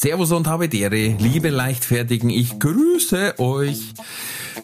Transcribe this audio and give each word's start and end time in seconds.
Servus 0.00 0.30
und 0.30 0.46
habe 0.46 0.66
Ehre, 0.66 1.16
liebe 1.18 1.48
Leichtfertigen, 1.48 2.28
ich 2.28 2.58
grüße 2.58 3.38
euch. 3.38 3.94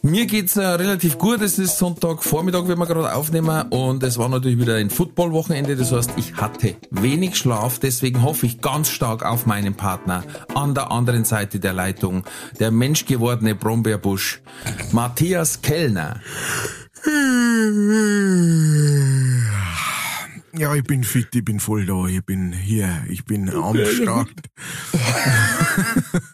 Mir 0.02 0.26
geht's 0.26 0.56
äh, 0.56 0.66
relativ 0.66 1.16
gut. 1.16 1.40
Es 1.40 1.58
ist 1.58 1.78
Sonntagvormittag, 1.78 2.64
wenn 2.66 2.78
wir 2.78 2.86
gerade 2.86 3.14
aufnehmen 3.14 3.68
und 3.70 4.02
es 4.02 4.18
war 4.18 4.28
natürlich 4.28 4.58
wieder 4.58 4.76
ein 4.76 4.90
Footballwochenende. 4.90 5.74
Das 5.74 5.90
heißt, 5.90 6.10
ich 6.16 6.34
hatte 6.34 6.76
wenig 6.90 7.36
Schlaf. 7.36 7.78
Deswegen 7.78 8.22
hoffe 8.22 8.44
ich 8.44 8.60
ganz 8.60 8.90
stark 8.90 9.24
auf 9.24 9.46
meinen 9.46 9.74
Partner 9.74 10.22
an 10.54 10.74
der 10.74 10.90
anderen 10.90 11.24
Seite 11.24 11.60
der 11.60 11.72
Leitung, 11.72 12.24
der 12.60 12.70
menschgewordene 12.70 13.54
Brombeerbusch, 13.54 14.42
Matthias 14.92 15.62
Kellner. 15.62 16.20
Ja, 20.54 20.74
ich 20.74 20.84
bin 20.84 21.02
fit, 21.02 21.34
ich 21.34 21.44
bin 21.44 21.60
voll 21.60 21.86
da, 21.86 22.06
ich 22.06 22.22
bin 22.24 22.52
hier, 22.52 23.04
ich 23.08 23.24
bin 23.24 23.48
am 23.50 23.76
Start. 23.86 24.30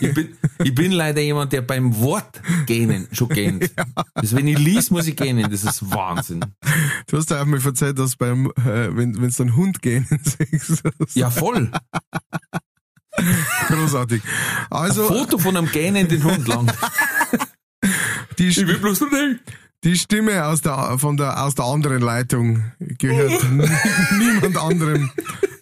Ich, 0.00 0.14
bin, 0.14 0.36
ich 0.64 0.74
bin 0.74 0.92
leider 0.92 1.20
jemand, 1.20 1.52
der 1.52 1.60
beim 1.62 1.96
Wort 1.98 2.40
gähnen 2.66 3.08
schon 3.12 3.28
gähnt. 3.28 3.70
Das, 4.14 4.34
wenn 4.34 4.46
ich 4.48 4.58
lies, 4.58 4.90
muss 4.90 5.06
ich 5.06 5.16
gähnen. 5.16 5.50
Das 5.50 5.64
ist 5.64 5.90
Wahnsinn. 5.90 6.40
du 7.06 7.16
hast 7.16 7.30
ja 7.30 7.40
auch 7.42 7.46
mal 7.46 7.60
erzählt, 7.64 7.98
dass 7.98 8.16
beim, 8.16 8.46
äh, 8.56 8.94
wenn 8.96 9.20
wenn's 9.20 9.40
einen 9.40 9.56
Hund 9.56 9.82
gehen 9.82 10.06
siehst, 10.22 10.82
Ja, 11.14 11.30
voll. 11.30 11.70
großartig. 13.68 14.22
Also, 14.70 15.06
Foto 15.08 15.38
von 15.38 15.56
einem 15.56 15.70
gähnenden 15.70 16.22
Hund 16.24 16.46
lang. 16.48 16.70
die, 18.38 18.48
Ich 18.48 18.66
will 18.66 18.78
bloß 18.78 19.00
nicht. 19.02 19.40
Die 19.84 19.96
Stimme 19.96 20.44
aus 20.46 20.60
der, 20.62 20.98
von 20.98 21.16
der, 21.16 21.42
aus 21.42 21.54
der 21.54 21.64
anderen 21.64 22.02
Leitung 22.02 22.62
gehört 22.78 23.42
n- 23.44 23.70
niemand 24.18 24.56
anderem 24.58 25.10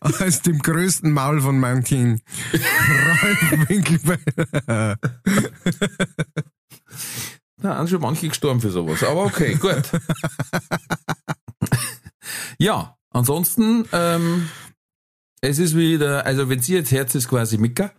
als 0.01 0.43
dem 0.43 0.59
größten 0.59 1.13
Maul 1.13 1.41
von 1.41 1.59
meinem 1.59 1.83
King. 1.85 2.21
Ralf 2.53 3.69
Winkelbeiner. 3.69 4.97
Da 7.61 7.77
sind 7.79 7.91
schon 7.91 8.01
manche 8.01 8.29
gestorben 8.29 8.61
für 8.61 8.71
sowas. 8.71 9.03
Aber 9.03 9.25
okay, 9.25 9.55
gut. 9.57 9.83
ja, 12.59 12.97
ansonsten, 13.11 13.85
ähm, 13.93 14.49
es 15.41 15.59
ist 15.59 15.77
wieder, 15.77 16.25
also 16.27 16.49
wenn 16.49 16.61
sie 16.61 16.75
jetzt 16.75 16.93
Herz 16.93 17.15
ist 17.15 17.29
quasi 17.29 17.59
Mika. 17.59 17.93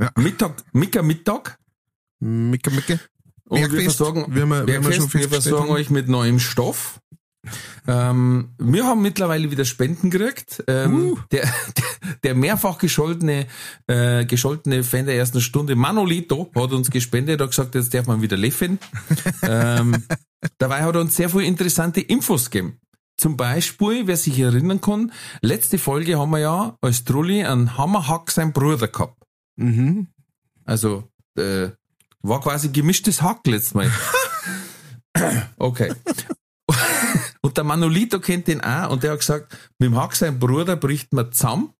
Ja. 0.00 0.10
Mittag, 0.16 0.62
Mika 0.72 1.02
Mittag. 1.02 1.58
Micke, 2.20 2.70
Micke. 2.70 3.00
Und 3.48 3.58
wir 3.60 3.68
Bergfest, 3.68 3.96
versorgen, 3.96 4.26
wie 4.28 4.36
wir- 4.36 4.44
wie 4.44 4.48
wir 4.50 4.64
Bergfest, 4.80 5.10
schon 5.10 5.20
wir 5.20 5.28
versorgen 5.28 5.68
haben. 5.68 5.74
euch 5.76 5.90
mit 5.90 6.08
neuem 6.08 6.38
Stoff. 6.38 7.00
Ähm, 7.86 8.50
wir 8.58 8.84
haben 8.84 9.00
mittlerweile 9.00 9.50
wieder 9.50 9.64
Spenden 9.64 10.10
gekriegt. 10.10 10.62
Ähm, 10.66 10.94
Uh. 11.12 11.18
der, 11.32 11.42
der, 11.44 12.14
der 12.24 12.34
mehrfach 12.34 12.78
gescholtene, 12.78 13.46
äh, 13.86 14.24
gescholtene 14.26 14.84
Fan 14.84 15.06
der 15.06 15.16
ersten 15.16 15.40
Stunde, 15.40 15.74
Manolito, 15.76 16.50
hat 16.54 16.72
uns 16.72 16.90
gespendet, 16.90 17.40
hat 17.40 17.50
gesagt, 17.50 17.74
jetzt 17.74 17.94
darf 17.94 18.06
man 18.06 18.20
wieder 18.22 18.36
leffen. 18.36 18.78
ähm, 19.42 20.04
dabei 20.58 20.82
hat 20.82 20.94
er 20.94 21.00
uns 21.00 21.16
sehr 21.16 21.30
viele 21.30 21.44
interessante 21.44 22.00
Infos 22.00 22.50
gegeben. 22.50 22.78
Zum 23.16 23.36
Beispiel, 23.36 24.06
wer 24.06 24.16
sich 24.16 24.38
erinnern 24.38 24.80
kann, 24.80 25.12
letzte 25.40 25.78
Folge 25.78 26.18
haben 26.18 26.30
wir 26.30 26.38
ja 26.38 26.76
als 26.80 27.04
Trulli 27.04 27.44
einen 27.44 27.76
Hammerhack 27.78 28.30
sein 28.30 28.52
Bruder 28.52 28.88
gehabt. 28.88 29.16
Mhm. 29.56 30.08
Also, 30.64 31.04
äh, 31.36 31.70
war 32.28 32.40
quasi 32.40 32.68
gemischtes 32.68 33.22
Hack 33.22 33.46
letztes 33.46 33.74
Mal. 33.74 33.90
okay. 35.56 35.92
Und 37.40 37.56
der 37.56 37.64
Manolito 37.64 38.20
kennt 38.20 38.46
den 38.46 38.60
auch 38.60 38.90
und 38.90 39.02
der 39.02 39.12
hat 39.12 39.20
gesagt, 39.20 39.56
mit 39.78 39.90
dem 39.90 39.96
Hack 39.96 40.14
sein 40.14 40.38
Bruder 40.38 40.76
bricht 40.76 41.12
man 41.12 41.32
zusammen. 41.32 41.72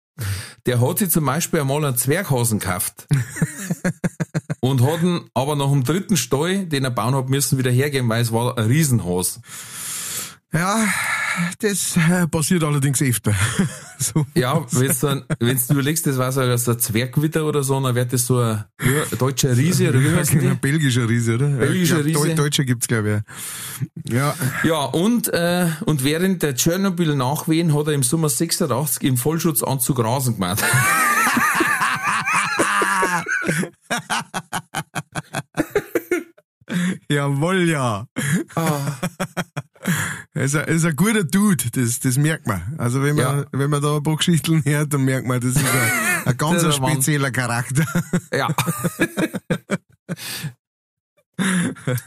Der 0.66 0.80
hat 0.80 0.98
sich 0.98 1.10
zum 1.10 1.24
Beispiel 1.24 1.60
einmal 1.60 1.84
einen 1.84 1.96
Zwerghasen 1.96 2.58
gekauft. 2.58 3.06
und 4.60 4.82
hat 4.82 5.02
ihn 5.02 5.28
aber 5.34 5.56
nach 5.56 5.70
dem 5.70 5.84
dritten 5.84 6.16
Stall, 6.16 6.66
den 6.66 6.84
er 6.84 6.90
bauen 6.90 7.14
hat 7.14 7.28
müssen, 7.28 7.58
wieder 7.58 7.70
hergeben, 7.70 8.08
weil 8.08 8.22
es 8.22 8.32
war 8.32 8.58
ein 8.58 8.66
Riesenhas. 8.66 9.40
Ja, 10.50 10.82
das 11.60 11.96
äh, 11.96 12.26
passiert 12.26 12.64
allerdings 12.64 13.02
öfter. 13.02 13.34
so. 13.98 14.24
Ja, 14.34 14.64
wenn's 14.70 15.66
du 15.66 15.74
überlegst, 15.74 16.06
das 16.06 16.16
war 16.16 16.32
so 16.32 16.40
ein 16.40 16.78
Zwergwitter 16.78 17.44
oder 17.44 17.62
so, 17.62 17.78
dann 17.80 17.94
wird 17.94 18.12
das 18.14 18.26
so 18.26 18.38
ein, 18.40 18.64
ja, 18.80 19.02
ein 19.12 19.18
deutscher 19.18 19.54
Riese 19.54 19.90
oder 19.90 20.00
wie 20.00 20.10
heißt 20.10 20.32
Ein 20.34 20.40
die? 20.40 20.54
belgischer 20.54 21.06
Riese, 21.08 21.34
oder? 21.34 21.48
Belgischer 21.48 22.02
glaub, 22.02 22.24
Riese. 22.24 22.32
Deu- 22.32 22.34
Deutscher 22.34 22.64
gibt's, 22.64 22.88
glaube 22.88 23.22
ich. 24.06 24.12
Ja. 24.12 24.34
Ja, 24.64 24.84
und, 24.84 25.28
äh, 25.28 25.68
und 25.84 26.02
während 26.02 26.42
der 26.42 26.56
Tschernobyl-Nachwehen 26.56 27.74
hat 27.74 27.86
er 27.88 27.92
im 27.92 28.02
Sommer 28.02 28.30
86 28.30 29.02
im 29.02 29.18
Vollschutzanzug 29.18 29.98
Rasen 30.02 30.34
gemacht. 30.36 30.64
Jawohl, 37.10 37.68
ja. 37.68 38.06
Ah. 38.54 38.80
Er 40.34 40.42
ist 40.44 40.54
ein, 40.56 40.62
er 40.66 40.74
ist 40.74 40.84
ein 40.84 40.96
guter 40.96 41.24
Dude, 41.24 41.64
das, 41.72 42.00
das 42.00 42.18
merkt 42.18 42.46
man. 42.46 42.74
Also 42.78 43.02
wenn 43.02 43.16
man, 43.16 43.38
Ja. 43.40 43.44
wenn 43.52 43.70
man 43.70 43.80
da 43.82 43.96
ein 43.96 44.02
paar 44.02 44.16
Geschichten 44.16 44.62
hört, 44.64 44.92
dann 44.92 45.04
merkt 45.04 45.26
man, 45.26 45.40
das 45.40 45.50
ist 45.56 45.58
ein, 45.64 45.90
ein 46.26 46.36
ganz 46.38 46.64
ein 46.64 46.72
spezieller 46.72 47.30
Charakter. 47.30 47.84
Ja. 48.32 48.48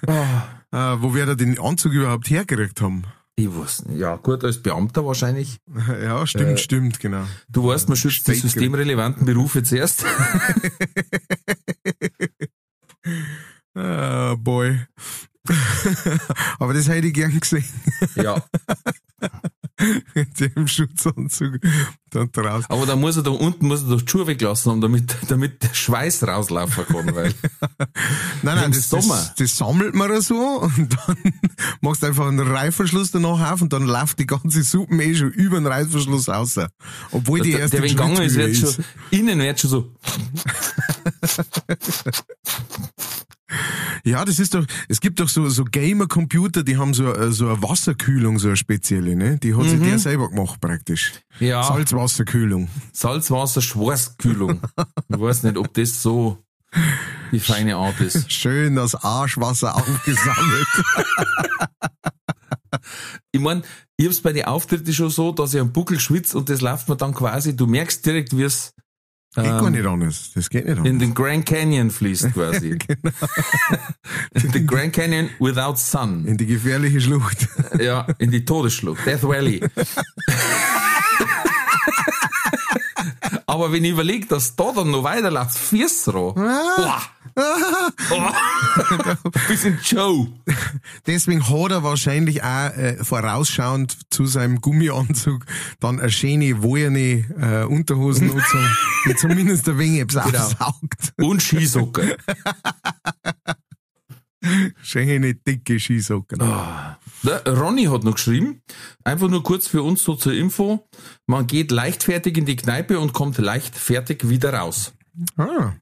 Ah, 0.07 0.43
Äh, 0.73 1.01
wo 1.01 1.13
wir 1.15 1.25
da 1.25 1.35
den 1.35 1.59
Anzug 1.59 1.91
überhaupt 1.93 2.29
hergekriegt 2.29 2.79
haben. 2.81 3.03
ich 3.35 3.51
wusste 3.51 3.89
nicht. 3.89 3.99
Ja, 3.99 4.15
gut, 4.17 4.43
als 4.43 4.61
Beamter 4.61 5.05
wahrscheinlich. 5.05 5.57
Ja, 6.01 6.25
stimmt, 6.27 6.45
Äh, 6.51 6.57
stimmt, 6.57 6.99
genau. 6.99 7.25
Du 7.49 7.65
weißt, 7.67 7.89
man 7.89 7.97
schützt 7.97 8.27
die 8.27 8.31
Steak- 8.35 8.41
systemrelevanten 8.51 9.25
Berufe 9.25 9.63
zuerst. 9.63 10.05
Ah, 13.81 14.35
boy. 14.35 14.79
Aber 16.59 16.73
das 16.73 16.87
hätte 16.87 17.07
ich 17.07 17.13
gern 17.13 17.39
gesehen. 17.39 17.65
ja. 18.15 18.43
Mit 20.13 20.39
dem 20.39 20.67
Schutzanzug 20.67 21.59
da 22.11 22.25
draußen. 22.25 22.69
Aber 22.69 22.85
da 22.85 22.95
muss 22.95 23.17
er 23.17 23.23
da 23.23 23.31
unten 23.31 23.67
muss 23.67 23.81
er 23.81 23.89
doch 23.89 24.01
die 24.01 24.11
Schuhe 24.11 24.27
weglassen, 24.27 24.71
haben, 24.71 24.81
damit, 24.81 25.15
damit 25.27 25.63
der 25.63 25.73
Schweiß 25.73 26.23
rauslaufen 26.27 26.85
kann, 26.85 27.15
weil. 27.15 27.33
Nein, 28.43 28.55
nein, 28.55 28.71
das, 28.71 28.89
das, 28.89 29.33
das 29.35 29.57
sammelt 29.57 29.95
man 29.95 30.21
so 30.21 30.35
und 30.35 30.95
dann 31.07 31.17
machst 31.81 32.03
du 32.03 32.07
einfach 32.07 32.27
einen 32.27 32.39
Reißverschluss 32.47 33.09
danach 33.09 33.53
auf 33.53 33.63
und 33.63 33.73
dann 33.73 33.87
läuft 33.87 34.19
die 34.19 34.27
ganze 34.27 34.61
Suppe 34.61 35.01
eh 35.03 35.15
schon 35.15 35.31
über 35.31 35.59
den 35.59 35.65
Reißverschluss 35.65 36.29
raus. 36.29 36.59
Obwohl 37.11 37.41
die 37.41 37.51
der, 37.51 37.61
erst 37.61 37.73
der 37.73 37.79
in 37.79 37.85
wenn 37.85 37.91
gegangen 37.91 38.21
ist, 38.21 38.35
wird 38.35 38.55
schon, 38.55 38.85
innen 39.09 39.39
wird 39.39 39.59
schon 39.59 39.69
so. 39.71 39.95
Ja, 44.03 44.25
das 44.25 44.39
ist 44.39 44.55
doch, 44.55 44.65
es 44.87 44.99
gibt 45.01 45.19
doch 45.19 45.29
so, 45.29 45.47
so 45.49 45.63
Gamer-Computer, 45.63 46.63
die 46.63 46.77
haben 46.77 46.93
so, 46.93 47.13
äh, 47.13 47.31
so 47.31 47.47
eine 47.49 47.61
Wasserkühlung, 47.61 48.39
so 48.39 48.47
eine 48.47 48.57
spezielle, 48.57 49.15
ne? 49.15 49.37
Die 49.37 49.55
hat 49.55 49.69
sich 49.69 49.79
der 49.79 49.99
selber 49.99 50.29
gemacht 50.29 50.59
praktisch. 50.59 51.13
Mhm. 51.39 51.47
Ja. 51.47 51.63
Salzwasserkühlung. 51.63 52.69
Salzwasser-Schwarzkühlung. 52.93 54.61
Ich 55.09 55.19
weiß 55.19 55.43
nicht, 55.43 55.57
ob 55.57 55.73
das 55.73 56.01
so 56.01 56.37
die 57.31 57.39
feine 57.39 57.75
Art 57.75 57.99
ist. 57.99 58.31
Schön 58.33 58.75
das 58.75 58.95
Arschwasser 58.95 59.75
aufgesammelt. 59.75 60.67
Ich 63.33 63.41
mein, 63.41 63.63
ich 63.97 64.05
hab's 64.05 64.21
bei 64.21 64.33
den 64.33 64.45
Auftritten 64.45 64.93
schon 64.93 65.09
so, 65.09 65.31
dass 65.31 65.53
ich 65.53 65.59
am 65.59 65.73
Buckel 65.73 65.99
schwitze 65.99 66.37
und 66.37 66.49
das 66.49 66.61
läuft 66.61 66.87
mir 66.89 66.95
dann 66.95 67.13
quasi, 67.13 67.55
du 67.55 67.67
merkst 67.67 68.05
direkt, 68.05 68.35
wie 68.35 68.43
es 68.43 68.73
geht 69.35 69.45
gar 69.45 69.67
ähm, 69.67 69.73
nicht 69.73 69.85
anders. 69.85 70.31
Das 70.35 70.49
geht 70.49 70.65
nicht 70.65 70.77
in 70.77 70.79
anders. 70.79 70.97
den 70.99 71.13
Grand 71.13 71.45
Canyon 71.45 71.89
fließt 71.89 72.33
quasi. 72.33 72.77
Genau. 72.77 73.11
in 74.33 74.51
den 74.51 74.67
Grand 74.67 74.91
Canyon 74.93 75.29
without 75.39 75.77
sun. 75.77 76.25
In 76.25 76.37
die 76.37 76.45
gefährliche 76.45 76.99
Schlucht. 77.01 77.47
Ja, 77.79 78.05
in 78.17 78.31
die 78.31 78.43
Todesschlucht, 78.43 79.05
Death 79.05 79.23
Valley. 79.23 79.61
Aber 83.45 83.71
wenn 83.71 83.83
ich 83.85 83.91
überlege, 83.91 84.27
dass 84.27 84.55
da 84.55 84.71
dann 84.73 84.91
noch 84.91 85.03
weiterläuft, 85.03 85.57
Fiersroh, 85.57 86.33
boah, 86.33 87.01
Oh. 87.35 89.29
Bisschen 89.47 89.79
Joe. 89.83 90.27
Deswegen 91.07 91.47
hat 91.47 91.71
er 91.71 91.83
wahrscheinlich 91.83 92.43
auch 92.43 92.69
äh, 92.75 93.03
vorausschauend 93.03 93.97
zu 94.09 94.25
seinem 94.25 94.61
Gummianzug 94.61 95.45
dann 95.79 95.99
eine 95.99 96.11
schöne, 96.11 96.61
wollene 96.61 97.25
äh, 97.39 97.63
Unterhosen 97.65 98.29
so, 98.29 98.39
die 99.05 99.15
zumindest 99.15 99.67
ein 99.69 99.77
wenig 99.77 100.07
Genau. 100.07 100.21
aufsaugt. 100.23 101.13
Und 101.17 101.41
Skisocken. 101.41 102.11
Schöne, 104.81 105.35
dicke 105.35 105.79
Skisocken. 105.79 106.39
Der 106.39 107.45
Ronny 107.45 107.85
hat 107.85 108.03
noch 108.03 108.15
geschrieben, 108.15 108.61
einfach 109.03 109.27
nur 109.29 109.43
kurz 109.43 109.67
für 109.67 109.83
uns 109.83 110.03
so 110.03 110.15
zur 110.15 110.33
Info, 110.33 110.87
man 111.27 111.45
geht 111.45 111.69
leichtfertig 111.69 112.35
in 112.37 112.45
die 112.47 112.55
Kneipe 112.55 112.99
und 112.99 113.13
kommt 113.13 113.37
leichtfertig 113.37 114.27
wieder 114.29 114.53
raus. 114.55 114.93
Ah, 115.37 115.73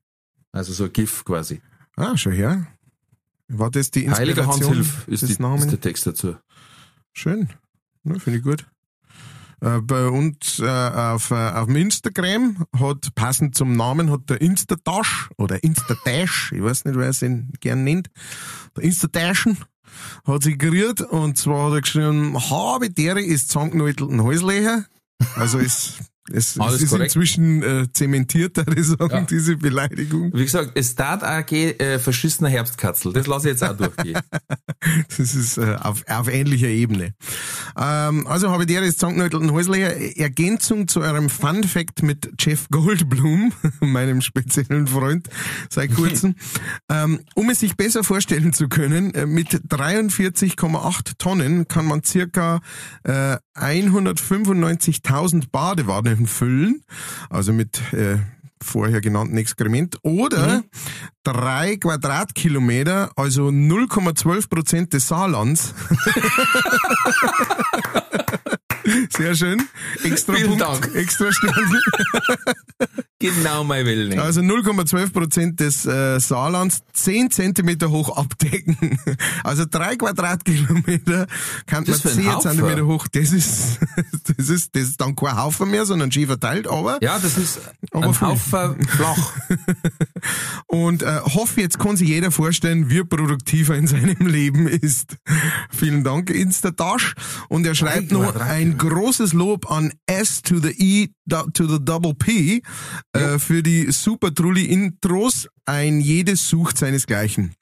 Also 0.51 0.73
so 0.73 0.85
ein 0.85 0.93
GIF 0.93 1.23
quasi. 1.25 1.61
ah, 1.95 2.17
schon 2.17 2.33
her. 2.33 2.67
War 3.47 3.71
das 3.71 3.91
die 3.91 4.09
Heiliger 4.09 4.45
Hans 4.45 4.57
Inspiration 4.57 4.73
Hilf 4.73 5.07
ist, 5.07 5.21
die, 5.27 5.33
ist 5.33 5.71
der 5.71 5.81
Text 5.81 6.05
dazu. 6.05 6.35
Schön. 7.13 7.49
Ja, 8.03 8.19
Finde 8.19 8.39
ich 8.39 8.43
gut. 8.43 8.65
Äh, 9.61 9.81
bei 9.81 10.07
uns 10.07 10.59
äh, 10.59 10.67
auf, 10.67 11.31
äh, 11.31 11.35
auf 11.35 11.65
dem 11.65 11.75
Instagram 11.75 12.65
hat, 12.77 13.13
passend 13.15 13.55
zum 13.55 13.75
Namen, 13.75 14.09
hat 14.09 14.29
der 14.29 14.39
Instatash 14.41 15.29
oder 15.37 15.61
Instatash, 15.63 16.53
ich 16.53 16.63
weiß 16.63 16.85
nicht, 16.85 16.97
wer 16.97 17.09
es 17.09 17.21
ihn 17.21 17.51
gern 17.59 17.83
nennt, 17.83 18.09
der 18.77 18.83
Instatashen, 18.83 19.57
hat 20.25 20.43
sich 20.43 20.57
gerührt 20.57 21.01
und 21.01 21.37
zwar 21.37 21.67
hat 21.67 21.73
er 21.73 21.81
geschrieben, 21.81 22.37
habe 22.49 22.89
dere 22.89 23.21
ist 23.21 23.49
zusammengenäutelten 23.49 24.23
Häuslecher. 24.23 24.85
Also 25.35 25.59
es, 26.31 26.55
es, 26.57 26.81
ist 26.81 26.89
korrekt. 26.89 27.05
inzwischen 27.15 27.63
äh, 27.63 27.87
zementiert, 27.93 28.57
würde 28.57 28.75
ich 28.81 28.87
sagen, 28.87 29.09
Ja. 29.11 29.21
diese 29.21 29.57
Beleidigung. 29.57 30.31
Wie 30.33 30.43
gesagt, 30.43 30.71
es 30.75 30.95
tat 30.95 31.23
AG 31.23 31.51
äh, 31.51 31.99
verschissener 31.99 32.49
Herbstkatzel. 32.49 33.13
Das 33.13 33.27
lasse 33.27 33.47
ich 33.49 33.53
jetzt 33.53 33.63
auch 33.63 33.75
durchgehen. 33.77 34.19
Das 35.17 35.35
ist 35.35 35.57
äh, 35.57 35.75
auf, 35.81 36.03
auf 36.07 36.29
ähnlicher 36.29 36.67
Ebene. 36.69 37.13
Ähm, 37.77 38.25
also 38.27 38.49
habe 38.49 38.63
ich 38.63 38.67
dir 38.67 38.81
jetzt 38.81 38.99
zusammengenäutelten 38.99 39.51
Häuslecher 39.51 39.93
Ergänzung 40.17 40.87
zu 40.87 41.01
eurem 41.01 41.29
Fun 41.29 41.63
Fact 41.65 42.01
mit 42.01 42.29
Jeff 42.39 42.69
Goldblum, 42.69 43.51
meinem 43.81 44.21
speziellen 44.21 44.87
Freund 44.87 45.27
seit 45.69 45.93
kurzem. 45.93 46.35
ähm, 46.89 47.19
um 47.35 47.49
es 47.49 47.59
sich 47.59 47.75
besser 47.75 48.05
vorstellen 48.05 48.53
zu 48.53 48.69
können, 48.69 49.13
äh, 49.13 49.25
mit 49.25 49.49
43,8 49.67 51.13
Tonnen 51.17 51.67
kann 51.67 51.85
man 51.85 52.03
circa 52.03 52.61
äh, 53.03 53.35
195.000 53.57 55.49
Badewannen 55.51 56.18
füllen, 56.27 56.83
also 57.29 57.53
mit 57.53 57.81
äh, 57.93 58.17
vorher 58.61 59.01
genannten 59.01 59.37
Exkrement, 59.37 59.97
oder 60.03 60.63
drei 61.23 61.77
Quadratkilometer, 61.77 63.11
also 63.15 63.47
0,12 63.47 64.49
Prozent 64.49 64.93
des 64.93 65.07
Saarlands. 65.07 65.73
Sehr 69.09 69.35
schön. 69.35 69.67
Extra 70.03 70.33
Vielen 70.33 70.57
Punkt, 70.57 70.61
Dank. 70.61 70.95
extra 70.95 71.31
Stern. 71.31 71.79
genau 73.19 73.63
mein 73.63 73.85
Wille. 73.85 74.21
Also 74.21 74.41
0,12 74.41 75.11
Prozent 75.11 75.59
des 75.59 75.85
äh, 75.85 76.19
Saarlands 76.19 76.81
10 76.93 77.31
Zentimeter 77.31 77.89
hoch 77.89 78.15
abdecken. 78.17 78.99
Also 79.43 79.65
drei 79.69 79.95
Quadratkilometer 79.95 81.27
kann 81.65 81.83
man 81.83 81.85
Das 81.85 82.05
ein 82.05 82.13
10 82.13 82.33
Haufen. 82.33 82.41
Zentimeter 82.51 82.85
hoch. 82.85 83.07
Das 83.07 83.31
ist, 83.31 83.79
das 84.37 84.49
ist, 84.49 84.75
das 84.75 84.83
ist 84.83 85.01
dann 85.01 85.15
kein 85.15 85.35
Haufen 85.37 85.71
mehr, 85.71 85.85
sondern 85.85 86.11
schön 86.11 86.27
verteilt, 86.27 86.67
aber 86.67 86.99
Ja, 87.01 87.17
das 87.19 87.37
ist 87.37 87.59
Aber 87.91 88.07
ein. 88.07 88.21
Haufen 88.21 88.87
flach. 88.87 89.33
Und 90.67 91.03
äh, 91.03 91.19
hoffe, 91.21 91.61
jetzt 91.61 91.79
kann 91.79 91.97
sich 91.97 92.09
jeder 92.09 92.31
vorstellen, 92.31 92.89
wie 92.89 93.03
produktiv 93.03 93.69
er 93.69 93.75
in 93.75 93.87
seinem 93.87 94.27
Leben 94.27 94.67
ist. 94.67 95.17
Vielen 95.71 96.03
Dank, 96.03 96.29
Instatash. 96.29 97.15
Und 97.47 97.65
er 97.65 97.75
schreibt 97.75 98.11
noch 98.11 98.35
ein 98.35 98.77
großes 98.77 99.33
Lob 99.33 99.71
an 99.71 99.93
S 100.05 100.41
to 100.41 100.59
the 100.59 100.69
E 100.77 101.09
to 101.29 101.67
the 101.67 101.79
double 101.79 102.13
P 102.13 102.61
äh, 103.13 103.39
für 103.39 103.63
die 103.63 103.91
super 103.91 104.33
Trulli 104.33 104.65
Intros. 104.65 105.47
Ein 105.65 106.01
jedes 106.01 106.49
sucht 106.49 106.77
seinesgleichen. 106.77 107.55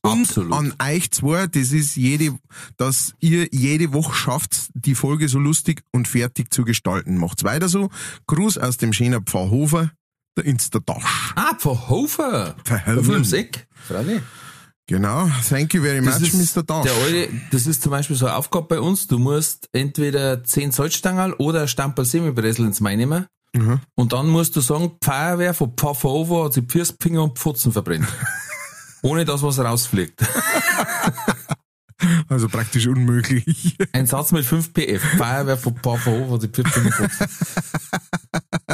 Und 0.00 0.22
Absolut. 0.22 0.52
an 0.52 0.74
euch 0.82 1.10
zwei, 1.10 1.46
das 1.46 1.72
ist 1.72 1.96
jede, 1.96 2.38
dass 2.76 3.14
ihr 3.20 3.48
jede 3.52 3.92
Woche 3.92 4.14
schafft, 4.14 4.70
die 4.74 4.94
Folge 4.94 5.28
so 5.28 5.38
lustig 5.38 5.82
und 5.92 6.08
fertig 6.08 6.52
zu 6.52 6.64
gestalten. 6.64 7.18
Macht's 7.18 7.44
weiter 7.44 7.68
so. 7.68 7.90
Gruß 8.26 8.58
aus 8.58 8.78
dem 8.78 8.92
schöner 8.92 9.20
Pfarrhofer, 9.20 9.92
der 10.36 10.46
Instatash. 10.46 11.04
Ah. 11.36 13.02
Von 13.02 13.14
ums 13.14 13.32
Eck. 13.32 13.68
Freilich. 13.74 14.22
Genau, 14.92 15.26
thank 15.48 15.72
you 15.72 15.82
very 15.82 16.02
much, 16.02 16.12
Das 16.12 16.20
ist, 16.34 16.54
Mr. 16.54 16.62
Dash. 16.62 16.82
der 16.82 16.92
alte, 16.92 17.28
das 17.50 17.66
ist 17.66 17.82
zum 17.82 17.92
Beispiel 17.92 18.14
so 18.14 18.26
eine 18.26 18.36
Aufgabe 18.36 18.66
bei 18.66 18.78
uns. 18.78 19.06
Du 19.06 19.18
musst 19.18 19.70
entweder 19.72 20.44
10 20.44 20.70
Salzstangerl 20.70 21.32
oder 21.38 21.62
ein 21.62 21.68
Stamperl 21.68 22.04
Semibresel 22.04 22.66
ins 22.66 22.80
Main 22.80 22.98
nehmen. 22.98 23.24
Mhm. 23.56 23.80
Und 23.94 24.12
dann 24.12 24.28
musst 24.28 24.54
du 24.54 24.60
sagen, 24.60 24.92
Feuerwehr 25.02 25.54
von 25.54 25.72
Pfafferhofer 25.78 26.44
hat 26.44 26.52
sich 26.52 26.64
Pfirst, 26.64 26.96
Finger 27.02 27.22
und 27.22 27.38
Pfotzen 27.38 27.72
verbrennt. 27.72 28.06
Ohne 29.02 29.24
dass 29.24 29.42
was 29.42 29.58
rausfliegt. 29.58 30.20
Also 32.28 32.48
praktisch 32.48 32.88
unmöglich. 32.88 33.76
Ein 33.92 34.06
Satz 34.06 34.32
mit 34.32 34.44
5 34.44 34.74
PF. 34.74 35.00
Feuerwehr 35.18 35.56
von 35.56 35.76
Pfafferhofer 35.76 36.34
hat 36.34 36.40
sich 36.40 36.50
Pfirst, 36.50 36.74
Finger 36.74 36.86
und 36.86 37.12
Pfotzen. 37.12 37.26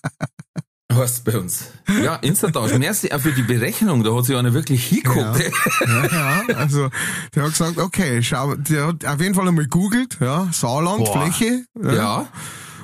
Heißt 0.96 1.24
bei 1.24 1.38
uns. 1.38 1.66
Ja, 2.04 2.16
Instatasch. 2.18 2.78
Merci 2.78 3.12
auch 3.12 3.20
für 3.20 3.32
die 3.32 3.42
Berechnung. 3.44 4.04
Da 4.04 4.16
hat 4.16 4.26
sich 4.26 4.36
einer 4.36 4.54
wirklich 4.54 4.86
hingeguckt. 4.86 5.52
Ja, 5.88 6.06
ja, 6.06 6.56
also 6.56 6.90
der 7.36 7.44
hat 7.44 7.52
gesagt, 7.52 7.78
okay, 7.78 8.22
schau, 8.22 8.56
der 8.56 8.88
hat 8.88 9.06
auf 9.06 9.22
jeden 9.22 9.36
Fall 9.36 9.48
einmal 9.48 9.68
googelt, 9.68 10.18
ja, 10.20 10.48
Saarland, 10.52 11.06
Boah. 11.06 11.22
Fläche. 11.22 11.66
Ja. 11.82 12.28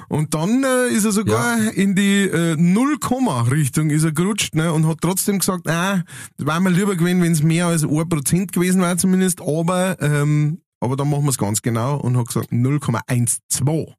Und 0.10 0.34
dann 0.34 0.64
äh, 0.64 0.88
ist 0.92 1.06
er 1.06 1.12
sogar 1.12 1.72
in 1.74 1.96
die 1.96 2.24
äh, 2.24 2.56
Null-Komma-Richtung 2.58 3.92
ist 3.92 4.04
er 4.04 4.12
gerutscht 4.12 4.56
ne, 4.56 4.74
und 4.74 4.88
hat 4.88 4.98
trotzdem 5.02 5.38
gesagt, 5.38 5.70
ah, 5.70 6.04
das 6.38 6.48
wäre 6.48 6.60
mir 6.62 6.72
lieber 6.72 6.96
gewesen, 6.96 7.22
wenn 7.22 7.32
es 7.32 7.44
mehr 7.44 7.68
als 7.68 7.84
1% 7.84 8.52
gewesen 8.52 8.82
wäre 8.82 8.98
zumindest, 8.98 9.40
aber 9.40 9.98
ähm, 10.02 10.62
aber 10.82 10.96
dann 10.96 11.10
machen 11.10 11.24
wir 11.24 11.30
es 11.30 11.38
ganz 11.38 11.62
genau 11.62 11.98
und 11.98 12.18
hat 12.18 12.28
gesagt 12.28 12.52
0,12. 12.52 13.94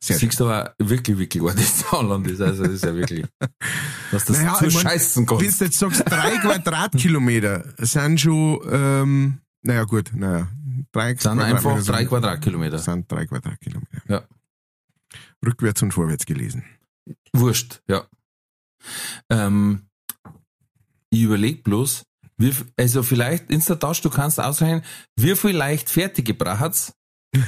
Sehr. 0.00 0.18
Siehst 0.18 0.40
du 0.40 0.44
aber 0.46 0.74
wirklich, 0.78 1.18
wirklich 1.18 1.42
ein 1.42 1.56
das 1.56 1.80
Saarland 1.80 2.26
ist. 2.26 2.40
Also, 2.40 2.64
das 2.64 2.72
ist 2.74 2.84
ja 2.84 2.94
wirklich, 2.94 3.24
dass 4.10 4.24
das 4.26 4.38
zu 4.58 4.66
ich 4.66 4.74
mein, 4.74 4.82
scheißen 4.82 5.28
Wenn 5.28 5.38
kannst. 5.38 5.60
du 5.60 5.64
jetzt 5.64 5.78
sagst, 5.78 6.02
drei 6.06 6.36
Quadratkilometer 6.42 7.64
sind 7.78 8.20
schon, 8.20 8.60
ähm, 8.70 9.38
naja 9.62 9.84
gut, 9.84 10.10
naja, 10.14 10.48
drei 10.92 11.14
Sind 11.16 11.40
einfach 11.40 11.76
sind- 11.76 11.88
drei 11.88 12.04
Quadratkilometer. 12.04 12.78
sind 12.78 13.10
drei 13.10 13.26
Quadratkilometer. 13.26 14.02
Ja. 14.08 14.22
Rückwärts 15.44 15.82
und 15.82 15.92
vorwärts 15.92 16.26
gelesen. 16.26 16.64
Wurscht, 17.32 17.80
ja. 17.88 18.06
Ähm, 19.30 19.86
ich 21.10 21.22
überleg 21.22 21.64
bloß, 21.64 22.04
wie, 22.36 22.52
also 22.76 23.02
vielleicht 23.02 23.50
Instatasch, 23.50 24.00
du 24.02 24.10
kannst 24.10 24.40
ausrechnen, 24.40 24.82
wie 25.16 25.36
viel 25.36 25.56
Leichtfertige 25.56 26.34
braucht's, 26.34 26.92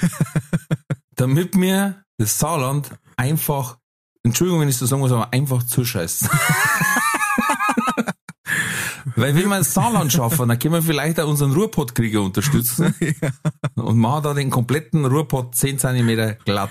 damit 1.17 1.55
mir 1.55 2.05
das 2.19 2.39
Saarland 2.39 2.91
einfach, 3.17 3.79
Entschuldigung, 4.23 4.61
wenn 4.61 4.69
ich 4.69 4.77
so 4.77 4.87
sagen 4.87 5.01
muss, 5.01 5.13
aber 5.13 5.33
einfach 5.33 5.63
zuscheißt. 5.63 6.29
Weil 9.15 9.35
wenn 9.35 9.49
wir 9.49 9.59
das 9.59 9.73
Saarland 9.73 10.13
schaffen, 10.13 10.49
dann 10.49 10.59
können 10.59 10.75
wir 10.75 10.83
vielleicht 10.83 11.19
auch 11.21 11.29
unseren 11.29 11.53
Ruhrpottkrieger 11.53 12.21
unterstützen 12.21 12.95
und 13.75 13.99
machen 13.99 14.25
da 14.25 14.35
den 14.35 14.51
kompletten 14.51 15.07
Ruhrpott 15.07 15.55
10 15.55 15.79
cm 15.79 16.37
glatt. 16.45 16.71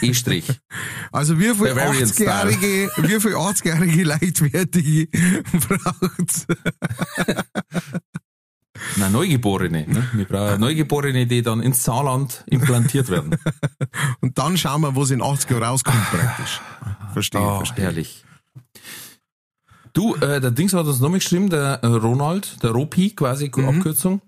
E-Strich. 0.00 0.46
Also 1.10 1.38
wie 1.38 1.54
viel 1.54 1.74
Bavarian 1.74 2.04
80-jährige, 2.04 2.90
wie 2.98 3.20
viel 3.20 3.34
80-jährige 3.34 4.04
Leichtfertige 4.04 5.08
braucht's? 5.68 6.46
Na, 8.96 9.08
Neugeborene. 9.10 9.86
Ne? 9.88 10.08
Wir 10.12 10.24
brauchen 10.24 10.60
Neugeborene, 10.60 11.26
die 11.26 11.42
dann 11.42 11.60
ins 11.60 11.82
Saarland 11.84 12.44
implantiert 12.46 13.08
werden. 13.10 13.36
Und 14.20 14.38
dann 14.38 14.56
schauen 14.56 14.82
wir, 14.82 14.94
was 14.96 15.10
in 15.10 15.22
80 15.22 15.50
Jahren 15.50 15.62
rauskommt 15.64 16.04
praktisch. 16.10 16.60
Verstehe, 17.12 17.40
Oh, 17.40 17.56
verstehe. 17.58 17.84
herrlich. 17.84 18.24
Du, 19.92 20.14
äh, 20.16 20.40
der 20.40 20.50
Dings 20.50 20.74
hat 20.74 20.86
uns 20.86 21.00
noch 21.00 21.08
mal 21.08 21.18
geschrieben, 21.18 21.48
der 21.48 21.80
äh, 21.82 21.86
Ronald, 21.86 22.62
der 22.62 22.70
Ropi 22.70 23.10
quasi, 23.10 23.46
Abkürzung. 23.46 24.20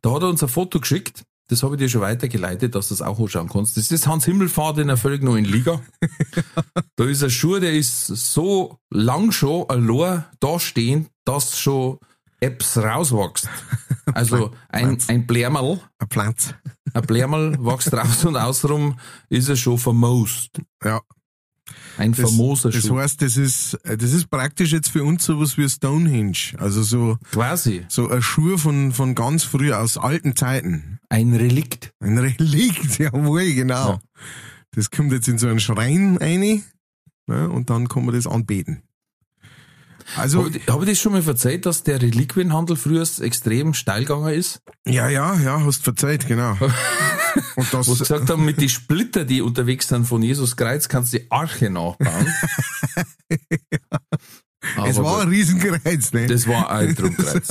Da 0.00 0.12
hat 0.12 0.22
er 0.22 0.28
uns 0.28 0.42
ein 0.42 0.48
Foto 0.48 0.78
geschickt. 0.80 1.24
Das 1.48 1.62
habe 1.62 1.74
ich 1.74 1.78
dir 1.78 1.88
schon 1.88 2.00
weitergeleitet, 2.00 2.74
dass 2.74 2.88
du 2.88 2.94
das 2.94 3.02
auch 3.02 3.18
anschauen 3.20 3.48
kannst. 3.48 3.76
Das 3.76 3.90
ist 3.92 4.06
Hans 4.06 4.24
Himmelfahrt 4.24 4.78
in 4.78 4.88
der 4.88 4.96
völlig 4.96 5.22
neuen 5.22 5.44
Liga. 5.44 5.80
da 6.96 7.04
ist 7.04 7.22
ein 7.22 7.30
Schuh, 7.30 7.58
der 7.58 7.72
ist 7.72 8.06
so 8.06 8.78
lang 8.90 9.30
schon 9.32 9.68
allein 9.68 10.24
da 10.40 10.58
stehen, 10.58 11.08
dass 11.24 11.58
schon 11.58 11.98
Apps 12.40 12.76
rauswächst. 12.78 13.48
Also 14.14 14.52
ein, 14.68 14.98
ein 15.08 15.26
Blärmerl, 15.26 15.80
Ein 15.98 16.08
Platz. 16.08 16.54
ein 16.94 17.02
Blärmerl 17.02 17.58
wächst 17.58 17.92
raus 17.92 18.24
und 18.24 18.36
außenrum 18.36 18.98
ist 19.28 19.48
er 19.48 19.56
schon 19.56 19.78
vermoost. 19.78 20.60
Ja. 20.84 21.00
Ein 21.98 22.12
Das, 22.12 22.20
famoser 22.30 22.70
das 22.70 22.86
Schuh. 22.86 22.98
heißt, 22.98 23.20
das 23.20 23.36
ist, 23.36 23.76
das 23.82 24.12
ist 24.12 24.30
praktisch 24.30 24.70
jetzt 24.72 24.90
für 24.90 25.02
uns 25.02 25.24
sowas 25.24 25.58
wie 25.58 25.68
Stonehenge. 25.68 26.54
Also 26.58 26.84
so, 26.84 27.18
Quasi. 27.32 27.84
so 27.88 28.08
ein 28.08 28.22
Schuh 28.22 28.56
von, 28.58 28.92
von 28.92 29.16
ganz 29.16 29.42
früh 29.42 29.72
aus 29.72 29.98
alten 29.98 30.36
Zeiten. 30.36 31.00
Ein 31.08 31.34
Relikt. 31.34 31.92
Ein 31.98 32.18
Relikt, 32.18 32.98
jawohl, 32.98 33.52
genau. 33.54 33.88
Ja. 33.94 33.98
Das 34.70 34.90
kommt 34.92 35.10
jetzt 35.12 35.26
in 35.26 35.38
so 35.38 35.48
einen 35.48 35.58
Schrein 35.60 36.16
rein 36.16 36.62
ne, 37.26 37.48
und 37.50 37.70
dann 37.70 37.88
kann 37.88 38.04
man 38.04 38.14
das 38.14 38.28
anbeten. 38.28 38.82
Also, 40.16 40.44
Habe 40.44 40.56
ich, 40.56 40.66
hab 40.68 40.82
ich 40.82 40.88
das 40.90 40.98
schon 41.00 41.12
mal 41.12 41.22
verzeiht, 41.22 41.66
dass 41.66 41.82
der 41.82 42.00
Reliquienhandel 42.00 42.76
früher 42.76 43.02
extrem 43.20 43.74
steil 43.74 44.02
gegangen 44.04 44.32
ist? 44.32 44.60
ja, 44.86 45.08
ja, 45.08 45.34
ja, 45.40 45.64
hast 45.64 45.82
verzeiht, 45.82 46.26
genau. 46.28 46.56
Und 47.56 47.72
das, 47.74 47.86
Wo 47.88 47.94
sie 47.94 48.00
gesagt 48.00 48.30
haben, 48.30 48.44
mit 48.44 48.60
die 48.60 48.68
Splitter, 48.68 49.24
die 49.24 49.42
unterwegs 49.42 49.88
sind 49.88 50.06
von 50.06 50.22
Jesus 50.22 50.56
Kreuz, 50.56 50.88
kannst 50.88 51.12
du 51.12 51.18
die 51.18 51.30
Arche 51.30 51.68
nachbauen. 51.70 52.26
es 54.86 54.98
Aber 54.98 55.04
war 55.04 55.20
ein 55.22 55.28
Riesenkreuz, 55.28 56.12
ne? 56.12 56.26
das 56.26 56.46
war 56.46 56.70
ein 56.70 56.94
Drum-Kreuz. 56.94 57.48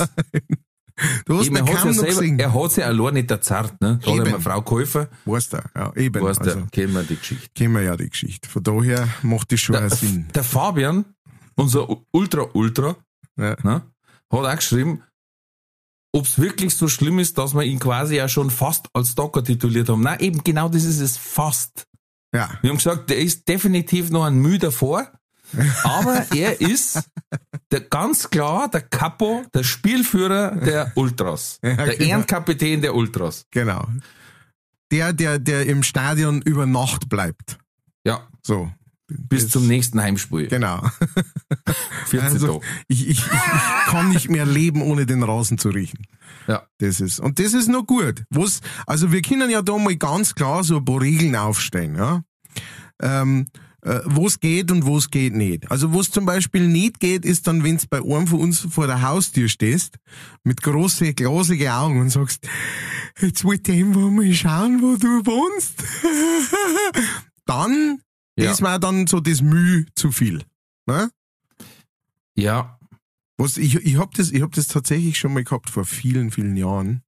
du 1.26 1.38
hast 1.38 1.46
Eben, 1.46 1.54
den 1.56 1.66
er 1.66 1.72
hat 1.74 1.84
ja 1.84 1.84
noch 1.84 1.92
selber, 1.94 2.42
er 2.42 2.54
hat 2.54 2.76
ja 2.76 2.86
allein 2.86 3.14
nicht 3.14 3.30
erzerrt, 3.30 3.80
ne? 3.80 4.00
Da 4.02 4.10
hat 4.10 4.16
Eben. 4.18 4.26
eine 4.28 4.40
Frau 4.40 4.62
geholfen, 4.62 5.06
Weißt 5.24 5.52
du, 5.52 5.58
ja, 5.76 5.92
eben. 5.94 6.22
weißt 6.22 6.40
also, 6.40 6.60
du, 6.60 6.66
kennen 6.72 6.94
wir 6.94 7.02
die 7.02 7.16
Geschichte. 7.16 7.48
kennen 7.54 7.74
wir 7.74 7.82
ja 7.82 7.96
die 7.96 8.08
Geschichte. 8.08 8.48
Von 8.48 8.62
daher 8.62 9.08
macht 9.22 9.52
das 9.52 9.60
schon 9.60 9.74
Der, 9.74 9.82
einen 9.82 9.90
Sinn. 9.90 10.26
der 10.34 10.42
Fabian, 10.44 11.04
unser 11.56 11.88
Ultra 12.12 12.46
Ultra, 12.52 12.96
Ja. 13.36 13.56
ne, 13.62 13.82
hat 14.30 14.44
auch 14.44 14.56
geschrieben, 14.56 15.02
ob 16.12 16.24
es 16.24 16.38
wirklich 16.38 16.74
so 16.74 16.88
schlimm 16.88 17.18
ist, 17.18 17.36
dass 17.38 17.54
wir 17.54 17.62
ihn 17.64 17.78
quasi 17.78 18.16
ja 18.16 18.28
schon 18.28 18.50
fast 18.50 18.86
als 18.94 19.10
Stalker 19.10 19.44
tituliert 19.44 19.88
haben. 19.88 20.00
Nein, 20.02 20.20
eben 20.20 20.42
genau 20.44 20.68
das 20.68 20.84
ist 20.84 21.00
es 21.00 21.16
fast. 21.16 21.86
ja, 22.34 22.48
Wir 22.62 22.70
haben 22.70 22.78
gesagt, 22.78 23.10
der 23.10 23.18
ist 23.18 23.46
definitiv 23.48 24.10
noch 24.10 24.24
ein 24.24 24.36
Mühe 24.38 24.58
davor, 24.58 25.10
aber 25.84 26.24
er 26.34 26.60
ist 26.60 27.02
der, 27.70 27.80
ganz 27.82 28.30
klar 28.30 28.68
der 28.68 28.80
Capo, 28.82 29.44
der 29.52 29.62
Spielführer 29.64 30.56
der 30.56 30.92
Ultras. 30.96 31.58
Ja, 31.62 31.76
der 31.76 31.96
genau. 31.96 32.10
Ehrenkapitän 32.10 32.80
der 32.80 32.94
Ultras. 32.94 33.44
genau. 33.50 33.86
Der, 34.92 35.12
der, 35.12 35.38
der 35.40 35.66
im 35.66 35.82
Stadion 35.82 36.40
über 36.42 36.64
Nacht 36.64 37.08
bleibt. 37.08 37.58
Ja, 38.04 38.26
So. 38.42 38.70
Bis 39.08 39.44
Das- 39.44 39.52
zum 39.52 39.66
nächsten 39.66 40.00
Heimspiel. 40.00 40.48
Genau. 40.48 40.82
14 42.06 42.20
Also, 42.28 42.46
Tage. 42.54 42.66
ich, 42.88 43.08
ich, 43.08 43.18
ich, 43.18 43.86
kann 43.86 44.08
nicht 44.10 44.28
mehr 44.30 44.46
leben, 44.46 44.82
ohne 44.82 45.06
den 45.06 45.22
Rasen 45.22 45.58
zu 45.58 45.68
riechen. 45.70 46.04
Ja. 46.48 46.66
Das 46.78 47.00
ist, 47.00 47.20
und 47.20 47.38
das 47.38 47.52
ist 47.54 47.68
noch 47.68 47.86
gut. 47.86 48.24
Was, 48.30 48.60
also 48.86 49.12
wir 49.12 49.22
können 49.22 49.50
ja 49.50 49.62
da 49.62 49.76
mal 49.78 49.96
ganz 49.96 50.34
klar 50.34 50.62
so 50.64 50.78
ein 50.78 50.84
paar 50.84 51.00
Regeln 51.00 51.34
aufstellen, 51.36 51.96
ja. 51.96 52.22
Ähm, 53.02 53.46
äh, 53.82 54.00
wo's 54.06 54.40
geht 54.40 54.72
und 54.72 54.84
wo's 54.86 55.10
geht 55.10 55.34
nicht. 55.34 55.70
Also 55.70 55.92
wo's 55.92 56.10
zum 56.10 56.24
Beispiel 56.24 56.66
nicht 56.66 56.98
geht, 56.98 57.24
ist 57.24 57.46
dann, 57.46 57.62
wenn's 57.62 57.86
bei 57.86 57.98
einem 57.98 58.26
von 58.26 58.40
uns 58.40 58.60
vor 58.70 58.86
der 58.86 59.02
Haustür 59.02 59.48
stehst, 59.48 59.96
mit 60.44 60.62
große, 60.62 61.14
glasige 61.14 61.72
Augen 61.74 62.00
und 62.00 62.10
sagst, 62.10 62.48
jetzt 63.20 63.44
wollte 63.44 63.72
ich 63.72 63.84
einfach 63.84 64.00
mal 64.10 64.32
schauen, 64.32 64.82
wo 64.82 64.96
du 64.96 65.24
wohnst. 65.26 65.74
dann 67.46 68.00
Ja. 68.36 68.50
ist 68.52 68.60
mir 68.60 68.78
dann 68.78 69.06
so 69.06 69.20
das 69.20 69.40
Mühe 69.42 69.86
zu 69.94 70.12
viel. 70.12 70.42
Ne? 70.86 71.10
Ja, 72.36 72.78
Was, 73.38 73.56
ich, 73.56 73.74
ich 73.76 73.96
hab 73.96 74.14
das, 74.14 74.30
ich 74.30 74.42
hab 74.42 74.52
das 74.52 74.68
tatsächlich 74.68 75.18
schon 75.18 75.32
mal 75.32 75.44
gehabt 75.44 75.70
vor 75.70 75.84
vielen, 75.84 76.30
vielen 76.30 76.56
Jahren. 76.56 77.02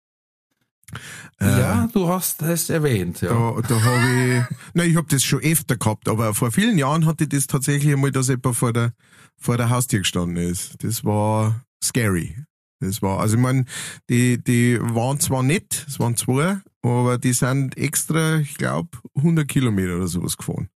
Äh, 1.38 1.60
ja, 1.60 1.88
du 1.92 2.08
hast 2.08 2.40
es 2.42 2.70
erwähnt, 2.70 3.20
ja. 3.20 3.28
Da, 3.28 3.60
da 3.60 3.82
habe 3.82 4.46
ich, 4.50 4.56
nein, 4.74 4.90
ich 4.90 4.96
hab 4.96 5.08
das 5.08 5.22
schon 5.22 5.40
öfter 5.40 5.76
gehabt, 5.76 6.08
aber 6.08 6.34
vor 6.34 6.50
vielen 6.50 6.78
Jahren 6.78 7.04
hatte 7.04 7.24
ich 7.24 7.30
das 7.30 7.46
tatsächlich 7.46 7.92
einmal, 7.92 8.10
dass 8.10 8.28
jemand 8.28 8.56
vor 8.56 8.72
der, 8.72 8.94
vor 9.36 9.58
der 9.58 9.68
Haustür 9.68 10.00
gestanden 10.00 10.38
ist. 10.38 10.82
Das 10.82 11.04
war 11.04 11.62
scary. 11.84 12.36
Das 12.80 13.02
war, 13.02 13.20
also 13.20 13.36
ich 13.36 13.42
mein, 13.42 13.66
die, 14.08 14.42
die 14.42 14.78
waren 14.80 15.20
zwar 15.20 15.42
nett, 15.42 15.84
es 15.88 15.98
waren 15.98 16.16
zwei, 16.16 16.58
aber 16.82 17.18
die 17.18 17.32
sind 17.32 17.76
extra, 17.76 18.36
ich 18.36 18.54
glaube, 18.54 18.90
100 19.16 19.46
Kilometer 19.46 19.96
oder 19.96 20.06
sowas 20.06 20.36
gefahren. 20.36 20.68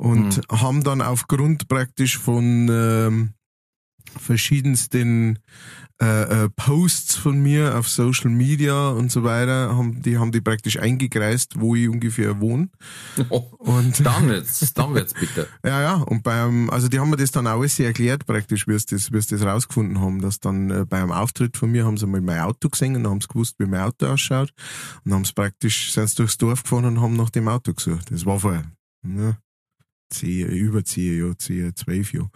Und 0.00 0.40
haben 0.50 0.82
dann 0.82 1.02
aufgrund 1.02 1.68
praktisch 1.68 2.16
von 2.16 2.68
ähm, 2.70 3.34
verschiedensten 4.18 5.38
äh, 6.00 6.44
äh, 6.44 6.48
Posts 6.48 7.16
von 7.16 7.38
mir 7.38 7.78
auf 7.78 7.86
Social 7.86 8.30
Media 8.30 8.88
und 8.88 9.12
so 9.12 9.24
weiter, 9.24 9.76
haben 9.76 10.00
die, 10.00 10.16
haben 10.16 10.32
die 10.32 10.40
praktisch 10.40 10.78
eingekreist, 10.78 11.60
wo 11.60 11.74
ich 11.74 11.90
ungefähr 11.90 12.40
wohne. 12.40 12.70
Und 13.58 14.00
Dann 14.06 14.28
wird's, 14.28 14.72
dann 14.72 14.94
wird's 14.94 15.12
bitte. 15.12 15.46
ja, 15.62 15.82
ja, 15.82 15.94
und 15.96 16.22
beim, 16.22 16.70
also 16.70 16.88
die 16.88 16.98
haben 16.98 17.10
mir 17.10 17.16
das 17.18 17.30
dann 17.30 17.46
auch 17.46 17.58
alles 17.58 17.78
erklärt, 17.78 18.24
praktisch, 18.24 18.66
wie 18.66 18.78
sie 18.78 18.86
das, 18.92 19.12
wie 19.12 19.20
sie 19.20 19.36
das 19.36 19.44
rausgefunden 19.44 20.00
haben, 20.00 20.22
dass 20.22 20.40
dann 20.40 20.70
äh, 20.70 20.86
beim 20.88 21.12
Auftritt 21.12 21.58
von 21.58 21.70
mir 21.70 21.84
haben 21.84 21.98
sie 21.98 22.06
mal 22.06 22.22
mein 22.22 22.40
Auto 22.40 22.70
gesehen 22.70 22.96
und 22.96 23.06
haben 23.06 23.20
sie 23.20 23.28
gewusst, 23.28 23.56
wie 23.58 23.66
mein 23.66 23.82
Auto 23.82 24.06
ausschaut 24.06 24.54
und 25.04 25.12
haben 25.12 25.26
sie 25.26 25.34
praktisch, 25.34 25.92
sind 25.92 26.18
durchs 26.18 26.38
Dorf 26.38 26.62
gefahren 26.62 26.86
und 26.86 27.00
haben 27.02 27.16
nach 27.16 27.30
dem 27.30 27.48
Auto 27.48 27.74
gesucht. 27.74 28.10
Das 28.10 28.24
war 28.24 28.40
vor, 28.40 28.62
ja, 29.04 29.36
zehn, 30.10 30.48
über 30.48 30.84
zehn 30.84 31.18
Jahre, 31.18 31.36
zehn, 31.36 31.74
zwölf 31.74 32.12
Jahre. 32.12 32.30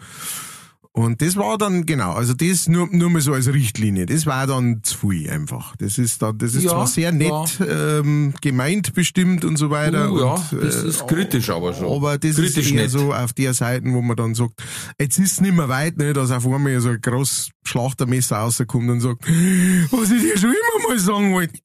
Und 0.96 1.22
das 1.22 1.34
war 1.34 1.58
dann, 1.58 1.86
genau, 1.86 2.12
also 2.12 2.34
das 2.34 2.68
nur, 2.68 2.86
nur 2.92 3.10
mal 3.10 3.20
so 3.20 3.32
als 3.32 3.52
Richtlinie, 3.52 4.06
das 4.06 4.26
war 4.26 4.46
dann 4.46 4.84
zu 4.84 5.08
viel 5.08 5.28
einfach. 5.28 5.74
Das 5.74 5.98
ist 5.98 6.22
dann, 6.22 6.38
das 6.38 6.54
ist 6.54 6.62
Ja, 6.62 6.70
zwar 6.70 6.86
sehr 6.86 7.10
nett 7.10 7.60
ähm, 7.68 8.32
gemeint 8.40 8.94
bestimmt 8.94 9.44
und 9.44 9.56
so 9.56 9.70
weiter. 9.70 10.12
Uh, 10.12 10.20
ja, 10.20 10.34
und, 10.34 10.62
das 10.62 10.84
äh, 10.84 10.88
ist 10.88 11.08
kritisch 11.08 11.50
aber 11.50 11.74
schon. 11.74 11.92
aber 11.92 12.16
das 12.16 12.36
kritisch 12.36 12.66
ist 12.66 12.70
eher 12.70 12.82
nett. 12.82 12.90
so 12.92 13.12
auf 13.12 13.32
der 13.32 13.54
Seite, 13.54 13.86
wo 13.86 14.02
man 14.02 14.16
dann 14.16 14.36
sagt, 14.36 14.62
jetzt 14.96 15.18
ist 15.18 15.32
es 15.32 15.40
nicht 15.40 15.56
mehr 15.56 15.68
weit, 15.68 15.96
ne, 15.96 16.12
dass 16.12 16.30
auf 16.30 16.46
einmal 16.46 16.80
so 16.80 16.90
ein 16.90 17.00
großes 17.00 17.50
Schlachtermesser 17.64 18.36
rauskommt 18.36 18.88
und 18.88 19.00
sagt, 19.00 19.26
was 19.26 20.12
ich 20.12 20.22
dir 20.22 20.38
schon 20.38 20.50
immer 20.50 20.88
mal 20.88 20.98
sagen 21.00 21.32
wollte. 21.32 21.58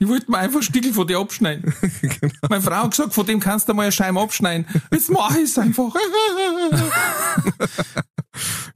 Ich 0.00 0.08
wollte 0.08 0.30
mir 0.30 0.38
einfach 0.38 0.62
Stickel 0.62 0.94
von 0.94 1.06
dir 1.06 1.18
abschneiden. 1.18 1.72
Genau. 2.00 2.32
Meine 2.48 2.62
Frau 2.62 2.84
hat 2.84 2.90
gesagt, 2.90 3.12
von 3.12 3.26
dem 3.26 3.38
kannst 3.38 3.68
du 3.68 3.74
mal 3.74 3.82
eine 3.82 3.92
Scheibe 3.92 4.18
abschneiden. 4.18 4.66
Jetzt 4.90 5.10
mach 5.10 5.30
ich 5.36 5.44
es 5.44 5.58
einfach. 5.58 5.94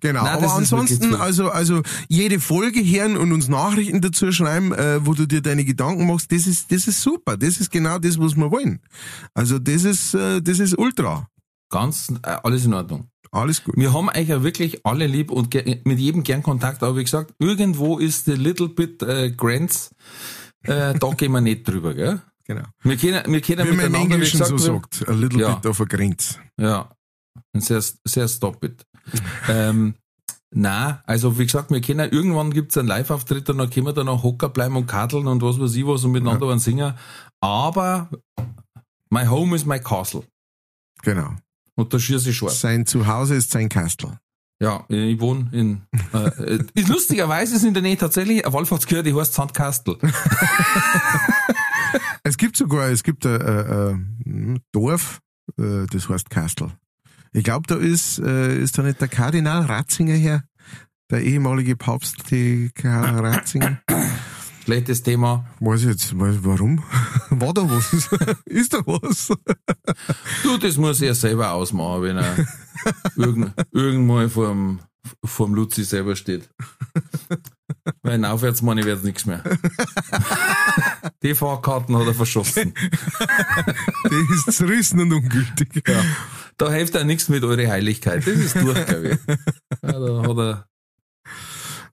Genau, 0.00 0.24
Nein, 0.24 0.36
aber 0.36 0.54
ansonsten, 0.54 1.14
also, 1.14 1.48
also 1.48 1.82
jede 2.08 2.40
Folge 2.40 2.80
hören 2.80 3.16
und 3.16 3.32
uns 3.32 3.48
Nachrichten 3.48 4.02
dazu 4.02 4.30
schreiben, 4.32 4.72
äh, 4.74 5.06
wo 5.06 5.14
du 5.14 5.26
dir 5.26 5.40
deine 5.40 5.64
Gedanken 5.64 6.06
machst, 6.06 6.30
das 6.32 6.46
ist, 6.46 6.70
das 6.70 6.86
ist 6.86 7.00
super. 7.00 7.38
Das 7.38 7.58
ist 7.58 7.70
genau 7.70 7.98
das, 7.98 8.18
was 8.18 8.36
wir 8.36 8.50
wollen. 8.50 8.80
Also 9.32 9.58
das 9.58 9.84
ist, 9.84 10.12
äh, 10.12 10.42
das 10.42 10.58
ist 10.58 10.76
ultra. 10.76 11.28
Ganz, 11.70 12.12
äh, 12.22 12.36
alles 12.42 12.66
in 12.66 12.74
Ordnung. 12.74 13.08
Alles 13.30 13.64
gut. 13.64 13.76
Wir 13.76 13.92
haben 13.94 14.10
euch 14.10 14.28
ja 14.28 14.42
wirklich 14.42 14.84
alle 14.84 15.06
lieb 15.06 15.30
und 15.30 15.54
mit 15.84 15.98
jedem 15.98 16.22
gern 16.22 16.42
Kontakt, 16.42 16.82
aber 16.82 16.96
wie 16.96 17.04
gesagt, 17.04 17.32
irgendwo 17.38 17.98
ist 17.98 18.26
the 18.26 18.32
little 18.32 18.68
bit 18.68 19.02
äh, 19.02 19.30
Grants, 19.30 19.94
äh, 20.64 20.94
da 20.98 21.10
gehen 21.10 21.32
wir 21.32 21.40
nicht 21.40 21.66
drüber, 21.66 21.94
gell? 21.94 22.20
Genau. 22.46 22.64
Wir 22.82 22.96
können, 22.96 23.32
wir 23.32 23.40
können 23.40 23.70
Wie 23.70 23.76
man 23.76 23.86
im 23.86 23.94
Englischen 23.94 24.38
gesagt, 24.38 24.60
so 24.60 24.74
sagt, 24.74 25.08
a 25.08 25.12
little 25.12 25.40
Ja. 25.40 25.54
bit 25.54 25.66
of 25.66 25.80
a 25.80 25.84
Grenz. 25.84 26.38
Ja, 26.58 26.90
sehr, 27.56 27.82
sehr 28.04 28.28
stop 28.28 28.62
it. 28.64 28.84
ähm, 29.48 29.94
na, 30.50 31.02
also 31.06 31.38
wie 31.38 31.46
gesagt, 31.46 31.70
wir 31.70 31.80
können 31.80 32.10
irgendwann 32.12 32.52
gibt's 32.52 32.76
einen 32.76 32.86
Live-Auftritt 32.88 33.48
und 33.50 33.58
dann 33.58 33.70
können 33.70 33.86
wir 33.86 33.92
da 33.92 34.04
noch 34.04 34.22
hocker 34.22 34.50
bleiben 34.50 34.76
und 34.76 34.86
karteln 34.86 35.26
und 35.26 35.42
was 35.42 35.58
weiß 35.58 35.74
ich 35.74 35.86
was 35.86 36.04
und 36.04 36.12
miteinander 36.12 36.48
ja. 36.48 36.58
singen. 36.58 36.94
Aber 37.40 38.08
my 39.10 39.26
home 39.26 39.56
is 39.56 39.64
my 39.64 39.80
castle. 39.80 40.24
Genau. 41.02 41.34
Und 41.76 41.92
da 41.92 41.98
schieße 41.98 42.30
ich 42.30 42.36
scharf. 42.36 42.52
Sein 42.52 42.86
Zuhause 42.86 43.34
ist 43.34 43.50
sein 43.50 43.68
Kastel. 43.68 44.18
Ja, 44.60 44.84
ich 44.88 45.20
wohne 45.20 45.48
in. 45.52 45.82
Äh, 46.12 46.56
äh, 46.56 46.64
ist 46.74 46.88
lustigerweise 46.88 47.56
ist 47.56 47.64
in 47.64 47.74
der 47.74 47.82
Nähe 47.82 47.96
tatsächlich 47.96 48.44
eine 48.44 48.54
Wallfahrtskirche, 48.54 49.02
die 49.02 49.14
heißt 49.14 49.34
Sandkastel. 49.34 49.98
Es 52.26 52.38
gibt 52.38 52.56
sogar, 52.56 52.88
es 52.88 53.02
gibt 53.02 53.26
ein, 53.26 53.40
ein, 53.42 54.18
ein 54.26 54.60
Dorf, 54.72 55.20
äh, 55.58 55.86
das 55.90 56.08
heißt 56.08 56.30
Kastel. 56.30 56.72
Ich 57.32 57.44
glaube, 57.44 57.66
da 57.66 57.76
ist, 57.76 58.18
äh, 58.18 58.58
ist 58.58 58.78
da 58.78 58.82
nicht 58.82 59.00
der 59.00 59.08
Kardinal 59.08 59.66
Ratzinger 59.66 60.14
her, 60.14 60.44
der 61.10 61.22
ehemalige 61.22 61.76
Papst, 61.76 62.30
die 62.30 62.70
Karl 62.74 63.26
Ratzinger. 63.26 63.82
Schlechtes 64.64 65.02
Thema. 65.02 65.44
Weiß 65.60 65.82
ich 65.82 65.88
jetzt, 65.88 66.18
weiß, 66.18 66.36
warum? 66.40 66.82
War 67.30 67.52
da 67.52 67.68
was? 67.68 67.92
ist 68.46 68.72
da 68.72 68.78
was? 68.86 69.28
Du, 70.42 70.56
das 70.56 70.78
muss 70.78 71.02
er 71.02 71.14
selber 71.14 71.52
ausmachen, 71.52 72.02
wenn 72.02 72.16
er 72.16 72.34
irgend, 73.14 73.52
irgendwann 73.72 74.30
vorm, 74.30 74.80
vorm 75.22 75.54
Luzi 75.54 75.84
selber 75.84 76.16
steht. 76.16 76.48
Weil 78.02 78.14
ein 78.14 78.24
Aufwärtsmann 78.24 78.82
wird's 78.82 79.04
nichts 79.04 79.26
mehr. 79.26 79.42
Die 81.22 81.34
Fahrkarten 81.34 81.94
hat 81.98 82.06
er 82.06 82.14
verschossen. 82.14 82.72
Die 84.10 84.34
ist 84.34 84.56
zerrissen 84.56 85.00
und 85.00 85.12
ungültig. 85.12 85.86
Ja. 85.86 86.02
Da 86.56 86.72
hilft 86.72 86.94
er 86.94 87.04
nichts 87.04 87.28
mit 87.28 87.44
eure 87.44 87.68
Heiligkeit. 87.68 88.26
Das 88.26 88.34
ist 88.34 88.56
durch, 88.56 88.86
glaube 88.86 89.08
ich. 89.10 89.36
Ja, 89.82 89.92
da 90.00 90.22
hat 90.22 90.38
er. 90.38 90.68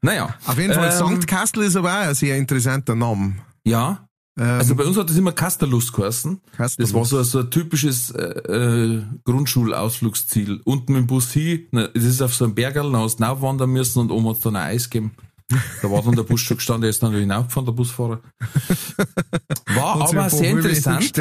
Naja. 0.02 0.36
Auf 0.46 0.58
jeden 0.58 0.74
Fall, 0.74 0.90
Ähm, 0.90 1.22
St. 1.22 1.28
Kastel 1.28 1.64
ist 1.64 1.76
aber 1.76 1.90
auch 1.90 2.08
ein 2.08 2.16
sehr 2.16 2.38
interessanter 2.38 2.96
Name. 2.96 3.36
Ja, 3.66 4.08
Also 4.36 4.76
bei 4.76 4.86
uns 4.86 4.98
hat 4.98 5.10
das 5.10 5.18
immer 5.18 5.34
Kasterlust 5.34 5.94
geheißen. 5.94 6.42
Kasterlust. 6.56 6.80
Das 6.80 6.94
war 6.94 7.06
so, 7.06 7.22
so 7.24 7.40
ein 7.40 7.52
typisches 7.52 8.10
äh, 8.12 8.24
äh, 8.24 9.04
Grundschulausflugsziel. 9.26 10.62
Unten 10.64 10.94
mit 10.94 11.02
dem 11.02 11.08
Bus 11.08 11.32
hin, 11.32 11.68
na, 11.72 11.88
das 11.88 12.04
ist 12.04 12.22
auf 12.22 12.34
so 12.34 12.46
einem 12.46 12.56
Bergerl, 12.56 12.92
dann 12.92 13.02
hast 13.02 13.20
du 13.20 13.42
wandern 13.42 13.70
müssen 13.70 14.00
und 14.00 14.12
oben 14.12 14.30
hat 14.30 14.38
es 14.38 14.42
dann 14.42 14.56
ein 14.56 14.68
Eis 14.70 14.90
gegeben. 14.90 15.12
Da 15.82 15.92
war 15.92 16.02
dann 16.02 16.16
der 16.16 16.24
Bus 16.24 16.40
schon 16.40 16.58
gestanden, 16.58 16.82
der 16.84 16.90
ist 16.92 17.04
dann 17.04 17.14
hinaufgefahren, 17.14 17.66
der 17.66 17.74
Busfahrer. 17.74 18.22
War 19.76 20.02
aber 20.02 20.30
sehr 20.30 20.52
interessant. 20.52 21.14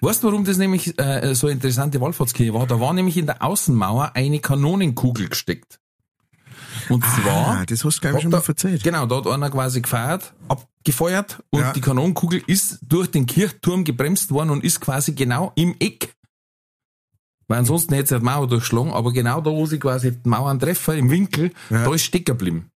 Weißt 0.00 0.22
du, 0.22 0.26
warum 0.26 0.44
das 0.44 0.58
nämlich 0.58 0.98
äh, 0.98 1.34
so 1.34 1.46
eine 1.46 1.54
interessante 1.54 2.00
Wallfahrtskirche 2.00 2.52
war? 2.52 2.66
Da 2.66 2.80
war 2.80 2.92
nämlich 2.92 3.16
in 3.16 3.26
der 3.26 3.42
Außenmauer 3.42 4.12
eine 4.14 4.40
Kanonenkugel 4.40 5.28
gesteckt. 5.28 5.78
Und 6.88 7.04
zwar... 7.04 7.46
Ah, 7.60 7.64
das 7.66 7.84
hast 7.84 7.96
du, 7.96 8.00
glaube 8.00 8.16
ich, 8.18 8.22
schon 8.22 8.30
da, 8.30 8.38
mal 8.38 8.44
erzählt. 8.46 8.82
Genau, 8.82 9.06
da 9.06 9.16
hat 9.16 9.26
einer 9.26 9.50
quasi 9.50 9.80
gefeiert, 9.82 10.32
abgefeuert 10.48 11.42
und 11.50 11.60
Ja. 11.60 11.72
die 11.72 11.80
Kanonenkugel 11.80 12.42
ist 12.46 12.78
durch 12.82 13.10
den 13.10 13.26
Kirchturm 13.26 13.84
gebremst 13.84 14.30
worden 14.30 14.50
und 14.50 14.64
ist 14.64 14.80
quasi 14.80 15.12
genau 15.12 15.52
im 15.56 15.74
Eck. 15.80 16.14
Weil 17.48 17.58
ansonsten 17.60 17.94
hätte 17.94 18.08
sie 18.08 18.18
die 18.18 18.24
Mauer 18.24 18.48
durchschlagen, 18.48 18.92
aber 18.92 19.12
genau 19.12 19.40
da, 19.40 19.50
wo 19.50 19.66
sie 19.66 19.78
quasi 19.78 20.12
die 20.12 20.28
Mauern 20.28 20.58
treffen, 20.58 20.98
im 20.98 21.10
Winkel, 21.10 21.52
Ja. 21.70 21.84
da 21.84 21.94
ist 21.94 22.02
stecken 22.04 22.24
geblieben. 22.24 22.70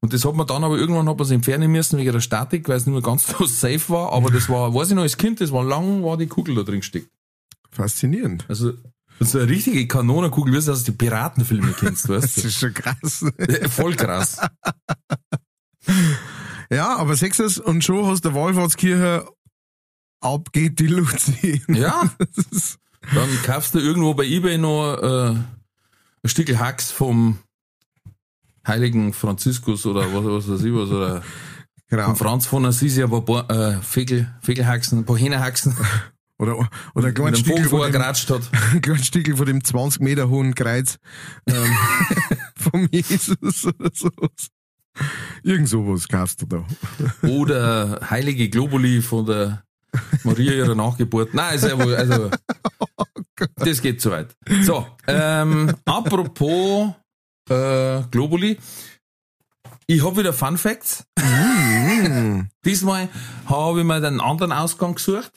Und 0.00 0.12
das 0.12 0.22
hat 0.26 0.34
man 0.34 0.46
dann 0.46 0.62
aber 0.64 0.76
irgendwann 0.76 1.08
hat 1.08 1.16
man 1.16 1.24
es 1.24 1.30
entfernen 1.30 1.72
müssen 1.72 1.98
wegen 1.98 2.12
der 2.12 2.20
Statik, 2.20 2.68
weil 2.68 2.76
es 2.76 2.84
nicht 2.84 2.92
mehr 2.92 3.00
ganz 3.02 3.26
so 3.38 3.46
safe 3.46 3.88
war, 3.88 4.12
aber 4.12 4.30
das 4.30 4.50
war, 4.50 4.74
weiß 4.74 4.90
ich 4.90 4.94
noch 4.94 5.02
als 5.02 5.16
Kind, 5.16 5.40
das 5.40 5.50
war 5.50 5.64
lang, 5.64 6.02
war 6.04 6.18
die 6.18 6.26
Kugel 6.26 6.54
da 6.56 6.62
drin 6.62 6.80
gesteckt. 6.80 7.08
Faszinierend. 7.70 8.44
Also, 8.48 8.74
so 9.20 9.38
eine 9.38 9.48
richtige 9.48 9.86
Kanonenkugel, 9.86 10.52
wie 10.52 10.58
du 10.58 10.62
das 10.66 10.68
aus 10.80 10.84
den 10.84 10.96
Piratenfilmen 10.96 11.74
kennst, 11.76 12.08
Das 12.08 12.22
weißt 12.22 12.38
ist 12.38 12.58
schon 12.58 12.74
krass. 12.74 13.20
du? 13.20 13.68
Voll 13.70 13.94
krass. 13.96 14.38
Ja, 16.70 16.96
aber 16.96 17.14
sechstes 17.14 17.58
und 17.58 17.84
schon 17.84 18.06
hast 18.06 18.24
der 18.24 18.34
Wallfahrtskirche 18.34 19.26
ab 20.20 20.52
geht 20.52 20.78
die 20.78 20.86
Luzi. 20.86 21.62
Ja. 21.68 22.10
Das 22.18 22.46
ist, 22.50 22.78
Dann 23.14 23.28
kaufst 23.44 23.74
du 23.74 23.78
irgendwo 23.80 24.14
bei 24.14 24.24
Ebay 24.24 24.56
noch 24.56 24.96
äh, 24.96 25.28
ein 25.34 25.44
Stückel 26.24 26.58
Hax 26.58 26.90
vom 26.90 27.38
heiligen 28.66 29.12
Franziskus 29.12 29.84
oder 29.84 30.12
was, 30.14 30.24
was 30.24 30.48
weiß 30.50 30.62
ich 30.64 30.72
was, 30.74 30.88
oder 30.88 31.22
genau. 31.88 32.14
Franz 32.14 32.46
von 32.46 32.64
Assisi, 32.64 33.02
aber 33.02 33.18
ein 33.18 33.24
paar 33.26 33.50
äh, 33.50 33.82
Fegel, 33.82 34.34
Fegelhaxen, 34.40 35.00
ein 35.00 35.04
paar 35.04 35.18
Hähnerhaxen, 35.18 35.76
Oder, 36.38 36.68
oder 36.94 37.08
ein 37.08 37.14
kleines 37.14 37.42
von, 37.42 37.64
vorher 37.64 37.92
dem, 37.92 38.00
geratscht 38.00 38.30
hat. 38.30 38.50
ein 38.72 38.80
kleines 38.80 39.06
Stückel 39.06 39.36
von 39.36 39.46
dem 39.46 39.62
20 39.62 40.00
Meter 40.00 40.28
hohen 40.28 40.54
Kreuz 40.54 40.98
ähm, 41.46 41.76
vom 42.56 42.88
Jesus 42.90 43.64
oder 43.66 43.90
sowas. 43.94 44.50
Irgend 45.42 45.68
sowas 45.68 46.08
kaufst 46.08 46.42
du 46.42 46.46
da. 46.46 46.66
Oder 47.28 48.00
heilige 48.10 48.48
Globuli 48.48 49.02
von 49.02 49.26
der 49.26 49.64
Maria 50.24 50.52
ihrer 50.52 50.74
Nachgeburt. 50.74 51.34
Nein, 51.34 51.56
ist 51.56 51.64
ja 51.64 51.78
wohl, 51.78 51.94
also, 51.94 52.30
das 53.56 53.80
geht 53.80 54.00
zu 54.00 54.10
weit. 54.10 54.34
So, 54.62 54.86
ähm, 55.06 55.74
apropos 55.84 56.94
äh, 57.48 58.02
Globuli. 58.10 58.58
Ich 59.86 60.02
habe 60.04 60.16
wieder 60.16 60.32
Fun 60.32 60.56
Facts. 60.56 61.04
Diesmal 62.64 63.08
habe 63.46 63.80
ich 63.80 63.86
mir 63.86 64.00
den 64.00 64.20
anderen 64.20 64.52
Ausgang 64.52 64.94
gesucht. 64.94 65.32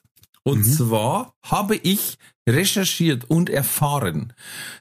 Und 0.47 0.63
zwar 0.63 1.33
habe 1.43 1.75
ich 1.75 2.17
recherchiert 2.47 3.25
und 3.29 3.49
erfahren, 3.49 4.31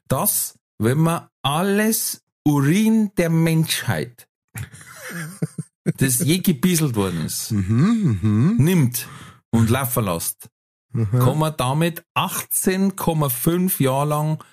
dass 0.06 0.58
wenn 0.78 0.98
man 0.98 1.26
alles 1.42 2.22
Urin 2.44 3.10
der 3.16 3.30
Menschheit, 3.30 4.28
das 5.84 6.20
je 6.20 6.38
gebieselt 6.38 6.94
worden 6.94 7.26
ist, 7.26 7.50
nimmt 7.50 9.08
und 9.50 9.68
laufen 9.68 10.04
lässt, 10.04 10.48
kann 10.92 11.38
man 11.38 11.54
damit 11.56 12.04
18,5 12.14 13.82
Jahre 13.82 14.08
lang 14.08 14.44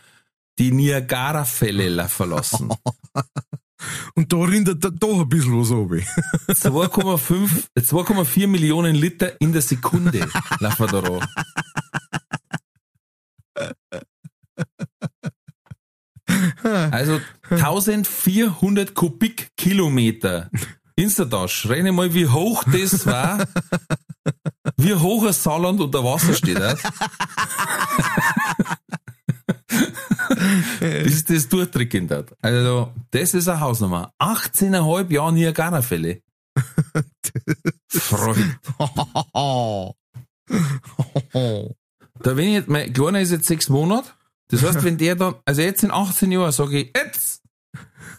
die 0.57 0.71
Niagara-Fälle 0.71 1.89
laufen 1.89 2.29
lassen. 2.31 2.69
Und 4.15 4.31
da 4.31 4.37
rinnt 4.37 4.67
da 4.67 4.89
doch 4.89 5.21
ein 5.21 5.29
bisschen 5.29 5.59
was 5.59 5.71
ab. 5.71 5.91
2,5, 6.49 7.49
2,4 7.77 8.47
Millionen 8.47 8.95
Liter 8.95 9.39
in 9.41 9.53
der 9.53 9.61
Sekunde 9.61 10.27
laufen 10.59 10.87
da 10.87 10.99
ran. 10.99 11.27
Also 16.91 17.19
1400 17.49 18.93
Kubikkilometer 18.93 20.49
Instatasch. 20.95 21.67
Rechne 21.67 21.91
mal, 21.91 22.13
wie 22.13 22.27
hoch 22.27 22.63
das 22.71 23.05
war. 23.05 23.45
Wie 24.77 24.93
hoch 24.93 25.25
ein 25.25 25.33
Saarland 25.33 25.81
unter 25.81 26.03
Wasser 26.03 26.33
steht. 26.33 26.57
Äh? 30.81 31.03
Bis 31.03 31.25
das 31.25 31.49
durchdrücken 31.49 32.09
hat. 32.09 32.35
Also, 32.41 32.93
das 33.11 33.33
ist 33.33 33.47
eine 33.47 33.59
Hausnummer. 33.59 34.13
18,5 34.19 35.11
Jahre 35.11 35.33
Niagara-Fälle. 35.33 36.21
Freund. 37.89 38.59
Da 42.19 42.37
wenn 42.37 42.47
ich 42.47 42.53
jetzt, 42.53 42.69
mein 42.69 42.93
Kleiner 42.93 43.21
ist 43.21 43.31
jetzt 43.31 43.47
sechs 43.47 43.69
Monate. 43.69 44.09
Das 44.49 44.63
heißt, 44.63 44.83
wenn 44.83 44.97
der 44.97 45.15
dann, 45.15 45.35
also 45.45 45.61
jetzt 45.61 45.83
in 45.83 45.91
18 45.91 46.31
Jahren 46.31 46.51
sage 46.51 46.79
ich, 46.79 46.91
jetzt! 46.95 47.41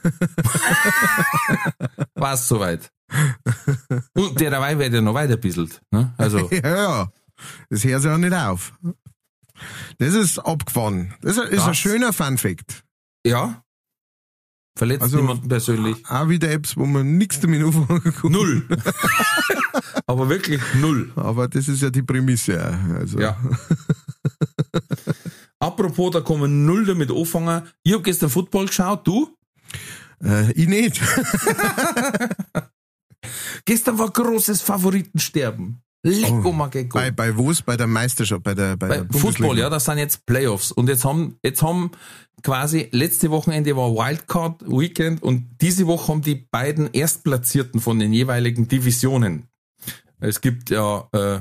War 2.14 2.34
es 2.34 2.48
soweit. 2.48 2.90
Und 4.14 4.40
der 4.40 4.50
dabei 4.50 4.78
wird 4.78 4.92
ja 4.92 5.00
noch 5.00 5.14
weiter 5.14 5.36
bisselt. 5.36 5.80
Ne? 5.90 6.12
Also, 6.18 6.50
ja, 6.50 6.68
ja. 6.68 7.12
Das 7.70 7.84
hört 7.84 8.02
sich 8.02 8.10
ja 8.10 8.18
nicht 8.18 8.34
auf. 8.34 8.72
Das 9.98 10.14
ist 10.14 10.38
abgefahren. 10.38 11.14
Das 11.22 11.36
ist, 11.36 11.44
ist 11.44 11.60
ein 11.60 11.66
Das- 11.68 11.76
schöner 11.76 12.12
Fun-Fact. 12.12 12.84
ja. 13.26 13.60
Verletzt 14.76 15.02
Also- 15.04 15.18
niemanden 15.18 15.46
persönlich. 15.48 16.04
Auch 16.08 16.28
wieder 16.28 16.50
Apps, 16.50 16.76
wo 16.76 16.84
man 16.84 17.16
nichts 17.16 17.38
damit 17.38 17.62
anfangen 17.62 18.12
kann. 18.12 18.32
Null. 18.32 18.66
Aber 20.08 20.28
wirklich 20.28 20.60
null. 20.80 21.12
Aber 21.14 21.46
das 21.46 21.68
ist 21.68 21.80
ja 21.80 21.90
die 21.90 22.02
Prämisse. 22.02 22.60
Also. 22.98 23.20
Ja. 23.20 23.36
Apropos, 25.60 26.10
da 26.10 26.20
man 26.40 26.66
null 26.66 26.84
damit 26.86 27.12
anfangen. 27.12 27.62
Ich 27.84 27.92
habe 27.92 28.02
gestern 28.02 28.30
Football 28.30 28.66
geschaut, 28.66 29.06
du? 29.06 29.36
Äh, 30.24 30.50
ich 30.52 30.66
nicht. 30.66 31.00
Gestern 33.64 33.98
war 33.98 34.10
großes 34.10 34.60
Favoritensterben. 34.60 35.80
Lecko 36.04 36.50
Oh, 36.50 36.52
Mageko. 36.52 36.98
Bei, 36.98 37.10
bei 37.10 37.36
wo's? 37.36 37.62
Bei 37.62 37.76
der 37.76 37.86
Meisterschaft, 37.86 38.42
bei 38.42 38.54
der, 38.54 38.76
bei, 38.76 38.88
Bei 38.88 38.96
der. 39.00 39.20
Football, 39.20 39.58
ja, 39.58 39.70
das 39.70 39.86
sind 39.86 39.98
jetzt 39.98 40.26
Playoffs. 40.26 40.70
Und 40.70 40.88
jetzt 40.88 41.04
haben, 41.04 41.38
jetzt 41.42 41.62
haben 41.62 41.90
quasi, 42.42 42.88
letzte 42.92 43.30
Wochenende 43.30 43.74
war 43.74 43.90
Wildcard 43.90 44.62
Weekend 44.66 45.22
und 45.22 45.48
diese 45.62 45.86
Woche 45.86 46.12
haben 46.12 46.20
die 46.20 46.34
beiden 46.34 46.92
Erstplatzierten 46.92 47.80
von 47.80 47.98
den 47.98 48.12
jeweiligen 48.12 48.68
Divisionen. 48.68 49.48
Es 50.20 50.40
gibt 50.42 50.70
ja 50.70 51.08
äh, 51.12 51.40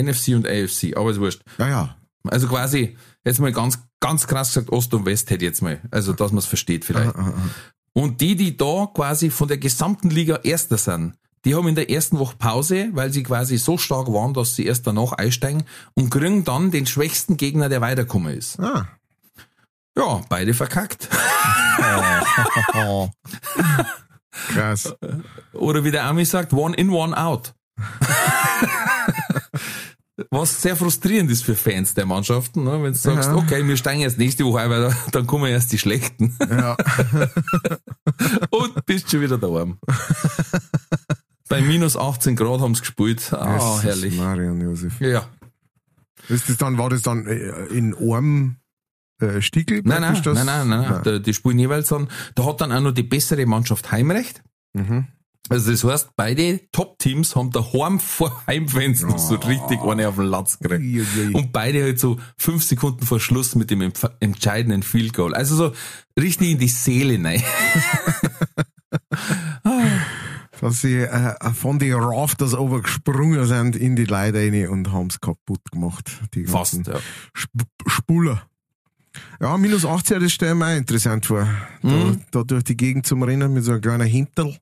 NFC 0.00 0.28
und 0.34 0.46
AFC, 0.46 0.96
aber 0.96 1.10
ist 1.12 1.20
wurscht. 1.20 1.42
Ja, 1.58 1.68
ja. 1.68 1.96
Also 2.24 2.48
quasi, 2.48 2.96
jetzt 3.24 3.38
mal 3.38 3.52
ganz, 3.52 3.78
ganz 4.00 4.26
krass 4.26 4.48
gesagt, 4.48 4.70
Ost 4.70 4.92
und 4.94 5.06
West 5.06 5.30
hätte 5.30 5.44
jetzt 5.44 5.62
mal. 5.62 5.80
Also, 5.92 6.12
dass 6.12 6.32
man 6.32 6.38
es 6.38 6.46
versteht 6.46 6.84
vielleicht. 6.84 7.14
Ah, 7.14 7.20
ah, 7.20 7.34
ah. 7.36 7.50
Und 7.92 8.20
die, 8.20 8.34
die 8.34 8.56
da 8.56 8.90
quasi 8.92 9.30
von 9.30 9.48
der 9.48 9.58
gesamten 9.58 10.10
Liga 10.10 10.40
Erster 10.42 10.76
sind, 10.76 11.14
die 11.46 11.54
haben 11.54 11.66
in 11.68 11.74
der 11.76 11.88
ersten 11.90 12.18
Woche 12.18 12.34
Pause, 12.36 12.88
weil 12.92 13.10
sie 13.12 13.22
quasi 13.22 13.56
so 13.56 13.78
stark 13.78 14.08
waren, 14.08 14.34
dass 14.34 14.54
sie 14.56 14.66
erst 14.66 14.86
danach 14.86 15.12
einsteigen 15.12 15.62
und 15.94 16.10
kriegen 16.10 16.44
dann 16.44 16.70
den 16.72 16.86
schwächsten 16.86 17.36
Gegner, 17.38 17.68
der 17.70 17.80
weitergekommen 17.80 18.36
ist. 18.36 18.60
Ah. 18.60 18.88
Ja, 19.96 20.20
beide 20.28 20.52
verkackt. 20.52 21.08
Oh. 22.74 23.08
Krass. 24.52 24.94
Oder 25.54 25.84
wie 25.84 25.90
der 25.92 26.04
Ami 26.04 26.24
sagt, 26.26 26.52
one 26.52 26.76
in, 26.76 26.90
one 26.90 27.16
out. 27.16 27.54
Was 30.30 30.60
sehr 30.62 30.76
frustrierend 30.76 31.30
ist 31.30 31.44
für 31.44 31.54
Fans 31.54 31.94
der 31.94 32.06
Mannschaften, 32.06 32.64
ne? 32.64 32.82
wenn 32.82 32.92
du 32.92 32.98
sagst, 32.98 33.28
Ja. 33.28 33.36
okay, 33.36 33.66
wir 33.66 33.76
steigen 33.76 34.00
jetzt 34.00 34.18
nächste 34.18 34.44
Woche 34.44 34.60
ein, 34.60 34.70
weil 34.70 34.88
da- 34.88 34.96
dann 35.12 35.26
kommen 35.26 35.46
erst 35.46 35.72
die 35.72 35.78
Schlechten. 35.78 36.36
Ja. 36.50 36.76
Und 38.50 38.84
bist 38.86 39.10
schon 39.10 39.20
wieder 39.20 39.38
daheim. 39.38 39.78
Bei 41.60 41.66
minus 41.66 41.96
18 41.96 42.36
Grad 42.36 42.60
haben 42.60 42.74
sie 42.74 42.80
gespielt. 42.80 43.32
Ah, 43.32 43.54
Jesus, 43.54 43.82
herrlich. 43.84 44.16
Marian 44.16 44.60
Josef. 44.60 45.00
Ja. 45.00 45.28
Ist 46.28 46.48
das 46.48 46.56
dann, 46.56 46.76
war 46.78 46.90
das 46.90 47.02
dann 47.02 47.26
äh, 47.26 47.66
in 47.66 47.94
einem 47.94 48.56
äh, 49.20 49.40
Stickel? 49.40 49.82
Nein, 49.84 50.00
nein, 50.02 50.20
das? 50.22 50.34
nein, 50.34 50.46
nein, 50.46 50.68
nein, 50.68 50.90
nein. 50.90 51.00
Da- 51.04 51.18
Die 51.18 51.34
spielen 51.34 51.58
jeweils 51.58 51.88
dann. 51.88 52.08
Da 52.34 52.44
hat 52.46 52.60
dann 52.60 52.72
auch 52.72 52.80
noch 52.80 52.92
die 52.92 53.02
bessere 53.04 53.46
Mannschaft 53.46 53.92
Heimrecht. 53.92 54.42
Mhm. 54.72 55.06
Also 55.48 55.70
das 55.70 55.84
heißt, 55.84 56.08
beide 56.16 56.60
Top-Teams 56.72 57.36
haben 57.36 57.52
daheim 57.52 58.00
vor 58.00 58.42
Heimfenster 58.48 59.16
so 59.16 59.36
richtig 59.36 59.80
eine 59.80 60.08
auf 60.08 60.16
den 60.16 60.24
Latz 60.24 60.58
gekriegt. 60.58 60.82
Uiuiui. 60.82 61.34
Und 61.34 61.52
beide 61.52 61.84
halt 61.84 62.00
so 62.00 62.18
fünf 62.36 62.64
Sekunden 62.64 63.06
vor 63.06 63.20
Schluss 63.20 63.54
mit 63.54 63.70
dem 63.70 63.92
entscheidenden 64.18 64.82
Field 64.82 65.12
Goal. 65.14 65.34
Also 65.34 65.54
so 65.54 65.72
richtig 66.18 66.50
in 66.50 66.58
die 66.58 66.66
Seele 66.68 67.22
rein. 67.24 67.42
dass 70.66 70.80
sie 70.80 70.96
äh, 70.96 71.34
von 71.54 71.78
den 71.78 71.94
Rafters 71.94 72.56
gesprungen 72.82 73.44
sind 73.46 73.76
in 73.76 73.94
die 73.94 74.04
Leute 74.04 74.38
rein 74.38 74.68
und 74.68 74.92
haben 74.92 75.06
es 75.08 75.20
kaputt 75.20 75.60
gemacht. 75.70 76.10
Die 76.34 76.42
ganzen 76.42 76.84
Fast, 76.84 76.86
ja. 76.88 76.98
Sp 77.38 77.62
Spuler. 77.86 78.42
Ja, 79.40 79.56
minus 79.56 79.84
18, 79.86 80.20
das 80.20 80.32
stelle 80.32 80.52
ich 80.52 80.58
mir 80.58 80.66
auch 80.66 80.76
interessant 80.76 81.24
vor. 81.26 81.46
Da, 81.82 81.88
Mhm. 81.88 82.20
da 82.32 82.42
durch 82.42 82.64
die 82.64 82.76
Gegend 82.76 83.06
zum 83.06 83.22
Rennen 83.22 83.52
mit 83.52 83.64
so 83.64 83.72
einem 83.72 83.80
kleinen 83.80 84.06
Hinterl. 84.08 84.56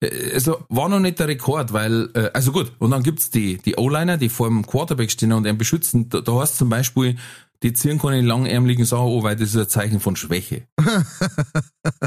Äh, 0.00 0.32
Also 0.34 0.64
war 0.68 0.88
noch 0.88 0.98
nicht 1.00 1.18
der 1.20 1.28
Rekord, 1.28 1.72
weil, 1.72 2.10
äh, 2.14 2.30
also 2.34 2.52
gut, 2.52 2.72
und 2.80 2.90
dann 2.90 3.02
gibt's 3.02 3.30
die, 3.30 3.58
die 3.58 3.76
O-Liner, 3.76 4.16
die 4.18 4.28
vor 4.28 4.48
dem 4.48 4.66
Quarterback 4.66 5.10
stehen 5.10 5.32
und 5.32 5.46
ihn 5.46 5.56
beschützen. 5.56 6.08
Da, 6.08 6.20
da 6.20 6.40
heißt 6.40 6.56
zum 6.56 6.68
Beispiel, 6.68 7.16
die 7.62 7.72
ziehen 7.72 7.98
keine 7.98 8.20
langärmeligen 8.20 8.84
Sachen 8.84 9.16
an, 9.16 9.22
weil 9.22 9.36
das 9.36 9.50
ist 9.50 9.56
ein 9.56 9.68
Zeichen 9.68 10.00
von 10.00 10.16
Schwäche. 10.16 10.62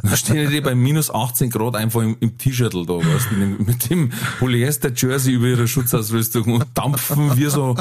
da 0.03 0.15
stehen 0.17 0.49
die 0.51 0.61
bei 0.61 0.75
minus 0.75 1.09
18 1.09 1.49
Grad 1.49 1.75
einfach 1.75 2.01
im, 2.01 2.17
im 2.19 2.37
T-Shirtel 2.37 2.85
da, 2.85 2.93
weißt 2.93 3.27
du, 3.31 3.63
mit 3.63 3.89
dem- 3.89 4.11
Polyester-Jersey 4.39 5.33
über 5.33 5.47
ihre 5.47 5.67
Schutzausrüstung 5.67 6.53
und 6.53 6.65
dampfen 6.73 7.37
wie 7.37 7.45
so, 7.45 7.75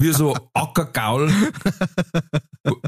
wie 0.00 0.12
so 0.12 0.36
Ackergaul. 0.54 1.30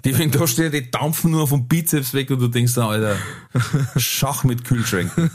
Die, 0.05 0.18
wenn 0.18 0.31
da 0.31 0.46
stehen, 0.46 0.72
die 0.72 0.90
dampfen 0.90 1.31
nur 1.31 1.46
vom 1.46 1.68
Bizeps 1.68 2.14
weg 2.14 2.31
und 2.31 2.40
du 2.40 2.48
denkst 2.48 2.74
dann, 2.74 2.87
Alter, 2.88 3.16
Schach 3.96 4.44
mit 4.44 4.64
Kühlschränken. 4.64 5.31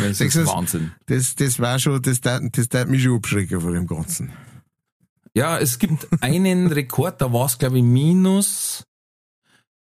Das 0.00 0.20
ist? 0.20 0.46
Wahnsinn. 0.46 0.92
Das, 1.06 1.34
das 1.34 1.58
war 1.58 1.78
schon, 1.78 2.00
das 2.02 2.20
das 2.20 2.68
tat 2.68 2.88
mich 2.88 3.02
schon 3.02 3.16
abschrecken 3.16 3.60
vor 3.60 3.72
dem 3.72 3.86
Ganzen. 3.86 4.32
Ja, 5.34 5.58
es 5.58 5.78
gibt 5.78 6.08
einen 6.20 6.72
Rekord, 6.72 7.20
da 7.20 7.32
war 7.32 7.46
es, 7.46 7.58
glaube 7.58 7.78
ich, 7.78 7.84
minus, 7.84 8.84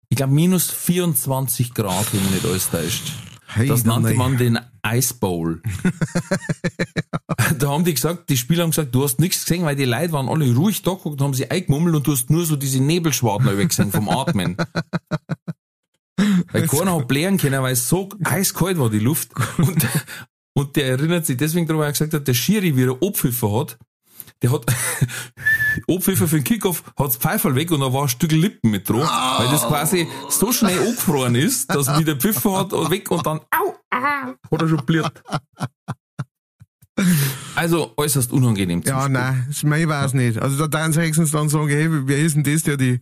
ich 0.10 0.18
glaube, 0.18 0.34
minus 0.34 0.70
24 0.70 1.74
Grad, 1.74 2.14
wenn 2.14 2.22
mich 2.24 2.32
nicht 2.34 2.46
alles 2.46 2.70
täuscht. 2.70 3.14
Hey, 3.48 3.68
Das 3.68 3.84
da 3.84 4.00
nannte 4.00 4.14
man 4.14 4.38
den 4.38 4.60
Ice 4.86 5.16
Bowl. 5.16 5.62
da 7.58 7.70
haben 7.70 7.84
die 7.84 7.96
gesagt, 7.96 8.30
die 8.30 8.38
Spieler 8.38 8.62
haben 8.64 8.70
gesagt, 8.70 8.94
du 8.94 9.04
hast 9.04 9.20
nichts 9.20 9.44
gesehen, 9.44 9.66
weil 9.66 9.76
die 9.76 9.86
Leute 9.86 10.12
waren 10.12 10.30
alle 10.30 10.54
ruhig 10.54 10.84
da 10.84 10.94
geguckt, 10.94 11.20
haben 11.20 11.34
sie 11.34 11.50
eingemummelt 11.50 11.96
und 11.96 12.06
du 12.06 12.12
hast 12.12 12.30
nur 12.30 12.46
so 12.46 12.56
diese 12.56 12.80
Nebelschwaden 12.80 13.50
über 13.52 13.66
gesehen 13.66 13.92
vom 13.92 14.08
Atmen. 14.08 14.56
Weil 16.52 16.68
keiner 16.68 16.96
hat 16.96 17.08
blären 17.08 17.38
können, 17.38 17.62
weil 17.64 17.74
es 17.74 17.90
so 17.90 18.10
eiskalt 18.24 18.78
war, 18.78 18.90
die 18.90 19.00
Luft. 19.00 19.32
Und, 19.58 19.88
und 20.54 20.76
der 20.76 20.88
erinnert 20.88 21.26
sich 21.26 21.38
deswegen 21.38 21.66
daran, 21.66 21.80
weil 21.80 21.90
er 21.90 21.94
gesagt 21.94 22.14
hat, 22.14 22.28
der 22.28 22.34
Schiri, 22.34 22.76
wie 22.76 22.84
er 22.84 22.98
Abpfiffer 23.02 23.52
hat, 23.60 23.78
der 24.42 24.52
hat 24.52 24.66
Abpfiffer 25.90 26.28
für 26.28 26.38
den 26.38 26.44
Kickoff, 26.44 26.84
hat's 26.98 27.18
Pfeifel 27.18 27.56
weg 27.56 27.72
und 27.72 27.82
da 27.82 27.92
war 27.92 28.04
ein 28.04 28.10
Stück 28.10 28.32
Lippen 28.32 28.72
mit 28.72 28.90
drauf, 28.90 29.08
weil 29.38 29.50
das 29.50 29.68
quasi 29.68 30.08
so 30.30 30.52
schnell 30.52 30.80
angefroren 30.80 31.36
ist, 31.36 31.74
dass 31.74 31.88
wie 31.98 32.04
der 32.04 32.16
Pfiffer 32.16 32.58
hat 32.58 32.74
und 32.74 32.90
weg 32.90 33.12
und 33.12 33.26
dann 33.26 33.40
au, 33.52 33.76
ah, 33.90 34.34
hat 34.52 34.62
er 34.62 34.68
schon 34.68 34.86
bliert. 34.86 35.22
Also 37.56 37.94
äußerst 37.98 38.32
unangenehm. 38.32 38.82
Ja, 38.86 39.02
Spielen. 39.02 39.14
nein, 39.14 39.46
das 39.48 39.64
mein 39.64 39.88
weiß 39.88 40.14
nicht. 40.14 40.40
Also 40.42 40.58
da 40.58 40.68
dann 40.68 40.92
sie 40.92 41.02
höchstens 41.02 41.32
dann 41.32 41.50
sagen, 41.50 41.70
hey, 41.70 41.88
wer 41.90 42.18
ist 42.18 42.36
denn 42.36 42.44
das, 42.44 42.64
der 42.64 42.78
die, 42.78 43.00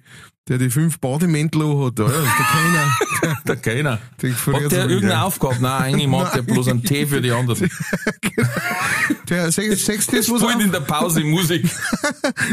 der 0.47 0.57
die 0.57 0.69
fünf 0.69 0.99
Bademäntel 0.99 1.61
hat? 1.85 1.97
Das 1.99 2.11
ist 2.11 2.23
der 2.23 2.45
keiner. 2.45 2.97
Der 3.47 3.55
keiner. 3.57 3.91
Hat 3.91 4.71
der 4.71 4.89
irgendeine? 4.89 5.23
Aufgabe? 5.23 5.57
Nein, 5.59 5.93
eigentlich 5.93 6.07
macht 6.07 6.35
der 6.35 6.41
bloß 6.41 6.67
einen 6.69 6.83
Tee 6.83 7.05
für 7.05 7.21
die 7.21 7.31
anderen. 7.31 7.69
Der, 9.29 9.51
sechs, 9.51 9.85
sechs 9.85 10.07
das, 10.07 10.29
was 10.29 10.41
auf, 10.41 10.57
in 10.59 10.71
der 10.71 10.79
Pause 10.79 11.21
Musik. 11.21 11.69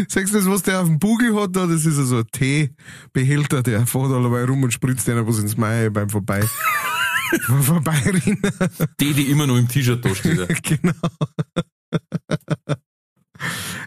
sechs 0.09 0.33
das, 0.33 0.45
was 0.47 0.63
der 0.63 0.81
auf 0.81 0.89
dem 0.89 0.99
Bugel 0.99 1.41
hat, 1.41 1.55
da, 1.55 1.67
das 1.67 1.87
ist 1.87 1.97
so 1.97 2.19
ein 2.19 2.27
Teebehälter, 2.33 3.63
der 3.63 3.87
fährt 3.87 4.11
allebei 4.11 4.45
rum 4.45 4.65
und 4.65 4.73
spritzt 4.73 5.09
einer 5.09 5.25
was 5.27 5.39
ins 5.39 5.57
Mai 5.57 5.89
beim 5.91 6.11
Vorbei. 6.11 6.43
Vorbeirennen. 7.61 8.43
Die, 8.99 9.13
die 9.13 9.31
immer 9.31 9.47
noch 9.47 9.57
im 9.57 9.69
T-Shirt 9.69 10.05
da 10.05 10.15
steht. 10.15 10.63
genau. 10.65 10.93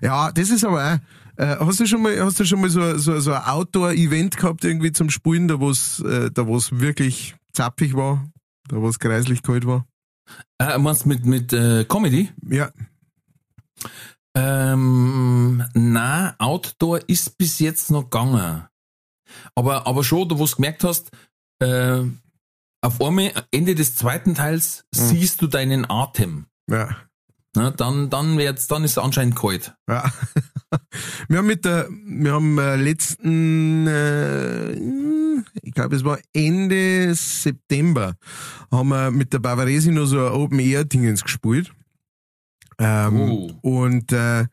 ja, 0.02 0.32
das 0.32 0.50
ist 0.50 0.64
aber 0.64 0.94
auch, 0.94 0.98
äh, 1.38 1.58
hast 1.60 1.80
du 1.80 1.86
schon 1.86 2.02
mal, 2.02 2.20
hast 2.24 2.40
du 2.40 2.46
schon 2.46 2.62
mal 2.62 2.70
so, 2.70 2.98
so, 2.98 3.20
so 3.20 3.34
ein 3.34 3.44
Outdoor-Event 3.44 4.38
gehabt 4.38 4.64
irgendwie 4.66 4.92
zum 4.92 5.10
Spielen, 5.10 5.48
da 5.48 5.60
wo's, 5.60 6.00
äh, 6.02 6.30
da 6.32 6.48
wo's 6.48 6.80
wirklich 6.80 7.36
zappig 7.54 7.96
war, 7.96 8.30
da 8.68 8.78
wo's 8.78 9.00
kreislich 9.00 9.42
kalt 9.44 9.66
war? 9.66 9.86
Äh, 10.60 10.78
meinst 10.78 11.06
du 11.06 11.10
mit, 11.10 11.26
mit 11.26 11.54
äh, 11.54 11.86
Comedy? 11.86 12.30
Ja, 12.50 12.72
Ähm, 14.36 15.64
na, 15.74 16.36
Outdoor 16.38 17.00
ist 17.08 17.38
bis 17.38 17.60
jetzt 17.60 17.90
noch 17.92 18.04
gegangen. 18.04 18.68
Aber, 19.56 19.88
aber 19.88 20.04
schon, 20.04 20.30
da 20.30 20.38
wo 20.38 20.46
du 20.46 20.56
gemerkt 20.56 20.84
hast, 20.84 21.12
äh, 21.60 22.02
auf 22.82 23.02
einmal, 23.02 23.32
Ende 23.52 23.74
des 23.74 23.96
zweiten 23.96 24.36
Teils, 24.36 24.86
siehst 24.92 25.42
du 25.42 25.48
deinen 25.48 25.90
Atem. 25.90 26.46
ja. 26.70 26.96
Na, 27.56 27.72
dann, 27.72 28.12
dann 28.12 28.38
wird's, 28.38 28.68
dann 28.68 28.84
ist 28.84 28.92
es 28.92 28.98
anscheinend 29.00 29.36
kalt. 29.36 29.76
Ja. 29.90 30.12
Wir 31.30 31.38
haben 31.40 31.48
mit 31.48 31.66
der, 31.66 31.88
wir 31.90 32.34
haben 32.34 32.58
äh, 32.58 32.76
letzten, 32.76 33.88
äh, 33.88 34.74
ich 35.62 35.74
glaube 35.74 35.96
es 35.96 36.04
war 36.04 36.20
Ende 36.34 37.14
September, 37.16 38.16
haben 38.72 38.90
wir 38.90 39.12
mit 39.12 39.34
der 39.34 39.40
Bavaresi 39.40 39.92
noch 39.92 40.06
so 40.06 40.26
ein 40.26 40.34
Open 40.34 40.60
Air 40.60 40.86
Dingens 40.86 41.24
gespielt. 41.24 41.72
Ähm, 42.80 43.32
Oh. 43.32 43.52
Und 43.62 44.12
äh, 44.12 44.46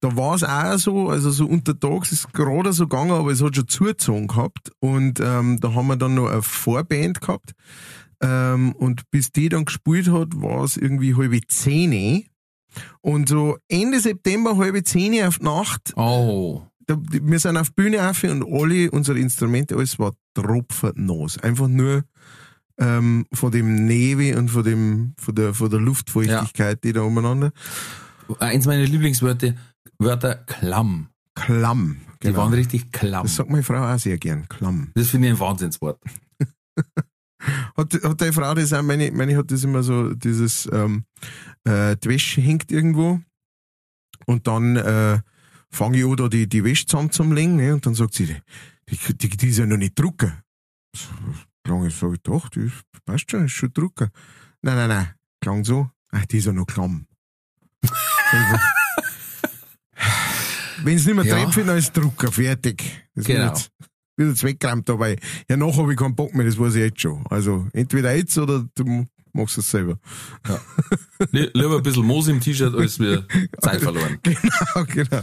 da 0.00 0.16
war 0.16 0.34
es 0.34 0.44
auch 0.44 0.78
so, 0.78 1.08
also 1.08 1.30
so 1.30 1.46
untertags 1.46 2.12
ist 2.12 2.32
gerade 2.32 2.72
so 2.72 2.86
gegangen, 2.86 3.10
aber 3.10 3.30
es 3.30 3.42
hat 3.42 3.56
schon 3.56 3.68
zugezogen 3.68 4.28
gehabt. 4.28 4.70
Und 4.78 5.20
ähm, 5.20 5.58
da 5.60 5.74
haben 5.74 5.88
wir 5.88 5.96
dann 5.96 6.14
noch 6.14 6.28
eine 6.28 6.42
Vorband 6.42 7.20
gehabt. 7.20 7.52
Ähm, 8.20 8.72
und 8.72 9.10
bis 9.10 9.32
die 9.32 9.48
dann 9.48 9.64
gespielt 9.64 10.08
hat, 10.08 10.40
war 10.40 10.64
es 10.64 10.76
irgendwie 10.76 11.14
halbe 11.16 11.40
zehn. 11.46 12.24
Und 13.00 13.28
so 13.28 13.56
Ende 13.68 14.00
September, 14.00 14.56
halbe 14.56 14.82
zehn 14.84 15.22
auf 15.24 15.38
die 15.38 15.44
Nacht, 15.44 15.92
Oh. 15.96 16.62
da, 16.86 16.94
die- 16.96 17.24
wir 17.26 17.38
sind 17.38 17.56
auf 17.56 17.68
die 17.70 17.74
Bühne 17.82 18.08
auf 18.08 18.22
und 18.24 18.44
alle 18.44 18.90
unsere 18.90 19.18
Instrumente, 19.18 19.76
alles 19.76 19.98
war 19.98 20.12
tropfennass. 20.34 21.38
Einfach 21.38 21.68
nur 21.68 22.04
ähm, 22.80 23.26
von 23.32 23.50
dem 23.50 23.86
Nebel 23.86 24.36
und 24.36 24.50
von, 24.50 24.62
dem, 24.64 25.14
von, 25.18 25.34
der, 25.34 25.52
von 25.54 25.68
der 25.70 25.80
Luftfeuchtigkeit, 25.80 26.82
die 26.84 26.92
da 26.92 27.00
umeinander. 27.02 27.50
Eins 28.38 28.66
meiner 28.66 28.84
Lieblingswörter, 28.84 29.54
Wörter 29.98 30.36
klamm. 30.46 31.08
Klamm. 31.34 31.96
Die 32.22 32.28
Genau. 32.28 32.38
waren 32.40 32.52
richtig 32.52 32.90
klamm. 32.92 33.22
Das 33.24 33.36
sagt 33.36 33.48
meine 33.50 33.62
Frau 33.62 33.76
auch 33.94 33.98
sehr 33.98 34.18
gern. 34.18 34.48
Klamm. 34.48 34.90
Das 34.94 35.08
finde 35.10 35.28
ich 35.28 35.34
ein 35.34 35.40
Wahnsinnswort. 35.40 36.00
Hat, 37.76 37.94
hat 38.02 38.20
deine 38.20 38.32
Frau 38.32 38.52
das 38.54 38.72
auch, 38.72 38.82
meine, 38.82 39.12
meine 39.12 39.36
hat 39.36 39.50
das 39.52 39.62
immer 39.62 39.84
so, 39.84 40.12
dieses, 40.12 40.68
ähm, 40.72 41.04
äh, 41.64 41.96
die 41.96 42.08
Wäsche 42.08 42.40
hängt 42.40 42.70
irgendwo 42.70 43.20
und 44.26 44.46
dann 44.46 44.76
äh, 44.76 45.20
fange 45.70 45.98
ich 45.98 46.04
an, 46.04 46.16
da 46.16 46.28
die, 46.28 46.48
die 46.48 46.64
Wäsche 46.64 46.86
zusammenzulegen 46.86 47.56
ne, 47.56 47.74
und 47.74 47.84
dann 47.86 47.94
sagt 47.94 48.14
sie, 48.14 48.26
die, 48.88 48.98
die, 49.16 49.28
die 49.28 49.48
ist 49.48 49.58
ja 49.58 49.66
noch 49.66 49.76
nicht 49.76 49.98
drucken. 49.98 50.32
Klang 51.64 51.88
sag 51.90 52.14
ich, 52.14 52.22
doch, 52.22 52.48
die 52.48 52.70
passt 53.04 53.30
schon, 53.30 53.44
ist 53.44 53.52
schon 53.52 53.72
drucken. 53.72 54.08
Nein, 54.62 54.76
nein, 54.76 54.88
nein, 54.88 55.14
klang 55.40 55.64
so, 55.64 55.90
ach, 56.10 56.24
die 56.26 56.38
ist 56.38 56.46
ja 56.46 56.52
noch 56.52 56.66
klamm. 56.66 57.06
Wenn 60.84 60.96
es 60.96 61.06
nicht 61.06 61.14
mehr 61.16 61.24
Ja. 61.24 61.44
treffe, 61.44 61.64
dann 61.64 61.76
ist 61.78 61.92
Drucker, 61.96 62.30
fertig. 62.30 63.08
Das 63.14 63.24
Genau. 63.24 63.44
wird 63.46 63.56
jetzt, 63.58 63.70
wird 64.16 64.28
jetzt 64.30 64.44
weggeräumt, 64.44 64.88
aber 64.90 65.08
ja, 65.10 65.16
nachher 65.56 65.76
habe 65.82 65.92
ich 65.92 65.98
keinen 65.98 66.14
Bock 66.14 66.34
mehr, 66.34 66.46
das 66.46 66.58
weiß 66.58 66.74
ich 66.76 66.82
jetzt 66.82 67.00
schon. 67.00 67.26
Also, 67.28 67.68
entweder 67.72 68.14
jetzt 68.14 68.38
oder 68.38 68.64
du 68.74 69.06
machst 69.38 69.56
es 69.58 69.70
selber. 69.70 69.98
Li- 71.30 71.50
Lieber 71.54 71.76
ein 71.78 71.82
bisschen 71.82 72.04
Moos 72.04 72.28
im 72.28 72.40
T-Shirt, 72.40 72.74
als 72.74 72.98
wir 72.98 73.26
Zeit 73.62 73.80
verloren. 73.80 74.18
Genau, 74.22 74.84
genau. 74.86 75.22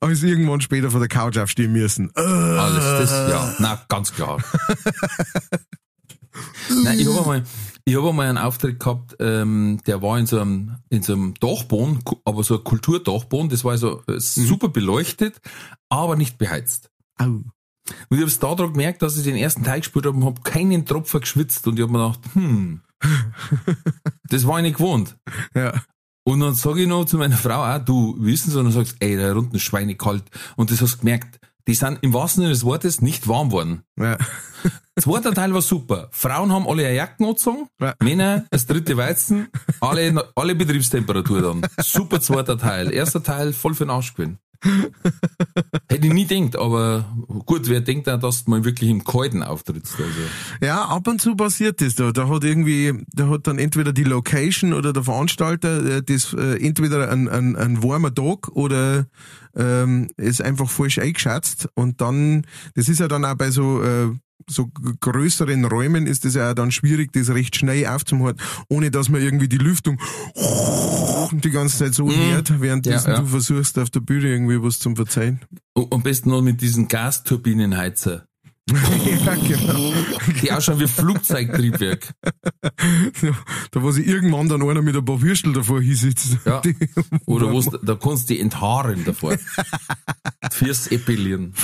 Als 0.00 0.22
irgendwann 0.22 0.60
später 0.60 0.90
von 0.90 1.00
der 1.00 1.08
Couch 1.08 1.36
aufstehen 1.36 1.72
müssen. 1.72 2.10
Äh, 2.16 2.20
Alles, 2.20 2.84
das, 2.84 3.10
ja, 3.30 3.54
na, 3.58 3.82
ganz 3.88 4.12
klar. 4.12 4.42
Nein, 6.84 6.98
ich 6.98 7.06
habe 7.06 7.18
einmal, 7.20 7.42
ich 7.84 7.96
habe 7.96 8.08
einmal 8.10 8.28
einen 8.28 8.38
Auftritt 8.38 8.78
gehabt, 8.78 9.16
ähm, 9.20 9.80
der 9.86 10.02
war 10.02 10.18
in 10.18 10.26
so 10.26 10.38
einem, 10.40 10.76
in 10.90 11.02
so 11.02 11.14
einem 11.14 11.34
Dachboden, 11.34 12.00
aber 12.24 12.42
so 12.44 12.58
ein 12.58 12.64
Kulturdachboden, 12.64 13.48
das 13.48 13.64
war 13.64 13.78
so 13.78 14.02
äh, 14.06 14.18
super 14.18 14.68
beleuchtet, 14.68 15.40
aber 15.88 16.16
nicht 16.16 16.36
beheizt. 16.36 16.90
Au. 17.18 17.40
Und 18.08 18.16
ich 18.16 18.22
habe 18.22 18.30
es 18.30 18.38
daran 18.38 18.72
gemerkt, 18.72 19.02
dass 19.02 19.16
ich 19.16 19.24
den 19.24 19.36
ersten 19.36 19.64
Teil 19.64 19.80
gespielt 19.80 20.06
habe 20.06 20.16
und 20.16 20.24
habe 20.24 20.40
keinen 20.42 20.84
Tropfen 20.84 21.20
geschwitzt 21.20 21.66
und 21.66 21.78
ich 21.78 21.82
habe 21.82 21.92
mir 21.92 22.06
gedacht, 22.06 22.20
hm, 22.34 22.80
das 24.28 24.46
war 24.46 24.58
ich 24.58 24.62
nicht 24.62 24.78
gewohnt. 24.78 25.16
Ja. 25.54 25.72
Und 26.24 26.40
dann 26.40 26.54
sage 26.54 26.82
ich 26.82 26.88
noch 26.88 27.04
zu 27.04 27.18
meiner 27.18 27.36
Frau 27.36 27.62
auch, 27.64 27.78
du, 27.78 28.16
denn 28.18 28.36
so? 28.36 28.58
Und 28.58 28.64
dann 28.66 28.72
sagst 28.72 28.96
ey, 29.00 29.16
da 29.16 29.32
unten 29.32 29.56
ist 29.56 29.62
schweinekalt. 29.62 30.24
Und 30.56 30.70
das 30.72 30.80
hast 30.80 30.94
du 30.94 30.98
gemerkt, 30.98 31.38
die 31.68 31.74
sind 31.74 31.98
im 32.02 32.12
wahrsten 32.14 32.42
Sinne 32.42 32.52
des 32.52 32.64
Wortes 32.64 33.00
nicht 33.00 33.28
warm 33.28 33.50
worden. 33.50 33.82
Ja. 33.98 34.16
Zweiter 34.98 35.34
Teil 35.34 35.52
war 35.52 35.62
super. 35.62 36.08
Frauen 36.10 36.52
haben 36.52 36.66
alle 36.66 36.86
eine 36.86 36.96
Jacken 36.96 37.26
angezogen, 37.26 37.68
Ja. 37.80 37.94
Männer 38.02 38.44
das 38.50 38.66
dritte 38.66 38.96
Weizen, 38.96 39.48
alle, 39.80 40.30
alle 40.34 40.54
Betriebstemperatur 40.54 41.42
dann. 41.42 41.62
Super 41.82 42.20
zweiter 42.20 42.56
Teil. 42.56 42.92
Erster 42.92 43.22
Teil 43.22 43.52
voll 43.52 43.74
für 43.74 43.84
den 43.84 43.90
Arsch 43.90 44.14
gewesen. 44.14 44.38
Hätte 45.88 46.06
ich 46.06 46.12
nie 46.12 46.26
gedacht, 46.26 46.56
aber 46.56 47.04
gut, 47.46 47.68
wer 47.68 47.80
denkt 47.80 48.06
da, 48.06 48.16
dass 48.16 48.46
mal 48.46 48.64
wirklich 48.64 48.90
im 48.90 49.04
Kalten 49.04 49.42
auftrittst? 49.42 49.94
Also. 49.94 50.66
Ja, 50.66 50.84
ab 50.86 51.06
und 51.08 51.20
zu 51.20 51.36
passiert 51.36 51.80
das 51.80 51.94
da. 51.94 52.12
Da 52.12 52.28
hat 52.28 52.44
irgendwie, 52.44 53.04
da 53.12 53.28
hat 53.28 53.46
dann 53.46 53.58
entweder 53.58 53.92
die 53.92 54.04
Location 54.04 54.72
oder 54.72 54.92
der 54.92 55.04
Veranstalter 55.04 55.84
äh, 55.96 56.02
das 56.02 56.32
äh, 56.32 56.64
entweder 56.64 57.10
ein, 57.10 57.28
ein, 57.28 57.56
ein 57.56 57.82
warmer 57.82 58.14
Tag 58.14 58.48
oder 58.48 59.06
ähm, 59.54 60.08
ist 60.16 60.42
einfach 60.42 60.68
falsch 60.68 60.98
eingeschätzt 60.98 61.68
und 61.74 62.00
dann, 62.00 62.42
das 62.74 62.88
ist 62.88 63.00
ja 63.00 63.08
dann 63.08 63.24
auch 63.24 63.36
bei 63.36 63.50
so 63.50 63.82
äh, 63.82 64.10
so 64.48 64.70
größeren 65.00 65.64
Räumen 65.64 66.06
ist 66.06 66.24
es 66.24 66.34
ja 66.34 66.54
dann 66.54 66.70
schwierig, 66.70 67.12
das 67.12 67.30
recht 67.30 67.56
schnell 67.56 67.86
aufzuhalten, 67.86 68.40
ohne 68.68 68.90
dass 68.90 69.08
man 69.08 69.20
irgendwie 69.20 69.48
die 69.48 69.58
Lüftung 69.58 69.98
die 71.32 71.50
ganze 71.50 71.78
Zeit 71.78 71.94
so 71.94 72.10
hört, 72.10 72.60
währenddessen 72.60 73.10
Ja, 73.10 73.14
ja. 73.16 73.20
du 73.20 73.26
versuchst 73.26 73.78
auf 73.78 73.90
der 73.90 74.00
Bühne 74.00 74.28
irgendwie 74.28 74.62
was 74.62 74.78
zum 74.78 74.96
Verzeihen. 74.96 75.40
Und 75.74 75.92
Am 75.92 76.02
besten 76.02 76.30
noch 76.30 76.42
mit 76.42 76.60
diesen 76.60 76.88
Gasturbinenheizer, 76.88 78.26
ja, 79.24 79.34
genau. 79.34 79.92
die 80.42 80.50
ausschauen 80.50 80.80
wie 80.80 80.88
Flugzeugtriebwerk. 80.88 82.12
Da 83.70 83.82
wo 83.82 83.90
sich 83.90 84.06
irgendwann 84.06 84.48
dann 84.48 84.62
einer 84.62 84.82
mit 84.82 84.96
ein 84.96 85.04
paar 85.04 85.20
Würstel 85.20 85.52
davor 85.52 85.80
hinsitzt. 85.80 86.38
Ja. 86.44 86.62
Oder 87.26 87.52
wo 87.52 87.60
da 87.60 87.94
kannst 87.94 88.28
du 88.28 88.34
die 88.34 88.40
enthaaren 88.40 89.04
davor. 89.04 89.36
Fürs 90.50 90.88
Epilieren. 90.88 91.54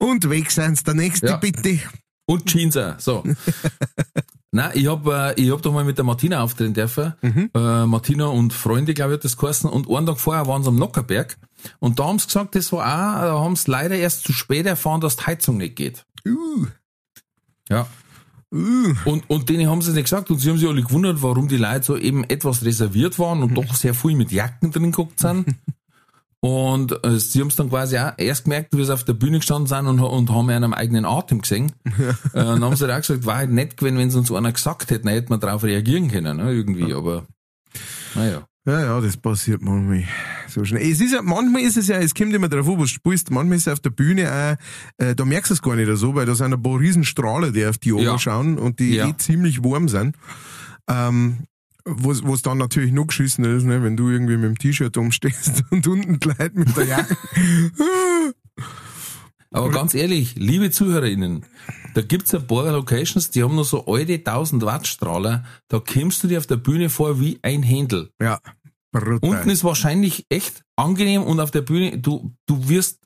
Und 0.00 0.28
weg 0.30 0.50
sind's, 0.50 0.82
der 0.82 0.94
nächste 0.94 1.26
Ja. 1.28 1.36
bitte. 1.36 1.78
Und 2.26 2.46
Jeans 2.46 2.76
auch. 2.76 2.98
So. 2.98 3.24
Nein, 4.52 4.70
ich 4.74 4.86
hab, 4.88 5.06
äh, 5.06 5.34
ich 5.34 5.50
hab 5.52 5.62
da 5.62 5.70
mal 5.70 5.84
mit 5.84 5.96
der 5.98 6.04
Martina 6.04 6.42
auftreten 6.42 6.74
dürfen. 6.74 7.12
Äh, 7.22 7.86
Martina 7.86 8.26
und 8.26 8.52
Freunde, 8.52 8.94
glaube 8.94 9.12
ich, 9.12 9.16
hat 9.18 9.24
das 9.24 9.36
geheißen. 9.36 9.70
Und 9.70 9.88
einen 9.88 10.06
Tag 10.06 10.18
vorher 10.18 10.46
waren 10.46 10.62
sie 10.62 10.68
am 10.68 10.76
Nockerberg. 10.76 11.36
Und 11.78 11.98
da 11.98 12.04
haben 12.06 12.18
sie 12.18 12.26
gesagt, 12.26 12.54
das 12.56 12.72
war 12.72 12.80
auch, 12.84 13.20
da 13.22 13.40
haben 13.40 13.54
sie 13.56 13.70
leider 13.70 13.94
erst 13.96 14.24
zu 14.24 14.32
spät 14.32 14.66
erfahren, 14.66 15.00
dass 15.00 15.16
die 15.16 15.26
Heizung 15.26 15.58
nicht 15.58 15.76
geht. 15.76 16.04
Uh, 16.26 16.66
Ja. 17.68 17.86
uh. 18.52 18.94
Und, 19.04 19.28
und 19.30 19.48
denen 19.48 19.68
haben 19.68 19.82
sie 19.82 19.92
nicht 19.92 20.04
gesagt. 20.04 20.30
Und 20.30 20.38
sie 20.38 20.50
haben 20.50 20.58
sich 20.58 20.68
alle 20.68 20.82
gewundert, 20.82 21.22
warum 21.22 21.46
die 21.48 21.56
Leute 21.56 21.84
so 21.84 21.96
eben 21.96 22.24
etwas 22.24 22.64
reserviert 22.64 23.18
waren 23.18 23.42
und 23.42 23.54
doch 23.56 23.74
sehr 23.74 23.94
viel 23.94 24.16
mit 24.16 24.32
Jacken 24.32 24.70
drin 24.72 24.84
geguckt 24.90 25.20
sind. 25.20 25.46
Und 26.42 27.04
äh, 27.04 27.18
sie 27.18 27.40
haben 27.40 27.48
es 27.48 27.56
dann 27.56 27.68
quasi 27.68 27.98
auch 27.98 28.12
erst 28.16 28.44
gemerkt, 28.44 28.74
wie 28.74 28.82
sie 28.84 28.94
auf 28.94 29.04
der 29.04 29.12
Bühne 29.12 29.38
gestanden 29.40 29.66
sind 29.66 29.86
und, 29.86 30.00
und 30.00 30.30
haben 30.30 30.48
einen 30.48 30.72
eigenen 30.72 31.04
Atem 31.04 31.42
gesehen. 31.42 31.72
äh, 31.84 32.14
dann 32.32 32.64
haben 32.64 32.76
sie 32.76 32.84
halt 32.86 32.94
auch 32.94 33.06
gesagt, 33.06 33.26
war 33.26 33.36
halt 33.36 33.50
nett 33.50 33.76
gewesen, 33.76 33.98
wenn 33.98 34.10
sie 34.10 34.18
uns 34.18 34.32
einer 34.32 34.50
gesagt 34.52 34.90
hätten, 34.90 35.06
dann 35.06 35.14
hätte 35.14 35.28
man 35.28 35.40
darauf 35.40 35.62
reagieren 35.64 36.10
können, 36.10 36.38
ne, 36.38 36.50
irgendwie, 36.52 36.94
aber 36.94 37.26
naja. 38.14 38.42
Ja, 38.66 38.80
ja, 38.80 39.00
das 39.00 39.16
passiert 39.16 39.62
manchmal 39.62 40.04
so 40.46 40.64
schnell. 40.64 40.82
Es 40.82 41.00
ist 41.00 41.12
ja, 41.14 41.22
manchmal 41.22 41.62
ist 41.62 41.78
es 41.78 41.88
ja, 41.88 41.96
es 41.96 42.14
kommt 42.14 42.34
immer 42.34 42.48
drauf 42.48 42.68
an, 42.68 42.74
was 42.78 42.88
du 42.90 42.94
spielst. 42.94 43.30
Manchmal 43.30 43.56
ist 43.56 43.66
es 43.66 43.72
auf 43.72 43.80
der 43.80 43.90
Bühne 43.90 44.30
auch, 44.30 45.02
äh, 45.04 45.14
da 45.14 45.24
merkst 45.24 45.50
du 45.50 45.54
es 45.54 45.62
gar 45.62 45.76
nicht 45.76 45.90
so, 45.96 46.14
weil 46.14 46.26
da 46.26 46.34
sind 46.34 46.52
ein 46.52 46.62
paar 46.62 46.78
Riesenstrahler, 46.78 47.52
die 47.52 47.64
auf 47.66 47.78
die 47.78 47.88
Ja. 47.90 48.10
Augen 48.10 48.18
schauen 48.18 48.58
und 48.58 48.78
die 48.78 48.96
Ja. 48.96 49.08
eh 49.08 49.16
ziemlich 49.16 49.64
warm 49.64 49.88
sind. 49.88 50.14
Ähm, 50.88 51.38
was, 51.84 52.22
was 52.24 52.42
dann 52.42 52.58
natürlich 52.58 52.92
noch 52.92 53.06
geschissen 53.06 53.44
ist, 53.44 53.64
ne, 53.64 53.82
wenn 53.82 53.96
du 53.96 54.08
irgendwie 54.08 54.36
mit 54.36 54.44
dem 54.44 54.58
T-Shirt 54.58 54.96
umstehst 54.96 55.64
und 55.70 55.86
unten 55.86 56.18
Leute 56.22 56.52
mit 56.54 56.76
der 56.76 56.84
Jacke. 56.86 57.16
Aber 59.52 59.70
ganz 59.70 59.94
ehrlich, 59.94 60.36
liebe 60.36 60.70
ZuhörerInnen, 60.70 61.44
da 61.94 62.02
gibt's 62.02 62.34
ein 62.34 62.46
paar 62.46 62.70
Locations, 62.70 63.30
die 63.30 63.42
haben 63.42 63.56
noch 63.56 63.64
so 63.64 63.84
alte 63.86 64.14
1000 64.14 64.64
Watt 64.64 64.86
Strahler, 64.86 65.44
da 65.68 65.80
kommst 65.80 66.22
du 66.22 66.28
dir 66.28 66.38
auf 66.38 66.46
der 66.46 66.56
Bühne 66.56 66.88
vor 66.88 67.20
wie 67.20 67.38
ein 67.42 67.62
Händel. 67.62 68.10
ja, 68.20 68.40
brutal. 68.92 69.18
Unten 69.20 69.50
ist 69.50 69.64
wahrscheinlich 69.64 70.26
echt 70.28 70.62
angenehm 70.76 71.22
und 71.22 71.40
auf 71.40 71.50
der 71.50 71.62
Bühne, 71.62 71.98
du, 71.98 72.32
du 72.46 72.68
wirst, 72.68 73.00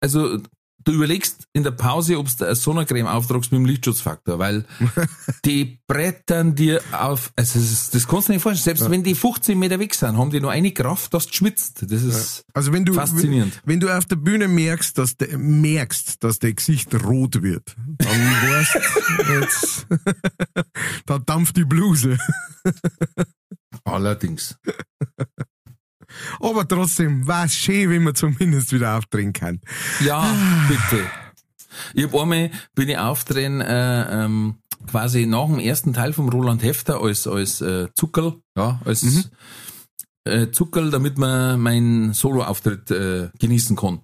also 0.00 0.40
du 0.84 0.92
überlegst 0.92 1.44
in 1.52 1.62
der 1.62 1.70
Pause, 1.72 2.18
ob 2.18 2.26
du 2.36 2.44
eine 2.44 2.54
Sonnencreme 2.54 3.06
auftragst 3.06 3.52
mit 3.52 3.58
dem 3.58 3.64
Lichtschutzfaktor, 3.66 4.38
weil 4.38 4.64
die 5.44 5.80
brettern 5.86 6.54
dir 6.54 6.80
auf, 6.92 7.32
also 7.36 7.58
das, 7.58 7.70
ist, 7.70 7.94
das 7.94 8.06
kannst 8.08 8.28
du 8.28 8.32
nicht 8.32 8.42
vorstellen, 8.42 8.76
selbst 8.76 8.90
wenn 8.90 9.02
die 9.02 9.14
15 9.14 9.58
Meter 9.58 9.78
weg 9.78 9.94
sind, 9.94 10.16
haben 10.16 10.30
die 10.30 10.40
nur 10.40 10.50
eine 10.50 10.72
Kraft, 10.72 11.12
dass 11.14 11.26
du 11.26 11.32
schwitzt. 11.34 11.84
Das 11.90 12.02
ist, 12.02 12.44
Also 12.54 12.72
wenn 12.72 12.84
du, 12.84 12.94
Faszinierend. 12.94 13.60
wenn 13.64 13.80
du 13.80 13.88
auf 13.96 14.04
der 14.06 14.16
Bühne 14.16 14.48
merkst, 14.48 14.96
dass 14.96 15.16
de, 15.16 15.36
merkst, 15.36 16.22
dass 16.22 16.38
dein 16.38 16.56
Gesicht 16.56 16.94
rot 17.04 17.42
wird, 17.42 17.74
dann 17.98 18.08
weißt 18.08 18.78
jetzt, 19.28 19.86
da 21.06 21.18
dampft 21.18 21.56
die 21.56 21.64
Bluse. 21.64 22.18
allerdings. 23.84 24.56
Aber 26.40 26.66
trotzdem, 26.66 27.26
war 27.26 27.48
schön, 27.48 27.90
wenn 27.90 28.02
man 28.04 28.14
zumindest 28.14 28.72
wieder 28.72 28.96
aufdrehen 28.96 29.32
kann. 29.32 29.60
Ja, 30.04 30.34
bitte. 30.68 31.04
Ich 31.94 32.04
hab 32.04 32.14
einmal, 32.14 32.50
bin 32.74 32.88
ich 32.88 32.98
aufdrehen, 32.98 33.60
äh, 33.60 34.24
ähm, 34.24 34.56
quasi 34.86 35.26
nach 35.26 35.46
dem 35.46 35.58
ersten 35.58 35.92
Teil 35.92 36.12
vom 36.12 36.28
Roland 36.28 36.62
Hefter 36.62 37.00
als, 37.02 37.26
als 37.26 37.60
äh, 37.60 37.88
Zuckerl, 37.94 38.40
ja, 38.56 38.80
als 38.84 39.30
äh, 40.24 40.50
Zuckerl, 40.50 40.90
damit 40.90 41.18
man 41.18 41.60
meinen 41.60 42.12
Solo-Auftritt 42.12 42.90
äh, 42.90 43.28
genießen 43.38 43.76
kann. 43.76 44.00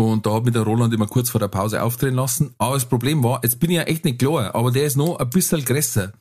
Und 0.00 0.24
da 0.24 0.32
hat 0.32 0.44
mich 0.44 0.54
der 0.54 0.62
Roland 0.62 0.94
immer 0.94 1.06
kurz 1.06 1.28
vor 1.30 1.38
der 1.40 1.48
Pause 1.48 1.82
aufdrehen 1.82 2.14
lassen. 2.14 2.54
Aber 2.58 2.74
das 2.74 2.86
Problem 2.86 3.22
war, 3.22 3.40
jetzt 3.42 3.60
bin 3.60 3.70
ich 3.70 3.76
ja 3.76 3.82
echt 3.82 4.04
nicht 4.04 4.18
klar, 4.18 4.54
aber 4.54 4.70
der 4.70 4.84
ist 4.84 4.96
noch 4.96 5.18
ein 5.18 5.28
bisschen 5.28 5.62
größer. 5.64 6.12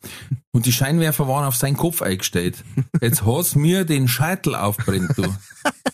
Und 0.52 0.66
die 0.66 0.74
Scheinwerfer 0.74 1.28
waren 1.28 1.46
auf 1.46 1.56
seinen 1.56 1.78
Kopf 1.78 2.02
eingestellt. 2.02 2.64
Jetzt 3.02 3.26
hat's 3.26 3.56
mir 3.56 3.86
den 3.86 4.08
Scheitel 4.08 4.56
aufbrennt, 4.56 5.12
du. 5.18 5.24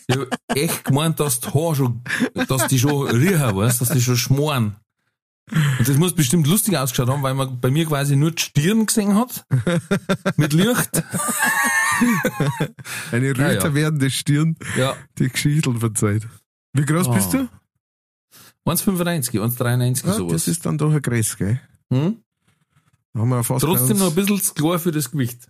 Ich 0.07 0.17
hab 0.17 0.27
echt 0.55 0.85
gemeint, 0.85 1.19
dass 1.19 1.39
die 1.41 1.49
Haare 1.49 1.75
schon, 1.75 2.01
dass 2.47 2.67
die 2.67 2.79
schon 2.79 3.07
riechen, 3.07 3.55
weißt, 3.55 3.81
dass 3.81 3.89
die 3.89 4.01
schon 4.01 4.17
schmoren. 4.17 4.75
Und 5.51 5.87
das 5.87 5.97
muss 5.97 6.15
bestimmt 6.15 6.47
lustig 6.47 6.75
ausgeschaut 6.77 7.07
haben, 7.09 7.21
weil 7.21 7.35
man 7.35 7.59
bei 7.59 7.69
mir 7.69 7.85
quasi 7.85 8.15
nur 8.15 8.31
die 8.31 8.41
Stirn 8.41 8.87
gesehen 8.87 9.13
hat. 9.15 9.45
Mit 10.37 10.53
Licht. 10.53 11.03
Eine 13.11 13.27
Ja, 13.27 13.33
röter 13.33 13.67
ja. 13.67 13.75
werdende 13.75 14.09
Stirn, 14.09 14.55
Ja. 14.77 14.95
die 15.19 15.29
Geschichteln 15.29 15.79
verzeiht. 15.79 16.27
Wie 16.73 16.83
groß 16.85 17.07
Oh, 17.07 17.13
bist 17.13 17.33
du? 17.33 17.47
1,95, 18.65 19.39
1,93 19.39 20.05
Ja, 20.07 20.13
sowas. 20.13 20.31
das 20.33 20.47
ist 20.47 20.65
dann 20.65 20.77
doch 20.77 20.91
ein 20.93 21.01
Größ, 21.01 21.37
gell? 21.37 21.59
hm? 21.91 22.17
Da 23.13 23.21
haben 23.21 23.29
wir 23.29 23.43
fast 23.43 23.63
Trotzdem 23.63 23.97
noch 23.97 24.09
ein 24.09 24.15
bisschen 24.15 24.41
zu 24.41 24.53
klar 24.55 24.77
für 24.79 24.91
das 24.91 25.11
Gewicht. 25.11 25.47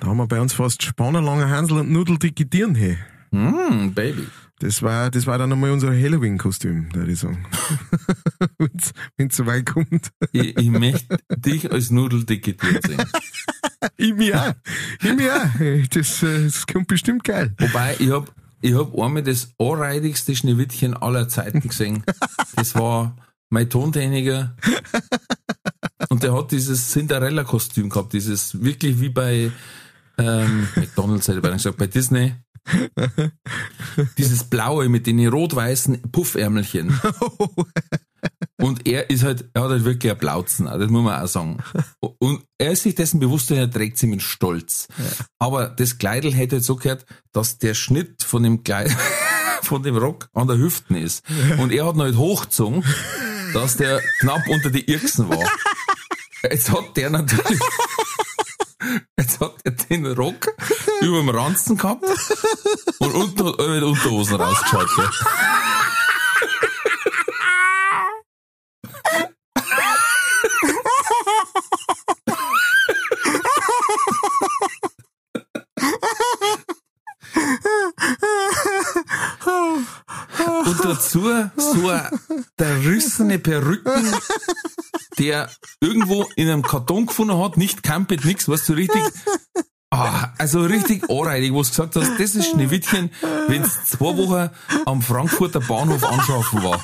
da 0.00 0.08
haben 0.08 0.18
wir 0.18 0.26
bei 0.28 0.40
uns 0.40 0.52
fast 0.52 0.82
spannenlange 0.82 1.48
Hansel 1.48 1.78
und 1.78 1.90
Nudeldicke 1.90 2.48
Tieren 2.48 2.74
hey. 2.74 2.98
Hm, 3.32 3.92
Baby. 3.94 4.26
Das 4.60 4.82
war, 4.82 5.10
das 5.10 5.26
war 5.26 5.38
dann 5.38 5.52
einmal 5.52 5.70
unser 5.70 5.90
Halloween-Kostüm, 5.90 6.92
würde 6.94 7.12
ich 7.12 7.20
sagen. 7.20 7.46
Wenn's, 8.58 8.92
wenn's 9.16 9.36
so 9.36 9.46
weit 9.46 9.66
kommt. 9.66 10.10
Ich, 10.32 10.56
ich 10.56 10.68
möchte 10.70 11.18
dich 11.36 11.70
als 11.70 11.90
Nudeldicke-Tier 11.90 12.80
sehen. 12.86 13.02
Ich 13.96 14.12
mir 14.12 14.40
auch. 14.40 14.54
Ich 15.02 15.14
mir 15.14 15.32
auch. 15.36 15.86
Das, 15.90 16.22
äh, 16.24 16.44
das 16.44 16.66
kommt 16.66 16.88
bestimmt 16.88 17.22
geil. 17.22 17.54
Wobei, 17.58 17.94
ich 18.00 18.10
hab, 18.10 18.32
ich 18.60 18.74
hab 18.74 18.98
einmal 18.98 19.22
das 19.22 19.52
anreidigste 19.58 20.34
Schneewittchen 20.34 20.94
aller 20.94 21.28
Zeiten 21.28 21.60
gesehen. 21.60 22.04
Das 22.56 22.74
war 22.74 23.14
mein 23.50 23.70
Tontechniker. 23.70 24.56
Und 26.08 26.24
der 26.24 26.34
hat 26.34 26.50
dieses 26.50 26.90
Cinderella-Kostüm 26.90 27.88
gehabt, 27.88 28.12
dieses 28.12 28.60
wirklich 28.62 29.00
wie 29.00 29.10
bei 29.10 29.52
ähm, 30.18 30.66
McDonalds, 30.74 31.28
hätte 31.28 31.38
ich 31.38 31.52
gesagt, 31.52 31.76
bei 31.76 31.86
Disney. 31.86 32.34
Dieses 34.18 34.44
blaue 34.44 34.88
mit 34.88 35.06
den 35.06 35.26
rot-weißen 35.26 36.02
Puffärmelchen. 36.12 37.00
Und 38.60 38.88
er 38.88 39.08
ist 39.08 39.22
halt, 39.22 39.48
er 39.54 39.62
hat 39.62 39.70
halt 39.70 39.84
wirklich 39.84 40.10
ein 40.10 40.18
Blauzen, 40.18 40.66
das 40.66 40.90
muss 40.90 41.04
man 41.04 41.22
auch 41.22 41.28
sagen. 41.28 41.58
Und 42.18 42.44
er 42.58 42.72
ist 42.72 42.82
sich 42.82 42.94
dessen 42.94 43.20
bewusst 43.20 43.50
und 43.52 43.56
er 43.56 43.70
trägt 43.70 43.98
sie 43.98 44.08
mit 44.08 44.20
Stolz. 44.20 44.88
Aber 45.38 45.68
das 45.68 45.98
Kleidel 45.98 46.34
hätte 46.34 46.56
halt 46.56 46.64
so 46.64 46.74
gehört, 46.74 47.06
dass 47.32 47.58
der 47.58 47.74
Schnitt 47.74 48.24
von 48.24 48.42
dem 48.42 48.64
Kleid, 48.64 48.90
von 49.62 49.84
dem 49.84 49.96
Rock 49.96 50.28
an 50.34 50.48
der 50.48 50.58
Hüften 50.58 50.96
ist. 50.96 51.22
Und 51.58 51.72
er 51.72 51.86
hat 51.86 51.94
noch 51.94 52.04
halt 52.04 52.16
hochgezogen, 52.16 52.84
dass 53.52 53.76
der 53.76 54.02
knapp 54.20 54.42
unter 54.48 54.70
die 54.70 54.90
Irksen 54.90 55.28
war. 55.28 55.48
Jetzt 56.42 56.70
hat 56.70 56.96
der 56.96 57.10
natürlich, 57.10 57.60
jetzt 59.16 59.40
hat 59.40 59.54
er 59.64 59.72
den 59.72 60.06
Rock 60.06 60.48
über 61.00 61.18
dem 61.18 61.28
Ranzen 61.30 61.76
gehabt 61.76 62.04
und 62.98 63.14
unten 63.14 63.46
hat 63.46 63.58
er 63.58 63.68
mit 63.68 63.82
Unterhosen 63.82 64.36
rausgeschaut. 64.36 64.88
Gell. 64.96 65.10
Und 80.64 80.84
dazu 80.84 81.20
so 81.56 81.88
eine 81.88 82.10
zerrissene 82.58 83.38
Perücken, 83.38 84.14
der 85.18 85.50
irgendwo 85.80 86.26
in 86.36 86.48
einem 86.48 86.62
Karton 86.62 87.06
gefunden 87.06 87.38
hat, 87.38 87.56
nicht 87.56 87.82
Campet, 87.82 88.24
nix, 88.24 88.48
was 88.48 88.66
so 88.66 88.74
richtig, 88.74 89.02
Ah, 89.90 90.34
also 90.36 90.60
richtig 90.64 91.08
anreinig, 91.08 91.50
wo 91.52 91.62
du 91.62 91.68
gesagt 91.68 91.96
hast, 91.96 92.10
das 92.18 92.34
ist 92.34 92.50
Schneewittchen, 92.50 93.10
wenn 93.46 93.62
es 93.62 93.86
zwei 93.86 94.14
Wochen 94.18 94.50
am 94.84 95.00
Frankfurter 95.00 95.60
Bahnhof 95.60 96.04
anschaffen 96.04 96.62
war. 96.62 96.78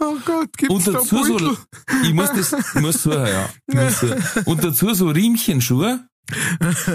Oh 0.00 0.16
Gott, 0.24 0.56
gibt's 0.56 0.74
Und 0.74 0.86
da 0.86 0.92
dazu 0.92 1.22
so, 1.24 1.36
Beutel? 1.36 1.56
ich 2.02 2.12
muss 2.12 2.30
das, 2.32 2.52
ich 2.52 2.80
muss 2.80 3.02
suchen, 3.02 3.26
ja. 3.26 3.48
Muss 3.66 4.00
suchen. 4.00 4.22
Und 4.44 4.64
dazu 4.64 4.92
so 4.94 5.08
Riemchenschuhe 5.08 6.06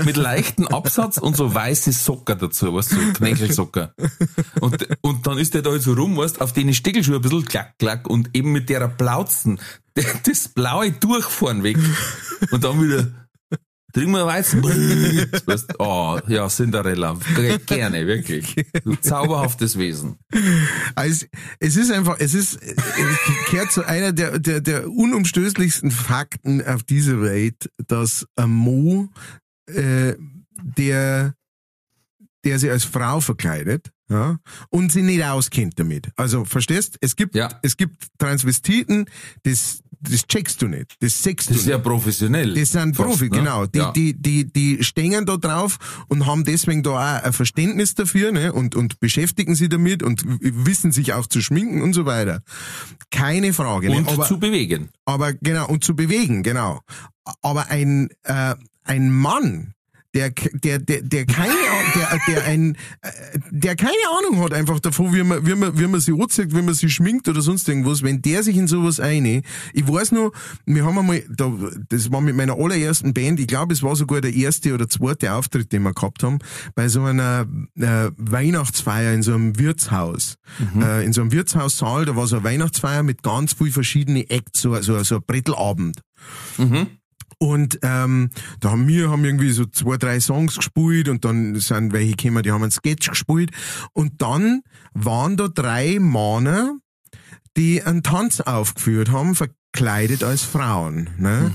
mit 0.06 0.18
leichten 0.18 0.68
Absatz 0.68 1.18
und 1.18 1.36
so 1.36 1.54
weiße 1.54 1.92
Socker 1.92 2.36
dazu, 2.36 2.74
weißt 2.74 2.92
du, 2.92 2.96
so 2.96 3.14
Knächelsocker. 3.14 3.94
Und, 4.60 4.88
und 5.02 5.28
dann 5.28 5.38
ist 5.38 5.54
der 5.54 5.62
da 5.62 5.78
so 5.80 5.94
rum, 5.94 6.18
weißt 6.18 6.42
auf 6.42 6.54
den 6.54 6.74
Steckelschuhe 6.74 7.16
ein 7.16 7.22
bisschen 7.22 7.46
klack, 7.46 7.78
klack 7.78 8.10
und 8.10 8.30
eben 8.34 8.52
mit 8.52 8.70
der 8.70 8.88
Plauzen, 8.88 9.60
das 10.26 10.48
blaue 10.50 10.92
Durchfahren 10.92 11.64
weg. 11.64 11.78
Und 12.52 12.64
dann 12.64 12.82
wieder, 12.82 13.08
trinken 13.94 14.12
wir 14.12 14.26
Weizen. 14.26 14.64
Weißt, 15.46 15.76
oh, 15.80 16.20
ja, 16.28 16.48
Cinderella. 16.48 17.18
Gerne, 17.66 18.08
wirklich. 18.08 18.56
Du 18.84 18.96
zauberhaftes 18.96 19.78
Wesen. 19.78 20.18
Also, 20.96 21.26
es 21.60 21.76
ist 21.76 21.92
einfach, 21.92 22.18
es 22.20 22.34
ist, 22.34 22.60
es 22.62 22.78
gehört 23.50 23.72
zu 23.72 23.86
einer 23.88 24.12
der, 24.14 24.40
der, 24.40 24.62
der 24.62 24.90
unumstößlichsten 24.90 25.92
Fakten 25.92 26.66
auf 26.66 26.84
dieser 26.84 27.22
Welt, 27.22 27.70
dass 27.88 28.26
ein 28.36 28.50
Mo, 28.50 29.10
äh, 29.68 30.16
der, 30.78 31.36
der 32.44 32.60
sich 32.60 32.70
als 32.70 32.84
Frau 32.84 33.20
verkleidet, 33.20 33.92
ja, 34.10 34.38
und 34.70 34.92
sie 34.92 35.04
nicht 35.04 35.24
auskennt 35.24 35.80
damit. 35.80 36.10
Also, 36.18 36.44
verstehst? 36.44 36.98
Es 37.02 37.16
gibt, 37.16 37.34
Ja. 37.36 37.48
es 37.62 37.78
gibt 37.78 38.08
Transvestiten, 38.18 39.06
das, 39.44 39.82
das 40.02 40.26
checkst 40.28 40.62
du 40.62 40.68
nicht, 40.68 40.96
das 41.00 41.22
sechst 41.22 41.50
Das 41.50 41.56
du 41.56 41.60
ist 41.60 41.66
nicht. 41.68 41.72
ja 41.72 41.78
professionell. 41.78 42.54
Das 42.54 42.72
sind 42.72 42.96
Fast, 42.96 43.10
Profi, 43.10 43.26
ne? 43.26 43.30
genau. 43.30 43.66
Die, 43.66 43.78
ja. 43.80 43.92
die, 43.92 44.14
die, 44.14 44.52
die 44.52 44.84
stehen 44.84 45.26
da 45.26 45.38
drauf 45.38 45.78
und 46.08 46.26
haben 46.26 46.44
deswegen 46.44 46.84
da 46.84 46.92
auch 46.92 47.24
ein 47.24 47.34
Verständnis 47.34 47.96
dafür, 47.96 48.32
ne, 48.32 48.52
und, 48.54 48.76
und 48.76 49.00
beschäftigen 49.00 49.56
sich 49.56 49.70
damit 49.70 50.04
und 50.04 50.24
wissen 50.26 50.92
sich 50.92 51.14
auch 51.14 51.28
zu 51.28 51.42
schminken 51.42 51.82
und 51.82 51.94
so 51.94 52.06
weiter. 52.06 52.42
Keine 53.12 53.54
Frage, 53.54 53.90
ne? 53.90 53.98
und 53.98 54.08
aber, 54.10 54.26
zu 54.26 54.40
bewegen. 54.40 54.90
aber, 55.06 55.34
genau, 55.34 55.68
und 55.68 55.84
zu 55.84 55.96
bewegen, 55.96 56.44
genau. 56.44 56.82
Aber 57.42 57.70
ein, 57.70 58.10
äh, 58.24 58.56
ein 58.84 59.12
Mann, 59.12 59.74
der, 60.14 60.32
der, 60.32 60.80
der, 60.80 61.02
der 61.02 61.26
keine, 61.26 61.54
der, 61.96 62.20
der 62.28 62.44
ein, 62.46 62.78
der 63.50 63.76
keine 63.76 63.92
Ahnung 64.18 64.44
hat 64.44 64.54
einfach 64.54 64.80
davon, 64.80 65.14
wie 65.14 65.24
man, 65.24 65.46
wie 65.46 65.56
man, 65.56 65.78
wie 65.80 65.88
man 65.88 66.02
sie 66.02 66.12
anzieht, 66.12 66.54
wie 66.54 66.62
man 66.62 66.74
sie 66.74 66.90
schminkt 66.90 67.30
oder 67.30 67.42
sonst 67.42 67.68
irgendwas, 67.70 68.04
wenn 68.04 68.22
der 68.22 68.44
sich 68.44 68.58
in 68.58 68.68
sowas 68.68 69.00
eine, 69.00 69.42
ich 69.74 69.88
weiß 69.88 70.12
noch, 70.12 70.32
wir 70.66 70.86
haben 70.86 70.98
einmal, 70.98 71.24
da, 71.30 71.52
das 71.90 72.12
war 72.12 72.22
mit 72.22 72.36
meiner 72.36 72.58
allerersten 72.58 73.14
Band, 73.14 73.40
ich 73.40 73.48
glaube, 73.48 73.74
es 73.74 73.84
war 73.84 73.96
sogar 73.96 74.22
der 74.22 74.34
erste 74.34 74.74
oder 74.74 74.90
zweite 74.90 75.34
Auftritt, 75.34 75.72
den 75.72 75.84
wir 75.84 75.94
gehabt 75.94 76.24
haben, 76.24 76.40
bei 76.76 76.90
so 76.90 77.04
einer 77.04 77.48
äh, 77.76 78.12
Weihnachtsfeier 78.18 79.14
in 79.14 79.24
so 79.24 79.34
einem 79.34 79.58
Wirtshaus, 79.58 80.36
äh, 80.82 81.06
in 81.06 81.14
so 81.14 81.22
einem 81.22 81.32
Wirtshaussaal, 81.32 82.06
da 82.06 82.16
war 82.16 82.28
so 82.28 82.38
eine 82.38 82.46
Weihnachtsfeier 82.46 83.04
mit 83.04 83.24
ganz 83.24 83.54
viel 83.54 83.72
verschiedene 83.72 84.30
Acts, 84.30 84.62
so, 84.62 84.76
so, 84.82 85.02
so 85.04 85.16
ein 85.16 85.22
Brettelabend. 85.26 86.02
Und 87.42 87.80
ähm, 87.82 88.30
da 88.60 88.70
haben 88.70 88.88
wir 88.88 89.10
haben 89.10 89.26
irgendwie 89.26 89.50
so 89.50 89.66
zwei, 89.66 89.98
drei 89.98 90.20
Songs 90.20 90.58
gespielt 90.58 91.10
und 91.10 91.26
dann 91.26 91.56
sind 91.56 91.92
welche 91.92 92.16
gekommen, 92.16 92.44
die 92.44 92.52
haben 92.52 92.62
einen 92.62 92.72
Sketch 92.72 93.10
gespielt. 93.10 93.50
Und 93.94 94.22
dann 94.22 94.62
waren 94.94 95.38
da 95.38 95.48
drei 95.48 95.98
Männer, 96.00 96.78
die 97.58 97.82
einen 97.82 98.04
Tanz 98.04 98.42
aufgeführt 98.42 99.10
haben, 99.10 99.34
verkleidet 99.34 100.24
als 100.24 100.44
Frauen. 100.44 101.10
Ne? 101.18 101.52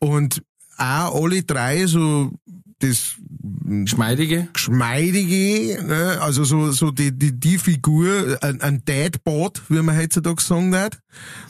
Und 0.00 0.42
auch 0.78 1.22
alle 1.22 1.44
drei 1.44 1.86
so 1.86 2.32
das 2.80 3.14
Geschmeidige. 3.62 4.48
geschmeidige, 4.52 5.80
ne? 5.84 6.18
also 6.22 6.42
so, 6.42 6.72
so 6.72 6.90
die, 6.90 7.16
die, 7.16 7.38
die 7.38 7.58
Figur, 7.58 8.36
ein, 8.42 8.60
ein 8.60 8.84
Deadbot, 8.84 9.62
wie 9.68 9.80
man 9.80 9.96
heutzutage 9.96 10.42
sagen 10.42 10.74
hat. 10.74 10.98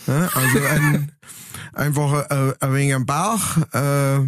Ne? 0.07 0.29
Also 0.35 0.59
ein, 0.71 1.13
einfach 1.73 2.29
ein, 2.29 2.53
ein 2.61 2.75
wenig 2.75 2.95
am 2.95 3.07
Bauch, 3.07 3.57
äh, 3.73 4.21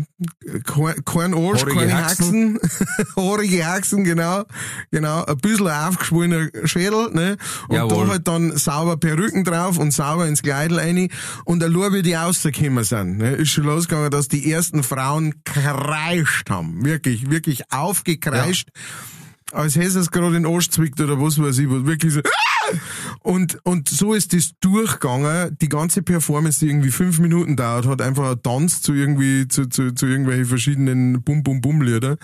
kein, 0.64 1.05
kein 1.05 1.35
Arsch, 1.35 1.64
keine 1.64 2.05
Haxen. 2.05 2.59
Haarige 3.16 3.66
Haxen, 3.66 4.05
genau, 4.05 4.44
genau, 4.90 5.25
ein 5.25 5.37
bisschen 5.38 5.68
aufgeschwollener 5.68 6.49
Schädel, 6.64 7.11
ne, 7.12 7.37
und 7.68 7.77
Jawohl. 7.77 8.07
da 8.07 8.12
halt 8.12 8.29
dann 8.29 8.57
sauber 8.57 8.96
Perücken 8.96 9.44
drauf 9.44 9.79
und 9.79 9.92
sauber 9.92 10.27
ins 10.27 10.42
Kleidel 10.42 10.79
rein. 10.79 11.09
Und 11.44 11.62
allein 11.62 11.92
wie 11.92 12.03
die 12.03 12.14
rausgekommen 12.14 12.85
sind, 12.85 13.18
ne, 13.18 13.33
ist 13.33 13.51
schon 13.51 13.64
losgegangen, 13.64 14.11
dass 14.11 14.29
die 14.29 14.51
ersten 14.51 14.83
Frauen 14.83 15.42
kreischt 15.44 16.51
haben, 16.51 16.85
wirklich, 16.85 17.31
wirklich 17.31 17.72
aufgekreischt, 17.72 18.70
als 19.53 19.77
hätte 19.77 19.99
es 19.99 20.11
gerade 20.11 20.33
den 20.33 20.46
Arsch 20.46 20.70
zwickt 20.70 21.01
oder 21.01 21.20
was 21.20 21.40
weiß 21.40 21.59
ich, 21.59 21.70
was 21.70 21.87
wirklich 21.87 22.12
so, 22.12 22.20
und, 23.20 23.59
und 23.64 23.88
so 23.88 24.14
ist 24.14 24.33
das 24.33 24.52
durchgegangen. 24.61 25.57
Die 25.61 25.68
ganze 25.68 26.02
Performance, 26.02 26.61
die 26.61 26.68
irgendwie 26.68 26.90
fünf 26.90 27.18
Minuten 27.18 27.57
dauert, 27.57 27.87
hat 27.87 28.02
einfach 28.02 28.33
ein 28.33 28.42
Tanz 28.42 28.81
zu 28.83 28.94
irgendwie, 28.94 29.48
zu, 29.48 29.68
zu, 29.68 29.92
zu 29.92 30.07
irgendwelchen 30.07 30.46
verschiedenen 30.46 31.22
Bum-Bum-Bum-Lieder. 31.22 32.16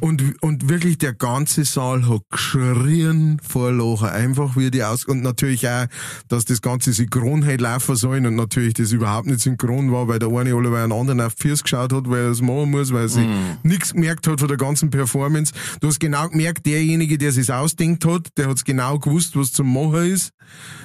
Und, 0.00 0.42
und 0.42 0.68
wirklich 0.68 0.98
der 0.98 1.14
ganze 1.14 1.64
Saal 1.64 2.08
hat 2.08 2.22
geschrien 2.30 3.40
vor 3.42 3.72
Lachen. 3.72 4.08
Einfach 4.08 4.56
wie 4.56 4.70
die 4.70 4.84
aus, 4.84 5.04
und 5.04 5.22
natürlich 5.22 5.68
auch, 5.68 5.86
dass 6.28 6.44
das 6.44 6.62
Ganze 6.62 6.92
synchron 6.92 7.42
hätte 7.42 7.62
laufen 7.62 7.96
sollen 7.96 8.26
und 8.26 8.36
natürlich 8.36 8.74
das 8.74 8.92
überhaupt 8.92 9.26
nicht 9.26 9.40
synchron 9.40 9.92
war, 9.92 10.08
weil 10.08 10.18
der 10.18 10.28
eine 10.28 10.54
alle 10.54 10.76
einen 10.76 10.92
anderen 10.92 11.20
auf 11.20 11.34
Füße 11.38 11.62
geschaut 11.62 11.92
hat, 11.92 12.08
weil 12.08 12.24
er 12.24 12.30
es 12.30 12.42
machen 12.42 12.70
muss, 12.70 12.92
weil 12.92 13.02
er 13.02 13.08
sich 13.08 13.26
nichts 13.62 13.92
gemerkt 13.92 14.26
hat 14.26 14.40
von 14.40 14.48
der 14.48 14.56
ganzen 14.56 14.90
Performance. 14.90 15.52
Du 15.80 15.88
hast 15.88 16.00
genau 16.00 16.28
gemerkt, 16.28 16.66
derjenige, 16.66 17.18
der 17.18 17.32
sich's 17.32 17.50
ausdenkt 17.50 18.04
hat, 18.04 18.28
der 18.36 18.48
hat's 18.48 18.64
genau 18.64 18.98
gewusst, 18.98 19.36
was 19.36 19.52
zum 19.52 19.68
Machen 19.72 20.12
ist. 20.12 20.32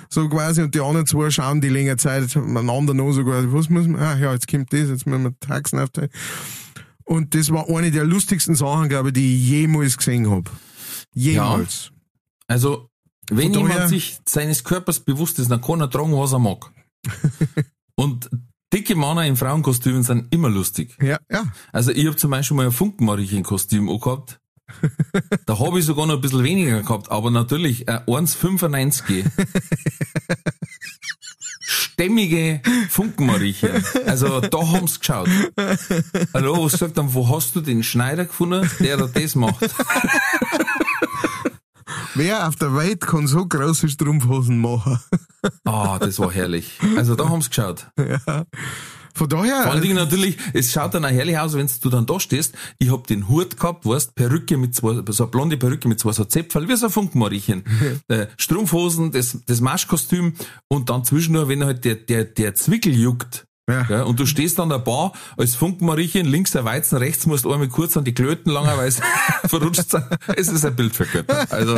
So 0.10 0.30
quasi, 0.30 0.62
und 0.62 0.73
die 0.73 0.80
anderen 0.80 1.06
zwei 1.06 1.30
schauen 1.30 1.60
die 1.62 1.69
längere 1.69 1.97
Zeit 1.97 2.36
einander 2.38 2.93
noch 2.93 3.12
so 3.12 3.23
quasi, 3.23 3.47
was 3.52 3.69
muss 3.69 3.88
man, 3.88 4.02
ah 4.02 4.17
ja, 4.17 4.34
jetzt 4.34 4.47
kommt 4.47 4.71
das, 4.71 4.88
jetzt 4.89 5.06
müssen 5.06 5.23
wir 5.23 5.39
Taxen 5.39 5.80
aufteilen. 5.80 6.10
Und 7.04 7.36
das 7.36 7.52
war 7.52 7.67
eine 7.69 7.91
der 7.91 8.06
lustigsten 8.06 8.56
Sachen, 8.56 8.89
glaube 8.89 9.10
ich, 9.10 9.13
die 9.13 9.36
ich 9.38 9.50
jemals 9.50 9.97
gesehen 9.97 10.30
hab. 10.30 10.50
Jemals. 11.13 11.91
Also, 12.47 12.89
wenn 13.30 13.52
daher- 13.54 13.67
jemand 13.69 13.89
sich 13.89 14.17
seines 14.28 14.63
Körpers 14.63 15.00
bewusst 15.02 15.39
ist, 15.39 15.52
dann 15.52 15.62
kann 15.62 15.82
er 15.82 15.89
tragen, 15.89 16.13
was 16.13 16.34
er 16.34 16.39
mag. 16.39 16.71
Und 17.95 18.30
dicke 18.73 18.95
Männer 18.95 19.26
in 19.26 19.36
Frauenkostümen 19.36 20.04
sind 20.04 20.34
immer 20.34 20.50
lustig. 20.50 20.97
Ja, 21.02 21.17
ja. 21.32 21.52
Also 21.71 21.91
ich 21.91 22.06
habe 22.06 22.15
zum 22.15 22.32
Beispiel 22.32 22.56
mal 22.58 22.65
ein 22.67 22.71
Funkenmariechen-Kostüm 22.71 23.89
angehabt. 23.89 24.39
Da 25.45 25.60
habe 25.60 25.80
ich 25.80 25.86
sogar 25.86 26.06
noch 26.06 26.15
ein 26.15 26.21
bisschen 26.21 26.43
weniger 26.43 26.82
gehabt, 26.82 27.10
aber 27.12 27.32
natürlich 27.32 27.88
äh, 27.88 28.01
1,95. 28.08 29.25
Stämmige 31.60 32.62
Funkenmariechen. 32.89 33.84
Also 34.06 34.39
da 34.41 34.71
haben's 34.71 34.99
geschaut. 34.99 35.30
Hallo, 36.34 36.65
was 36.65 36.73
sagt 36.73 36.97
dann, 36.97 37.13
wo 37.13 37.27
hast 37.30 37.56
du 37.56 37.62
den 37.62 37.84
Schneider 37.84 38.25
gefunden, 38.25 38.69
der 38.80 38.97
da 38.97 39.08
das 39.08 39.36
macht? 39.36 39.69
Wer 42.13 42.47
auf 42.47 42.56
der 42.56 42.75
Welt 42.75 43.01
kann 43.01 43.27
so 43.27 43.45
große 43.45 43.89
Strumpfhosen 43.89 44.60
machen? 44.60 44.99
Ah, 45.65 45.99
das 45.99 46.19
war 46.19 46.32
herrlich. 46.32 46.80
Also 46.95 47.15
da 47.15 47.30
haben's 47.30 47.49
geschaut. 47.49 47.88
Von 49.17 49.30
daher, 49.30 49.63
Vor 49.63 49.71
allen 49.71 49.82
Dingen 49.82 49.95
natürlich, 49.95 50.38
es 50.53 50.71
schaut 50.71 50.93
dann 50.93 51.03
auch 51.03 51.10
herrlich 51.10 51.39
aus, 51.39 51.56
wenn 51.56 51.67
du 51.82 51.89
dann 51.89 52.06
da 52.06 52.19
stehst. 52.19 52.53
Ich 52.77 52.91
hab 52.91 53.08
den 53.08 53.27
Hut 53.27 53.58
gehabt, 53.58 53.84
weißt, 53.84 54.13
Perücke 54.13 54.58
mit 54.58 54.75
zwei, 54.75 55.01
so 55.10 55.23
eine 55.23 55.32
blonde 55.32 55.58
Perücke 55.58 55.88
mit 55.88 55.99
zwei 55.99 56.12
so 56.12 56.23
Zäpfel, 56.23 56.69
wie 56.69 56.75
so 56.75 56.86
ein 56.86 56.91
Funkenmariechen. 56.91 57.63
äh, 58.10 58.27
Strumpfhosen, 58.38 59.12
das, 59.12 59.39
das 59.47 59.60
Maschkostüm 59.60 60.34
und 60.67 60.91
dann 60.91 61.03
zwischendurch, 61.03 61.47
wenn 61.47 61.65
halt 61.65 61.84
der, 61.84 61.95
der, 61.95 62.25
der 62.25 62.53
Zwickel 62.53 62.93
juckt. 62.93 63.47
Ja. 63.69 63.86
Ja, 63.89 64.03
und 64.03 64.19
du 64.19 64.25
stehst 64.25 64.60
an 64.60 64.69
der 64.69 64.80
Bar 64.80 65.12
als 65.36 65.56
Funkenmariechen, 65.56 66.25
links 66.25 66.56
ein 66.56 66.63
Weizen, 66.63 66.97
rechts 66.97 67.25
musst 67.25 67.43
du 67.43 67.51
einmal 67.51 67.67
kurz 67.67 67.97
an 67.97 68.06
die 68.06 68.13
Klöten 68.13 68.51
langerweise 68.51 69.01
verrutscht 69.47 69.89
sein. 69.89 70.06
Es 70.36 70.47
ist 70.47 70.63
ein 70.63 70.75
Bild 70.75 70.95
für 70.95 71.06
Götter. 71.06 71.47
Also, 71.49 71.77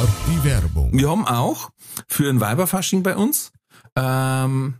War 0.00 0.08
die 0.26 0.44
Werbung. 0.44 0.90
Wir 0.94 1.10
haben 1.10 1.26
auch 1.26 1.72
für 2.08 2.30
ein 2.30 2.40
Weiberfasching 2.40 3.02
bei 3.02 3.16
uns 3.16 3.52
ähm, 3.96 4.76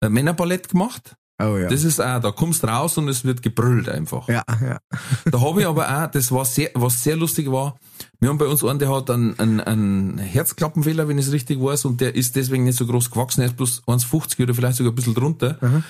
ein 0.00 0.12
Männerballett 0.12 0.68
gemacht. 0.68 1.14
Oh 1.40 1.56
ja. 1.56 1.68
Das 1.68 1.84
ist 1.84 2.00
auch, 2.00 2.18
da 2.18 2.32
kommst 2.32 2.64
raus 2.64 2.98
und 2.98 3.06
es 3.06 3.24
wird 3.24 3.42
gebrüllt 3.42 3.88
einfach. 3.88 4.26
ja, 4.28 4.42
ja. 4.60 4.80
Da 5.30 5.40
habe 5.40 5.60
ich 5.60 5.66
aber 5.68 5.88
auch, 5.88 6.10
das 6.10 6.32
war 6.32 6.44
sehr, 6.44 6.72
was 6.74 7.04
sehr 7.04 7.14
lustig 7.14 7.52
war, 7.52 7.78
wir 8.18 8.30
haben 8.30 8.38
bei 8.38 8.46
uns 8.46 8.64
einen, 8.64 8.80
der 8.80 8.92
hat 8.92 9.10
einen, 9.10 9.38
einen, 9.38 9.60
einen 9.60 10.18
Herzklappenfehler, 10.18 11.06
wenn 11.06 11.18
ich 11.18 11.26
es 11.26 11.32
richtig 11.32 11.60
weiß, 11.60 11.84
und 11.84 12.00
der 12.00 12.16
ist 12.16 12.34
deswegen 12.34 12.64
nicht 12.64 12.78
so 12.78 12.84
groß 12.84 13.12
gewachsen, 13.12 13.42
er 13.42 13.46
ist 13.46 13.56
bloß 13.56 13.84
1,50 13.84 14.42
oder 14.42 14.54
vielleicht 14.54 14.78
sogar 14.78 14.90
ein 14.90 14.96
bisschen 14.96 15.14
drunter. 15.14 15.56
Aha. 15.60 15.84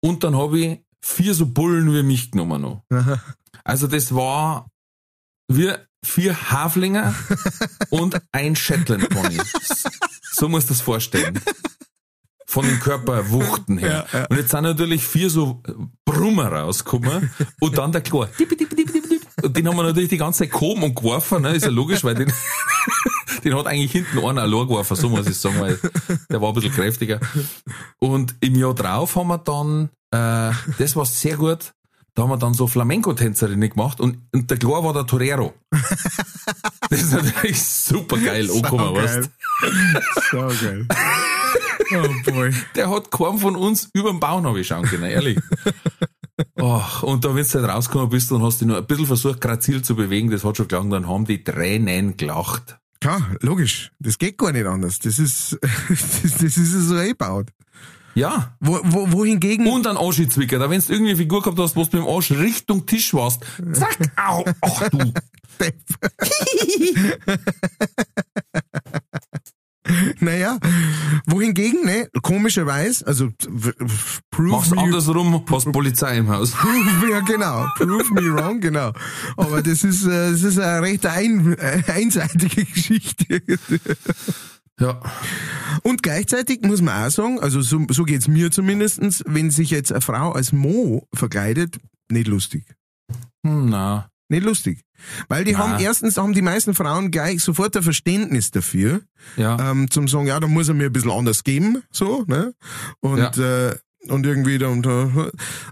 Und 0.00 0.24
dann 0.24 0.36
habe 0.36 0.58
ich 0.58 0.80
vier 1.00 1.34
so 1.34 1.46
Bullen 1.46 1.92
wie 1.94 2.02
mich 2.02 2.32
genommen 2.32 2.62
noch. 2.62 2.82
Aha. 2.90 3.22
Also 3.62 3.86
das 3.86 4.12
war 4.12 4.66
wie 5.46 5.72
vier 6.04 6.50
Haflinger 6.50 7.14
und 7.90 8.20
ein 8.32 8.56
Shetland 8.56 9.08
Pony. 9.08 9.38
So 10.32 10.48
muss 10.48 10.66
das 10.66 10.80
vorstellen. 10.80 11.40
Von 12.46 12.66
den 12.66 12.80
Körperwuchten 12.80 13.78
her. 13.78 14.06
Ja, 14.12 14.18
ja. 14.18 14.26
Und 14.26 14.36
jetzt 14.36 14.50
sind 14.50 14.64
natürlich 14.64 15.04
vier 15.06 15.30
so 15.30 15.62
Brummer 16.04 16.52
rausgekommen 16.52 17.30
und 17.60 17.78
dann 17.78 17.92
der 17.92 18.02
Chlor. 18.02 18.28
Und 19.42 19.56
den 19.56 19.66
haben 19.66 19.76
wir 19.76 19.82
natürlich 19.84 20.10
die 20.10 20.18
ganze 20.18 20.40
Zeit 20.40 20.52
gehoben 20.52 20.82
und 20.82 20.94
geworfen, 20.94 21.42
ne? 21.42 21.54
ist 21.54 21.64
ja 21.64 21.70
logisch, 21.70 22.04
weil 22.04 22.14
den, 22.14 22.32
den 23.44 23.56
hat 23.56 23.66
eigentlich 23.66 23.92
hinten 23.92 24.18
einer 24.18 24.42
allein 24.42 24.68
geworfen, 24.68 24.96
so 24.96 25.08
muss 25.08 25.26
ich 25.26 25.36
sagen, 25.38 25.60
weil 25.60 25.78
der 26.30 26.40
war 26.40 26.48
ein 26.48 26.54
bisschen 26.54 26.72
kräftiger. 26.72 27.20
Und 27.98 28.34
im 28.40 28.54
Jahr 28.54 28.74
drauf 28.74 29.16
haben 29.16 29.28
wir 29.28 29.38
dann, 29.38 29.88
äh, 30.10 30.54
das 30.78 30.94
war 30.94 31.06
sehr 31.06 31.36
gut, 31.36 31.72
da 32.14 32.22
haben 32.22 32.30
wir 32.30 32.36
dann 32.36 32.54
so 32.54 32.66
Flamenco-Tänzerinnen 32.66 33.70
gemacht 33.70 34.00
und, 34.00 34.18
und 34.32 34.50
der 34.50 34.58
Chlor 34.58 34.84
war 34.84 34.92
der 34.92 35.06
Torero. 35.06 35.54
Das 36.90 37.00
ist 37.00 37.12
natürlich 37.12 37.62
super 37.62 38.18
geil 38.18 38.50
angekommen, 38.50 38.94
weißt 38.94 39.30
So 40.30 40.38
geil. 40.60 40.86
Oh 41.94 42.30
boy. 42.30 42.52
Der 42.74 42.90
hat 42.90 43.10
keinen 43.10 43.38
von 43.38 43.56
uns 43.56 43.88
über 43.94 44.10
den 44.10 44.20
Baum 44.20 44.46
habe 44.46 44.60
ich 44.60 44.66
schauen 44.66 44.84
können, 44.84 45.04
ehrlich. 45.04 45.38
Oh, 46.56 46.82
und 47.02 47.24
da, 47.24 47.34
wenn 47.34 47.44
du 47.44 47.54
halt 47.54 47.68
rausgekommen 47.68 48.10
bist 48.10 48.30
und 48.32 48.42
hast 48.42 48.60
dich 48.60 48.68
nur 48.68 48.76
ein 48.76 48.86
bisschen 48.86 49.06
versucht, 49.06 49.40
grazil 49.40 49.82
zu 49.82 49.96
bewegen, 49.96 50.30
das 50.30 50.44
hat 50.44 50.58
schon 50.58 50.68
gelangt, 50.68 50.92
dann 50.92 51.08
haben 51.08 51.24
die 51.24 51.42
Tränen 51.42 52.16
gelacht. 52.16 52.78
Klar, 53.00 53.36
logisch. 53.40 53.90
Das 53.98 54.18
geht 54.18 54.38
gar 54.38 54.52
nicht 54.52 54.66
anders. 54.66 54.98
Das 54.98 55.18
ist, 55.18 55.58
das, 55.88 56.38
das 56.38 56.56
ist 56.56 56.72
so 56.72 56.96
eingebaut. 56.96 57.48
Ja. 58.14 58.56
Wo, 58.60 58.80
wo, 58.84 59.12
wohingegen, 59.12 59.66
Und 59.66 59.86
ein 59.86 59.96
Anschizwicker, 59.96 60.58
da 60.58 60.68
wenn 60.70 60.80
du 60.80 60.92
irgendwie 60.92 61.10
eine 61.10 61.18
Figur 61.18 61.42
gehabt 61.42 61.58
hast, 61.58 61.76
wo 61.76 61.84
du 61.84 61.96
mit 61.96 62.06
dem 62.06 62.14
Arsch 62.14 62.30
Richtung 62.32 62.86
Tisch 62.86 63.14
warst, 63.14 63.44
zack, 63.72 63.98
au, 64.16 64.44
ach 64.60 64.88
du. 64.90 64.98
naja, 70.20 70.58
wohingegen, 71.26 71.84
ne, 71.84 72.08
komischerweise, 72.22 73.06
also, 73.06 73.30
prove 74.30 74.50
Mach's 74.50 74.70
me, 74.70 74.78
andersrum, 74.78 75.44
hast 75.50 75.72
Polizei 75.72 76.18
im 76.18 76.28
Haus. 76.28 76.54
ja 77.10 77.20
genau, 77.20 77.66
prove 77.76 78.12
me 78.12 78.32
wrong, 78.32 78.60
genau. 78.60 78.92
Aber 79.36 79.62
das 79.62 79.84
ist, 79.84 80.04
äh, 80.04 80.30
das 80.30 80.42
ist 80.42 80.58
eine 80.58 80.82
recht 80.82 81.06
ein, 81.06 81.56
äh, 81.58 81.82
einseitige 81.86 82.64
Geschichte. 82.64 83.42
Ja. 84.80 85.00
Und 85.82 86.02
gleichzeitig 86.02 86.62
muss 86.62 86.82
man 86.82 87.04
auch 87.06 87.10
sagen, 87.10 87.40
also 87.40 87.60
so, 87.60 87.84
so 87.90 88.04
geht's 88.04 88.28
mir 88.28 88.50
zumindestens, 88.50 89.22
wenn 89.26 89.50
sich 89.50 89.70
jetzt 89.70 89.92
eine 89.92 90.00
Frau 90.00 90.32
als 90.32 90.52
Mo 90.52 91.06
verkleidet, 91.14 91.78
nicht 92.10 92.26
lustig. 92.28 92.64
Hm, 93.46 93.68
na. 93.70 94.08
Nicht 94.28 94.44
lustig. 94.44 94.80
Weil 95.28 95.44
die 95.44 95.52
Na. 95.52 95.58
haben, 95.58 95.82
erstens 95.82 96.16
haben 96.16 96.32
die 96.32 96.42
meisten 96.42 96.74
Frauen 96.74 97.10
gleich 97.10 97.42
sofort 97.42 97.76
ein 97.76 97.82
Verständnis 97.82 98.50
dafür, 98.50 99.02
Ja. 99.36 99.70
ähm, 99.70 99.90
zum 99.90 100.08
sagen, 100.08 100.26
ja, 100.26 100.40
da 100.40 100.46
muss 100.46 100.68
er 100.68 100.74
mir 100.74 100.86
ein 100.86 100.92
bisschen 100.92 101.10
anders 101.10 101.44
geben, 101.44 101.82
so, 101.90 102.24
ne? 102.26 102.54
Und, 103.00 103.36
äh, 103.38 103.76
und 104.08 104.26
irgendwie 104.26 104.58
da 104.58 104.68
und, 104.68 104.86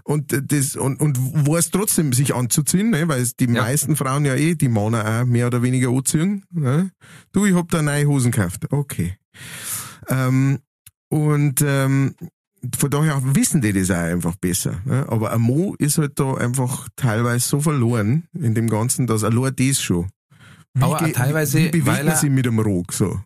und 0.03 0.51
das 0.51 0.75
und 0.75 0.99
und 1.01 1.17
weiß 1.47 1.71
trotzdem 1.71 2.13
sich 2.13 2.33
anzuziehen, 2.33 2.89
ne? 2.91 3.07
weil 3.07 3.21
es 3.21 3.35
die 3.35 3.45
Ja. 3.45 3.63
meisten 3.63 3.95
Frauen 3.95 4.25
ja 4.25 4.35
eh 4.35 4.55
die 4.55 4.69
Männer 4.69 5.21
auch 5.21 5.25
mehr 5.25 5.47
oder 5.47 5.61
weniger 5.61 5.89
anziehen. 5.89 6.43
Ne? 6.51 6.91
Du, 7.33 7.45
ich 7.45 7.53
hab 7.55 7.69
da 7.69 7.81
neue 7.81 8.05
Hosen 8.07 8.31
gekauft. 8.31 8.71
Okay. 8.71 9.17
Ähm, 10.07 10.59
und 11.09 11.61
ähm, 11.65 12.15
von 12.77 12.89
daher 12.89 13.21
wissen 13.35 13.59
die 13.61 13.73
das 13.73 13.91
auch 13.91 13.95
einfach 13.95 14.35
besser. 14.35 14.81
Ne? 14.85 15.05
Aber 15.09 15.33
ein 15.33 15.41
Mo 15.41 15.75
ist 15.79 15.97
halt 15.97 16.19
da 16.19 16.35
einfach 16.35 16.87
teilweise 16.95 17.47
so 17.47 17.59
verloren 17.59 18.27
in 18.33 18.55
dem 18.55 18.69
Ganzen, 18.69 19.07
dass 19.07 19.23
allein 19.23 19.55
das 19.55 19.81
schon. 19.81 20.07
Wie 20.73 20.83
Aber 20.83 21.11
teilweise, 21.11 21.57
wie 21.59 21.69
bewegt 21.69 21.87
weil 21.87 22.03
man 22.05 22.13
er- 22.13 22.17
sich 22.19 22.29
mit 22.29 22.45
dem 22.45 22.59
Rog 22.59 22.93
so? 22.93 23.19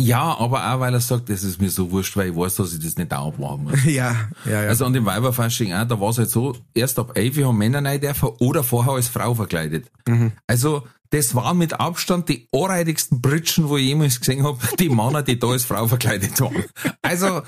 Ja, 0.00 0.36
aber 0.38 0.72
auch, 0.72 0.80
weil 0.80 0.94
er 0.94 1.00
sagt, 1.00 1.28
das 1.28 1.42
ist 1.44 1.60
mir 1.60 1.70
so 1.70 1.90
wurscht, 1.90 2.16
weil 2.16 2.30
ich 2.30 2.36
weiß, 2.36 2.56
dass 2.56 2.72
ich 2.72 2.80
das 2.80 2.96
nicht 2.96 3.12
dauernd 3.12 3.38
machen 3.38 3.64
muss. 3.64 3.84
Ja, 3.84 4.28
ja, 4.44 4.62
ja. 4.62 4.68
Also 4.68 4.86
an 4.86 4.92
dem 4.92 5.04
Weiberfasching 5.04 5.72
auch, 5.72 5.86
da 5.86 6.00
war 6.00 6.10
es 6.10 6.18
halt 6.18 6.30
so, 6.30 6.56
erst 6.74 6.98
ab 6.98 7.12
11 7.14 7.44
haben 7.44 7.58
Männer 7.58 7.84
rein 7.84 8.00
dürfen 8.00 8.30
oder 8.40 8.64
vorher 8.64 8.94
als 8.94 9.08
Frau 9.08 9.34
verkleidet. 9.34 9.90
Mhm. 10.08 10.32
Also 10.46 10.86
das 11.10 11.34
waren 11.34 11.58
mit 11.58 11.78
Abstand 11.78 12.28
die 12.30 12.48
anreitigsten 12.52 13.20
Britschen, 13.20 13.68
wo 13.68 13.76
ich 13.76 13.84
jemals 13.86 14.18
gesehen 14.18 14.44
habe, 14.44 14.58
die 14.78 14.88
Männer, 14.88 15.22
die 15.22 15.38
da 15.38 15.48
als 15.48 15.64
Frau 15.64 15.86
verkleidet 15.86 16.40
waren. 16.40 16.64
Also 17.02 17.42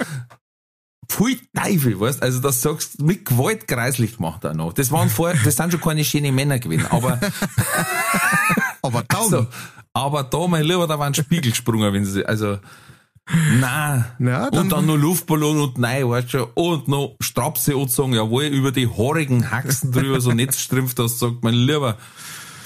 Pfui 1.08 1.40
Teufel, 1.54 1.98
weißt 1.98 2.22
Also 2.22 2.40
das 2.40 2.60
sagst 2.60 3.00
du 3.00 3.04
mit 3.04 3.24
Gewalt 3.24 3.66
kreislich 3.66 4.16
gemacht 4.16 4.44
auch 4.44 4.54
noch. 4.54 4.72
Das 4.72 4.90
waren 4.90 5.08
vorher, 5.08 5.38
das 5.42 5.56
sind 5.56 5.72
schon 5.72 5.80
keine 5.80 6.04
schönen 6.04 6.34
Männer 6.34 6.58
gewesen, 6.58 6.86
aber 6.90 7.18
aber 8.82 9.02
dann, 9.08 9.20
also, 9.20 9.46
aber 9.94 10.24
da, 10.24 10.46
mein 10.46 10.64
Lieber, 10.64 10.86
da 10.86 10.98
waren 10.98 11.14
Spiegel 11.14 11.52
gesprungen, 11.52 11.92
wenn 11.94 12.04
sie, 12.04 12.26
also, 12.26 12.58
nein. 13.60 14.04
Ja, 14.18 14.50
dann- 14.50 14.64
und 14.64 14.68
dann 14.72 14.86
noch 14.86 14.96
Luftballon 14.96 15.60
und 15.60 15.78
nein, 15.78 16.08
weißt 16.08 16.34
du, 16.34 16.44
und 16.54 16.88
noch 16.88 17.16
Strapse 17.20 17.74
anzogen, 17.74 18.12
jawohl, 18.14 18.44
über 18.44 18.72
die 18.72 18.88
haarigen 18.88 19.50
Haxen 19.50 19.92
drüber 19.92 20.20
so 20.20 20.32
Netzstrümpf, 20.32 20.94
das 20.94 21.18
sagt, 21.18 21.42
mein 21.42 21.54
Lieber, 21.54 21.96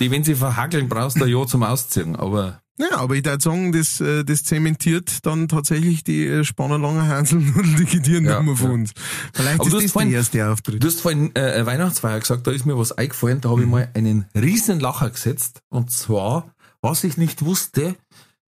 die, 0.01 0.11
wenn 0.11 0.25
sie 0.25 0.35
verhackeln, 0.35 0.89
brauchst 0.89 1.19
du 1.21 1.25
ein 1.25 1.31
Jahr 1.31 1.47
zum 1.47 1.63
Ausziehen, 1.63 2.17
aber, 2.17 2.61
Ja, 2.81 2.99
aber 2.99 3.15
ich 3.17 3.25
würde 3.25 3.43
sagen, 3.43 3.73
das, 3.73 4.01
äh, 4.01 4.25
das 4.25 4.45
zementiert 4.45 5.27
dann 5.27 5.49
tatsächlich 5.49 6.05
die 6.05 6.25
äh, 6.27 6.45
Spannerlanger 6.45 7.07
Hanseln 7.09 7.53
und 7.57 7.77
die 7.79 7.85
Gitarrennummer 7.85 8.53
Ja, 8.53 8.57
von 8.57 8.67
ja. 8.69 8.75
uns. 8.75 8.93
Vielleicht 9.35 9.61
Aber 9.61 9.69
ist 9.69 9.85
das 9.85 9.93
vorhin- 9.93 10.11
der 10.11 10.19
erste 10.21 10.49
Auftritt. 10.49 10.83
du 10.83 10.87
hast 10.87 11.01
vorhin 11.01 11.35
äh, 11.35 11.67
Weihnachtsfeier 11.67 12.21
gesagt, 12.21 12.47
da 12.47 12.53
ist 12.53 12.67
mir 12.67 12.79
was 12.79 12.93
eingefallen, 12.93 13.41
da 13.41 13.51
habe 13.51 13.63
ich 13.63 13.69
mal 13.69 13.89
einen 13.95 14.27
riesen 14.37 14.79
Lacher 14.81 15.11
gesetzt, 15.11 15.63
und 15.71 15.91
zwar, 15.91 16.53
was 16.83 17.05
ich 17.05 17.17
nicht 17.17 17.45
wusste, 17.45 17.97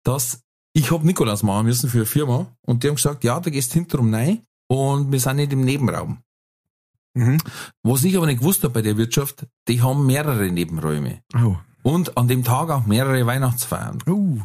dass 0.04 0.42
ich 0.72 0.90
hab 0.90 1.04
Nikolaus 1.04 1.42
machen 1.42 1.66
müssen 1.66 1.90
für 1.90 1.98
eine 1.98 2.06
Firma, 2.06 2.56
und 2.66 2.82
die 2.82 2.88
haben 2.88 2.96
gesagt, 2.96 3.24
ja, 3.24 3.40
da 3.40 3.50
gehst 3.50 3.72
hinterrum 3.72 4.14
rein, 4.14 4.42
und 4.68 5.10
wir 5.10 5.20
sind 5.20 5.36
nicht 5.36 5.52
im 5.52 5.62
Nebenraum. 5.62 6.22
Mhm. 7.14 7.38
Was 7.82 8.04
ich 8.04 8.16
aber 8.16 8.26
nicht 8.26 8.38
gewusst 8.38 8.62
habe 8.62 8.74
bei 8.74 8.82
der 8.82 8.96
Wirtschaft, 8.96 9.46
die 9.66 9.82
haben 9.82 10.06
mehrere 10.06 10.50
Nebenräume. 10.50 11.22
Oh. 11.34 11.56
Und 11.82 12.16
an 12.16 12.28
dem 12.28 12.44
Tag 12.44 12.70
auch 12.70 12.86
mehrere 12.86 13.26
Weihnachtsfeiern. 13.26 13.98
Oh. 14.06 14.38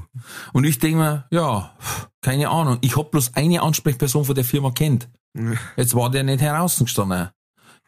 Und 0.53 0.63
ich 0.63 0.79
denke 0.79 0.97
mir, 0.97 1.25
ja, 1.29 1.75
keine 2.21 2.49
Ahnung, 2.49 2.79
ich 2.81 2.97
hab 2.97 3.11
bloß 3.11 3.35
eine 3.35 3.61
Ansprechperson 3.61 4.25
von 4.25 4.35
der 4.35 4.45
Firma 4.45 4.71
kennt. 4.71 5.09
Jetzt 5.75 5.95
war 5.95 6.09
der 6.09 6.23
nicht 6.23 6.41
herausgestanden. 6.41 7.29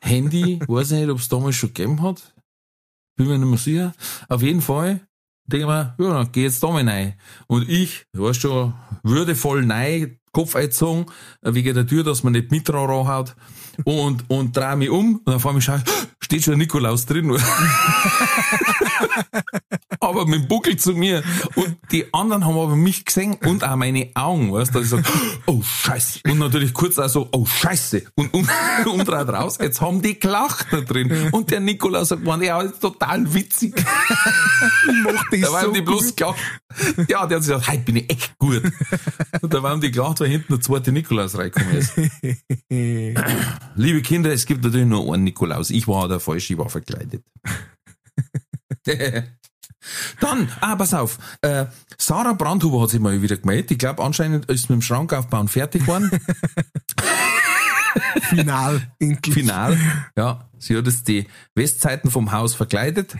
Handy, 0.01 0.59
weiß 0.67 0.91
ich 0.91 0.99
nicht, 0.99 1.09
ob 1.09 1.19
es 1.19 1.29
damals 1.29 1.55
schon 1.55 1.73
gegeben 1.73 2.01
hat. 2.01 2.35
Bin 3.15 3.27
mir 3.27 3.37
nicht 3.37 3.47
mehr 3.47 3.57
sicher. 3.57 3.93
Auf 4.27 4.41
jeden 4.41 4.61
Fall 4.61 5.01
denke 5.47 5.65
ich 5.65 5.65
mir, 5.65 5.95
ja, 5.97 6.13
dann 6.13 6.31
geh 6.31 6.43
jetzt 6.43 6.61
da 6.61 6.69
mal 6.69 6.87
rein. 6.87 7.13
Und 7.47 7.69
ich, 7.69 8.05
du 8.13 8.23
weißt 8.23 8.41
schon, 8.41 8.73
würdevoll 9.03 9.65
nein, 9.65 10.19
Kopf 10.31 10.55
eingezogen, 10.55 11.07
wegen 11.41 11.73
der 11.73 11.87
Tür, 11.87 12.03
dass 12.03 12.23
man 12.23 12.33
nicht 12.33 12.51
mit 12.51 12.67
dran 12.67 12.89
ranhaut. 12.89 13.35
Und, 13.83 14.29
und 14.29 14.55
dreh 14.55 14.75
mich 14.75 14.89
um 14.89 15.15
und 15.17 15.27
dann 15.27 15.39
vor 15.39 15.53
mir 15.53 15.61
schaue 15.61 15.83
ich, 15.85 15.91
steht 16.19 16.43
schon 16.43 16.53
ein 16.53 16.59
Nikolaus 16.59 17.05
drin. 17.05 17.37
aber 19.99 20.25
mit 20.25 20.41
dem 20.41 20.47
Buckel 20.47 20.77
zu 20.77 20.93
mir. 20.93 21.23
Und 21.55 21.77
die 21.91 22.13
anderen 22.13 22.45
haben 22.45 22.57
aber 22.57 22.75
mich 22.75 23.05
gesehen 23.05 23.37
und 23.45 23.63
auch 23.63 23.75
meine 23.75 24.09
Augen, 24.15 24.51
weißt 24.51 24.73
du, 24.73 24.79
dass 24.79 24.85
ich 24.85 24.89
sag, 24.89 25.05
oh 25.45 25.61
Scheiße. 25.61 26.19
Und 26.29 26.39
natürlich 26.39 26.73
kurz 26.73 26.97
auch 26.99 27.09
so, 27.09 27.29
oh 27.31 27.45
Scheiße. 27.45 28.03
Und 28.15 28.33
um, 28.33 28.47
umdreht 28.85 29.29
raus, 29.29 29.57
jetzt 29.59 29.81
haben 29.81 30.01
die 30.01 30.19
gelacht 30.19 30.67
da 30.71 30.81
drin. 30.81 31.29
Und 31.31 31.51
der 31.51 31.59
Nikolaus 31.59 32.09
sagt, 32.09 32.23
man, 32.23 32.41
ja, 32.41 32.61
ist 32.61 32.79
total 32.79 33.33
witzig. 33.33 33.75
Macht 35.03 35.27
das 35.31 35.41
Da 35.41 35.51
waren 35.51 35.65
so 35.65 35.71
die 35.71 35.81
bloß 35.81 36.15
gelacht. 36.15 36.37
Ja, 37.09 37.25
der 37.25 37.37
hat 37.37 37.43
sich 37.43 37.53
gesagt, 37.53 37.67
heute 37.67 37.81
bin 37.83 37.95
ich 37.97 38.09
echt 38.11 38.37
gut. 38.37 38.63
Und 39.41 39.53
da 39.53 39.63
waren 39.63 39.81
die 39.81 39.91
gelacht, 39.91 40.19
weil 40.19 40.29
hinten 40.29 40.53
der 40.53 40.61
zweite 40.61 40.91
Nikolaus 40.91 41.37
reingekommen 41.37 41.77
ist. 41.77 41.93
Liebe 43.75 44.01
Kinder, 44.01 44.31
es 44.31 44.45
gibt 44.45 44.63
natürlich 44.63 44.87
nur 44.87 45.13
einen 45.13 45.23
Nikolaus. 45.23 45.69
Ich 45.69 45.87
war 45.87 46.07
der 46.07 46.19
falsche, 46.19 46.53
ich 46.53 46.59
war 46.59 46.69
verkleidet. 46.69 47.23
Dann, 50.19 50.49
ah, 50.59 50.75
pass 50.75 50.93
auf, 50.93 51.17
äh, 51.41 51.65
Sarah 51.97 52.33
Brandhuber 52.33 52.81
hat 52.81 52.89
sich 52.89 52.99
mal 52.99 53.21
wieder 53.21 53.37
gemeldet. 53.37 53.71
Ich 53.71 53.77
glaube, 53.77 54.03
anscheinend 54.03 54.45
ist 54.47 54.69
mit 54.69 54.79
dem 54.79 54.81
Schrankaufbauen 54.81 55.47
fertig 55.47 55.83
geworden. 55.83 56.11
Final. 58.23 58.81
Endlich. 58.99 59.33
Final. 59.33 59.77
Ja, 60.15 60.49
sie 60.57 60.75
hat 60.77 60.85
jetzt 60.85 61.07
die 61.07 61.27
Westseiten 61.55 62.11
vom 62.11 62.31
Haus 62.31 62.53
verkleidet. 62.55 63.15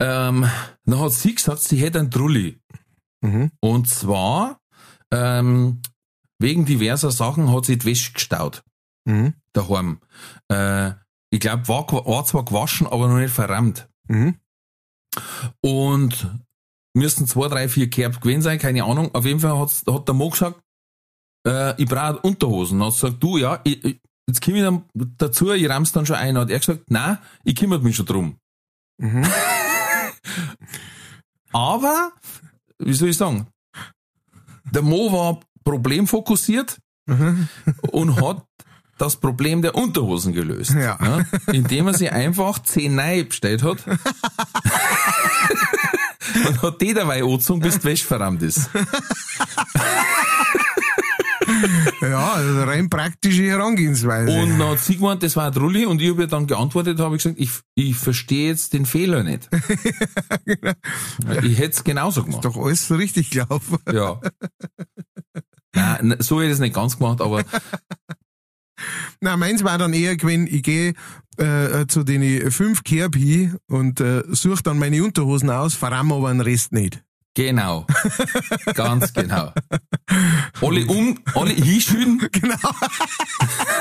Ähm, 0.00 0.48
dann 0.84 1.00
hat 1.00 1.12
sie 1.12 1.34
gesagt, 1.34 1.60
sie 1.60 1.78
hätte 1.78 2.00
einen 2.00 2.10
Trulli. 2.10 2.60
Mhm. 3.22 3.50
Und 3.60 3.88
zwar, 3.88 4.60
ähm, 5.10 5.80
wegen 6.38 6.64
diverser 6.64 7.10
Sachen 7.10 7.52
hat 7.52 7.66
sich 7.66 7.78
die 7.78 7.86
Wäsche 7.86 8.12
gestaut. 8.12 8.62
Mhm. 9.06 9.34
Daheim. 9.52 10.00
Äh, 10.48 10.92
ich 11.30 11.40
glaube, 11.40 11.66
war, 11.68 11.86
war 11.90 12.24
zwar 12.24 12.44
gewaschen, 12.44 12.86
aber 12.86 13.08
noch 13.08 13.18
nicht 13.18 13.32
verrammt. 13.32 13.88
Mhm. 14.08 14.38
Und 15.62 16.30
müssten 16.94 17.26
zwei, 17.26 17.48
drei, 17.48 17.68
vier 17.68 17.88
Kerb 17.88 18.20
gewesen 18.20 18.42
sein, 18.42 18.58
keine 18.58 18.84
Ahnung. 18.84 19.14
Auf 19.14 19.24
jeden 19.24 19.40
Fall 19.40 19.58
hat 19.58 20.08
der 20.08 20.14
Mo 20.14 20.30
gesagt, 20.30 20.60
äh, 21.46 21.80
ich 21.80 21.88
brauche 21.88 22.20
Unterhosen. 22.20 22.78
Dann 22.78 22.88
hat 22.88 22.94
sie 22.94 23.06
gesagt, 23.06 23.22
du, 23.22 23.38
ja, 23.38 23.60
ich, 23.64 23.84
ich, 23.84 24.00
jetzt 24.28 24.42
komme 24.42 24.58
ich 24.58 24.64
dann 24.64 24.84
dazu, 24.94 25.52
ich 25.52 25.68
ramm's 25.68 25.92
dann 25.92 26.06
schon 26.06 26.16
ein. 26.16 26.36
Hat 26.36 26.50
er 26.50 26.58
gesagt, 26.58 26.90
nein, 26.90 27.18
ich 27.44 27.54
kümmere 27.54 27.80
mich 27.80 27.96
schon 27.96 28.06
drum. 28.06 28.36
Mhm. 28.98 29.24
Aber, 31.52 32.12
wie 32.78 32.92
soll 32.94 33.08
ich 33.10 33.16
sagen, 33.16 33.46
der 34.70 34.82
Mo 34.82 35.12
war 35.12 35.40
problemfokussiert 35.64 36.78
Mhm. 37.08 37.48
und 37.92 38.20
hat 38.20 38.44
das 38.98 39.14
Problem 39.16 39.62
der 39.62 39.76
Unterhosen 39.76 40.32
gelöst. 40.32 40.72
Ja. 40.72 41.24
indem 41.52 41.86
er 41.86 41.94
sich 41.94 42.10
einfach 42.10 42.58
zehn 42.64 42.96
neue 42.96 43.26
bestellt 43.26 43.62
hat. 43.62 43.78
und 46.46 46.62
hat 46.62 46.80
die 46.80 46.94
dabei 46.94 47.22
angezogen, 47.22 47.60
bis 47.60 47.78
die 47.78 47.84
Wäsche 47.84 48.06
verrammt 48.06 48.42
ist. 48.42 48.68
Ja, 52.00 52.32
also 52.34 52.62
rein 52.64 52.88
praktische 52.90 53.44
Herangehensweise. 53.44 54.30
Und 54.30 54.58
dann 54.58 54.68
hat 54.68 54.80
sie 54.80 54.96
gemeint, 54.96 55.22
das 55.22 55.36
war 55.36 55.46
ein 55.46 55.52
Trulli 55.52 55.86
und 55.86 56.00
ich 56.00 56.10
habe 56.10 56.22
ihr 56.22 56.26
dann 56.28 56.46
geantwortet, 56.46 56.98
habe 56.98 57.16
ich 57.16 57.22
gesagt, 57.22 57.40
ich, 57.40 57.50
ich 57.74 57.96
verstehe 57.96 58.48
jetzt 58.48 58.72
den 58.72 58.86
Fehler 58.86 59.22
nicht. 59.22 59.48
ich 61.42 61.58
hätte 61.58 61.70
es 61.70 61.84
genauso 61.84 62.24
gemacht. 62.24 62.44
Doch 62.44 62.56
alles 62.56 62.86
so 62.86 62.94
richtig 62.96 63.30
gelaufen. 63.30 63.78
Ja. 63.92 64.20
Nein, 65.74 66.16
so 66.20 66.36
hätte 66.36 66.48
ich 66.48 66.54
es 66.54 66.60
nicht 66.60 66.74
ganz 66.74 66.98
gemacht, 66.98 67.20
aber 67.20 67.44
Nein, 69.20 69.38
meins 69.38 69.64
war 69.64 69.78
dann 69.78 69.92
eher 69.92 70.16
gewesen, 70.16 70.46
ich 70.50 70.62
gehe 70.62 70.94
äh, 71.38 71.86
zu 71.86 72.02
den 72.02 72.50
fünf 72.50 72.84
Kerb 72.84 73.16
hin 73.16 73.56
und 73.66 74.00
äh, 74.00 74.22
suche 74.28 74.62
dann 74.62 74.78
meine 74.78 75.02
Unterhosen 75.02 75.50
aus, 75.50 75.74
verramm 75.74 76.12
aber 76.12 76.28
den 76.28 76.40
Rest 76.40 76.72
nicht. 76.72 77.02
Genau. 77.36 77.86
Ganz 78.74 79.12
genau. 79.12 79.52
Alle 80.60 80.86
um, 80.86 81.18
alle 81.34 81.52
hinschütten, 81.52 82.18
Genau. 82.32 82.56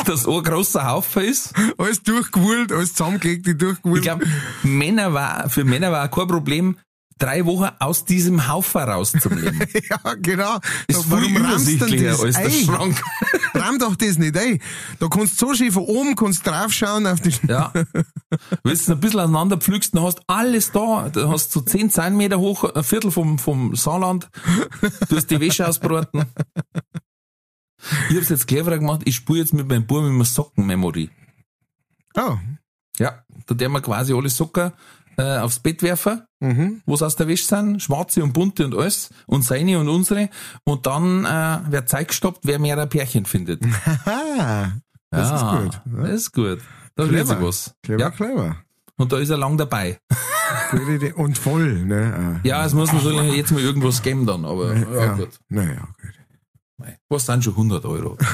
dass 0.06 0.28
ein 0.28 0.44
großer 0.44 0.88
Haufen 0.88 1.24
ist. 1.24 1.54
Alles 1.80 2.04
durchgewühlt, 2.04 2.72
alles 2.72 2.94
zusammengelegt, 2.94 3.48
die 3.48 3.58
durchgewühlt. 3.58 4.00
Ich 4.00 4.04
glaube, 4.04 4.26
Männer 4.62 5.14
war, 5.14 5.50
für 5.50 5.64
Männer 5.64 5.92
war 5.92 6.08
kein 6.10 6.28
Problem, 6.28 6.78
drei 7.18 7.46
Wochen 7.46 7.70
aus 7.80 8.06
diesem 8.06 8.48
Haufen 8.48 8.82
rauszuleben. 8.82 9.60
ja, 9.90 10.14
genau. 10.16 10.58
Ist 10.88 11.10
Sag, 11.10 11.20
viel 11.20 11.42
rammst 11.42 11.68
du 11.68 11.86
denn 11.86 12.04
das 12.04 12.22
als 12.22 12.36
der? 12.36 12.50
Schrank. 12.50 13.02
Ramm 13.54 13.80
doch 13.80 13.96
das 13.96 14.18
nicht, 14.18 14.36
ey. 14.36 14.60
Da 15.00 15.08
kannst 15.08 15.42
du 15.42 15.48
so 15.48 15.54
schön 15.54 15.72
von 15.72 15.84
oben 15.84 16.16
kannst 16.16 16.46
draufschauen 16.46 17.08
auf 17.08 17.22
die, 17.22 17.30
Ja. 17.48 17.72
Wenn 18.64 18.78
du 18.78 18.92
ein 18.92 19.00
bisschen 19.00 19.20
auseinander 19.20 19.58
pflückst, 19.58 19.96
dann 19.96 20.04
hast 20.04 20.20
du 20.20 20.24
alles 20.28 20.72
da. 20.72 21.10
Du 21.10 21.30
hast 21.30 21.52
so 21.52 21.62
10 21.62 21.90
Zentimeter 21.90 22.40
hoch, 22.40 22.64
ein 22.64 22.84
Viertel 22.84 23.12
vom, 23.12 23.40
vom 23.40 23.76
Saarland. 23.76 24.30
Du 25.10 25.16
hast 25.16 25.28
die 25.28 25.40
Wäsche 25.40 25.68
ausbraten. 25.68 26.26
Ich 28.10 28.18
hab's 28.18 28.30
jetzt 28.30 28.48
cleverer 28.48 28.80
gemacht, 28.80 29.02
ich 29.06 29.16
spule 29.16 29.40
jetzt 29.40 29.54
mit 29.54 29.68
meinem 29.68 29.86
Buben 29.86 30.08
immer 30.08 30.26
Sockenmemory. 30.26 31.10
Oh. 32.18 32.38
Ja. 32.98 33.24
Da 33.46 33.54
der 33.54 33.70
wir 33.70 33.82
quasi 33.82 34.14
alle 34.14 34.30
Socken 34.30 34.72
äh, 35.18 35.38
aufs 35.40 35.60
Bett 35.60 35.82
werfen, 35.84 36.22
Mhm. 36.42 36.82
wo 36.86 36.96
sie 36.96 37.06
aus 37.06 37.16
der 37.16 37.28
Wäsche 37.28 37.46
sind, 37.46 37.82
schwarze 37.82 38.22
und 38.24 38.34
bunte 38.34 38.66
und 38.66 38.76
alles, 38.76 39.10
und 39.26 39.44
seine 39.44 39.80
und 39.80 39.90
unsere. 39.90 40.30
Und 40.64 40.86
dann 40.86 41.26
äh, 41.26 41.60
wird 41.72 41.90
Zeit 41.90 42.10
gestoppt, 42.10 42.42
wer 42.44 42.60
mehr 42.60 42.78
ein 42.78 42.90
Pärchen 42.90 43.26
findet. 43.26 43.62
Das 45.12 45.30
ja, 45.30 45.36
ist 45.36 45.64
gut. 45.64 45.82
Das 46.02 46.10
ist 46.10 46.34
gut. 46.34 46.60
Da 46.96 47.04
lernt 47.04 47.30
Clever. 47.30 47.48
was. 47.48 47.74
Clever, 47.84 48.02
Ja. 48.02 48.10
clever. 48.12 48.58
Und 48.98 49.12
da 49.14 49.18
ist 49.18 49.30
er 49.30 49.38
lang 49.38 49.58
dabei. 49.58 49.98
Und 51.16 51.38
voll, 51.38 51.86
ne? 51.86 52.14
Ah. 52.18 52.40
Ja, 52.44 52.66
es 52.66 52.74
muss 52.74 52.92
natürlich 52.92 53.34
jetzt 53.36 53.52
mal 53.52 53.62
irgendwas 53.62 54.02
geben 54.02 54.26
dann, 54.26 54.44
aber 54.44 54.76
ja, 54.76 55.06
ja. 55.06 55.14
gut. 55.14 55.30
Naja, 55.48 55.88
gut. 56.02 56.90
Was 57.08 57.28
sind 57.28 57.46
schon 57.46 57.54
100 57.54 57.86
Euro? 57.86 58.18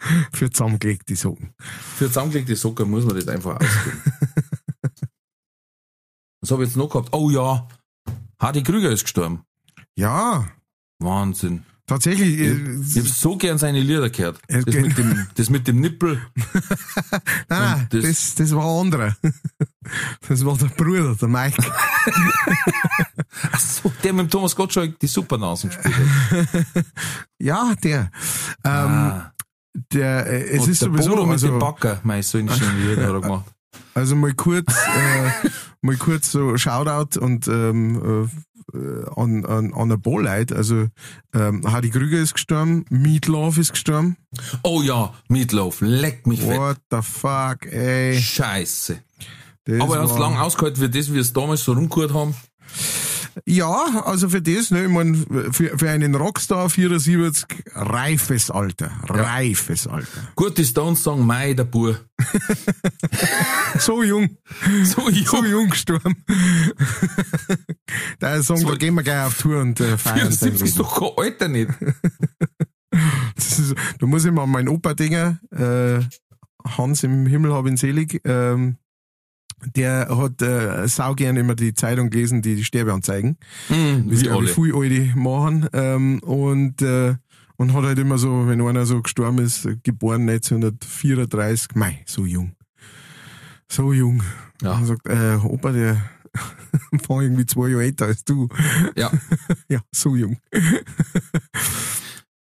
Für 0.32 0.50
zusammengelegte 0.50 1.16
Socken. 1.16 1.54
Für 1.96 2.06
zusammengelegte 2.08 2.54
Socken 2.56 2.88
muss 2.90 3.04
man 3.04 3.16
das 3.16 3.28
einfach 3.28 3.56
ausgeben. 3.60 4.02
Was 6.40 6.50
habe 6.52 6.62
ich 6.62 6.68
jetzt 6.70 6.76
noch 6.76 6.88
gehabt? 6.88 7.08
Oh 7.12 7.30
ja, 7.30 7.66
Hardy 8.40 8.62
Krüger 8.62 8.90
ist 8.90 9.02
gestorben. 9.02 9.42
Ja, 9.96 10.46
Wahnsinn. 11.00 11.64
tatsächlich. 11.86 12.38
äh, 12.38 12.52
Ich 12.80 12.96
habe 12.96 13.08
so 13.08 13.36
gern 13.36 13.58
seine 13.58 13.80
Lieder 13.80 14.08
gehört. 14.10 14.40
Das 14.46 14.64
mit 14.66 14.96
dem, 14.96 15.26
das 15.34 15.50
mit 15.50 15.66
dem 15.66 15.80
Nippel. 15.80 16.22
Nein, 17.12 17.20
nein, 17.48 17.86
das- 17.90 18.02
das, 18.04 18.34
das 18.36 18.54
war 18.54 18.64
ein 18.64 18.80
anderer. 18.86 19.16
Das 20.28 20.44
war 20.44 20.56
der 20.56 20.66
Bruder, 20.66 21.16
der 21.16 21.28
Mike. 21.28 21.60
Ach 23.50 23.58
so, 23.60 23.92
der 24.04 24.12
mit 24.12 24.26
dem 24.26 24.30
Thomas 24.30 24.54
Gottschalk 24.54 24.98
die 25.00 25.06
Supernasen 25.08 25.70
gespielt 25.70 25.94
hat. 25.96 26.84
Ja, 27.40 27.74
der. 27.82 28.10
Ähm, 28.64 28.70
ah. 28.72 29.32
Der 29.74 30.26
äh, 30.26 30.42
es 30.56 30.62
Und 30.64 30.70
ist 30.70 30.82
der 30.82 30.88
sowieso, 30.88 31.10
Bodo 31.10 31.26
mit 31.26 31.42
dem 31.42 31.54
also, 31.54 31.58
Backer, 31.58 32.00
mei, 32.02 32.22
so 32.22 32.38
ein 32.38 32.48
schönes 32.48 32.86
Lied 32.86 32.98
hat 32.98 33.12
er 33.12 33.20
gemacht. 33.20 33.44
also 33.94 34.16
mal 34.16 34.32
kurz, 34.34 34.72
äh, 34.72 35.48
mal 35.82 35.96
kurz 35.96 36.32
so 36.32 36.56
Shoutout 36.56 37.18
und 37.20 37.46
ähm, 37.48 38.28
äh, 38.74 38.78
an, 39.16 39.46
an, 39.46 39.72
an 39.72 39.92
ein 39.92 40.02
paar 40.02 40.20
Leute. 40.22 40.54
Also 40.56 40.86
ähm, 41.34 41.62
Hardy 41.70 41.90
Krüger 41.90 42.18
ist 42.18 42.34
gestorben, 42.34 42.84
Meatloaf 42.90 43.56
ist 43.58 43.72
gestorben. 43.72 44.16
Oh 44.62 44.82
ja, 44.82 45.14
Meatloaf, 45.28 45.80
leck 45.80 46.26
mich 46.26 46.40
fett. 46.42 46.58
What 46.58 46.78
the 46.90 46.98
fuck, 47.02 47.66
ey. 47.72 48.20
Scheiße. 48.20 48.98
Das 49.64 49.80
Aber 49.80 49.96
er 49.96 50.02
hat's 50.02 50.12
war- 50.12 50.20
lang 50.20 50.36
ausgehalten 50.38 50.80
für 50.82 50.90
das, 50.90 51.08
wie 51.10 51.14
wir 51.14 51.20
es 51.22 51.32
damals 51.32 51.64
so 51.64 51.72
rumgehört 51.72 52.12
haben. 52.14 52.34
Ja, 53.46 54.02
also 54.04 54.28
für 54.28 54.42
das, 54.42 54.70
ne, 54.70 54.84
ich 54.84 54.88
mein, 54.88 55.14
für, 55.52 55.78
für 55.78 55.90
einen 55.90 56.14
Rockstar 56.14 56.68
74, 56.70 57.46
reifes 57.74 58.50
Alter. 58.50 58.90
Reifes 59.04 59.86
Alter. 59.86 60.28
Gut, 60.34 60.58
die 60.58 60.64
Stones 60.64 61.02
sagen, 61.02 61.26
Mai, 61.26 61.54
der 61.54 61.64
Bur. 61.64 61.98
So 63.78 64.02
jung. 64.02 64.36
So 64.84 65.08
jung. 65.08 65.26
so 65.26 65.44
jung 65.44 65.70
gestorben. 65.70 66.24
da 68.18 68.42
Song, 68.42 68.64
da 68.66 68.74
gehen 68.74 68.94
wir 68.94 69.02
gleich 69.02 69.26
auf 69.26 69.38
Tour 69.38 69.60
und 69.60 69.78
äh, 69.80 69.96
feiern. 69.98 70.32
74 70.32 70.62
ist 70.62 70.78
doch 70.78 70.98
kein 70.98 71.24
Alter 71.24 71.48
nicht. 71.48 71.70
Das 73.36 73.58
ist, 73.58 73.74
da 73.98 74.06
muss 74.06 74.24
ich 74.24 74.32
mal 74.32 74.44
an 74.44 74.50
meinen 74.50 74.68
Opa 74.68 74.94
denken, 74.94 75.38
äh, 75.52 76.00
Hans 76.76 77.02
im 77.02 77.26
Himmel 77.26 77.52
hab 77.52 77.66
ihn 77.66 77.76
selig, 77.76 78.20
ähm, 78.24 78.78
der 79.74 80.08
hat 80.16 80.40
äh, 80.42 80.86
sau 80.88 81.14
gern 81.14 81.36
immer 81.36 81.54
die 81.54 81.74
Zeitung 81.74 82.10
gelesen, 82.10 82.42
die 82.42 82.54
die 82.56 82.64
Sterbeanzeigen. 82.64 83.36
Hm, 83.68 84.08
Das 84.08 84.20
wie 84.20 84.26
ich, 84.26 84.30
alle. 84.32 84.48
viele 84.48 84.74
alte 84.76 85.12
machen. 85.18 85.68
Ähm, 85.72 86.18
und, 86.20 86.80
äh, 86.82 87.14
und 87.56 87.72
hat 87.74 87.84
halt 87.84 87.98
immer 87.98 88.18
so, 88.18 88.46
wenn 88.46 88.60
einer 88.60 88.86
so 88.86 89.02
gestorben 89.02 89.38
ist, 89.38 89.68
geboren 89.82 90.28
1934, 90.28 91.74
mei, 91.74 92.02
so 92.06 92.24
jung. 92.24 92.52
So 93.70 93.92
jung. 93.92 94.22
Ja. 94.62 94.72
Und 94.78 94.86
sagt, 94.86 95.06
äh, 95.08 95.36
Opa, 95.42 95.72
der 95.72 96.00
war 97.08 97.22
irgendwie 97.22 97.46
zwei 97.46 97.68
Jahre 97.68 97.84
älter 97.84 98.06
als 98.06 98.24
du. 98.24 98.48
Ja. 98.96 99.10
Ja, 99.68 99.80
so 99.92 100.16
jung. 100.16 100.38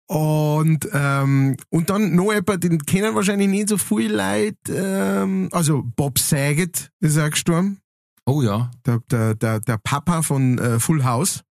Und, 0.06 0.86
ähm, 0.92 1.56
und 1.70 1.88
dann 1.88 2.14
noch 2.14 2.32
jemand, 2.32 2.62
den 2.62 2.78
kennen 2.84 3.14
wahrscheinlich 3.14 3.48
nicht 3.48 3.70
so 3.70 3.78
viele 3.78 4.16
Leute, 4.16 4.56
ähm, 4.68 5.48
also 5.50 5.82
Bob 5.96 6.18
Saget 6.18 6.90
ist 7.00 7.18
auch 7.18 7.30
gestorben, 7.30 7.78
Oh 8.26 8.42
ja. 8.42 8.70
der, 8.86 9.00
der, 9.10 9.34
der, 9.34 9.60
der 9.60 9.78
Papa 9.78 10.22
von 10.22 10.58
äh, 10.58 10.78
Full 10.78 11.04
House. 11.04 11.42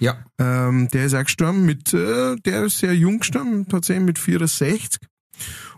Ja. 0.00 0.16
Ähm, 0.38 0.88
der 0.88 1.06
ist 1.06 1.14
auch 1.14 1.24
gestorben 1.24 1.64
mit, 1.64 1.92
äh, 1.94 2.36
der 2.36 2.64
ist 2.64 2.78
sehr 2.78 2.94
jung 2.94 3.20
gestorben, 3.20 3.68
tatsächlich 3.68 4.04
mit 4.04 4.18
64. 4.18 4.98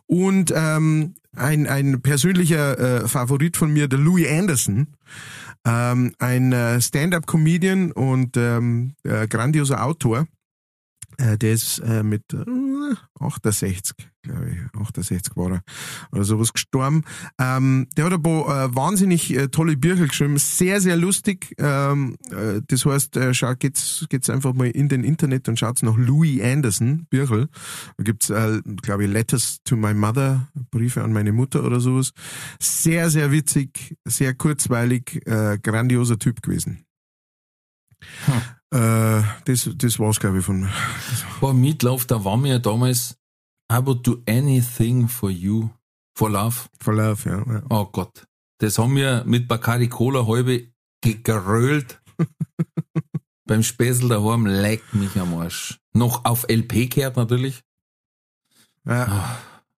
Und 0.07 0.53
ähm, 0.55 1.15
ein, 1.35 1.67
ein 1.67 2.01
persönlicher 2.01 2.79
äh, 2.79 3.09
Favorit 3.09 3.57
von 3.57 3.73
mir, 3.73 3.89
der 3.89 3.99
Louis 3.99 4.29
Anderson, 4.29 4.89
ähm, 5.67 6.15
ein 6.19 6.53
äh, 6.53 6.81
Stand-up-Comedian 6.81 7.93
und 7.93 8.37
ähm, 8.37 8.95
äh, 9.03 9.27
grandioser 9.27 9.85
Autor, 9.85 10.27
Äh, 11.19 11.39
der 11.39 11.53
ist 11.53 11.79
äh, 11.79 12.03
mit 12.03 12.33
äh, 12.33 12.45
68, 13.21 13.97
glaube 14.23 14.51
ich, 14.51 14.81
68 14.81 15.37
war 15.37 15.53
er, 15.53 15.63
oder 16.13 16.25
sowas 16.25 16.53
gestorben. 16.53 17.05
Ähm, 17.39 17.89
der 17.97 18.07
hat 18.07 18.13
ein 18.13 18.23
paar 18.23 18.65
äh, 18.65 18.75
wahnsinnig 18.75 19.35
äh, 19.35 19.49
tolle 19.49 19.77
Bücher 19.77 20.07
geschrieben, 20.07 20.39
sehr, 20.39 20.81
sehr 20.81 20.97
lustig. 20.97 21.55
Ähm, 21.59 22.17
äh, 22.31 22.61
das 22.67 22.85
heißt, 22.85 23.17
äh, 23.17 23.35
schaut, 23.35 23.61
geht's, 23.61 24.07
geht's 24.09 24.29
einfach 24.29 24.53
mal 24.53 24.69
in 24.69 24.89
den 24.89 25.05
Internet 25.05 25.49
und 25.49 25.59
schaut 25.59 25.83
nach 25.83 25.97
Louis 25.97 26.43
Anderson, 26.43 27.07
Büchel. 27.09 27.49
Da 27.97 28.05
gibt's, 28.05 28.31
äh, 28.31 28.61
glaube 28.83 29.05
ich, 29.05 29.11
Letters 29.11 29.59
to 29.65 29.77
my 29.77 29.95
Mother, 29.95 30.49
Briefe 30.71 31.03
an 31.03 31.13
meine 31.13 31.33
Mutter 31.33 31.65
oder 31.65 31.81
sowas. 31.81 32.13
Sehr, 32.61 33.11
sehr 33.11 33.33
witzig, 33.33 33.97
sehr 34.05 34.35
kurzweilig, 34.35 35.27
äh, 35.27 35.59
grandioser 35.63 36.19
Typ 36.19 36.43
gewesen. 36.43 36.85
Hm. 38.27 38.43
Äh, 38.73 39.23
das, 39.45 39.71
das 39.75 39.99
war's, 39.99 40.19
glaube 40.21 40.39
ich, 40.39 40.45
von. 40.45 40.69
Boah, 41.41 41.55
Meatloaf, 41.55 42.05
da 42.07 42.25
war 42.25 42.37
mir 42.37 42.59
damals, 42.59 43.17
I 43.73 43.77
would 43.85 44.07
do 44.07 44.23
anything 44.29 45.09
for 45.09 45.31
you, 45.31 45.71
for 46.15 46.31
love. 46.31 46.69
Verlauf, 46.81 47.25
ja. 47.25 47.39
ja. 47.47 47.63
Oh 47.71 47.87
Gott. 47.87 48.27
Das 48.59 48.79
haben 48.79 48.97
wir 48.97 49.23
mit 49.27 49.49
Bacardi 49.49 49.89
Cola 49.89 50.27
halbe 50.27 50.69
gegrölt. 51.01 52.01
Beim 53.47 53.63
Späßel 53.63 54.09
daheim 54.09 54.47
leckt 54.47 54.95
mich 54.95 55.15
am 55.17 55.35
Arsch. 55.35 55.79
Noch 55.93 56.25
auf 56.25 56.47
LP 56.49 56.91
gehört 56.91 57.17
natürlich. 57.17 57.63
ja. 58.85 59.39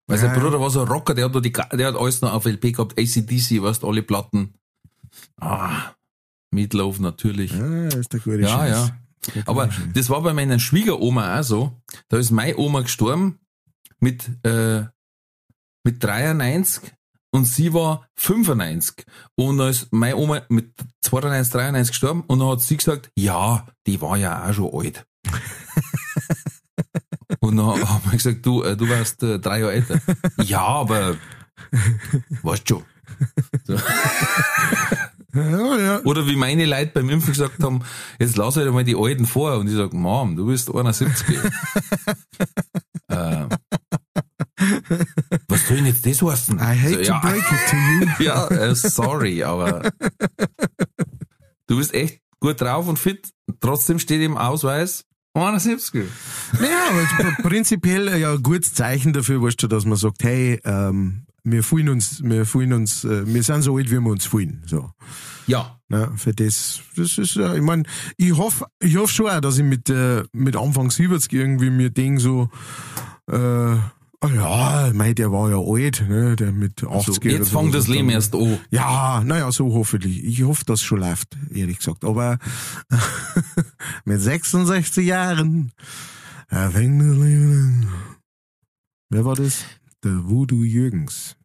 Weil 0.10 0.18
Ja, 0.20 0.22
sein 0.30 0.40
Bruder 0.40 0.62
war 0.62 0.70
so 0.70 0.82
ein 0.82 0.88
Rocker, 0.88 1.14
der 1.14 1.26
hat, 1.26 1.44
die, 1.44 1.52
der 1.52 1.88
hat 1.88 1.96
alles 1.98 2.22
noch 2.22 2.32
auf 2.32 2.46
LP 2.46 2.74
gehabt. 2.74 2.98
ACDC, 2.98 3.62
weißt 3.62 3.84
alle 3.84 4.04
Platten. 4.04 4.54
Ah, 5.42 5.92
Meatloaf 6.58 6.99
natürlich. 6.99 7.51
Ja, 7.53 7.88
ist 7.88 8.12
der 8.14 8.20
gute 8.20 8.41
Ja, 8.41 8.49
Scheiß. 8.49 8.91
ja. 9.36 9.41
Aber 9.45 9.72
Scheiß. 9.72 9.86
das 9.93 10.10
war 10.10 10.22
bei 10.22 10.34
meiner 10.34 10.60
Schwiegeroma 10.60 11.39
auch 11.39 11.43
so. 11.43 11.82
Da 12.10 12.18
ist 12.18 12.32
meine 12.32 12.58
Oma 12.58 12.82
gestorben 12.82 13.39
mit, 13.99 14.30
äh, 14.43 14.84
mit 15.84 16.03
93 16.03 16.91
und 17.32 17.45
sie 17.45 17.74
war 17.74 18.08
95. 18.16 19.05
Und 19.36 19.58
da 19.60 19.70
ist 19.70 19.88
meine 19.91 20.18
Oma 20.18 20.41
mit 20.49 20.74
92, 21.01 21.51
93 21.53 21.91
gestorben 21.91 22.22
und 22.28 22.39
dann 22.39 22.49
hat 22.49 22.62
sie 22.62 22.78
gesagt, 22.78 23.12
ja, 23.16 23.68
die 23.86 24.01
war 24.01 24.18
ja 24.18 24.47
auch 24.49 24.53
schon 24.53 24.74
alt. 24.74 25.05
und 27.39 27.58
dann 27.58 27.88
haben 27.88 28.01
wir 28.05 28.12
gesagt, 28.18 28.45
du, 28.45 28.64
äh, 28.64 28.76
du 28.78 28.88
warst 28.89 29.22
äh, 29.24 29.39
drei 29.39 29.60
Jahre 29.60 29.74
älter. 29.74 29.99
ja, 30.41 30.62
aber 30.66 31.16
weißt 32.43 32.68
schon. 32.70 32.84
ja, 35.44 35.78
ja. 35.78 36.02
Oder 36.04 36.28
wie 36.28 36.36
meine 36.36 36.66
Leute 36.66 36.92
beim 36.94 37.10
Impfen 37.10 37.34
gesagt 37.34 37.64
haben, 37.64 37.82
jetzt 38.20 38.38
lass 38.38 38.56
halt 38.58 38.72
mal 38.72 38.84
die 38.84 38.96
Alten 38.96 39.26
vor. 39.26 39.58
Und 39.58 39.68
ich 39.68 39.76
sag, 39.76 39.94
Mom, 39.94 40.36
du 40.36 40.48
bist 40.48 40.74
71. 40.74 41.38
äh, 43.08 43.46
was 45.48 45.68
soll 45.68 45.78
denn 45.78 45.86
jetzt 45.86 46.06
das 46.06 46.22
heißen? 46.22 46.58
I 46.58 46.62
hate 46.62 46.90
So, 46.90 46.96
to 46.96 47.04
ja, 47.04 47.20
break 47.20 47.44
it 47.52 47.70
to 47.70 47.76
you. 47.76 48.08
ja 48.26 48.48
äh, 48.48 48.76
sorry, 48.76 49.44
aber 49.44 49.92
du 51.68 51.78
bist 51.78 51.94
echt 51.94 52.22
gut 52.40 52.60
drauf 52.62 52.88
und 52.88 52.98
fit. 52.98 53.30
Trotzdem 53.60 54.00
steht 54.00 54.22
im 54.22 54.38
Ausweis 54.38 55.06
71. 55.36 56.06
Ja, 56.60 56.90
aber 56.90 57.50
prinzipiell 57.50 58.18
ja 58.20 58.34
ein 58.34 58.44
gutes 58.44 58.74
Zeichen 58.74 59.14
dafür, 59.14 59.42
weißt 59.42 59.62
du, 59.62 59.68
dass 59.68 59.86
man 59.86 59.98
sagt, 59.98 60.24
hey, 60.24 60.60
ähm, 60.66 61.26
wir 61.52 61.64
fühlen 61.64 61.89
uns, 61.89 62.24
wir 62.24 62.45
fühlen 62.45 62.74
uns, 62.74 63.04
äh, 63.04 63.26
wir 63.26 63.43
sind 63.43 63.62
so 63.62 63.78
alt, 63.78 63.89
wie 63.89 64.00
wir 64.00 64.12
uns 64.12 64.26
fühlen. 64.26 64.64
So. 64.66 64.91
Ja, 65.48 65.80
Ja, 65.89 66.12
für 66.16 66.34
das, 66.34 66.82
das 66.95 67.18
ist 67.18 67.36
ja, 67.36 67.56
ich 67.56 67.62
mein, 67.62 67.88
ich 68.18 68.36
hoffe, 68.36 68.66
ich 68.80 68.98
hoffe 68.98 69.14
schon 69.14 69.30
auch, 69.30 69.39
dass 69.39 69.58
ich 69.58 69.64
mit, 69.64 69.89
äh, 69.89 70.24
mit 70.34 70.56
Anfang 70.56 70.91
70 70.91 71.32
irgendwie 71.32 71.70
mir 71.70 71.89
denke 71.89 72.22
so, 72.22 72.50
äh, 73.32 73.36
ah 73.36 74.28
ja, 74.34 74.91
mei, 74.93 75.14
der 75.14 75.32
war 75.32 75.50
ja 75.50 75.58
alt, 75.58 76.06
ne, 76.10 76.36
der 76.36 76.52
mit 76.52 76.84
80 76.84 77.16
so, 77.16 77.22
oder 77.22 77.30
jetzt 77.30 77.52
so. 77.52 77.60
fängt 77.60 77.74
das 77.74 77.88
Und 77.88 77.93
Leben 77.93 78.10
erst 78.10 78.36
an. 78.36 78.60
Ja, 78.72 79.24
naja, 79.24 79.50
so 79.52 79.74
hoffentlich. 79.74 80.24
Ich 80.24 80.43
hoffe, 80.43 80.66
dass 80.66 80.82
es 80.82 80.86
schon 80.86 81.00
läuft, 81.00 81.38
ehrlich 81.54 81.78
gesagt. 81.78 82.04
Aber 82.04 82.39
mit 84.06 84.20
66 84.20 85.06
Jahren 85.06 85.72
er 86.50 86.72
fängt 86.72 87.02
das 87.02 87.18
Leben 87.18 87.52
an. 87.54 87.88
Wer 89.10 89.26
war 89.26 89.36
das? 89.36 89.64
Der 90.04 90.30
Voodoo 90.30 90.64
Jürgens. 90.64 91.37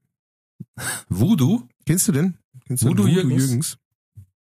Voodoo? 1.08 1.62
Kennst 1.86 2.08
du 2.08 2.12
den? 2.12 2.36
Kennst 2.66 2.82
du 2.84 2.88
Voodoo 2.88 3.06
den 3.06 3.30
Jürgens? 3.30 3.78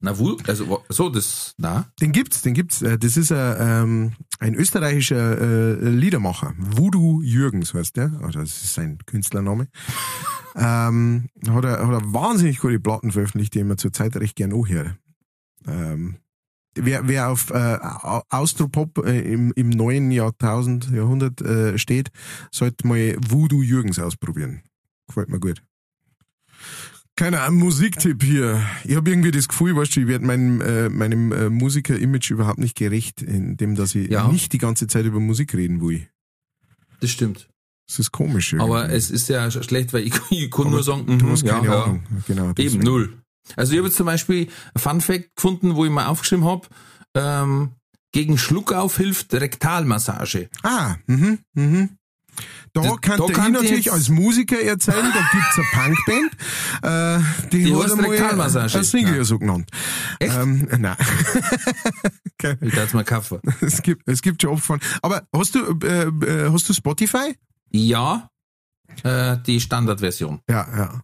Na, 0.03 0.19
Voodoo, 0.19 0.39
also, 0.47 0.83
so, 0.89 1.11
das, 1.11 1.55
na, 1.59 1.87
Den 2.01 2.13
gibt's, 2.13 2.41
den 2.41 2.55
gibt's. 2.55 2.81
Äh, 2.81 2.99
Das 2.99 3.17
ist 3.19 3.31
ein, 3.33 3.57
ähm, 3.61 4.13
ein 4.39 4.55
österreichischer 4.55 5.39
äh, 5.39 5.89
Liedermacher. 5.91 6.55
Voodoo 6.59 7.21
Jürgens 7.23 7.75
heißt 7.75 7.97
der. 7.97 8.13
Also 8.23 8.41
das 8.41 8.63
ist 8.65 8.73
sein 8.75 8.99
Künstlername. 9.05 9.69
ähm, 10.57 11.29
hat, 11.49 11.65
er, 11.65 11.87
hat 11.87 12.03
er 12.03 12.13
wahnsinnig 12.15 12.61
gute 12.61 12.81
Platten 12.81 13.13
veröffentlicht, 13.13 13.55
die 13.55 13.59
ich 13.61 13.65
mir 13.65 13.77
zurzeit 13.77 14.17
recht 14.17 14.37
gern 14.37 14.53
anhöre. 14.55 14.97
Ähm, 15.67 16.17
wer, 16.75 17.07
wer 17.07 17.29
auf 17.29 17.51
äh, 17.51 17.77
Au- 17.83 18.23
Austropop 18.31 19.05
äh, 19.05 19.21
im, 19.21 19.53
im 19.55 19.69
neuen 19.69 20.11
Jahrtausend, 20.11 20.91
Jahrhundert 20.91 21.43
äh, 21.43 21.77
steht, 21.79 22.11
sollte 22.51 22.87
mal 22.89 23.17
Voodoo 23.29 23.63
Jürgens 23.63 23.99
ausprobieren. 23.99 24.63
Gefällt 25.09 25.29
mir 25.29 25.41
gut. 25.41 25.63
Keine 27.21 27.43
Ahnung, 27.43 27.59
Musiktipp 27.61 28.23
hier. 28.23 28.63
Ich 28.85 28.97
habe 28.97 29.11
irgendwie 29.11 29.31
das 29.31 29.47
Gefühl, 29.47 29.77
weißt 29.77 29.95
du, 29.95 30.01
ich 30.01 30.07
werde 30.07 30.25
meinem, 30.25 30.63
äh, 30.63 30.89
meinem 30.89 31.33
äh, 31.33 31.51
Musiker-Image 31.51 32.31
überhaupt 32.31 32.59
nicht 32.59 32.79
gerecht, 32.79 33.21
indem 33.21 33.75
dass 33.75 33.95
ich 33.95 34.09
Ja. 34.11 34.27
nicht 34.29 34.55
die 34.55 34.59
ganze 34.59 34.87
Zeit 34.87 35.05
über 35.05 35.21
Musik 35.21 35.53
reden 35.53 35.83
will. 35.83 36.09
das 37.01 37.11
stimmt. 37.11 37.51
Das 37.87 37.99
ist 37.99 38.11
komisch. 38.13 38.55
irgendwie. 38.55 38.71
Aber 38.73 38.89
es 38.89 39.11
ist 39.11 39.29
ja 39.29 39.45
sch- 39.49 39.63
schlecht, 39.65 39.93
weil 39.93 40.05
ich, 40.07 40.15
ich 40.31 40.51
kann 40.51 40.63
Aber 40.69 40.77
nur 40.77 40.83
sagen, 40.83 41.05
du 41.19 41.27
mhm, 41.27 41.31
hast 41.33 41.45
keine 41.45 41.67
ja, 41.67 41.75
ja. 41.75 41.85
Ahnung. 41.85 42.03
Genau, 42.27 42.53
Eben, 42.57 42.79
null. 42.81 43.19
Also 43.55 43.73
ich 43.73 43.79
habe 43.79 43.89
jetzt 43.89 43.97
zum 43.99 44.07
Beispiel 44.07 44.49
ein 44.75 44.81
Fun 44.81 45.01
Fact 45.03 45.37
gefunden, 45.37 45.75
wo 45.75 45.85
ich 45.85 45.91
mal 45.91 46.07
aufgeschrieben 46.07 46.47
habe, 46.47 46.69
ähm, 47.15 47.73
gegen 48.13 48.39
Schluckauf 48.39 48.97
hilft 48.97 49.35
Rektalmassage. 49.35 50.49
Ah, 50.63 50.97
mhm, 51.07 51.39
mhm. 51.53 51.91
Da 52.73 52.83
kann 53.01 53.19
da 53.19 53.25
ich 53.27 53.33
kann 53.33 53.53
natürlich 53.53 53.93
als 53.93 54.09
Musiker 54.09 54.61
erzählen, 54.61 55.13
da 55.13 55.29
gibt's 55.33 55.59
eine 55.59 55.95
Punkband, 55.95 56.33
äh, 56.83 57.49
die, 57.53 57.65
Die 57.65 57.75
hat 57.75 57.91
einmal 57.91 58.11
Rektalmassage. 58.11 58.79
Ein 58.79 58.85
Single 58.85 59.13
Nein. 59.13 59.25
so 59.25 59.39
genannt. 59.39 59.71
Echt? 60.19 60.37
Ähm, 60.37 60.69
nein. 60.79 60.97
Ich 62.63 62.75
darf 62.75 62.95
mal 62.95 63.05
kaufen. 63.05 63.39
es 63.61 63.83
gibt, 63.83 64.09
es 64.09 64.23
gibt 64.23 64.41
schon 64.41 64.57
von. 64.57 64.81
Aber 65.03 65.25
hast 65.35 65.55
du, 65.55 65.79
äh, 65.85 66.05
äh, 66.05 66.51
hast 66.51 66.67
du 66.71 66.73
Spotify? 66.73 67.37
Ja, 67.71 68.31
äh, 69.03 69.37
die 69.47 69.61
Standardversion. 69.61 70.41
Ja, 70.49 70.67
ja. 70.75 71.03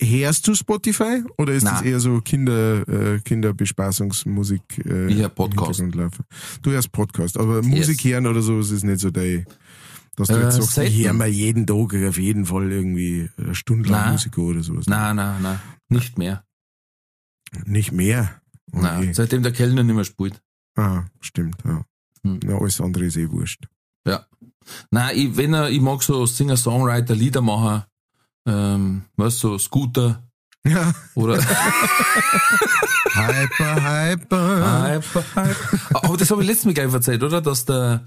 Hörst 0.00 0.48
du 0.48 0.54
Spotify 0.54 1.22
oder 1.38 1.52
ist 1.52 1.64
das 1.64 1.74
Nein. 1.82 1.84
eher 1.92 2.00
so 2.00 2.20
Kinder, 2.20 2.88
äh, 2.88 3.20
Kinderbespaßungsmusik? 3.20 4.62
Äh, 4.84 5.12
Ich 5.12 5.18
hör 5.18 5.26
im 5.26 5.34
Podcast. 5.34 5.82
Du 6.62 6.70
hörst 6.72 6.90
Podcast, 6.90 7.38
aber 7.38 7.62
Musik 7.62 8.02
hören 8.04 8.26
oder 8.26 8.42
so 8.42 8.58
ist 8.58 8.72
es 8.72 8.82
nicht 8.82 8.98
so 9.00 9.10
dein, 9.10 9.46
dass 10.18 10.28
du 10.28 10.34
Äh, 10.34 10.42
jetzt 10.42 10.56
sagst, 10.56 10.78
ich 10.78 11.04
höre 11.04 11.12
mir 11.14 11.26
jeden 11.28 11.66
Tag 11.66 11.94
auf 11.94 12.18
jeden 12.18 12.44
Fall 12.46 12.70
irgendwie 12.70 13.30
eine 13.38 13.54
Stunde 13.54 13.88
lang 13.88 14.02
Nein. 14.02 14.12
Musik 14.12 14.36
oder 14.38 14.62
sowas. 14.62 14.84
Na, 14.88 15.14
na, 15.14 15.38
na, 15.40 15.60
nicht 15.88 16.18
mehr. 16.18 16.44
Nicht 17.64 17.92
mehr. 17.92 18.40
Okay. 18.72 19.12
seitdem 19.14 19.42
der 19.42 19.52
Kellner 19.52 19.82
nicht 19.82 19.94
mehr 19.94 20.04
spielt. 20.04 20.42
Ah, 20.76 21.04
stimmt, 21.20 21.56
ja. 21.64 21.84
Hm. 22.22 22.40
Ja, 22.44 22.58
alles 22.58 22.80
andere 22.80 23.06
ist 23.06 23.16
eh 23.16 23.30
wurscht. 23.30 23.66
Ja. 24.06 24.26
Nein, 24.90 25.16
ich, 25.16 25.36
wenn 25.38 25.54
er, 25.54 25.70
ich 25.70 25.80
mag 25.80 26.02
so 26.02 26.26
Singer-Songwriter, 26.26 27.14
Lieder 27.14 27.40
machen, 27.40 27.84
ähm, 28.46 29.02
was 29.16 29.38
so 29.38 29.56
Scooter 29.58 30.22
Ja. 30.66 30.92
oder 31.14 31.38
Hyper, 33.14 33.74
hyper. 33.82 34.92
Hyper, 34.94 35.24
hyper. 35.34 36.04
Aber 36.04 36.16
das 36.16 36.30
habe 36.30 36.42
ich 36.42 36.48
letztes 36.48 36.66
Mal 36.66 36.74
gleich 36.74 36.92
erzählt, 36.92 37.22
oder? 37.22 37.40
Dass 37.40 37.64
der 37.64 38.04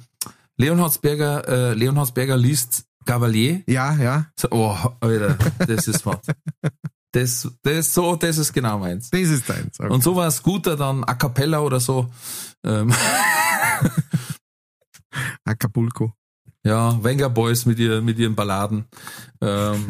Leonhardsberger, 0.61 1.47
äh, 1.47 1.73
Leonhardsberger 1.73 2.37
liest 2.37 2.85
Cavalier. 3.05 3.63
Ja, 3.67 3.95
ja. 3.95 4.27
So, 4.39 4.47
oh, 4.51 4.77
Alter, 4.99 5.37
das 5.65 5.87
ist 5.87 6.05
was. 6.05 6.19
Das, 7.13 7.45
das, 7.63 7.93
so, 7.93 8.15
das 8.15 8.37
ist 8.37 8.53
genau 8.53 8.79
meins. 8.79 9.09
Das 9.09 9.19
ist 9.19 9.49
deins. 9.49 9.81
Okay. 9.81 9.91
Und 9.91 10.01
so 10.01 10.15
war 10.15 10.31
Scooter 10.31 10.77
dann 10.77 11.03
A 11.03 11.15
Cappella 11.15 11.59
oder 11.59 11.81
so. 11.81 12.09
Ähm, 12.63 12.89
Acapulco. 15.43 16.13
ja, 16.63 17.03
Wenger 17.03 17.29
Boys 17.29 17.65
mit, 17.65 17.79
ihr, 17.79 18.01
mit 18.01 18.17
ihren 18.17 18.33
Balladen. 18.33 18.85
Ähm, 19.41 19.87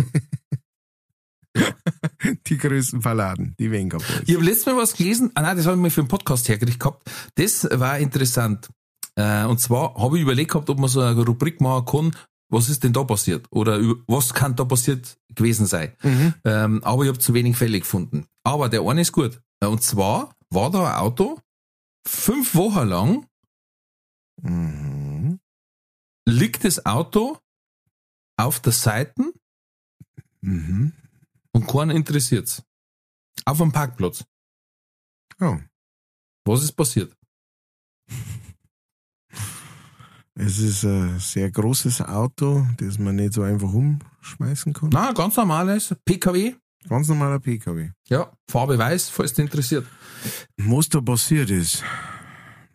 Die 2.48 2.58
größten 2.58 3.02
Balladen, 3.02 3.56
die 3.60 3.72
Venga 3.72 3.98
Boys. 3.98 4.24
ich 4.26 4.36
habe 4.36 4.46
letztes 4.46 4.66
Mal 4.68 4.78
was 4.78 4.94
gelesen, 4.94 5.32
ah 5.36 5.42
nein, 5.42 5.58
das 5.58 5.66
habe 5.66 5.76
ich 5.76 5.82
mir 5.82 5.92
für 5.92 6.02
einen 6.02 6.08
Podcast 6.08 6.48
hergekriegt 6.50 6.80
gehabt. 6.80 7.10
Das 7.36 7.68
war 7.72 7.98
interessant. 8.00 8.70
Äh, 9.16 9.46
und 9.46 9.60
zwar 9.60 9.96
habe 9.96 10.18
ich 10.18 10.24
überlegt 10.24 10.52
gehabt, 10.52 10.70
ob 10.70 10.80
man 10.80 10.90
so 10.90 11.02
eine 11.02 11.24
Rubrik 11.26 11.62
machen 11.62 11.86
kann, 11.86 12.16
was 12.50 12.70
ist 12.70 12.84
denn 12.84 12.94
da 12.94 13.04
passiert? 13.04 13.46
Oder 13.52 13.80
was 14.08 14.34
kann 14.34 14.56
da 14.56 14.66
passiert 14.66 15.18
gewesen 15.30 15.66
sein? 15.66 15.94
Mhm. 16.04 16.34
Ähm, 16.44 16.84
aber 16.84 17.04
ich 17.04 17.10
habe 17.10 17.20
zu 17.20 17.34
wenig 17.34 17.56
Fälle 17.58 17.80
gefunden. 17.80 18.26
Aber 18.44 18.68
der 18.70 18.82
eine 18.82 19.02
ist 19.02 19.12
gut. 19.14 19.42
Äh, 19.62 19.68
Und 19.68 19.84
zwar 19.84 20.36
war 20.50 20.70
da 20.70 20.90
ein 20.96 21.00
Auto 21.00 21.40
fünf 22.06 22.56
Wochen 22.56 22.88
lang 22.88 23.28
Mhm. 24.42 25.40
liegt 26.26 26.64
das 26.64 26.86
Auto 26.86 27.38
auf 28.38 28.60
der 28.60 28.72
Seite 28.74 29.34
Mhm. 30.42 30.94
und 31.54 31.68
keiner 31.68 31.94
interessiert's. 31.94 32.64
Auf 33.46 33.62
einem 33.62 33.72
Parkplatz. 33.72 34.24
Oh. 35.40 35.58
Was 36.46 36.64
ist 36.64 36.74
passiert? 36.74 37.16
Es 40.36 40.60
ist 40.60 40.86
ein 40.86 41.20
sehr 41.20 41.52
großes 41.52 42.02
Auto, 42.02 42.66
das 42.78 42.98
man 42.98 43.18
nicht 43.18 43.34
so 43.34 43.44
einfach 43.44 43.72
umschmeißen 43.74 44.74
kann. 44.74 44.90
Na, 44.94 45.12
ganz 45.12 45.36
normales 45.36 45.94
PKW. 46.06 46.54
Ganz 46.88 47.08
normaler 47.10 47.40
PKW. 47.40 47.90
Ja, 48.08 48.32
Farbe 48.50 48.78
weiß, 48.78 49.10
falls 49.10 49.34
dich 49.34 49.46
interessiert. 49.46 49.86
Was 50.58 50.90
da 50.90 51.02
passiert 51.02 51.50
ist. 51.52 51.84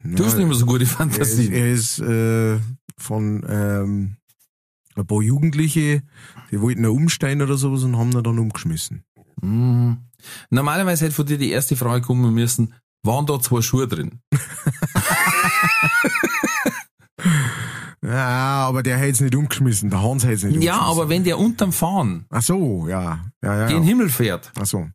Du 0.05 0.25
hast 0.25 0.37
nicht 0.37 0.47
mehr 0.47 0.55
so 0.55 0.67
gute 0.67 0.87
er 0.99 1.19
ist, 1.19 1.39
er 1.39 1.73
ist 1.73 1.99
äh, 1.99 2.61
von 2.97 3.45
ähm, 3.49 4.17
ein 4.95 5.07
paar 5.07 5.23
Jugendliche, 5.23 6.03
die 6.51 6.61
wollten 6.61 6.83
noch 6.83 6.93
umsteigen 6.93 7.43
oder 7.43 7.57
sowas 7.57 7.83
und 7.83 7.97
haben 7.97 8.13
ihn 8.13 8.23
dann 8.23 8.39
umgeschmissen. 8.39 9.03
Mhm. 9.43 9.99
Normalerweise 10.51 11.07
hätte 11.07 11.15
von 11.15 11.27
dir 11.27 11.39
die 11.39 11.51
erste 11.51 11.75
Frage 11.77 12.03
kommen 12.03 12.33
müssen, 12.33 12.75
waren 13.03 13.27
da 13.27 13.41
zwei 13.41 13.61
Schuhe 13.63 13.89
drin? 13.89 14.21
Ja, 18.07 18.67
aber 18.67 18.83
der 18.85 18.99
hätte 18.99 19.11
es 19.11 19.21
nicht 19.21 19.35
umgeschmissen. 19.35 19.91
Der 19.91 20.01
Hans 20.01 20.23
hätte 20.23 20.35
es 20.35 20.45
nicht 20.45 20.63
Ja, 20.63 20.79
aber 20.81 21.09
wenn 21.09 21.25
der 21.25 21.39
unterm 21.39 21.73
Fahren 21.73 22.27
Ach 22.31 22.43
so, 22.43 22.87
ja. 22.89 23.25
Ja, 23.43 23.69
ja. 23.69 23.69
ja. 23.69 23.81
Himmel 23.81 24.09
fährt, 24.09 24.53
Ach 24.59 24.67
so. 24.67 24.89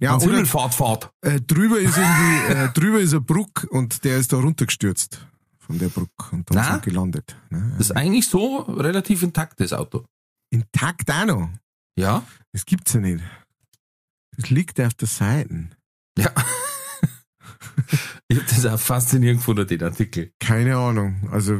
Ja, 0.00 0.16
oder 0.16 0.24
Himmelfahrt 0.26 0.74
fahrt, 0.74 1.10
äh, 1.22 1.40
drüber 1.40 1.78
ist 1.78 1.96
irgendwie, 1.96 2.52
äh, 2.52 2.68
drüber 2.72 3.00
ist 3.00 3.14
ein 3.14 3.24
Bruck 3.24 3.66
und 3.70 4.04
der 4.04 4.18
ist 4.18 4.32
da 4.32 4.36
runtergestürzt 4.36 5.26
von 5.58 5.78
der 5.78 5.88
Bruck 5.88 6.32
und 6.32 6.50
dann 6.50 6.56
Na? 6.58 6.74
so 6.74 6.80
gelandet. 6.80 7.36
Ne? 7.48 7.74
das 7.78 7.90
ist 7.90 7.96
eigentlich 7.96 8.28
so 8.28 8.58
relativ 8.58 9.22
intakt, 9.22 9.60
das 9.60 9.72
Auto. 9.72 10.04
Intakt 10.50 11.10
auch 11.10 11.26
noch. 11.26 11.48
Ja? 11.96 12.24
Das 12.52 12.66
gibt's 12.66 12.92
ja 12.92 13.00
nicht. 13.00 13.24
Das 14.36 14.50
liegt 14.50 14.80
auf 14.80 14.94
der 14.94 15.08
Seite. 15.08 15.68
Ja. 16.18 16.30
Ich 18.28 18.38
habe 18.38 18.46
das 18.48 18.66
auch 18.66 18.78
faszinierend 18.80 19.40
gefunden, 19.40 19.66
den 19.66 19.82
Artikel. 19.82 20.32
Keine 20.40 20.76
Ahnung. 20.76 21.28
Also, 21.30 21.54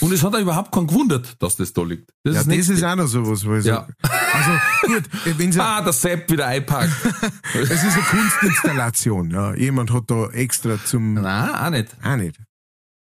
Und 0.00 0.12
es 0.12 0.22
hat 0.22 0.34
auch 0.34 0.40
überhaupt 0.40 0.72
keinen 0.72 0.86
gewundert, 0.86 1.40
dass 1.42 1.56
das 1.56 1.72
da 1.72 1.82
liegt. 1.82 2.10
Das 2.24 2.34
ja, 2.34 2.52
ist 2.52 2.68
das 2.70 2.76
ist 2.78 2.84
auch 2.84 2.96
noch 2.96 3.06
sowas. 3.06 3.46
Weil 3.46 3.62
so, 3.62 3.68
Ja. 3.70 3.88
Also 4.02 4.50
gut, 4.86 5.04
wenn 5.38 5.52
sie, 5.52 5.60
Ah, 5.60 5.80
der 5.82 5.92
Sepp 5.92 6.30
wieder 6.30 6.46
einpackt. 6.46 6.92
es 7.54 7.70
ist 7.70 7.84
eine 7.84 8.02
Kunstinstallation. 8.02 9.30
Ja. 9.30 9.54
Jemand 9.54 9.92
hat 9.92 10.10
da 10.10 10.28
extra 10.30 10.78
zum... 10.84 11.14
Nein, 11.14 11.54
auch 11.54 11.70
nicht. 11.70 11.96
Auch 12.02 12.16
nicht. 12.16 12.38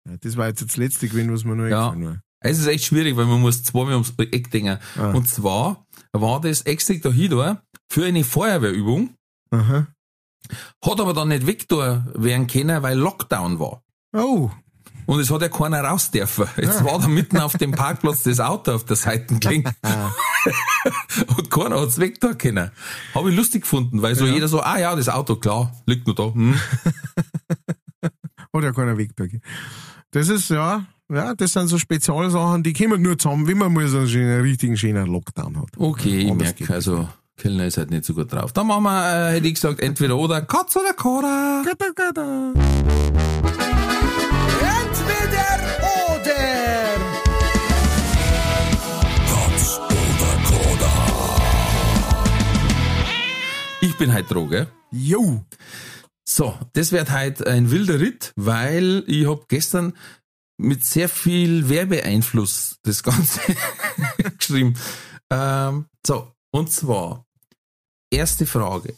Ja, 0.08 0.18
das 0.20 0.38
war 0.38 0.48
jetzt 0.48 0.62
das 0.62 0.78
letzte 0.78 1.08
gewesen, 1.08 1.34
was 1.34 1.44
mir 1.44 1.56
noch 1.56 1.68
Ja. 1.68 1.96
war. 2.00 2.20
Es 2.46 2.60
ist 2.60 2.68
echt 2.68 2.86
schwierig, 2.86 3.16
weil 3.16 3.26
man 3.26 3.40
muss 3.40 3.64
zweimal 3.64 3.94
ums 3.94 4.14
Eck 4.18 4.52
denken. 4.52 4.78
Ah. 4.98 5.12
Und 5.12 5.30
zwar 5.30 5.86
war 6.12 6.42
das 6.42 6.62
extra 6.64 6.94
da 6.96 7.10
hin 7.12 7.58
für 7.90 8.06
eine 8.06 8.24
Feuerwehrübung, 8.24 9.16
Aha. 9.52 9.88
Hat 10.84 11.00
aber 11.00 11.14
dann 11.14 11.30
nicht 11.30 11.72
da 11.72 12.06
werden 12.14 12.48
können, 12.48 12.84
weil 12.84 12.98
Lockdown 12.98 13.60
war. 13.60 13.84
Oh, 14.16 14.52
Und 15.06 15.20
es 15.20 15.32
hat 15.32 15.42
ja 15.42 15.50
keiner 15.50 15.82
raus 15.82 16.12
dürfen. 16.12 16.48
Jetzt 16.58 16.84
war 16.84 17.00
da 17.00 17.08
mitten 17.08 17.38
auf 17.38 17.58
dem 17.58 17.72
Parkplatz 17.72 18.24
das 18.24 18.40
Auto 18.40 18.74
auf 18.74 18.86
der 18.86 18.96
Seite 18.96 19.38
gelegen. 19.40 19.74
Und 21.38 21.50
keiner 21.50 21.82
hat's 21.82 22.00
weg 22.00 22.20
da 22.20 22.34
können. 22.34 22.72
Habe 23.14 23.30
ich 23.30 23.36
lustig 23.36 23.62
gefunden, 23.62 24.02
weil 24.02 24.16
so 24.16 24.26
jeder 24.26 24.48
so, 24.48 24.62
ah 24.62 24.78
ja, 24.78 24.96
das 24.96 25.10
Auto, 25.10 25.36
klar, 25.36 25.72
liegt 25.86 26.08
nur 26.08 26.16
da. 26.16 26.34
Hm. 26.34 26.56
hat 28.02 28.64
ja 28.64 28.72
keiner 28.72 28.98
weg 28.98 29.12
da. 29.16 29.26
Das 30.12 30.30
ist, 30.30 30.50
ja, 30.50 30.86
ja, 31.12 31.34
das 31.36 31.54
sind 31.54 31.68
so 31.68 31.78
Spezialsachen, 31.78 32.64
die 32.64 32.74
kommen 32.74 33.02
nur 33.02 33.18
zusammen, 33.18 33.48
wenn 33.48 33.58
man 33.58 33.74
mal 33.74 33.88
so 33.88 34.00
einen 34.00 34.08
schönen, 34.08 34.42
richtigen 34.42 34.78
schönen 34.78 35.08
Lockdown 35.08 35.58
hat. 35.58 35.70
Okay, 35.78 36.22
ich 36.22 36.34
merke, 36.34 36.72
also 36.74 37.08
Kellner 37.38 37.66
ist 37.66 37.78
halt 37.78 37.90
nicht 37.90 38.06
so 38.06 38.14
gut 38.14 38.32
drauf. 38.32 38.54
Dann 38.54 38.68
machen 38.68 38.84
wir, 38.84 39.30
äh, 39.30 39.34
hätte 39.34 39.48
ich 39.48 39.56
gesagt, 39.56 39.80
entweder 39.80 40.18
oder, 40.18 40.42
Katz 40.42 40.76
oder 40.76 40.94
Kora. 40.94 41.64
Gada, 41.66 41.92
gada. 41.96 42.54
Entweder 44.62 45.48
oder. 45.82 46.36
Katz 49.28 49.80
oder 49.80 50.34
Koda. 50.46 50.92
Ich 53.82 53.98
bin 53.98 54.14
halt 54.14 54.30
Droge. 54.30 54.68
Jo. 54.92 55.44
So, 56.26 56.58
das 56.74 56.92
wird 56.92 57.12
heute 57.12 57.48
ein 57.48 57.72
wilder 57.72 58.00
Ritt, 58.00 58.32
weil 58.36 59.04
ich 59.08 59.28
hab 59.28 59.50
gestern 59.50 59.94
mit 60.58 60.86
sehr 60.86 61.10
viel 61.10 61.68
Werbeeinfluss 61.68 62.78
das 62.84 63.04
Ganze 63.04 63.42
geschrieben. 64.38 64.76
Ähm, 65.30 65.88
so, 66.06 66.32
und 66.54 66.72
zwar, 66.72 67.26
erste 68.12 68.46
Frage. 68.46 68.96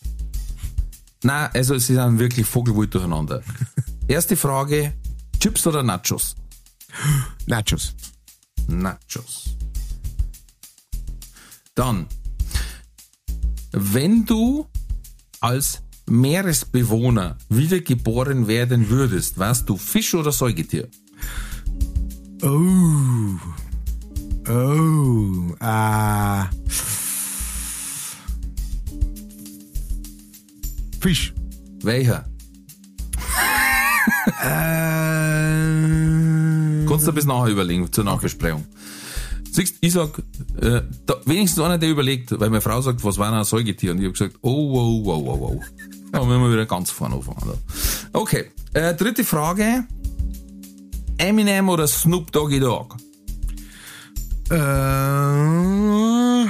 Na, 1.23 1.47
also 1.53 1.77
sie 1.77 1.95
sind 1.95 2.19
wirklich 2.19 2.45
vogelwild 2.45 2.93
durcheinander. 2.93 3.41
Erste 4.07 4.35
Frage, 4.35 4.93
Chips 5.39 5.65
oder 5.65 5.81
Nachos? 5.81 6.35
Nachos. 7.47 7.95
Nachos. 8.67 9.55
Dann, 11.73 12.07
wenn 13.71 14.25
du 14.25 14.67
als 15.39 15.81
Meeresbewohner 16.07 17.37
wiedergeboren 17.47 18.47
werden 18.47 18.89
würdest, 18.89 19.39
warst 19.39 19.69
du 19.69 19.77
Fisch 19.77 20.13
oder 20.13 20.33
Säugetier? 20.33 20.89
Oh. 22.41 23.39
Oh. 24.47 25.55
Ah. 25.59 26.49
Fisch. 31.05 31.35
Welcher? 31.83 32.25
Äh, 34.41 34.47
Kannst 36.87 37.05
du 37.05 37.13
bis 37.13 37.25
nachher 37.25 37.51
überlegen, 37.51 37.91
zur 37.91 38.05
Nachbesprechung. 38.05 38.65
Siehst, 39.51 39.75
ich 39.81 39.93
sag, 39.93 40.17
äh, 40.59 40.81
da, 41.05 41.17
wenigstens 41.25 41.63
einer, 41.63 41.77
der 41.77 41.91
überlegt, 41.91 42.31
weil 42.39 42.49
meine 42.49 42.61
Frau 42.61 42.81
sagt, 42.81 43.03
was 43.03 43.19
war 43.19 43.31
ein 43.31 43.43
Säugetier? 43.43 43.91
Und 43.91 43.99
ich 43.99 44.05
habe 44.05 44.13
gesagt, 44.13 44.37
oh, 44.41 44.71
wow, 44.71 45.05
wow, 45.05 45.23
wow, 45.27 45.39
wow. 45.41 45.63
Da 46.11 46.25
müssen 46.25 46.41
wir 46.41 46.51
wieder 46.51 46.65
ganz 46.65 46.89
vorne 46.89 47.17
anfangen. 47.17 47.53
Okay, 48.11 48.45
äh, 48.73 48.95
dritte 48.95 49.23
Frage. 49.23 49.85
Eminem 51.19 51.69
oder 51.69 51.85
Snoop 51.85 52.31
Doggy 52.31 52.59
Dogg? 52.59 52.95
äh, 54.49 56.45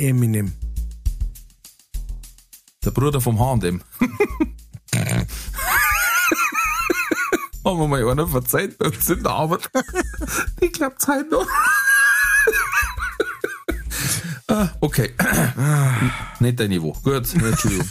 Eminem. 0.00 0.52
Der 2.84 2.90
Bruder 2.92 3.20
vom 3.20 3.38
H&M. 3.38 3.82
Haben 7.64 7.78
wir 7.78 7.88
mal 7.88 8.08
einer 8.08 8.26
verzeiht 8.26 8.78
bei 8.78 8.86
uns 8.86 9.08
in 9.10 9.22
der 9.22 9.32
Arbeit. 9.32 9.70
Die 10.62 10.68
klappt's 10.68 11.06
halt 11.06 11.30
noch. 11.30 11.46
Ah, 14.48 14.70
okay. 14.80 15.12
Nicht 16.40 16.58
dein 16.58 16.70
Niveau. 16.70 16.92
Gut, 17.04 17.32
Entschuldigung. 17.34 17.86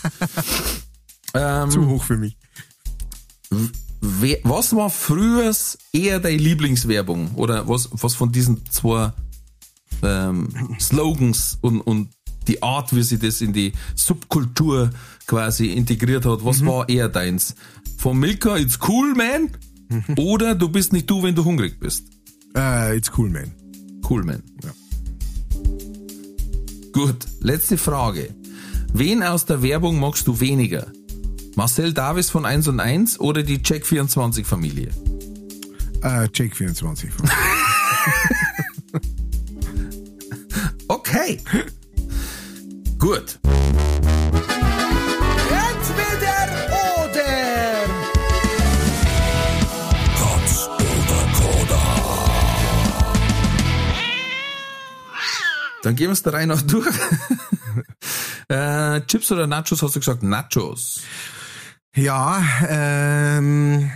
ähm, 1.33 1.69
Zu 1.69 1.87
hoch 1.87 2.03
für 2.03 2.17
mich. 2.17 2.35
was 4.43 4.75
war 4.75 4.89
früher 4.89 5.53
eher 5.93 6.19
deine 6.19 6.37
Lieblingswerbung? 6.37 7.35
Oder 7.35 7.67
was, 7.69 7.89
was 7.91 8.15
von 8.15 8.31
diesen 8.31 8.65
zwei 8.71 9.13
ähm, 10.03 10.49
Slogans 10.79 11.57
und, 11.61 11.81
und 11.81 12.09
die 12.47 12.63
Art, 12.63 12.95
wie 12.95 13.03
sie 13.03 13.19
das 13.19 13.41
in 13.41 13.53
die 13.53 13.73
Subkultur 13.95 14.89
quasi 15.27 15.67
integriert 15.67 16.25
hat, 16.25 16.43
was 16.43 16.65
war 16.65 16.89
eher 16.89 17.09
deins? 17.09 17.55
Von 17.97 18.17
Milka, 18.17 18.57
it's 18.57 18.79
cool, 18.87 19.13
man? 19.13 19.51
Oder 20.17 20.55
du 20.55 20.69
bist 20.69 20.93
nicht 20.93 21.09
du, 21.09 21.23
wenn 21.23 21.35
du 21.35 21.45
hungrig 21.45 21.79
bist? 21.79 22.05
Äh, 22.55 22.97
it's 22.97 23.11
cool, 23.17 23.29
man. 23.29 23.51
Cool, 24.07 24.23
man. 24.23 24.43
Ja. 24.63 24.71
Gut, 26.91 27.25
letzte 27.41 27.77
Frage. 27.77 28.33
Wen 28.93 29.21
aus 29.21 29.45
der 29.45 29.61
Werbung 29.61 29.99
magst 29.99 30.27
du 30.27 30.39
weniger? 30.39 30.87
Marcel 31.55 31.93
Davis 31.93 32.29
von 32.29 32.45
1 32.45 32.67
und 32.67 32.79
1 32.79 33.19
oder 33.19 33.43
die 33.43 33.59
Check24 33.59 34.45
Familie? 34.45 34.89
Äh, 36.01 36.29
Check 36.29 36.55
24. 36.55 37.11
Okay. 41.09 41.39
Gut. 42.99 43.39
Entweder 45.49 46.43
oder. 46.99 47.33
Katz 50.19 50.67
oder 50.67 51.21
Koda. 51.33 51.81
Dann 55.81 55.95
gehen 55.95 56.09
wir 56.09 56.13
es 56.13 56.21
der 56.21 56.33
Reihe 56.33 56.45
noch 56.45 56.61
durch. 56.61 56.85
äh, 58.49 59.01
Chips 59.07 59.31
oder 59.31 59.47
Nachos 59.47 59.81
hast 59.81 59.95
du 59.95 59.99
gesagt? 59.99 60.21
Nachos. 60.21 61.01
Ja, 61.95 62.39
ähm, 62.67 63.89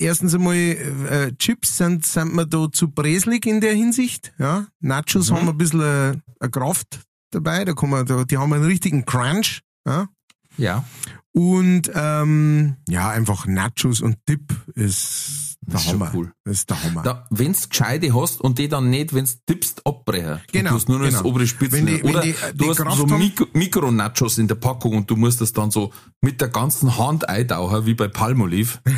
erstens 0.00 0.34
einmal, 0.34 0.54
äh, 0.56 1.32
Chips 1.38 1.76
sind, 1.76 2.04
sind 2.06 2.34
mir 2.34 2.46
da 2.46 2.66
zu 2.72 2.90
breselig 2.90 3.46
in 3.46 3.60
der 3.60 3.74
Hinsicht. 3.74 4.32
Ja, 4.38 4.66
Nachos 4.80 5.30
haben 5.30 5.48
ein 5.48 5.56
bisschen 5.58 5.80
äh, 5.80 6.16
eine 6.40 6.50
Kraft 6.50 7.00
dabei, 7.30 7.64
da 7.64 7.72
kann 7.74 7.90
man, 7.90 8.06
da, 8.06 8.24
die 8.24 8.36
haben 8.38 8.52
einen 8.52 8.64
richtigen 8.64 9.04
Crunch. 9.04 9.60
Ja, 9.86 10.08
Ja. 10.56 10.84
und 11.32 11.90
ähm, 11.94 12.76
ja, 12.88 13.08
einfach 13.10 13.46
Nachos 13.46 14.00
und 14.00 14.16
Dip 14.28 14.52
ist 14.74 15.49
Das 15.70 15.84
ist 15.84 15.90
schon 15.90 16.08
cool. 16.14 16.32
Das 16.44 16.58
ist 16.58 16.70
der 16.70 16.82
Hammer. 16.82 17.02
Da, 17.02 17.26
wenn's 17.30 17.68
gescheite 17.68 18.14
hast 18.14 18.40
und 18.40 18.58
die 18.58 18.68
dann 18.68 18.90
nicht, 18.90 19.14
wenn's 19.14 19.38
tippst, 19.46 19.86
abbrechen. 19.86 20.40
Genau, 20.52 20.70
Du 20.70 20.76
hast 20.76 20.88
nur 20.88 20.98
noch 20.98 21.06
das 21.06 21.16
genau. 21.18 21.28
obere 21.28 21.46
Spitze. 21.46 21.82
Die- 21.82 22.02
Oder 22.02 22.20
die- 22.20 22.32
du 22.54 22.64
die 22.64 22.68
hast 22.70 22.76
Kraft 22.78 22.96
so 22.96 23.06
Mikro, 23.06 23.46
Mikro-Nachos 23.52 24.38
in 24.38 24.48
der 24.48 24.56
Packung 24.56 24.96
und 24.96 25.10
du 25.10 25.16
musst 25.16 25.40
das 25.40 25.52
dann 25.52 25.70
so 25.70 25.92
mit 26.20 26.40
der 26.40 26.48
ganzen 26.48 26.96
Hand 26.98 27.28
eintauchen, 27.28 27.86
wie 27.86 27.94
bei 27.94 28.08
Palmolive. 28.08 28.78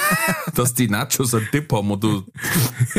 dass 0.54 0.74
die 0.74 0.88
Nachos 0.88 1.34
einen 1.34 1.48
Tipp 1.50 1.72
haben 1.72 1.90
und 1.90 2.02
du 2.02 2.24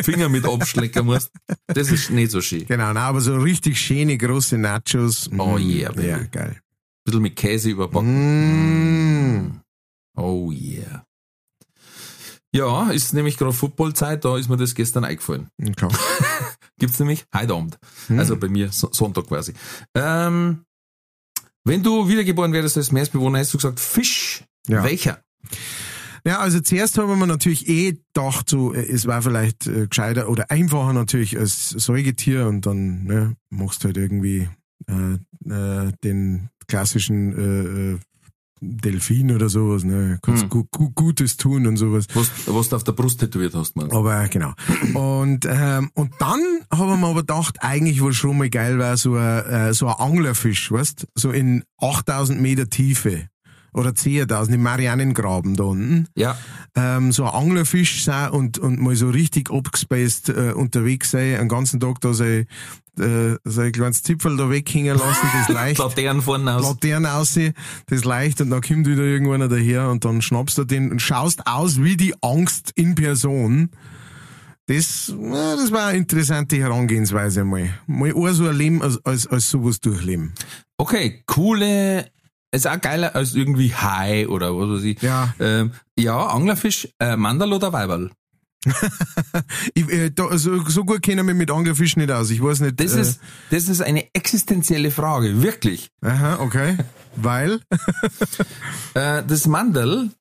Finger 0.04 0.30
mit 0.30 0.46
abschlecken 0.46 1.06
musst. 1.06 1.32
Das 1.68 1.92
ist 1.92 2.10
nicht 2.10 2.32
so 2.32 2.42
schön. 2.42 2.66
Genau, 2.66 2.86
nein, 2.94 2.98
aber 2.98 3.22
so 3.22 3.36
richtig 3.38 3.80
schöne 3.80 4.18
große 4.18 4.58
Nachos. 4.58 5.30
Oh 5.38 5.58
mm, 5.58 5.70
yeah, 5.70 5.92
baby. 5.92 6.08
Ja, 6.08 6.24
geil. 6.24 6.60
bisschen 7.04 7.22
mit 7.22 7.36
Käse 7.36 7.70
überbacken. 7.72 9.46
Mm. 9.46 9.62
Oh 10.18 10.52
yeah. 10.52 11.06
Ja, 12.54 12.92
ist 12.92 13.14
nämlich 13.14 13.38
gerade 13.38 13.54
Footballzeit, 13.54 14.26
da 14.26 14.38
ist 14.38 14.50
mir 14.50 14.58
das 14.58 14.76
gestern 14.76 15.06
eingefallen. 15.06 15.48
Okay. 15.62 15.88
Gibt's 16.80 17.00
nämlich 17.00 17.26
heute 17.34 17.54
Abend. 17.54 17.78
Hm. 18.08 18.20
Also 18.20 18.36
bei 18.38 18.50
mir 18.50 18.72
so 18.72 18.90
Sonntag 18.92 19.28
quasi. 19.28 19.54
Ähm, 19.96 20.66
wenn 21.64 21.84
du 21.84 22.08
wiedergeboren 22.10 22.54
wärst 22.54 22.78
als 22.78 22.92
Meeresbewohner, 22.92 23.38
hättest 23.38 23.54
du 23.54 23.58
gesagt 23.60 23.80
Fisch. 23.80 24.44
Ja. 24.68 24.84
Welcher? 24.84 25.24
Ja, 26.26 26.40
also 26.40 26.60
zuerst 26.60 26.98
haben 26.98 27.20
wir 27.20 27.26
natürlich 27.26 27.68
eh 27.68 27.94
gedacht, 27.94 28.50
so, 28.50 28.74
äh, 28.74 28.82
es 28.82 29.08
war 29.08 29.22
vielleicht 29.22 29.68
äh, 29.68 29.88
gescheiter 29.88 30.30
oder 30.30 30.52
einfacher 30.52 30.94
natürlich 30.94 31.38
als 31.38 31.70
Säugetier 31.70 32.48
und 32.48 32.66
dann 32.66 33.04
ne, 33.04 33.36
machst 33.50 33.84
du 33.84 33.88
halt 33.88 33.98
irgendwie 33.98 34.50
äh, 34.88 35.50
äh, 35.50 35.92
den 36.04 36.50
klassischen 36.68 37.34
äh, 37.38 37.94
äh, 37.94 38.00
Delfin 38.62 39.32
oder 39.32 39.50
sowas, 39.50 39.84
ne? 39.84 40.20
Kannst 40.22 40.44
Hm. 40.44 40.50
gu 40.50 40.64
gu 40.72 40.92
Gutes 40.92 41.36
tun 41.36 41.66
und 41.66 41.78
sowas. 41.78 42.06
Was, 42.14 42.30
was 42.46 42.70
du 42.70 42.76
auf 42.76 42.84
der 42.84 42.92
Brust 42.92 43.20
tätowiert 43.20 43.56
hast, 43.56 43.76
man. 43.76 43.92
Aber 43.92 44.28
genau. 44.28 44.54
Und, 44.94 45.48
ähm, 45.50 45.90
und 45.96 46.14
dann 46.20 46.40
haben 46.72 47.02
wir 47.02 47.08
aber 47.08 47.22
gedacht, 47.22 47.58
eigentlich 47.62 48.02
wohl 48.02 48.14
schon 48.14 48.38
mal 48.38 48.50
geil 48.50 48.78
wäre 48.78 48.98
so 48.98 49.16
ein, 49.16 49.46
äh, 49.46 49.74
so 49.74 49.88
ein 49.88 49.96
Anglerfisch, 49.96 50.72
weißt 50.72 51.08
So 51.16 51.32
in 51.32 51.64
8000 51.80 52.40
Meter 52.40 52.70
Tiefe. 52.70 53.28
Oder 53.74 53.92
10.000 53.92 54.54
im 54.54 54.64
Marianengraben 54.64 55.56
da 55.56 55.64
unten. 55.64 56.08
Ja, 56.16 56.38
Ähm, 56.76 57.12
so 57.12 57.24
ein 57.26 57.34
Anglerfisch 57.34 58.04
sein 58.04 58.32
und, 58.32 58.58
und 58.60 58.80
mal 58.80 58.96
so 58.96 59.10
richtig 59.10 59.52
abgespaced 59.52 60.30
äh, 60.30 60.54
unterwegs 60.54 61.12
sein, 61.12 61.38
einen 61.38 61.50
ganzen 61.50 61.80
Tag 61.80 62.00
da 62.02 62.14
sein, 62.14 62.48
äh, 63.00 63.36
sein 63.44 63.72
kleines 63.72 64.04
Zipfel 64.04 64.38
da 64.38 64.50
weghängen 64.50 64.98
lassen, 64.98 65.28
das 65.34 65.50
leicht. 65.54 65.80
Laternen 65.80 66.22
vorne 66.22 66.56
aus. 66.56 66.64
Laternen 66.64 67.12
aussehen, 67.12 67.54
das 67.88 68.04
leicht 68.04 68.42
und 68.42 68.50
dann 68.50 68.62
kommt 68.62 68.88
wieder 68.88 69.04
irgendwann 69.04 69.50
daher 69.50 69.90
und 69.90 70.06
dann 70.06 70.22
schnappst 70.22 70.58
du 70.58 70.64
den 70.64 70.92
und 70.92 71.02
schaust 71.02 71.48
aus 71.48 71.82
wie 71.82 71.98
die 71.98 72.14
Angst 72.22 72.72
in 72.76 72.96
Person. 72.96 73.70
Das, 74.68 75.08
das 75.08 75.72
war 75.72 75.88
eine 75.88 75.98
interessante 75.98 76.56
Herangehensweise 76.58 77.44
mal. 77.44 77.70
Mal 77.88 78.14
auch 78.14 78.30
so 78.30 78.46
erleben 78.46 78.82
als, 78.82 79.04
als, 79.06 79.28
als 79.28 79.50
sowas 79.50 79.82
durchleben. 79.82 80.34
Okay, 80.78 81.24
coole, 81.26 82.06
ist 82.52 82.68
auch 82.68 82.80
geiler 82.82 83.16
als 83.16 83.34
irgendwie 83.34 83.74
Hai 83.74 84.28
oder 84.28 84.56
was 84.58 84.80
weiß 84.80 84.84
ich. 84.84 85.02
Ja. 85.02 85.34
Ähm, 85.40 85.72
ja, 85.98 86.28
Anglerfisch, 86.28 86.88
äh, 87.00 87.16
Mandal 87.16 87.54
oder 87.54 87.72
Weiberl? 87.74 88.12
Ich, 89.74 89.90
äh, 89.90 90.10
da, 90.12 90.28
also, 90.28 90.64
so 90.70 90.84
gut 90.84 91.02
kennen 91.02 91.26
wir 91.26 91.34
mit 91.34 91.50
Anglerfisch 91.50 91.96
nicht 91.96 92.12
aus. 92.12 92.30
Ich 92.30 92.44
weiß 92.44 92.60
nicht. 92.62 92.80
Das 92.80 92.96
äh, 92.96 93.02
ist, 93.02 93.20
das 93.50 93.68
ist 93.68 93.82
eine 93.82 94.14
existenzielle 94.14 94.92
Frage, 94.92 95.42
wirklich. 95.42 95.90
Aha, 96.02 96.40
okay. 96.40 96.78
Weil? 97.16 97.62
Äh, 98.94 99.24
das 99.26 99.48
Mandel 99.48 100.12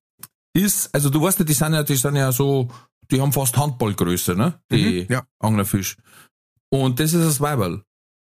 ist, 0.55 0.95
also 0.95 1.11
du 1.11 1.21
weißt 1.21 1.41
ja, 1.41 1.45
die 1.45 1.55
sind 1.55 1.75
ja, 1.75 1.83
die 1.83 1.97
sind 1.97 2.15
ja 2.15 2.31
so, 2.31 2.71
die 3.11 3.21
haben 3.21 3.33
fast 3.33 3.57
Handballgröße, 3.57 4.37
ne? 4.37 4.61
Die 4.71 5.07
Mhm, 5.09 5.13
ja. 5.13 5.25
Anglerfisch. 5.41 5.97
Und 6.69 7.01
das 7.01 7.13
ist 7.13 7.25
das 7.25 7.41
Weiberl. 7.41 7.83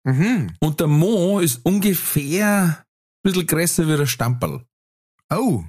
Mhm. 0.04 0.52
Und 0.60 0.78
der 0.78 0.86
Mo 0.86 1.40
ist 1.40 1.60
ungefähr 1.64 2.84
bisschen 3.32 3.46
größer 3.46 3.88
wie 3.88 3.96
der 3.96 4.06
Stamperl. 4.06 4.62
Oh. 5.30 5.64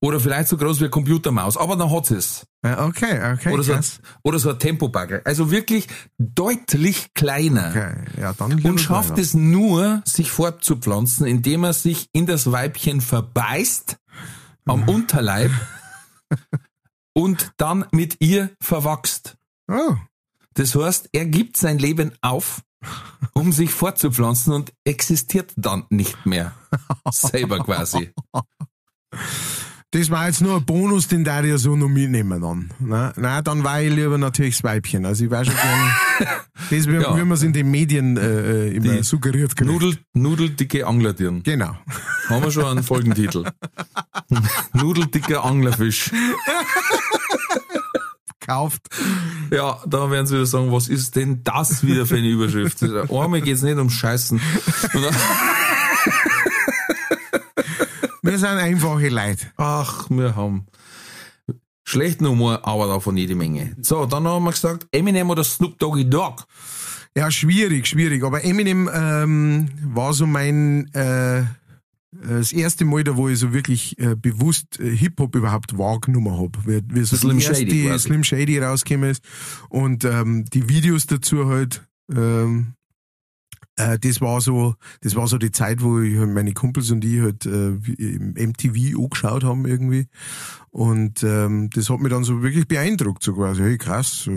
Oder 0.00 0.18
vielleicht 0.18 0.48
so 0.48 0.56
groß 0.56 0.80
wie 0.80 0.84
eine 0.84 0.90
Computermaus. 0.90 1.56
Aber 1.56 1.76
dann 1.76 1.90
hat 1.90 2.10
es. 2.10 2.44
Okay, 2.62 3.34
okay. 3.34 3.52
Oder 3.52 3.62
so, 3.62 3.72
ein, 3.72 3.78
krass. 3.78 4.00
oder 4.22 4.38
so 4.38 4.50
ein 4.50 4.58
Tempobagger. 4.58 5.22
Also 5.24 5.50
wirklich 5.50 5.86
deutlich 6.18 7.14
kleiner. 7.14 7.70
Okay, 7.70 8.20
ja, 8.20 8.32
dann 8.32 8.60
Und 8.64 8.80
schafft 8.80 9.18
es 9.18 9.34
nur, 9.34 10.02
sich 10.04 10.30
fortzupflanzen, 10.30 11.26
indem 11.26 11.64
er 11.64 11.72
sich 11.72 12.08
in 12.12 12.26
das 12.26 12.50
Weibchen 12.50 13.00
verbeißt, 13.00 13.96
am 14.64 14.88
Unterleib, 14.88 15.52
und 17.14 17.52
dann 17.56 17.84
mit 17.92 18.16
ihr 18.20 18.50
verwachst. 18.60 19.36
Oh. 19.68 19.94
Das 20.54 20.74
heißt, 20.74 21.10
er 21.12 21.26
gibt 21.26 21.56
sein 21.56 21.78
Leben 21.78 22.12
auf, 22.20 22.62
um 23.34 23.52
sich 23.52 23.70
fortzupflanzen 23.72 24.52
und 24.52 24.72
existiert 24.84 25.52
dann 25.56 25.84
nicht 25.90 26.26
mehr. 26.26 26.52
Selber 27.10 27.58
quasi. 27.60 28.10
Das 29.94 30.08
war 30.10 30.26
jetzt 30.26 30.40
nur 30.40 30.56
ein 30.56 30.64
Bonus, 30.64 31.06
den 31.06 31.22
da 31.22 31.42
ja 31.44 31.58
so 31.58 31.76
noch 31.76 31.88
mitnehmen 31.88 32.40
dann. 32.40 32.70
Na, 32.78 33.12
na, 33.16 33.42
dann 33.42 33.62
war 33.62 33.82
ich 33.82 33.92
lieber 33.94 34.16
natürlich 34.16 34.56
das 34.56 34.64
Weibchen. 34.64 35.04
Also 35.04 35.24
ich 35.26 35.30
war 35.30 35.44
schon 35.44 35.54
gern, 35.54 36.28
das, 36.70 36.86
wie, 36.88 36.94
Ja. 36.94 37.14
wie 37.14 37.20
man 37.24 37.32
es 37.32 37.42
in 37.42 37.52
den 37.52 37.70
Medien 37.70 38.16
äh, 38.16 38.68
äh, 38.68 38.74
immer 38.74 38.94
Die 38.94 39.02
suggeriert 39.02 39.54
kriegt. 39.54 39.70
Nudel, 39.70 39.98
nudeldicke 40.14 40.86
Anglertieren. 40.86 41.42
Genau. 41.42 41.76
Haben 42.30 42.42
wir 42.42 42.50
schon 42.50 42.64
einen 42.64 42.82
Folgentitel. 42.82 43.44
Nudeldicker 44.72 45.44
Anglerfisch. 45.44 46.10
Kauft. 48.46 48.82
Ja, 49.50 49.78
da 49.86 50.10
werden 50.10 50.26
sie 50.26 50.34
wieder 50.34 50.46
sagen, 50.46 50.72
was 50.72 50.88
ist 50.88 51.16
denn 51.16 51.42
das 51.44 51.84
wieder 51.84 52.06
für 52.06 52.16
eine 52.16 52.28
Überschrift? 52.28 52.82
Einmal 53.10 53.40
geht's 53.40 53.62
nicht 53.62 53.76
ums 53.76 53.94
Scheißen. 53.94 54.40
Wir 58.22 58.38
sind 58.38 58.48
einfache 58.48 59.08
Leute. 59.08 59.46
ach, 59.56 60.06
wir 60.08 60.36
haben 60.36 60.66
schlechten 61.84 62.26
Humor, 62.26 62.60
aber 62.66 62.86
davon 62.86 63.16
jede 63.16 63.34
Menge. 63.34 63.76
So, 63.80 64.06
dann 64.06 64.26
haben 64.26 64.44
wir 64.44 64.52
gesagt, 64.52 64.86
Eminem 64.92 65.28
oder 65.30 65.44
Snoop 65.44 65.78
Doggy 65.78 66.08
Dogg. 66.08 66.44
Ja, 67.16 67.30
schwierig, 67.30 67.86
schwierig. 67.86 68.24
Aber 68.24 68.42
Eminem 68.44 68.88
ähm, 68.92 69.68
war 69.84 70.14
so 70.14 70.26
mein 70.26 70.92
äh, 70.94 71.42
das 72.26 72.52
erste 72.52 72.84
Mal, 72.84 73.04
da 73.04 73.16
wo 73.16 73.28
ich 73.28 73.38
so 73.38 73.52
wirklich 73.52 73.98
äh, 73.98 74.14
bewusst 74.14 74.78
äh, 74.80 74.94
Hip-Hop 74.96 75.34
überhaupt 75.34 75.76
wahrgenommen 75.76 76.38
habe. 76.38 76.58
Wie, 76.64 76.82
wie 76.94 77.04
so 77.04 77.16
Slim 77.16 77.38
die 77.38 77.44
erste 77.44 77.64
Shady 77.64 77.86
quasi. 77.86 78.08
Slim 78.08 78.24
Shady 78.24 78.58
rausgekommen 78.58 79.10
ist. 79.10 79.24
Und 79.68 80.04
ähm, 80.04 80.44
die 80.46 80.68
Videos 80.68 81.06
dazu 81.06 81.48
halt, 81.48 81.86
ähm, 82.14 82.74
äh, 83.76 83.98
das 83.98 84.20
war 84.20 84.40
so, 84.40 84.74
das 85.00 85.16
war 85.16 85.26
so 85.26 85.38
die 85.38 85.50
Zeit, 85.50 85.82
wo 85.82 86.00
ich, 86.00 86.18
halt 86.18 86.30
meine 86.30 86.52
Kumpels 86.52 86.90
und 86.90 87.04
ich 87.04 87.20
halt 87.20 87.46
äh, 87.46 87.68
im 87.70 88.34
MTV 88.34 88.98
angeschaut 88.98 89.44
haben 89.44 89.66
irgendwie. 89.66 90.06
Und 90.70 91.22
ähm, 91.22 91.70
das 91.74 91.90
hat 91.90 92.00
mich 92.00 92.10
dann 92.10 92.24
so 92.24 92.42
wirklich 92.42 92.68
beeindruckt, 92.68 93.22
so 93.22 93.34
quasi, 93.34 93.62
hey 93.62 93.78
krass, 93.78 94.28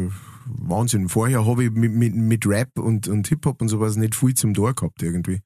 Wahnsinn. 0.46 1.10
Vorher 1.10 1.46
habe 1.46 1.66
ich 1.66 1.72
mit, 1.72 1.92
mit, 1.94 2.16
mit 2.16 2.46
Rap 2.48 2.78
und, 2.78 3.08
und 3.08 3.28
Hip-Hop 3.28 3.62
und 3.62 3.68
sowas 3.68 3.96
nicht 3.96 4.16
viel 4.16 4.34
zum 4.34 4.54
Tor 4.54 4.74
gehabt 4.74 5.02
irgendwie. 5.04 5.42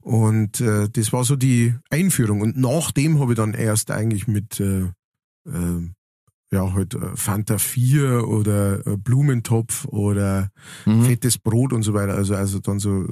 Und 0.00 0.60
äh, 0.60 0.88
das 0.90 1.12
war 1.12 1.24
so 1.24 1.36
die 1.36 1.74
Einführung. 1.90 2.40
Und 2.40 2.56
nachdem 2.56 3.18
habe 3.20 3.32
ich 3.32 3.36
dann 3.36 3.54
erst 3.54 3.90
eigentlich 3.90 4.26
mit 4.26 4.60
äh, 4.60 4.86
äh, 5.46 5.90
ja, 6.52 6.72
halt 6.72 6.94
äh, 6.94 7.14
Fanta 7.14 7.58
4 7.58 8.26
oder 8.26 8.86
äh, 8.86 8.96
Blumentopf 8.96 9.84
oder 9.86 10.50
Mhm. 10.84 11.04
fettes 11.04 11.38
Brot 11.38 11.72
und 11.72 11.82
so 11.82 11.94
weiter. 11.94 12.14
Also, 12.14 12.34
also 12.34 12.58
dann 12.58 12.78
so, 12.80 13.06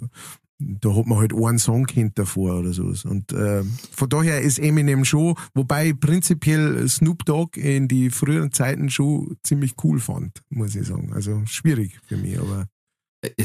da 0.58 0.94
hat 0.94 1.06
man 1.06 1.18
halt 1.18 1.32
einen 1.34 1.58
Song 1.58 1.86
kennt 1.86 2.18
davor 2.18 2.58
oder 2.58 2.72
sowas. 2.72 3.04
Und 3.04 3.32
äh, 3.32 3.62
von 3.92 4.08
daher 4.08 4.40
ist 4.40 4.58
Eminem 4.58 5.04
schon, 5.04 5.34
wobei 5.54 5.88
ich 5.90 6.00
prinzipiell 6.00 6.88
Snoop 6.88 7.24
Dogg 7.24 7.56
in 7.60 7.86
die 7.88 8.10
früheren 8.10 8.52
Zeiten 8.52 8.90
schon 8.90 9.36
ziemlich 9.44 9.74
cool 9.84 10.00
fand, 10.00 10.42
muss 10.50 10.74
ich 10.74 10.86
sagen. 10.86 11.12
Also 11.12 11.42
schwierig 11.46 11.98
für 12.06 12.16
mich, 12.16 12.38
aber 12.40 12.66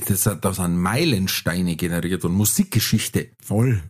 Das, 0.08 0.26
hat- 0.26 0.44
da 0.44 0.54
sind 0.54 0.78
Meilensteine 0.78 1.76
generiert 1.76 2.26
und 2.26 2.34
Musikgeschichte 2.34 3.30
voll. 3.42 3.82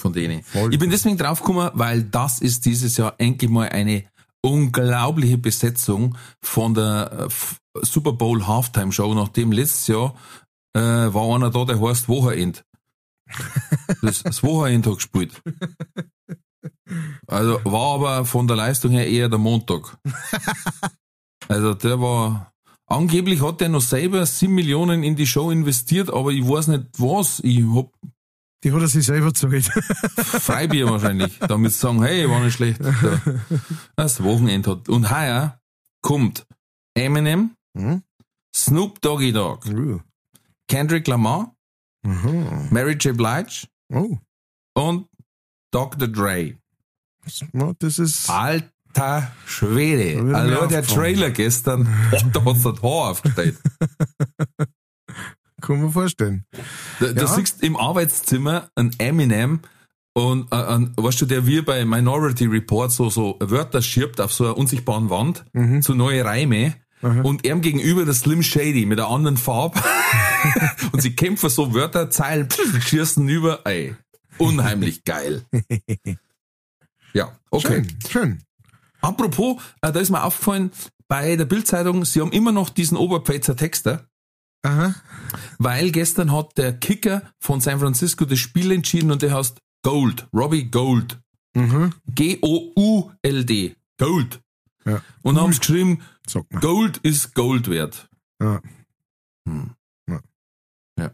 von 0.00 0.12
denen. 0.12 0.42
Voll. 0.44 0.72
Ich 0.72 0.78
bin 0.78 0.90
deswegen 0.90 1.16
draufgekommen, 1.18 1.70
weil 1.74 2.04
das 2.04 2.40
ist 2.40 2.64
dieses 2.64 2.96
Jahr 2.96 3.14
endlich 3.18 3.50
mal 3.50 3.68
eine 3.70 4.04
unglaubliche 4.40 5.38
Besetzung 5.38 6.16
von 6.42 6.74
der 6.74 7.28
äh, 7.28 7.84
Super 7.84 8.12
Bowl 8.12 8.46
Halftime 8.46 8.92
Show, 8.92 9.12
nachdem 9.14 9.52
letztes 9.52 9.88
Jahr 9.88 10.14
äh, 10.74 10.80
war 10.80 11.34
einer 11.34 11.50
da, 11.50 11.64
der 11.64 11.80
heißt 11.80 12.08
Wochenend. 12.08 12.64
Das, 14.02 14.22
das 14.22 14.42
Wochenend 14.42 14.86
hat 14.86 14.96
gespielt. 14.96 15.40
Also 17.26 17.60
war 17.64 17.94
aber 17.94 18.24
von 18.24 18.46
der 18.46 18.56
Leistung 18.56 18.92
her 18.92 19.06
eher 19.06 19.28
der 19.28 19.38
Montag. 19.38 19.96
Also 21.48 21.74
der 21.74 22.00
war, 22.00 22.52
angeblich 22.86 23.42
hat 23.42 23.60
der 23.60 23.68
noch 23.68 23.80
selber 23.80 24.24
7 24.26 24.54
Millionen 24.54 25.02
in 25.02 25.16
die 25.16 25.26
Show 25.26 25.50
investiert, 25.50 26.10
aber 26.10 26.30
ich 26.30 26.46
weiß 26.46 26.68
nicht 26.68 26.86
was. 26.98 27.40
Ich 27.40 27.62
hab 27.74 27.90
Die 28.64 28.72
hat 28.72 28.80
er 28.80 28.88
sich 28.88 29.06
selber 29.06 29.28
gezahlt. 29.28 29.64
Freibier 30.16 30.90
wahrscheinlich, 30.90 31.38
damit 31.40 31.72
sie 31.72 31.78
sagen, 31.78 32.02
hey, 32.02 32.28
war 32.28 32.40
nicht 32.40 32.54
schlecht. 32.54 32.80
Das 33.96 34.22
Wochenende 34.22 34.70
hat. 34.72 34.88
Und 34.88 35.10
heuer 35.10 35.60
kommt 36.02 36.46
Eminem, 36.94 37.54
Hm? 37.76 38.02
Snoop 38.54 39.00
Doggy 39.00 39.32
Dogg, 39.32 39.66
Uh. 39.68 40.00
Kendrick 40.68 41.06
Lamar, 41.06 41.54
Aha. 42.06 42.68
Mary 42.70 42.92
J. 42.94 43.16
Blige 43.16 43.66
Oh. 43.92 44.18
und 44.74 45.06
Dr. 45.72 46.08
Dre. 46.08 46.54
Das, 47.78 47.98
ist. 47.98 48.30
Alter 48.30 49.32
Schwede. 49.46 50.34
Also 50.34 50.66
der. 50.66 50.82
Trailer 50.82 51.30
gestern, 51.30 51.86
oh, 52.12 52.16
da 52.32 52.44
hat's 52.44 52.62
das 52.62 52.82
Haar 52.82 53.10
aufgestellt. 53.10 53.58
Kann 55.60 55.80
man 55.82 55.90
vorstellen. 55.92 56.44
Da, 57.00 57.06
Ja. 57.10 57.26
siehst 57.26 57.62
im 57.62 57.76
Arbeitszimmer 57.76 58.70
ein 58.76 58.92
Eminem 58.98 59.60
und 60.14 60.52
äh, 60.52 60.56
ein, 60.56 60.94
weißt 60.96 61.20
du, 61.22 61.26
der 61.26 61.46
wie 61.46 61.60
bei 61.62 61.84
Minority 61.84 62.46
Report 62.46 62.92
so, 62.92 63.10
so 63.10 63.36
Wörter 63.40 63.82
schirbt 63.82 64.20
auf 64.20 64.32
so 64.32 64.44
einer 64.44 64.56
unsichtbaren 64.56 65.10
Wand, 65.10 65.44
Mhm. 65.52 65.82
so 65.82 65.94
neue 65.94 66.24
Reime. 66.24 66.76
Und 67.00 67.46
ihm 67.46 67.60
gegenüber 67.60 68.04
der 68.04 68.14
Slim 68.14 68.42
Shady 68.42 68.84
mit 68.84 68.98
einer 68.98 69.08
anderen 69.08 69.36
Farbe. 69.36 69.80
und 70.92 71.00
sie 71.00 71.14
kämpfen 71.14 71.48
so 71.48 71.72
Wörter, 71.74 72.10
Zeilen, 72.10 72.50
pff, 72.50 72.82
schießen 72.82 73.28
über. 73.28 73.60
Ey, 73.66 73.94
unheimlich 74.38 75.04
geil. 75.04 75.44
Ja, 77.14 77.36
okay. 77.50 77.84
Schön, 77.84 77.98
schön. 78.10 78.42
Apropos, 79.00 79.62
äh, 79.80 79.92
da 79.92 79.98
ist 80.00 80.10
mir 80.10 80.22
aufgefallen, 80.22 80.70
bei 81.08 81.36
der 81.36 81.46
Bildzeitung, 81.46 82.04
sie 82.04 82.20
haben 82.20 82.32
immer 82.32 82.52
noch 82.52 82.68
diesen 82.68 82.96
Oberpfälzer 82.96 83.56
Texter. 83.56 84.06
Aha. 84.62 84.94
Weil 85.58 85.90
gestern 85.90 86.32
hat 86.32 86.58
der 86.58 86.74
Kicker 86.74 87.22
von 87.38 87.60
San 87.60 87.80
Francisco 87.80 88.24
das 88.24 88.38
Spiel 88.38 88.70
entschieden 88.72 89.10
und 89.10 89.22
der 89.22 89.34
heißt 89.34 89.58
Gold. 89.82 90.26
Robbie 90.34 90.70
Gold. 90.70 91.18
Mhm. 91.54 91.94
G-O-U-L-D. 92.14 93.76
Gold. 93.98 94.40
Ja. 94.84 95.02
Und 95.22 95.40
haben 95.40 95.52
sie 95.52 95.60
geschrieben, 95.60 96.02
Sag 96.28 96.52
mal. 96.52 96.60
Gold 96.60 96.98
ist 96.98 97.34
Gold 97.34 97.68
wert. 97.68 98.08
Ja. 98.40 98.60
Hm. 99.48 99.70
Ja. 100.08 100.20
Ja. 100.98 101.10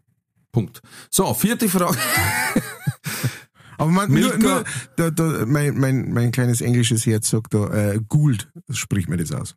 Punkt. 0.53 0.83
So, 1.11 1.33
vierte 1.35 1.69
Frage. 1.69 1.99
Aber 3.79 3.91
man, 3.91 4.12
nur, 4.12 4.37
nur 4.39 4.65
da, 4.97 5.11
da, 5.11 5.45
mein, 5.47 5.79
mein, 5.79 6.12
mein 6.12 6.31
kleines 6.31 6.61
englisches 6.61 7.07
Herz 7.07 7.29
sagt 7.29 7.55
da, 7.55 7.93
äh, 7.93 8.01
Gould, 8.09 8.51
spricht 8.71 9.09
mir 9.09 9.17
das 9.17 9.33
aus. 9.33 9.57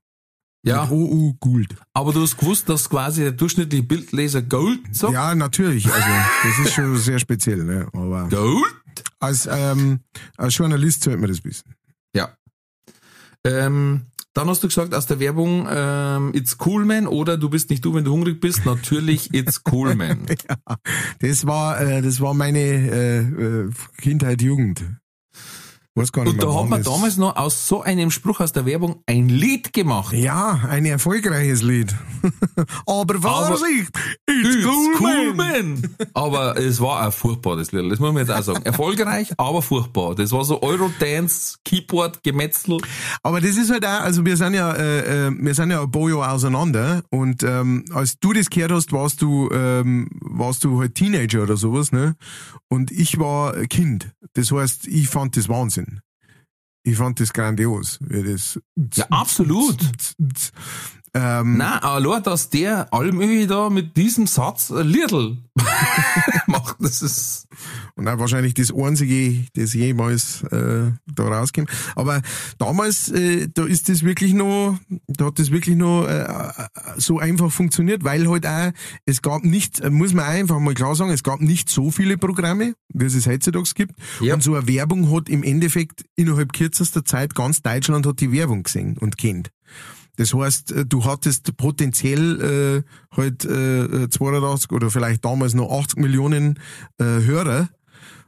Ja, 0.63 0.89
OU 0.89 1.35
Gould. 1.39 1.75
aber 1.93 2.11
du 2.11 2.21
hast 2.21 2.37
gewusst, 2.37 2.67
dass 2.67 2.89
quasi 2.89 3.21
der 3.21 3.31
durchschnittliche 3.31 3.83
Bildleser 3.83 4.41
Gold 4.41 4.79
sagt? 4.93 5.13
Ja, 5.13 5.33
natürlich. 5.35 5.85
Also, 5.85 6.07
das 6.43 6.67
ist 6.67 6.73
schon 6.73 6.97
sehr 6.97 7.19
speziell, 7.19 7.63
ne? 7.63 7.87
Aber 7.93 8.27
Gold? 8.27 8.75
als, 9.19 9.47
ähm, 9.49 10.01
als 10.35 10.57
Journalist 10.57 11.03
sollte 11.03 11.19
man 11.19 11.29
das 11.29 11.43
wissen. 11.43 11.73
Ja. 12.13 12.35
Ähm, 13.45 14.07
dann 14.37 14.49
hast 14.49 14.63
du 14.63 14.67
gesagt 14.67 14.93
aus 14.93 15.07
der 15.07 15.19
Werbung, 15.19 15.67
ähm, 15.67 16.31
It's 16.35 16.57
Cool 16.63 16.85
Man 16.85 17.07
oder 17.07 17.37
du 17.37 17.49
bist 17.49 17.71
nicht 17.71 17.83
du, 17.83 17.95
wenn 17.95 18.03
du 18.03 18.11
hungrig 18.11 18.39
bist. 18.39 18.65
Natürlich 18.65 19.33
It's 19.33 19.63
Cool 19.69 19.95
Man. 19.95 20.27
Das 21.19 21.47
war, 21.47 21.81
äh, 21.81 22.01
das 22.03 22.21
war 22.21 22.35
meine 22.35 22.59
äh, 22.59 23.19
äh, 23.19 23.69
Kindheit, 23.99 24.41
Jugend. 24.43 24.83
Weiß 25.97 26.11
gar 26.11 26.23
nicht 26.25 26.33
Und 26.33 26.37
mehr, 26.37 26.45
da 26.45 26.61
hat 26.61 26.69
man 26.69 26.83
damals 26.83 27.17
noch 27.17 27.35
aus 27.35 27.67
so 27.67 27.81
einem 27.81 28.11
Spruch 28.11 28.39
aus 28.39 28.51
der 28.53 28.67
Werbung 28.67 29.01
ein 29.07 29.29
Lied 29.29 29.73
gemacht. 29.73 30.13
Ja, 30.13 30.61
ein 30.69 30.85
erfolgreiches 30.85 31.63
Lied. 31.63 31.95
Aber 32.85 33.19
Vorsicht, 33.19 33.89
it's, 34.29 34.55
It's 34.55 34.65
cool, 34.65 34.95
cool, 34.99 35.33
man. 35.33 35.81
man. 35.81 35.95
Aber 36.13 36.55
es 36.55 36.79
war 36.79 37.07
auch 37.07 37.11
furchtbar, 37.11 37.55
das 37.55 37.71
Lied. 37.71 37.91
Das 37.91 37.99
muss 37.99 38.13
man 38.13 38.17
jetzt 38.17 38.31
auch 38.31 38.43
sagen. 38.43 38.63
Erfolgreich, 38.63 39.33
aber 39.37 39.63
furchtbar. 39.63 40.13
Das 40.13 40.31
war 40.31 40.45
so 40.45 40.61
Eurodance, 40.61 41.57
Keyboard, 41.65 42.21
Gemetzel. 42.21 42.77
Aber 43.23 43.41
das 43.41 43.57
ist 43.57 43.71
halt 43.71 43.83
auch, 43.83 44.01
also 44.01 44.23
wir 44.23 44.37
sind 44.37 44.53
ja, 44.53 44.73
äh, 44.73 45.27
äh, 45.27 45.31
wir 45.31 45.55
sind 45.55 45.71
ja 45.71 45.81
ein 45.81 45.91
paar 45.91 46.09
Jahre 46.09 46.31
auseinander 46.31 47.01
und 47.09 47.41
ähm, 47.41 47.85
als 47.91 48.19
du 48.19 48.33
das 48.33 48.51
gehört 48.51 48.71
hast, 48.71 48.91
warst 48.91 49.23
du, 49.23 49.49
ähm, 49.51 50.09
warst 50.21 50.63
du 50.63 50.79
halt 50.79 50.93
Teenager 50.93 51.41
oder 51.41 51.57
sowas, 51.57 51.91
ne? 51.91 52.15
Und 52.69 52.91
ich 52.91 53.17
war 53.19 53.53
Kind. 53.65 54.11
Das 54.33 54.51
heißt, 54.51 54.87
ich 54.87 55.07
fand 55.07 55.37
das 55.37 55.49
Wahnsinn. 55.49 55.86
Ich 56.83 56.95
fand 56.95 57.19
das 57.19 57.33
grandios. 57.33 57.97
Wie 58.01 58.23
das 58.23 58.59
Ja, 58.95 59.05
absolut. 59.09 59.77
Ähm, 61.17 61.57
Nein, 61.57 61.79
allein, 61.81 62.21
dass 62.21 62.51
der 62.51 62.93
Almöhi 62.93 63.47
da 63.47 63.71
mit 63.71 63.97
diesem 63.97 64.27
Satz 64.27 64.71
ein 64.71 64.87
Liedl 64.87 65.37
macht, 66.47 66.75
das 66.79 67.01
ist, 67.01 67.47
Und 67.95 68.07
auch 68.07 68.19
wahrscheinlich 68.19 68.53
das 68.53 68.71
einzige, 68.71 69.45
das 69.55 69.73
jemals 69.73 70.43
äh, 70.43 70.91
da 71.07 71.23
rauskommt. 71.23 71.71
Aber 71.95 72.21
damals, 72.59 73.09
äh, 73.09 73.47
da 73.51 73.65
ist 73.65 73.89
das 73.89 74.03
wirklich 74.03 74.33
noch, 74.33 74.77
da 75.07 75.25
hat 75.25 75.39
das 75.39 75.49
wirklich 75.49 75.75
noch 75.75 76.05
äh, 76.05 76.27
so 76.97 77.17
einfach 77.17 77.51
funktioniert, 77.51 78.03
weil 78.03 78.29
halt 78.29 78.45
auch, 78.45 78.71
es 79.07 79.23
gab 79.23 79.43
nicht, 79.43 79.79
äh, 79.79 79.89
muss 79.89 80.13
man 80.13 80.25
auch 80.25 80.29
einfach 80.29 80.59
mal 80.59 80.75
klar 80.75 80.93
sagen, 80.93 81.11
es 81.11 81.23
gab 81.23 81.41
nicht 81.41 81.67
so 81.67 81.89
viele 81.89 82.19
Programme, 82.19 82.75
wie 82.93 83.05
es 83.05 83.15
es 83.15 83.25
heutzutage 83.25 83.71
gibt. 83.73 83.95
Ja. 84.21 84.35
Und 84.35 84.43
so 84.43 84.53
eine 84.53 84.67
Werbung 84.67 85.11
hat 85.15 85.29
im 85.29 85.41
Endeffekt 85.41 86.05
innerhalb 86.15 86.53
kürzester 86.53 87.03
Zeit 87.03 87.33
ganz 87.33 87.63
Deutschland 87.63 88.05
hat 88.05 88.19
die 88.19 88.31
Werbung 88.31 88.61
gesehen 88.61 88.99
und 88.99 89.17
kennt. 89.17 89.49
Das 90.17 90.33
heißt, 90.33 90.71
äh, 90.73 90.85
du 90.85 91.05
hattest 91.05 91.55
potenziell 91.57 92.83
äh, 92.83 93.15
halt 93.15 93.45
äh, 93.45 94.09
82 94.09 94.71
oder 94.71 94.89
vielleicht 94.91 95.23
damals 95.23 95.53
noch 95.53 95.71
80 95.71 95.99
Millionen 95.99 96.59
äh, 96.99 97.03
Hörer 97.05 97.69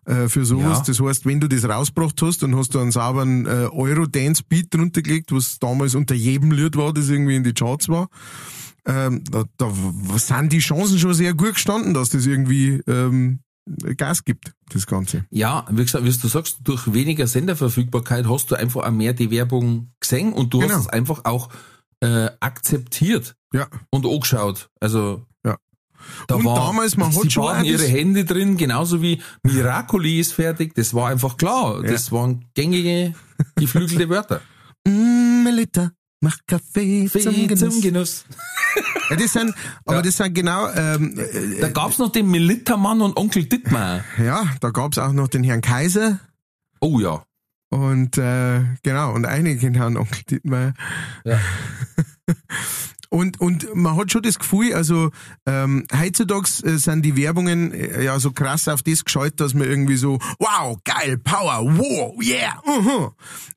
äh, 0.06 0.28
für 0.30 0.46
sowas. 0.46 0.80
Ja. 0.80 0.84
Das 0.88 1.00
heißt, 1.02 1.26
wenn 1.26 1.40
du 1.40 1.48
das 1.50 1.66
rausgebracht 1.68 2.22
hast, 2.22 2.42
dann 2.44 2.56
hast 2.56 2.74
du 2.74 2.80
einen 2.80 2.92
sauberen 2.92 3.46
äh, 3.46 3.68
Euro-Dance-Beat 3.72 4.74
drunter 4.74 5.02
gelegt, 5.02 5.32
was 5.32 5.60
damals 5.60 5.94
unter 5.96 6.16
jedem 6.16 6.52
Lied 6.52 6.78
war, 6.78 6.94
das 6.94 7.10
irgendwie 7.10 7.36
in 7.36 7.44
die 7.44 7.54
Charts 7.54 7.90
war. 7.90 8.08
Ähm, 8.86 9.24
da, 9.30 9.44
da 9.58 9.72
sind 10.18 10.54
die 10.54 10.60
Chancen 10.60 10.98
schon 10.98 11.14
sehr 11.14 11.34
gut 11.34 11.56
gestanden, 11.56 11.94
dass 11.94 12.10
das 12.10 12.26
irgendwie 12.26 12.82
ähm, 12.88 13.40
Gas 13.98 14.24
gibt, 14.24 14.54
das 14.72 14.88
Ganze. 14.88 15.26
ja, 15.30 15.66
wie 15.70 15.84
gesagt, 15.84 16.04
wie 16.04 16.10
du 16.12 16.28
sagst, 16.28 16.60
durch 16.64 16.92
weniger 16.92 17.28
Senderverfügbarkeit 17.28 18.28
hast 18.28 18.50
du 18.50 18.56
einfach 18.56 18.88
auch 18.88 18.92
mehr 18.92 19.14
die 19.14 19.30
Werbung 19.30 19.92
gesehen 20.00 20.34
und 20.34 20.54
du 20.54 20.60
Genau. 20.60 20.74
hast 20.74 20.82
es 20.82 20.88
einfach 20.88 21.26
auch 21.26 21.50
äh, 22.02 22.30
akzeptiert 22.40 23.36
Ja. 23.54 23.68
und 23.90 24.06
angeschaut. 24.06 24.70
Also, 24.80 25.26
Ja. 25.46 25.58
da 26.28 26.36
Und 26.36 26.46
war, 26.46 26.56
damals, 26.68 26.96
man 26.98 27.14
hat 27.16 27.32
schon 27.32 27.44
auch 27.44 27.62
ihre 27.64 27.86
Hände 27.88 28.26
drin, 28.26 28.58
genauso 28.58 29.02
wie 29.02 29.22
Miracoli 29.44 30.20
ist 30.20 30.34
fertig. 30.34 30.74
Das 30.76 30.94
war 30.94 31.10
einfach 31.10 31.38
klar. 31.38 31.84
Ja. 31.84 31.92
Das 31.92 32.12
waren 32.12 32.46
gängige, 32.54 33.14
geflügelte 33.56 34.08
Wörter. 34.10 34.42
Mm, 34.88 35.44
Melita, 35.44 35.92
mach 36.22 36.38
Kaffee 36.48 37.08
zum 37.10 37.48
Genuss. 37.48 37.82
Genuss. 37.82 38.26
Ja, 39.10 39.16
das 39.16 39.34
sind, 39.34 39.54
aber 39.86 39.98
Ja. 39.98 40.02
das 40.04 40.18
sind 40.18 40.34
genau, 40.34 40.70
ähm, 40.70 41.18
äh, 41.18 41.60
Da 41.60 41.70
gab's 41.70 41.98
noch 41.98 42.12
den 42.12 42.30
Militermann 42.30 43.02
und 43.02 43.18
Onkel 43.18 43.46
Dittmar. 43.46 44.04
ja, 44.24 44.46
da 44.62 44.70
gab's 44.70 44.98
auch 45.00 45.12
noch 45.12 45.28
den 45.28 45.44
Herrn 45.44 45.62
Kaiser 45.62 46.20
Oh 46.82 47.00
ja. 47.00 47.24
Und 47.70 48.18
äh, 48.18 48.62
genau, 48.84 49.14
und 49.14 49.26
einige 49.26 49.72
Herrn 49.72 49.98
Onkel 49.98 50.24
Dittmeier. 50.24 50.74
Ja. 51.24 51.40
Und, 53.12 53.42
und 53.42 53.74
man 53.74 53.98
hat 53.98 54.12
schon 54.12 54.22
das 54.22 54.38
Gefühl, 54.38 54.76
also 54.76 55.10
ähm, 55.48 55.86
heutzutage 55.92 56.48
äh, 56.64 56.78
sind 56.78 57.04
die 57.04 57.18
Werbungen 57.18 57.74
äh, 57.74 58.04
ja 58.04 58.20
so 58.20 58.32
krass 58.32 58.68
auf 58.68 58.84
das 58.84 59.04
geschaltet, 59.04 59.40
dass 59.40 59.56
man 59.56 59.68
irgendwie 59.68 59.96
so, 59.96 60.20
wow, 60.38 60.78
geil, 60.84 61.18
Power, 61.18 61.66
wow, 61.76 62.14
yeah, 62.22 62.62
uh 62.68 63.10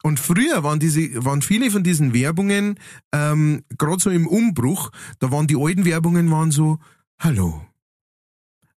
Und 0.03 0.19
früher 0.19 0.65
waren 0.65 0.81
diese, 0.81 1.23
waren 1.23 1.43
viele 1.43 1.71
von 1.71 1.83
diesen 1.83 2.15
Werbungen, 2.15 2.79
ähm, 3.13 3.63
gerade 3.77 4.01
so 4.01 4.09
im 4.09 4.27
Umbruch, 4.27 4.91
da 5.19 5.31
waren 5.31 5.47
die 5.47 5.57
alten 5.57 5.85
Werbungen 5.85 6.31
waren 6.31 6.51
so, 6.51 6.79
hallo, 7.19 7.61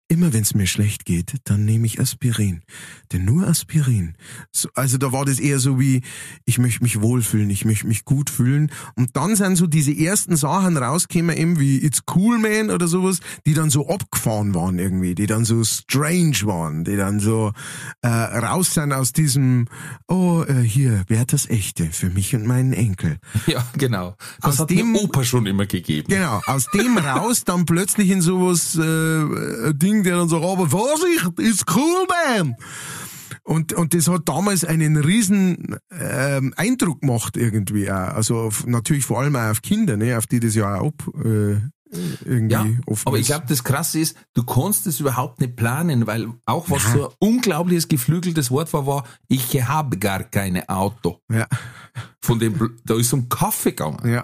immer 0.08 0.34
wenn 0.34 0.44
es 0.44 0.54
mir 0.54 0.68
schlecht 0.68 1.06
geht, 1.06 1.34
dann 1.46 1.66
nehme 1.66 1.86
ich 1.88 2.00
Aspirin. 2.00 2.62
Denn 3.12 3.26
nur 3.26 3.48
Aspirin. 3.48 4.16
So, 4.52 4.70
also 4.76 4.98
da 4.98 5.12
war 5.12 5.26
das 5.26 5.40
eher 5.40 5.60
so 5.60 5.80
wie, 5.80 6.02
ich 6.46 6.58
möchte 6.60 6.84
mich 6.84 7.02
wohlfühlen, 7.02 7.50
ich 7.50 7.66
möchte 7.66 7.88
mich 7.88 8.06
gut 8.06 8.30
fühlen. 8.30 8.72
Und 8.96 9.16
dann 9.16 9.36
sind 9.36 9.56
so 9.56 9.66
diese 9.68 9.96
ersten 9.98 10.36
Sachen 10.38 10.78
rausgekommen, 10.78 11.36
eben 11.36 11.60
wie 11.60 11.78
It's 11.84 12.04
Cool 12.14 12.38
Man 12.38 12.70
oder 12.70 12.88
sowas, 12.88 13.20
die 13.46 13.54
dann 13.56 13.70
so 13.70 13.88
abgefahren 13.90 14.54
waren 14.54 14.78
irgendwie, 14.78 15.16
die 15.16 15.26
dann 15.26 15.44
so 15.46 15.64
strange 15.64 16.38
waren, 16.44 16.84
die 16.84 16.98
dann 16.98 17.20
so 17.20 17.52
äh, 18.02 18.08
raus 18.08 18.74
sind 18.76 18.94
aus 18.94 19.12
diesem, 19.12 19.68
oh, 20.08 20.44
äh, 20.48 20.62
hier, 20.62 21.04
wer 21.08 21.20
hat 21.22 21.34
das 21.34 21.50
Echte 21.50 21.86
für 21.92 22.10
mich 22.10 22.36
und 22.36 22.46
meinen 22.46 22.74
Enkel. 22.74 23.18
Ja, 23.48 23.64
genau. 23.78 24.16
Das 24.42 24.54
Aus 24.56 24.60
hat 24.62 24.70
dem- 24.72 24.96
Opa 24.96 25.24
schon 25.24 25.46
immer 25.46 25.66
gegeben. 25.68 26.08
Genau, 26.10 26.42
aus 26.48 26.68
dem 26.72 26.98
raus 26.98 27.44
dann 27.44 27.66
plötzlich 27.66 28.10
in 28.10 28.22
sowas, 28.22 28.76
äh, 28.76 28.82
ein 28.82 29.78
Ding, 29.96 30.04
der 30.04 30.18
dann 30.18 30.30
sagt, 30.30 30.44
aber 30.44 30.70
Vorsicht, 30.70 31.40
ist 31.40 31.66
cool, 31.76 32.08
man. 32.10 32.56
Und, 33.44 33.74
und 33.74 33.94
das 33.94 34.08
hat 34.08 34.28
damals 34.28 34.66
einen 34.66 34.98
riesen 34.98 35.78
ähm, 35.92 36.54
Eindruck 36.58 37.02
gemacht 37.02 37.38
irgendwie 37.38 37.92
auch. 37.92 38.16
Also 38.16 38.40
auf, 38.40 38.66
natürlich 38.66 39.06
vor 39.06 39.22
allem 39.22 39.36
auch 39.36 39.52
auf 39.52 39.62
Kinder, 39.62 39.98
ne, 39.98 40.18
auf 40.18 40.26
die 40.26 40.40
das 40.40 40.56
ja 40.56 40.80
auch 40.80 40.88
ab, 40.88 41.08
äh, 41.24 41.58
irgendwie 42.26 42.54
Ja, 42.54 42.66
oft 42.88 43.06
aber 43.08 43.20
ich 43.20 43.28
glaube, 43.28 43.46
das 43.48 43.64
Krasse 43.64 44.00
ist, 44.00 44.18
du 44.34 44.44
kannst 44.44 44.88
es 44.88 45.00
überhaupt 45.00 45.40
nicht 45.40 45.56
planen, 45.56 46.08
weil 46.08 46.28
auch 46.46 46.70
was 46.70 46.92
so 46.92 47.10
ein 47.10 47.16
unglaubliches 47.20 47.88
geflügeltes 47.88 48.50
Wort 48.50 48.74
war, 48.74 48.88
war, 48.88 49.04
ich 49.28 49.64
habe 49.64 49.98
gar 49.98 50.24
keine 50.24 50.68
Auto. 50.68 51.20
Ja, 51.32 51.48
Von 52.22 52.40
dem, 52.40 52.80
da 52.84 52.96
ist 52.96 53.14
um 53.14 53.30
Kaffee 53.30 53.72
gegangen. 53.72 54.12
ja, 54.12 54.24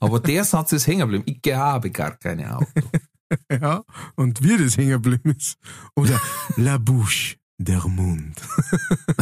Aber 0.00 0.18
der 0.18 0.44
Satz 0.44 0.72
ist 0.72 0.88
hängen 0.88 1.08
geblieben. 1.08 1.24
Ich 1.26 1.54
habe 1.54 1.90
gar 1.90 2.16
keine 2.16 2.56
Auto. 2.56 2.66
ja. 3.50 3.84
Und 4.16 4.42
wie 4.42 4.56
das 4.56 4.76
hängen 4.76 5.02
geblieben 5.02 5.34
ist. 5.36 5.56
Oder 5.96 6.20
la 6.56 6.78
bouche, 6.78 7.36
der 7.58 7.86
Mund. 7.86 8.36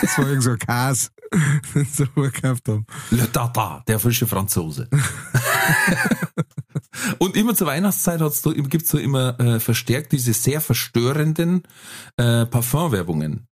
das 0.00 0.18
war 0.18 0.26
irgend 0.26 0.42
so 0.42 0.50
ein 0.50 0.58
Käse, 0.58 1.10
den 1.74 1.84
sie 1.84 2.06
gekauft 2.14 2.68
haben. 2.68 2.86
Le 3.10 3.30
Tata, 3.30 3.82
der 3.86 3.98
frische 3.98 4.26
Franzose. 4.26 4.88
Und 7.18 7.36
immer 7.36 7.54
zur 7.54 7.66
Weihnachtszeit 7.66 8.20
hat's 8.20 8.42
da, 8.42 8.52
gibt's 8.52 8.90
so 8.90 8.98
immer 8.98 9.38
äh, 9.40 9.60
verstärkt 9.60 10.12
diese 10.12 10.32
sehr 10.32 10.60
verstörenden 10.60 11.62
äh, 12.16 12.46
Parfumwerbungen, 12.46 13.46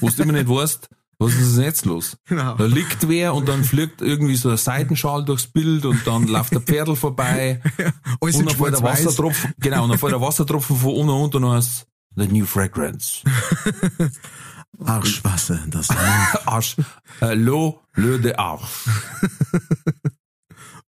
wo 0.00 0.08
du 0.08 0.22
immer 0.22 0.32
nicht 0.32 0.48
weißt, 0.48 0.88
was 1.18 1.34
ist 1.34 1.56
denn 1.56 1.64
jetzt 1.64 1.84
los? 1.86 2.16
Genau. 2.26 2.54
Da 2.56 2.64
liegt 2.66 3.08
wer 3.08 3.34
und 3.34 3.48
dann 3.48 3.64
fliegt 3.64 4.02
irgendwie 4.02 4.36
so 4.36 4.50
ein 4.50 4.56
Seitenschal 4.56 5.24
durchs 5.24 5.46
Bild 5.46 5.84
und 5.86 6.06
dann 6.06 6.26
läuft 6.26 6.52
der 6.52 6.60
Pferdl 6.60 6.96
vorbei 6.96 7.60
Alles 8.20 8.36
und 8.36 8.46
dann 8.50 8.56
fällt 8.56 8.74
der. 8.74 8.82
Wassertropfen, 8.82 9.52
genau, 9.58 9.84
und 9.84 9.90
dann 9.90 9.98
fällt 9.98 10.12
der 10.12 10.20
Wassertropfen 10.20 10.76
von 10.76 10.94
unten 10.94 11.10
und 11.10 11.34
dann 11.34 11.46
heißt 11.50 11.86
The 12.16 12.28
New 12.28 12.46
Fragrance. 12.46 13.22
Arschwasser, 14.84 15.60
das 15.68 15.88
Arsch. 16.46 16.76
Äh, 17.20 17.34
L'eau, 17.34 17.80
le 17.94 18.18
de 18.18 18.34
Arsch. 18.34 18.88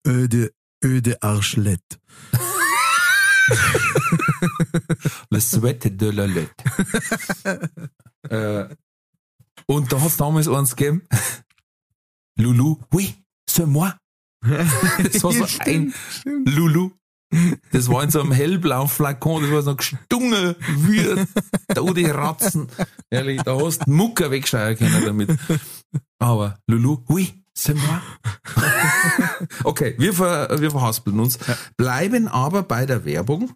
öde, 0.07 0.51
öde 0.83 1.23
Arschlett. 1.23 1.83
Le 5.31 5.41
Sweat 5.41 5.85
de 6.01 6.11
la 6.11 6.25
Lette. 6.27 6.65
äh, 8.29 8.75
und 9.67 9.93
da 9.93 10.01
hat's 10.01 10.17
damals 10.17 10.49
eins 10.49 10.77
gegeben. 10.77 11.03
Loulou, 12.39 12.79
oui, 12.93 13.15
c'est 13.49 13.67
moi. 13.67 13.95
Das 14.43 15.25
war 15.25 15.33
so 15.33 15.43
ein 15.43 15.49
stimmt. 15.49 15.95
Loulou. 16.25 16.93
Das 17.73 17.89
war 17.89 18.05
in 18.05 18.11
so 18.11 18.21
einem 18.21 18.31
hellblauen 18.33 18.89
Flakon, 18.89 19.43
das 19.43 19.51
war 19.51 19.63
so 19.63 19.75
gestungen 19.75 20.55
wie 20.87 21.27
tote 21.75 22.15
Ratzen. 22.15 22.69
Ehrlich, 23.11 23.43
da 23.43 23.59
hast 23.61 23.87
du 23.87 23.91
Mucker 23.91 24.31
wegschreien 24.31 24.77
können 24.77 25.05
damit. 25.05 25.37
Aber 26.19 26.59
Loulou, 26.69 27.05
oui, 27.09 27.35
c'est 27.53 27.75
moi. 27.75 28.01
okay, 29.65 29.95
wir, 29.99 30.13
ver, 30.13 30.61
wir 30.61 30.71
verhaspeln 30.71 31.19
uns, 31.19 31.39
bleiben 31.77 32.29
aber 32.29 32.63
bei 32.63 32.87
der 32.87 33.05
Werbung. 33.05 33.53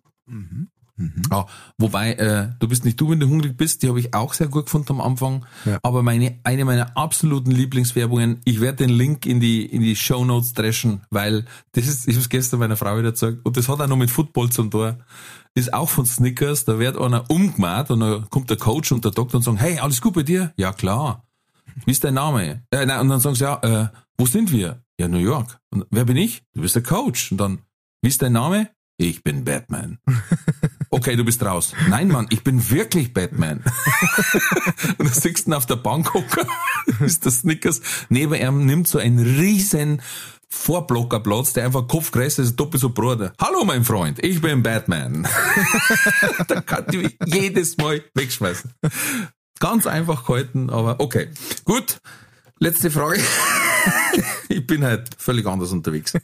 Ah, 1.30 1.46
wobei, 1.78 2.12
äh, 2.14 2.48
du 2.58 2.68
bist 2.68 2.84
nicht 2.84 3.00
du, 3.00 3.10
wenn 3.10 3.20
du 3.20 3.28
hungrig 3.28 3.56
bist, 3.56 3.82
die 3.82 3.88
habe 3.88 4.00
ich 4.00 4.12
auch 4.14 4.34
sehr 4.34 4.48
gut 4.48 4.66
gefunden 4.66 4.92
am 4.92 5.00
Anfang. 5.00 5.46
Ja. 5.64 5.78
Aber 5.82 6.02
meine, 6.02 6.38
eine 6.44 6.64
meiner 6.64 6.96
absoluten 6.96 7.50
Lieblingswerbungen, 7.50 8.40
ich 8.44 8.60
werde 8.60 8.84
den 8.84 8.90
Link 8.90 9.26
in 9.26 9.40
die, 9.40 9.64
in 9.64 9.80
die 9.80 9.96
Show 9.96 10.24
Notes 10.24 10.52
dreschen, 10.52 11.02
weil 11.10 11.44
das 11.72 11.86
ist, 11.86 12.08
ich 12.08 12.14
habe 12.14 12.22
es 12.22 12.28
gestern 12.28 12.60
meiner 12.60 12.76
Frau 12.76 12.98
wieder 12.98 13.12
gesagt, 13.12 13.38
und 13.44 13.56
das 13.56 13.68
hat 13.68 13.80
auch 13.80 13.86
noch 13.86 13.96
mit 13.96 14.10
Football 14.10 14.50
zum 14.50 14.70
Tor. 14.70 14.98
Ist 15.54 15.74
auch 15.74 15.88
von 15.88 16.06
Snickers, 16.06 16.64
da 16.64 16.78
wird 16.78 16.96
einer 16.98 17.28
umgemacht 17.28 17.90
und 17.90 18.00
dann 18.00 18.28
kommt 18.30 18.50
der 18.50 18.56
Coach 18.56 18.92
und 18.92 19.04
der 19.04 19.12
Doktor 19.12 19.38
und 19.38 19.42
sagen, 19.42 19.56
hey, 19.56 19.78
alles 19.78 20.00
gut 20.00 20.14
bei 20.14 20.22
dir? 20.22 20.52
Ja, 20.56 20.72
klar. 20.72 21.26
Wie 21.86 21.92
ist 21.92 22.04
dein 22.04 22.14
Name? 22.14 22.62
Äh, 22.70 22.86
nein, 22.86 23.00
und 23.00 23.08
dann 23.08 23.20
sagen 23.20 23.34
sie, 23.34 23.44
ja, 23.44 23.58
äh, 23.62 23.88
wo 24.18 24.26
sind 24.26 24.52
wir? 24.52 24.82
Ja, 24.98 25.08
New 25.08 25.18
York. 25.18 25.58
Und 25.70 25.86
wer 25.90 26.04
bin 26.04 26.16
ich? 26.16 26.42
Du 26.52 26.60
bist 26.60 26.74
der 26.74 26.82
Coach. 26.82 27.32
Und 27.32 27.38
dann, 27.38 27.58
wie 28.02 28.08
ist 28.08 28.22
dein 28.22 28.32
Name? 28.32 28.68
Ich 29.00 29.24
bin 29.24 29.44
Batman. 29.44 29.98
Okay, 30.92 31.14
du 31.14 31.24
bist 31.24 31.40
raus. 31.44 31.72
Nein, 31.88 32.08
Mann, 32.08 32.26
ich 32.30 32.42
bin 32.42 32.68
wirklich 32.68 33.14
Batman. 33.14 33.62
und 34.98 35.08
da 35.08 35.14
sitzt 35.14 35.46
du 35.46 35.52
auf 35.52 35.64
der 35.64 35.76
Bank 35.76 36.12
hocker, 36.12 36.44
ist 37.00 37.24
der 37.24 37.30
Snickers. 37.30 37.80
Neben 38.08 38.34
ihm 38.34 38.66
nimmt 38.66 38.88
so 38.88 38.98
ein 38.98 39.20
riesen 39.20 40.02
Vorblockerplatz, 40.48 41.52
der 41.52 41.66
einfach 41.66 41.86
kopfgrößer 41.86 42.42
ist, 42.42 42.56
doppelt 42.56 42.80
so 42.80 42.90
Bruder. 42.90 43.32
Hallo, 43.40 43.64
mein 43.64 43.84
Freund, 43.84 44.18
ich 44.24 44.40
bin 44.42 44.64
Batman. 44.64 45.28
da 46.48 46.60
kann 46.60 46.86
ich 46.90 46.96
mich 46.98 47.16
jedes 47.24 47.76
Mal 47.76 48.02
wegschmeißen. 48.14 48.72
Ganz 49.60 49.86
einfach 49.86 50.26
gehalten, 50.26 50.70
aber 50.70 50.98
okay. 50.98 51.28
Gut, 51.64 52.00
letzte 52.58 52.90
Frage. 52.90 53.22
ich 54.48 54.66
bin 54.66 54.82
halt 54.82 55.08
völlig 55.18 55.46
anders 55.46 55.70
unterwegs. 55.70 56.14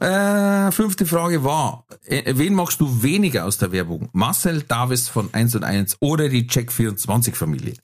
Äh, 0.00 0.72
fünfte 0.72 1.04
Frage 1.04 1.44
war, 1.44 1.84
äh, 2.06 2.32
wen 2.36 2.54
magst 2.54 2.80
du 2.80 3.02
weniger 3.02 3.44
aus 3.44 3.58
der 3.58 3.70
Werbung? 3.70 4.08
Marcel 4.12 4.62
Davis 4.62 5.08
von 5.08 5.28
1 5.32 5.56
und 5.56 5.64
1 5.64 5.98
oder 6.00 6.30
die 6.30 6.48
Check24-Familie? 6.48 7.74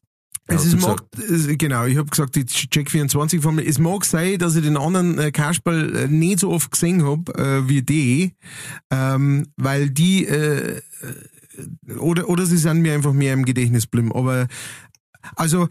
Es 0.48 0.64
ist, 0.64 0.80
mag, 0.80 1.02
genau, 1.58 1.86
ich 1.86 1.98
habe 1.98 2.08
gesagt, 2.08 2.36
die 2.36 2.46
Check 2.46 2.90
24 2.90 3.42
von 3.42 3.56
mir. 3.56 3.66
Es 3.66 3.78
mag 3.78 4.04
sein, 4.04 4.38
dass 4.38 4.54
ich 4.54 4.62
den 4.62 4.76
anderen 4.76 5.18
äh, 5.18 5.32
Kasperl 5.32 5.94
äh, 5.96 6.08
nicht 6.08 6.38
so 6.38 6.50
oft 6.50 6.70
gesehen 6.70 7.04
hab 7.04 7.36
äh, 7.36 7.68
wie 7.68 7.82
die, 7.82 8.32
ähm, 8.90 9.48
weil 9.56 9.90
die 9.90 10.24
äh, 10.24 10.78
äh, 10.78 11.94
oder 11.98 12.28
oder 12.28 12.46
sie 12.46 12.58
sind 12.58 12.80
mir 12.80 12.94
einfach 12.94 13.12
mehr 13.12 13.32
im 13.32 13.44
Gedächtnis 13.44 13.90
geblieben. 13.90 14.12
Aber 14.12 14.46
also 15.34 15.68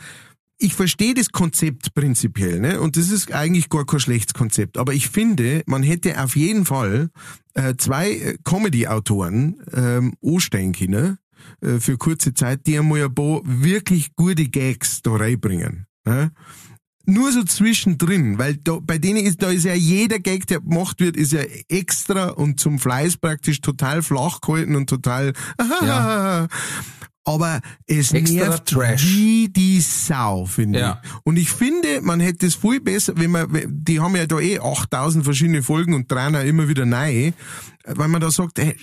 ich 0.57 0.73
verstehe 0.73 1.13
das 1.13 1.29
Konzept 1.29 1.93
prinzipiell, 1.93 2.59
ne? 2.59 2.79
Und 2.79 2.97
das 2.97 3.09
ist 3.09 3.31
eigentlich 3.33 3.69
gar 3.69 3.85
kein 3.85 3.99
schlechtes 3.99 4.33
Konzept. 4.33 4.77
Aber 4.77 4.93
ich 4.93 5.09
finde, 5.09 5.63
man 5.65 5.83
hätte 5.83 6.21
auf 6.23 6.35
jeden 6.35 6.65
Fall 6.65 7.09
äh, 7.53 7.75
zwei 7.77 8.11
äh, 8.11 8.37
Comedy-Autoren 8.43 9.61
ähm, 9.73 10.13
anstellen 10.23 10.73
können 10.73 11.17
äh, 11.61 11.79
für 11.79 11.97
kurze 11.97 12.33
Zeit, 12.33 12.65
die 12.67 12.77
einmal 12.77 13.03
ein 13.03 13.13
paar 13.13 13.41
wirklich 13.43 14.15
gute 14.15 14.47
Gags 14.47 15.01
da 15.01 15.15
reinbringen. 15.15 15.87
Ne? 16.05 16.31
Nur 17.07 17.31
so 17.31 17.43
zwischendrin, 17.43 18.39
weil 18.39 18.57
da, 18.57 18.79
bei 18.81 18.97
denen 18.97 19.25
ist, 19.25 19.43
da 19.43 19.51
ist 19.51 19.65
ja 19.65 19.75
jeder 19.75 20.17
Gag, 20.19 20.47
der 20.47 20.61
gemacht 20.61 20.99
wird, 20.99 21.15
ist 21.15 21.33
ja 21.33 21.41
extra 21.69 22.29
und 22.29 22.59
zum 22.59 22.79
Fleiß 22.79 23.17
praktisch 23.17 23.61
total 23.61 24.01
flach 24.01 24.41
gehalten 24.41 24.75
und 24.75 24.89
total, 24.89 25.33
aber 27.25 27.59
es 27.87 28.13
Extra 28.13 28.35
nervt 28.49 28.65
Trash. 28.67 29.03
wie 29.03 29.49
die 29.49 29.81
Sau, 29.81 30.45
finde 30.45 30.79
Ja. 30.79 31.01
ich. 31.03 31.09
Und 31.23 31.37
ich 31.37 31.49
finde, 31.49 32.01
man 32.01 32.19
hätte 32.19 32.45
es 32.45 32.55
viel 32.55 32.79
besser, 32.79 33.13
wenn 33.17 33.31
man, 33.31 33.47
die 33.67 33.99
haben 33.99 34.15
ja 34.15 34.25
da 34.27 34.39
eh 34.39 34.59
8000 34.59 35.25
verschiedene 35.25 35.63
Folgen 35.63 35.93
und 35.95 36.09
drehen 36.11 36.35
auch 36.35 36.43
immer 36.43 36.67
wieder 36.69 36.85
neu, 36.85 37.31
weil 37.85 38.07
man 38.07 38.21
da 38.21 38.29
sagt, 38.31 38.59
hey, 38.59 38.75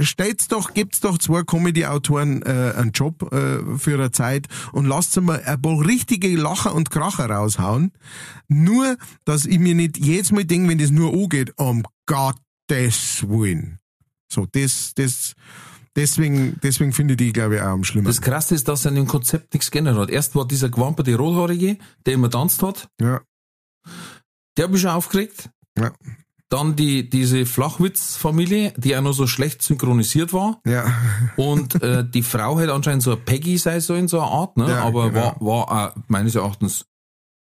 stellt's 0.00 0.48
doch, 0.48 0.74
gibt's 0.74 1.00
doch 1.00 1.18
zwei 1.18 1.42
Comedy-Autoren 1.42 2.42
äh, 2.42 2.72
einen 2.76 2.92
Job 2.92 3.30
äh, 3.32 3.78
für 3.78 3.94
eine 3.94 4.10
Zeit 4.10 4.46
und 4.72 4.86
lasst 4.86 5.12
sie 5.12 5.20
mal 5.20 5.42
ein 5.44 5.60
paar 5.62 5.84
richtige 5.86 6.34
Lacher 6.36 6.74
und 6.74 6.90
Kracher 6.90 7.30
raushauen. 7.30 7.92
Nur, 8.48 8.96
dass 9.24 9.44
ich 9.44 9.58
mir 9.58 9.74
nicht 9.74 9.98
jedes 9.98 10.32
Mal 10.32 10.44
denke, 10.44 10.68
wenn 10.70 10.78
das 10.78 10.90
nur 10.90 11.12
angeht, 11.12 11.52
um 11.56 11.82
Gottes 12.06 13.24
Willen. 13.28 13.78
So, 14.28 14.46
das, 14.50 14.92
das, 14.94 15.34
deswegen, 15.96 16.60
deswegen 16.62 16.92
finde 16.92 17.14
ich 17.14 17.18
die, 17.18 17.32
glaube 17.32 17.56
ich, 17.56 17.60
auch 17.62 17.66
am 17.66 17.84
schlimmsten. 17.84 18.08
Das 18.08 18.20
Krasse 18.20 18.54
ist, 18.54 18.68
dass 18.68 18.84
er 18.84 18.90
in 18.90 18.96
dem 18.96 19.06
Konzept 19.06 19.52
nichts 19.54 19.70
geändert 19.70 19.96
hat. 19.96 20.10
Erst 20.10 20.34
war 20.34 20.46
dieser 20.46 20.68
gewamperte 20.68 21.16
Rothaarige, 21.16 21.78
der 22.04 22.14
immer 22.14 22.30
tanzt 22.30 22.62
hat, 22.62 22.88
ja, 23.00 23.20
der 24.56 24.64
hat 24.64 24.72
mich 24.72 24.80
schon 24.80 24.90
aufgeregt. 24.90 25.50
ja, 25.78 25.92
Dann 26.48 26.76
die, 26.76 27.08
diese 27.08 27.44
Flachwitz-Familie, 27.44 28.72
die 28.76 28.96
auch 28.96 29.02
noch 29.02 29.12
so 29.12 29.26
schlecht 29.26 29.62
synchronisiert 29.62 30.32
war. 30.32 30.60
ja. 30.64 30.86
Und 31.36 31.82
äh, 31.82 32.08
die 32.08 32.22
Frau 32.22 32.58
hat 32.58 32.68
anscheinend 32.68 33.02
so 33.02 33.12
eine 33.12 33.20
Peggy 33.20 33.58
sei 33.58 33.80
so 33.80 33.94
in 33.94 34.08
so 34.08 34.20
einer 34.20 34.30
Art, 34.30 34.56
ne? 34.56 34.68
Ja, 34.68 34.82
aber 34.82 35.10
genau. 35.10 35.36
war, 35.40 35.40
war 35.40 35.70
auch 35.70 35.96
meines 36.08 36.34
Erachtens 36.34 36.86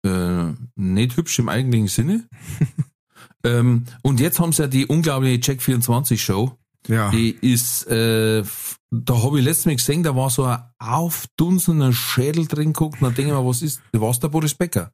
äh, 0.04 0.52
nicht 0.76 1.16
hübsch 1.16 1.38
im 1.38 1.48
eigentlichen 1.48 1.88
Sinne. 1.88 2.28
ähm, 3.44 3.84
und 4.02 4.20
jetzt 4.20 4.40
haben 4.40 4.52
sie 4.52 4.62
ja 4.62 4.68
die 4.68 4.86
unglaubliche 4.86 5.40
Check 5.40 5.62
24 5.62 6.22
Show. 6.22 6.57
Ja, 6.86 7.10
Die 7.10 7.30
ist, 7.30 7.86
äh, 7.88 8.42
da 8.90 9.22
habe 9.22 9.38
ich 9.38 9.44
letztes 9.44 9.66
Mal 9.66 9.76
gesehen, 9.76 10.02
da 10.02 10.16
war 10.16 10.30
so 10.30 10.44
ein 10.44 10.62
aufdunsener 10.78 11.92
Schädel 11.92 12.46
drin 12.46 12.72
geguckt, 12.72 13.02
und 13.02 13.08
dann 13.08 13.14
denke 13.14 13.32
ich 13.32 13.38
mir, 13.38 13.46
was 13.46 13.62
ist, 13.62 13.82
was 13.92 14.20
der 14.20 14.28
Boris 14.28 14.54
Becker? 14.54 14.90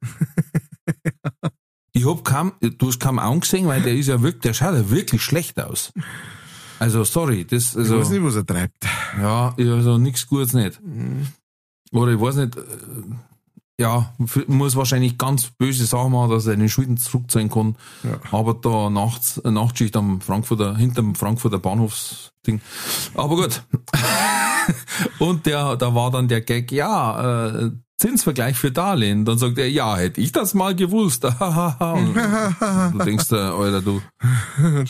ich 1.93 2.05
hab 2.05 2.23
kaum, 2.25 2.53
du 2.59 2.87
hast 2.87 2.99
kaum 2.99 3.19
angesehen, 3.19 3.67
weil 3.67 3.81
der 3.81 3.95
ist 3.95 4.07
ja 4.07 4.21
wirklich, 4.21 4.41
der 4.41 4.53
schaut 4.53 4.73
ja 4.73 4.89
wirklich 4.89 5.21
schlecht 5.21 5.59
aus. 5.59 5.93
Also, 6.79 7.05
sorry, 7.05 7.45
das, 7.45 7.71
ich 7.71 7.77
also. 7.77 7.99
weiß 7.99 8.09
nicht, 8.09 8.23
was 8.23 8.35
er 8.35 8.45
treibt. 8.45 8.85
Ja, 9.21 9.55
also 9.57 9.97
nix 9.97 10.27
Gutes 10.27 10.53
nicht. 10.53 10.81
Oder 11.91 12.11
ich 12.11 12.19
weiß 12.19 12.35
nicht, 12.35 12.57
äh, 12.57 12.61
ja, 13.79 14.13
muss 14.47 14.75
wahrscheinlich 14.75 15.17
ganz 15.17 15.47
böse 15.57 15.85
Sachen 15.85 16.13
machen, 16.13 16.31
dass 16.31 16.45
er 16.45 16.55
den 16.55 16.69
Schulden 16.69 16.97
zurückzahlen 16.97 17.49
kann. 17.49 17.75
Aber 18.31 18.53
da 18.53 18.89
nachts, 18.89 19.37
äh, 19.39 19.51
Nachtschicht 19.51 19.97
am 19.97 20.21
Frankfurter, 20.21 20.77
hinterm 20.77 21.15
Frankfurter 21.15 21.59
Bahnhofsding. 21.59 22.61
Aber 23.15 23.35
gut. 23.35 23.63
Und 25.19 25.45
der, 25.45 25.75
da 25.75 25.93
war 25.93 26.09
dann 26.09 26.27
der 26.27 26.41
Gag, 26.41 26.71
ja, 26.71 27.49
äh, 27.49 27.71
Zinsvergleich 27.97 28.57
für 28.57 28.71
Darlehen. 28.71 29.25
Dann 29.25 29.37
sagt 29.37 29.57
er, 29.57 29.69
ja, 29.69 29.97
hätte 29.97 30.21
ich 30.21 30.31
das 30.31 30.53
mal 30.53 30.73
gewusst. 30.75 31.25
Und 31.79 32.15
du 32.15 33.03
denkst, 33.03 33.27
dir, 33.27 33.53
Alter, 33.53 33.81
du 33.81 34.01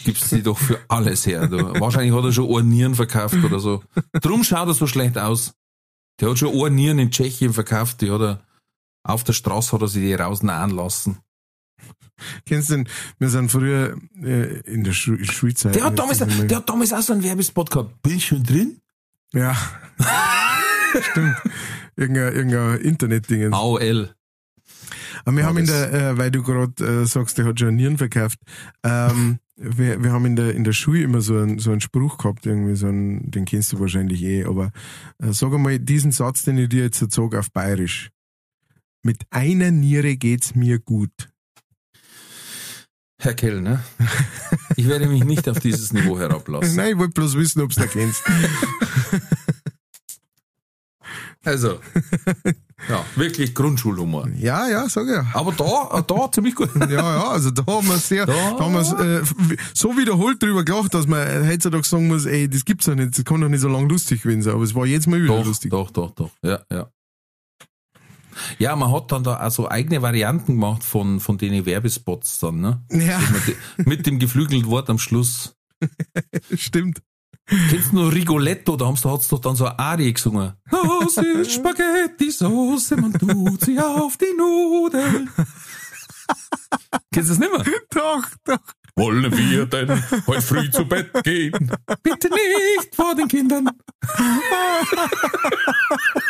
gibst 0.03 0.29
sie 0.29 0.43
doch 0.43 0.57
für 0.57 0.79
alles 0.87 1.25
her. 1.25 1.47
Du. 1.47 1.57
Wahrscheinlich 1.79 2.15
hat 2.15 2.23
er 2.23 2.31
schon 2.31 2.45
Ohrnieren 2.45 2.95
verkauft 2.95 3.37
oder 3.43 3.59
so. 3.59 3.83
Drum 4.21 4.43
schaut 4.43 4.67
er 4.67 4.73
so 4.73 4.85
schlecht 4.87 5.17
aus. 5.17 5.53
Der 6.19 6.29
hat 6.29 6.37
schon 6.37 6.53
Ohrnieren 6.53 6.99
in 6.99 7.11
Tschechien 7.11 7.53
verkauft, 7.53 8.01
die 8.01 8.09
hat 8.09 8.21
er 8.21 8.39
auf 9.05 9.23
der 9.23 9.33
Straße 9.33 9.71
hat 9.71 9.81
er 9.81 9.87
sich 9.87 10.01
die 10.01 10.13
rausnahen 10.13 10.71
lassen. 10.71 11.19
Kennst 12.45 12.69
du 12.69 12.75
den, 12.75 12.89
wir 13.19 13.29
sind 13.29 13.51
früher 13.51 13.97
äh, 14.21 14.59
in 14.61 14.83
der 14.83 14.93
Schu 14.93 15.17
Schulzeit. 15.23 15.75
Der 15.75 15.83
hat 15.83 15.99
damals, 15.99 16.19
der 16.19 16.57
hat 16.57 16.69
damals 16.69 16.91
auch 16.91 17.01
so 17.01 17.13
einen 17.13 17.23
Werbespot 17.23 17.69
gehabt. 17.69 18.01
Bin 18.01 18.17
ich 18.17 18.25
schon 18.25 18.43
drin? 18.43 18.79
Ja. 19.33 19.55
Stimmt. 21.11 21.35
Irgendein, 21.95 22.33
irgendein 22.33 22.79
Internetding. 22.81 23.53
AOL. 23.53 24.15
Aber 25.23 25.35
wir 25.35 25.41
Ja, 25.43 25.49
haben 25.49 25.57
in 25.57 25.67
der, 25.67 25.93
äh, 25.93 26.17
weil 26.17 26.31
du 26.31 26.43
gerade 26.43 27.01
äh, 27.01 27.05
sagst, 27.05 27.37
der 27.37 27.45
hat 27.45 27.59
schon 27.59 27.75
Nieren 27.75 27.97
verkauft, 27.97 28.39
ähm, 28.83 29.39
wir, 29.55 30.03
wir 30.03 30.11
haben 30.11 30.25
in 30.25 30.35
der, 30.35 30.53
in 30.55 30.63
der 30.63 30.73
Schule 30.73 31.01
immer 31.01 31.21
so 31.21 31.37
einen, 31.37 31.59
so 31.59 31.71
einen 31.71 31.81
Spruch 31.81 32.17
gehabt, 32.17 32.45
irgendwie 32.45 32.75
so 32.75 32.87
einen, 32.87 33.29
den 33.31 33.45
kennst 33.45 33.73
du 33.73 33.79
wahrscheinlich 33.79 34.23
eh, 34.23 34.45
aber 34.45 34.71
äh, 35.21 35.31
sag 35.31 35.53
einmal 35.53 35.79
diesen 35.79 36.11
Satz, 36.11 36.43
den 36.43 36.57
ich 36.57 36.69
dir 36.69 36.83
jetzt 36.83 37.01
erzog 37.01 37.35
auf 37.35 37.51
Bayerisch. 37.51 38.11
Mit 39.05 39.21
einer 39.29 39.69
Niere 39.69 40.15
geht's 40.17 40.55
mir 40.55 40.79
gut. 40.79 41.11
Herr 43.19 43.35
Kell, 43.35 43.61
ne? 43.61 43.83
Ich 44.77 44.87
werde 44.87 45.05
mich 45.07 45.23
nicht 45.23 45.47
auf 45.47 45.59
dieses 45.59 45.93
Niveau 45.93 46.17
herablassen. 46.17 46.75
Nein, 46.75 46.93
ich 46.93 46.97
wollte 46.97 47.13
bloß 47.13 47.35
wissen, 47.35 47.61
ob 47.61 47.69
du 47.71 47.81
da 47.81 47.85
kennst. 47.87 48.23
Also, 51.43 51.79
ja, 52.89 53.05
wirklich 53.15 53.53
Grundschulhumor. 53.53 54.27
Ja, 54.35 54.67
ja, 54.67 54.89
sag 54.89 55.07
ja. 55.07 55.27
Aber 55.33 55.51
da, 55.51 56.01
da 56.01 56.31
ziemlich 56.31 56.55
gut. 56.55 56.71
Ja, 56.75 56.87
ja, 56.89 57.27
also 57.29 57.51
da 57.51 57.63
haben 57.67 57.87
wir 57.87 57.97
sehr, 57.99 58.25
da, 58.25 58.33
Da- 58.33 58.59
haben 58.65 58.73
wir 58.73 59.21
äh, 59.21 59.55
so 59.75 59.95
wiederholt 59.95 60.41
drüber 60.41 60.65
gelacht, 60.65 60.95
dass 60.95 61.05
man 61.05 61.47
heutzutage 61.47 61.83
sagen 61.83 62.07
muss, 62.07 62.25
ey, 62.25 62.49
das 62.49 62.65
gibt's 62.65 62.87
doch 62.87 62.95
nicht, 62.95 63.15
das 63.15 63.23
kann 63.25 63.41
doch 63.41 63.49
nicht 63.49 63.59
so 63.61 63.67
lang 63.67 63.87
lustig 63.87 64.23
sein, 64.23 64.41
aber 64.49 64.63
es 64.63 64.73
war 64.73 64.87
jetzt 64.87 65.05
mal 65.05 65.21
wieder 65.21 65.37
Doch, 65.37 65.45
lustig. 65.45 65.69
doch, 65.69 65.91
doch, 65.91 66.09
doch. 66.15 66.31
Ja, 66.41 66.61
ja. 66.71 66.89
Ja, 68.59 68.75
man 68.75 68.91
hat 68.91 69.11
dann 69.11 69.23
da 69.23 69.35
also 69.35 69.69
eigene 69.69 70.01
Varianten 70.01 70.53
gemacht 70.53 70.83
von, 70.83 71.19
von 71.19 71.37
den 71.37 71.65
Werbespots 71.65 72.39
dann, 72.39 72.59
ne? 72.59 72.83
Ja, 72.91 73.19
Mit, 73.31 73.47
de- 73.47 73.55
mit 73.85 74.05
dem 74.07 74.19
geflügelten 74.19 74.69
Wort 74.69 74.89
am 74.89 74.99
Schluss. 74.99 75.55
stimmt. 76.55 77.01
Kennst 77.69 77.91
du 77.91 77.97
noch 77.97 78.11
Rigoletto? 78.11 78.75
Da 78.75 78.87
hat's 78.87 79.27
doch 79.27 79.39
dann 79.39 79.55
so 79.55 79.65
eine 79.65 79.77
Arie 79.77 80.13
gesungen. 80.13 80.53
Das 80.71 81.17
ist 81.17 81.51
Spaghetti-Soße, 81.53 82.97
man 82.97 83.13
tut 83.13 83.63
sie 83.65 83.79
auf 83.79 84.17
die 84.17 84.33
Nudeln. 84.35 85.29
Kennst 87.13 87.29
du 87.29 87.33
das 87.33 87.39
nicht 87.39 87.51
mehr? 87.51 87.63
Doch, 87.91 88.23
doch. 88.45 88.57
Wollen 88.97 89.29
wir 89.37 89.65
denn 89.67 90.01
heute 90.25 90.41
früh 90.41 90.71
zu 90.71 90.85
Bett 90.87 91.11
gehen? 91.23 91.69
Bitte 92.01 92.29
nicht 92.29 92.95
vor 92.95 93.13
den 93.13 93.27
Kindern. 93.27 93.69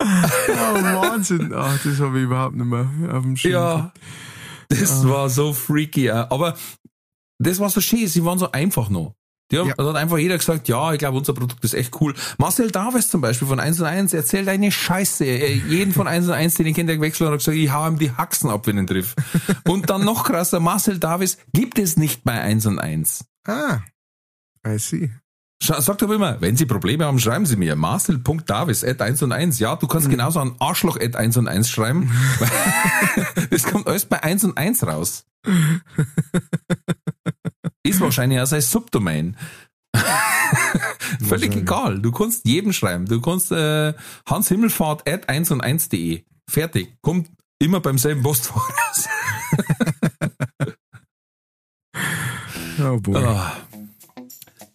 Oh, 0.00 0.04
Wahnsinn. 0.06 1.52
Ach, 1.54 1.78
das 1.82 1.98
habe 2.00 2.18
ich 2.18 2.24
überhaupt 2.24 2.56
nicht 2.56 2.66
mehr 2.66 2.88
auf 3.12 3.22
dem 3.22 3.36
Schirm. 3.36 3.52
Ja, 3.52 3.92
das 4.68 5.06
war 5.08 5.28
so 5.30 5.52
freaky. 5.52 6.10
Aber 6.10 6.56
das 7.38 7.58
war 7.60 7.70
so 7.70 7.80
schön, 7.80 8.06
sie 8.08 8.24
waren 8.24 8.38
so 8.38 8.50
einfach 8.52 8.88
noch. 8.90 9.14
Die 9.50 9.58
haben, 9.58 9.68
Ja. 9.68 9.74
Da 9.76 9.84
hat 9.86 9.96
einfach 9.96 10.16
jeder 10.18 10.38
gesagt, 10.38 10.68
ja, 10.68 10.92
ich 10.94 10.98
glaube, 10.98 11.18
unser 11.18 11.34
Produkt 11.34 11.62
ist 11.64 11.74
echt 11.74 12.00
cool. 12.00 12.14
Marcel 12.38 12.70
Davis 12.70 13.10
zum 13.10 13.20
Beispiel 13.20 13.46
von 13.46 13.60
1 13.60 13.78
und 13.80 13.86
1 13.86 14.14
erzählt 14.14 14.48
eine 14.48 14.72
Scheiße. 14.72 15.24
Er- 15.24 15.54
Jeden 15.54 15.92
von 15.92 16.06
1 16.08 16.26
und 16.26 16.32
1, 16.32 16.54
den 16.54 16.66
ich 16.66 16.74
kenne, 16.74 16.86
der 16.88 16.96
gewechselt 16.96 17.26
hat, 17.28 17.32
hat 17.34 17.38
gesagt, 17.40 17.56
ich 17.58 17.70
hau 17.70 17.86
ihm 17.86 17.98
die 17.98 18.10
Haxen 18.12 18.48
ab, 18.50 18.66
wenn 18.66 18.76
ich 18.76 18.82
ihn 18.82 18.86
triff. 18.86 19.14
Und 19.68 19.90
dann 19.90 20.04
noch 20.04 20.24
krasser, 20.24 20.60
Marcel 20.60 20.98
Davis 20.98 21.36
gibt 21.52 21.78
es 21.78 21.96
nicht 21.98 22.24
bei 22.24 22.40
1 22.40 22.64
und 22.66 22.78
1. 22.78 23.24
Ah, 23.46 23.80
I 24.66 24.78
see. 24.78 25.10
Sagt 25.64 26.02
aber 26.02 26.14
immer, 26.14 26.40
wenn 26.40 26.56
Sie 26.56 26.66
Probleme 26.66 27.06
haben, 27.06 27.18
schreiben 27.18 27.46
Sie 27.46 27.56
mir. 27.56 27.74
Marcel.davis 27.74 28.84
at 28.84 29.00
1 29.00 29.22
und 29.22 29.32
1. 29.32 29.58
Ja, 29.58 29.76
du 29.76 29.86
kannst 29.86 30.10
genauso 30.10 30.40
an 30.40 30.56
Arschloch 30.58 31.00
at 31.00 31.16
1 31.16 31.38
und 31.38 31.48
1 31.48 31.70
schreiben. 31.70 32.12
das 33.50 33.62
kommt 33.62 33.86
alles 33.86 34.04
bei 34.04 34.22
1 34.22 34.44
und 34.44 34.58
1 34.58 34.86
raus. 34.86 35.24
Ist 37.82 38.00
wahrscheinlich 38.00 38.40
auch 38.40 38.46
sein 38.46 38.60
Subdomain. 38.60 39.36
Völlig 41.26 41.56
egal. 41.56 42.00
Du 42.00 42.12
kannst 42.12 42.46
jedem 42.46 42.72
schreiben. 42.72 43.06
Du 43.06 43.20
kannst 43.20 43.50
äh, 43.50 43.94
Hans 44.26 44.48
Himmelfahrt 44.48 45.08
at 45.08 45.28
1 45.28 45.50
und 45.50 45.62
1.de. 45.62 46.24
Fertig. 46.48 46.96
Kommt 47.00 47.30
immer 47.58 47.80
beim 47.80 47.96
selben 47.96 48.22
Postfach 48.22 48.68
raus. 48.68 49.08
Oh 52.76 52.98
boy. 52.98 53.24
Ah. 53.24 53.52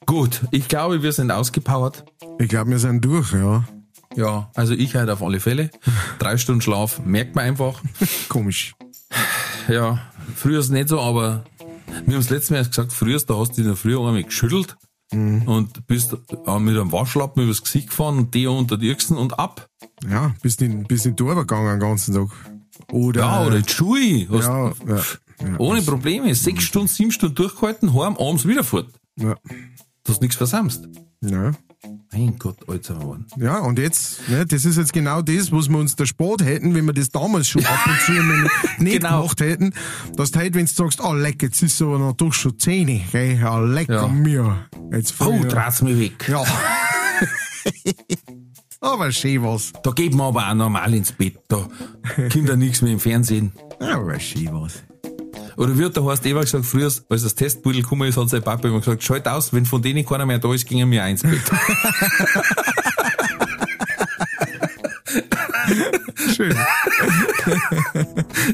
Gut, 0.10 0.42
ich 0.50 0.68
glaube, 0.68 1.04
wir 1.04 1.12
sind 1.12 1.30
ausgepowert. 1.30 2.04
Ich 2.40 2.50
glaube, 2.50 2.72
wir 2.72 2.80
sind 2.80 3.06
durch, 3.06 3.32
ja. 3.32 3.64
Ja, 4.16 4.50
also 4.56 4.74
ich 4.74 4.96
halt 4.96 5.08
auf 5.08 5.22
alle 5.22 5.40
Fälle. 5.40 5.70
Drei 6.18 6.36
Stunden 6.38 6.62
Schlaf, 6.62 7.00
merkt 7.06 7.36
man 7.36 7.46
einfach. 7.46 7.80
Komisch. 8.28 8.74
Ja, 9.68 10.00
früher 10.36 10.62
ist 10.62 10.72
nicht 10.72 10.90
so, 10.90 11.00
aber 11.00 11.44
wir 12.08 12.16
haben 12.16 12.22
es 12.22 12.32
letztes 12.32 12.50
Mal 12.50 12.58
erst 12.58 12.72
gesagt, 12.72 12.92
früher, 12.92 13.20
da 13.20 13.38
hast 13.38 13.50
du 13.50 13.56
dich 13.58 13.60
in 13.60 13.66
der 13.66 13.76
Früh 13.76 13.96
einmal 13.96 14.24
geschüttelt 14.24 14.78
und 15.12 15.86
bist 15.86 16.14
äh, 16.14 16.60
mit 16.60 16.76
einem 16.76 16.92
Waschlappen 16.92 17.44
übers 17.44 17.62
Gesicht 17.62 17.90
gefahren 17.90 18.18
und 18.18 18.34
Deo 18.34 18.58
unter 18.58 18.78
die 18.78 18.92
Achsen 18.92 19.16
und 19.16 19.38
ab. 19.38 19.68
Ja, 20.10 20.34
bist 20.42 20.64
in, 20.64 20.86
bist 20.86 21.06
in 21.06 21.16
die 21.16 21.24
Tour 21.24 21.36
gegangen 21.36 21.70
den 21.70 21.80
ganzen 21.80 22.16
Tag. 22.16 22.30
Oder, 22.92 23.22
Ja, 23.22 23.46
oder 23.46 23.62
die 23.62 23.72
Schuhe. 23.72 24.28
Hast 24.32 24.48
ja, 24.48 24.74
ja, 24.88 24.96
ja, 24.96 25.60
ohne 25.60 25.84
Probleme. 25.84 26.34
Sechs 26.34 26.64
Stunden, 26.64 26.88
sieben 26.88 27.12
Stunden 27.12 27.36
durchgehalten, 27.36 27.94
heim, 27.94 28.18
abends 28.18 28.48
wieder 28.48 28.64
fort. 28.64 28.88
ja, 29.20 29.36
Du 30.10 30.14
hast 30.16 30.22
nichts 30.24 30.38
versammst. 30.38 30.90
ja. 31.22 31.52
Mein 32.12 32.36
Gott, 32.40 32.68
Alter, 32.68 32.96
Mann. 32.96 33.28
Ja, 33.38 33.60
und 33.60 33.78
jetzt, 33.78 34.28
ne, 34.28 34.44
das 34.44 34.66
ist 34.66 34.78
jetzt 34.78 34.92
genau 34.92 35.22
das, 35.22 35.52
was 35.52 35.70
wir 35.70 35.78
uns 35.78 35.96
der 35.96 36.08
Sport 36.08 36.44
hätten, 36.44 36.74
wenn 36.74 36.84
wir 36.88 36.94
das 36.94 37.10
damals 37.10 37.48
schon 37.48 37.64
ab 37.64 37.80
und 37.86 38.00
zu 38.02 38.12
nicht 38.84 39.02
Genau. 39.04 39.20
gemacht 39.22 39.40
hätten, 39.40 39.72
dass 40.18 40.32
du 40.32 40.40
heute, 40.40 40.56
wenn 40.56 40.66
du 40.66 40.72
sagst, 40.72 41.00
ah, 41.00 41.14
leck, 41.14 41.44
jetzt 41.44 41.62
ist 41.62 41.80
aber 41.84 42.00
noch 42.00 42.14
doch 42.14 42.34
schon 42.34 42.58
10, 42.58 43.04
gell, 43.12 43.38
ja, 43.40 43.60
leck 43.60 43.88
Ja. 43.88 44.08
mir. 44.08 44.66
Jetzt 44.92 45.14
Oh, 45.20 45.26
früher. 45.26 45.48
draht's 45.48 45.84
mich 45.84 46.00
weg. 46.00 46.28
Ja. 46.28 46.44
aber 48.82 49.12
schön 49.12 49.44
was. 49.44 49.72
Da 49.84 49.92
geht 49.92 50.16
man 50.16 50.28
aber 50.30 50.50
auch 50.50 50.56
normal 50.56 50.92
ins 50.96 51.12
Bett. 51.12 51.38
Da 51.50 51.68
kommt 52.34 52.50
ja 52.50 52.56
nichts 52.56 52.82
mehr 52.82 52.94
im 52.94 53.00
Fernsehen. 53.00 53.52
Aber 53.80 54.20
schön 54.20 54.50
was. 54.54 54.82
Oder 55.60 55.78
wie 55.78 55.84
hat 55.84 55.96
der 55.98 56.04
Horst 56.04 56.26
Eber 56.26 56.40
gesagt, 56.40 56.66
früher, 56.66 56.86
als 56.86 57.04
das 57.10 57.36
Testbudel 57.36 57.82
gekommen 57.82 58.08
ist, 58.08 58.16
hat 58.16 58.30
sein 58.30 58.42
Papa 58.42 58.70
immer 58.70 58.80
gesagt, 58.80 59.04
schalt 59.04 59.28
aus, 59.28 59.52
wenn 59.52 59.66
von 59.66 59.82
denen 59.82 60.06
keiner 60.06 60.26
mehr 60.26 60.40
da 60.40 60.54
ist, 60.54 60.66
gingen 60.66 60.90
wir 60.90 61.04
eins 61.04 61.22
Bett. 61.22 61.38
Schön. 66.34 66.56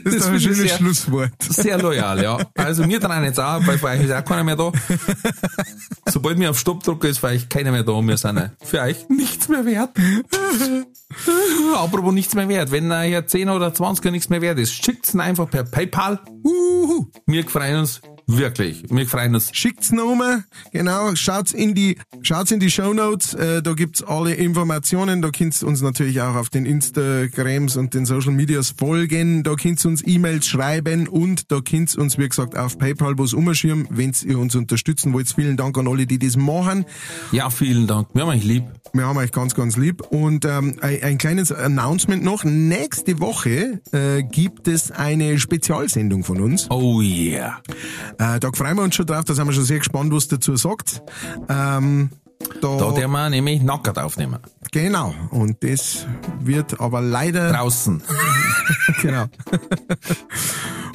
Das 0.03 0.13
ist 0.13 0.25
doch 0.25 0.31
ein 0.31 0.39
schönes 0.39 0.57
sehr- 0.57 0.77
Schlusswort. 0.77 1.31
Sehr 1.41 1.77
loyal, 1.77 2.21
ja. 2.21 2.37
Also 2.55 2.87
wir 2.87 2.99
dran 2.99 3.23
jetzt 3.23 3.39
auch, 3.39 3.65
weil 3.65 3.77
für 3.77 3.87
euch 3.87 4.01
ist 4.03 4.11
auch 4.11 4.23
keiner 4.25 4.43
mehr 4.43 4.55
da. 4.55 4.71
Sobald 6.07 6.39
wir 6.39 6.49
auf 6.49 6.59
Stopp 6.59 6.83
drücken, 6.83 7.07
ist 7.07 7.19
für 7.19 7.27
euch 7.27 7.49
keiner 7.49 7.71
mehr 7.71 7.83
da 7.83 7.93
wir 8.01 8.17
sind 8.17 8.51
für 8.63 8.81
euch 8.81 9.07
nichts 9.09 9.47
mehr 9.49 9.65
wert. 9.65 9.91
Apropos 11.75 12.13
nichts 12.13 12.35
mehr 12.35 12.47
wert. 12.49 12.71
Wenn 12.71 12.91
euch 12.91 13.25
10 13.25 13.49
oder 13.49 13.73
20 13.73 14.11
nichts 14.11 14.29
mehr 14.29 14.41
wert 14.41 14.59
ist, 14.59 14.73
schickt's 14.73 15.15
einfach 15.15 15.49
per 15.49 15.63
PayPal. 15.63 16.19
Uhu. 16.43 17.07
Wir 17.25 17.47
freuen 17.47 17.79
uns 17.79 18.01
wirklich. 18.27 18.83
Wir 18.89 19.07
freuen 19.07 19.35
uns. 19.35 19.49
Schickt's 19.53 19.91
nochmal, 19.91 20.43
genau, 20.71 21.13
schaut's 21.15 21.51
in 21.51 21.75
die, 21.75 21.97
schaut's 22.21 22.51
in 22.51 22.59
die 22.59 22.71
Shownotes, 22.71 23.33
äh, 23.33 23.61
da 23.61 23.73
gibt's 23.73 24.03
alle 24.03 24.33
Informationen, 24.33 25.21
da 25.21 25.29
könnt 25.29 25.61
ihr 25.61 25.67
uns 25.67 25.81
natürlich 25.81 26.21
auch 26.21 26.35
auf 26.35 26.49
den 26.49 26.65
Instagrams 26.65 27.75
und 27.77 27.93
den 27.93 28.05
Social 28.05 28.31
Medias 28.31 28.73
folgen, 28.77 29.43
da 29.43 29.55
könnt 29.55 29.83
ihr 29.83 29.89
uns 29.89 30.05
E-Mails 30.05 30.47
schreiben 30.47 31.07
und 31.07 31.51
da 31.51 31.61
könnt 31.61 31.95
ihr 31.95 32.01
uns, 32.01 32.17
wie 32.17 32.27
gesagt, 32.27 32.57
auf 32.57 32.77
PayPal 32.77 33.17
was 33.17 33.33
umschirmen, 33.33 33.87
wenn 33.89 34.13
ihr 34.25 34.39
uns 34.39 34.55
unterstützen 34.55 35.13
wollt. 35.13 35.25
Vielen 35.27 35.57
Dank 35.57 35.77
an 35.77 35.87
alle, 35.87 36.05
die 36.05 36.19
das 36.19 36.37
machen. 36.37 36.85
Ja, 37.31 37.49
vielen 37.49 37.87
Dank. 37.87 38.07
Wir 38.13 38.23
haben 38.23 38.29
euch 38.29 38.43
lieb. 38.43 38.63
Wir 38.93 39.05
haben 39.05 39.17
euch 39.17 39.31
ganz, 39.31 39.55
ganz 39.55 39.75
lieb. 39.75 40.01
Und 40.09 40.45
ähm, 40.45 40.77
ein, 40.81 41.03
ein 41.03 41.17
kleines 41.17 41.51
Announcement 41.51 42.23
noch. 42.23 42.43
Nächste 42.43 43.19
Woche 43.19 43.81
äh, 43.91 44.23
gibt 44.23 44.67
es 44.67 44.91
eine 44.91 45.37
Spezialsendung 45.39 46.23
von 46.23 46.39
uns. 46.39 46.67
Oh 46.69 47.01
yeah. 47.01 47.61
Äh, 48.17 48.39
da 48.39 48.51
freuen 48.53 48.77
wir 48.77 48.83
uns 48.83 48.95
schon 48.95 49.05
drauf, 49.05 49.25
da 49.25 49.33
sind 49.33 49.45
wir 49.47 49.53
schon 49.53 49.63
sehr 49.65 49.79
gespannt, 49.79 50.13
was 50.13 50.27
dazu 50.27 50.55
sagt. 50.55 51.01
Ähm, 51.49 52.09
Da, 52.61 52.77
Da 52.77 52.91
der 52.91 53.07
wir 53.07 53.29
nämlich 53.29 53.61
Nackert 53.61 53.97
aufnehmen. 53.97 54.39
genau. 54.71 55.13
Und 55.31 55.63
das 55.63 56.05
wird 56.41 56.79
aber 56.79 57.01
leider 57.01 57.51
Draußen. 57.51 58.01
genau. 59.01 59.25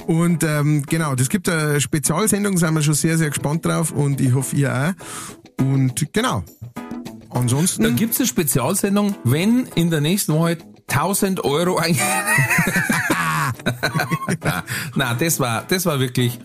Und 0.07 0.43
ähm, 0.45 0.83
genau, 0.87 1.15
das 1.15 1.29
gibt 1.29 1.49
eine 1.49 1.81
Spezialsendung, 1.81 2.57
sind 2.59 2.75
wir 2.75 2.83
schon 2.83 2.95
sehr, 2.95 3.17
sehr 3.19 3.31
gespannt 3.31 3.65
drauf 3.65 3.91
und 3.93 4.21
ich 4.21 4.35
hoffe, 4.35 4.57
ihr 4.57 4.95
auch. 5.59 5.65
Und 5.65 6.13
genau. 6.13 6.45
Ansonsten. 7.31 7.85
Dann 7.85 7.97
gibt's 7.97 8.19
eine 8.19 8.27
Spezialsendung, 8.27 9.15
wenn 9.25 9.67
in 9.77 9.91
der 9.91 10.01
nächsten 10.01 10.35
Woche 10.35 10.59
1000 10.89 11.45
Euro 11.45 11.77
ein... 11.79 11.97
Na, 14.95 15.15
das 15.15 15.41
war, 15.41 15.65
das 15.69 15.87
war 15.87 16.01
wirklich... 16.01 16.39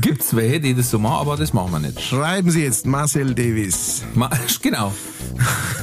Gibt's 0.00 0.34
welche, 0.34 0.60
die 0.60 0.74
das 0.74 0.90
so 0.90 0.98
machen, 0.98 1.20
aber 1.20 1.36
das 1.36 1.52
machen 1.52 1.72
wir 1.72 1.78
nicht. 1.78 2.00
Schreiben 2.00 2.50
Sie 2.50 2.62
jetzt 2.62 2.86
Marcel 2.86 3.34
Davis. 3.34 4.02
Ma 4.14 4.30
genau. 4.62 4.92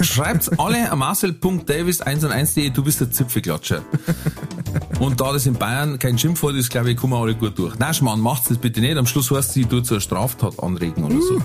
Schreibt's 0.02 0.50
alle 0.58 0.92
an 0.92 1.00
marcel.davis101.de, 1.00 2.72
du 2.72 2.84
bist 2.84 3.00
der 3.00 3.12
Zipfelklatscher. 3.12 3.84
Und 5.00 5.22
da 5.22 5.34
das 5.34 5.46
in 5.46 5.54
Bayern 5.54 6.00
kein 6.00 6.18
Schimpfwort 6.18 6.56
ist, 6.56 6.70
glaube 6.70 6.92
ich, 6.92 6.98
kommen 6.98 7.14
wir 7.14 7.20
alle 7.20 7.36
gut 7.36 7.58
durch. 7.60 7.78
Nein, 7.78 7.94
Schmarrn, 7.94 8.20
macht's 8.20 8.50
das 8.50 8.58
bitte 8.58 8.82
nicht. 8.82 8.98
Am 8.98 9.06
Schluss 9.06 9.30
heißt 9.30 9.54
sie, 9.54 9.66
du 9.66 9.82
zur 9.82 10.02
Straftat 10.02 10.62
anregen 10.62 11.04
oder 11.04 11.22
so. 11.22 11.42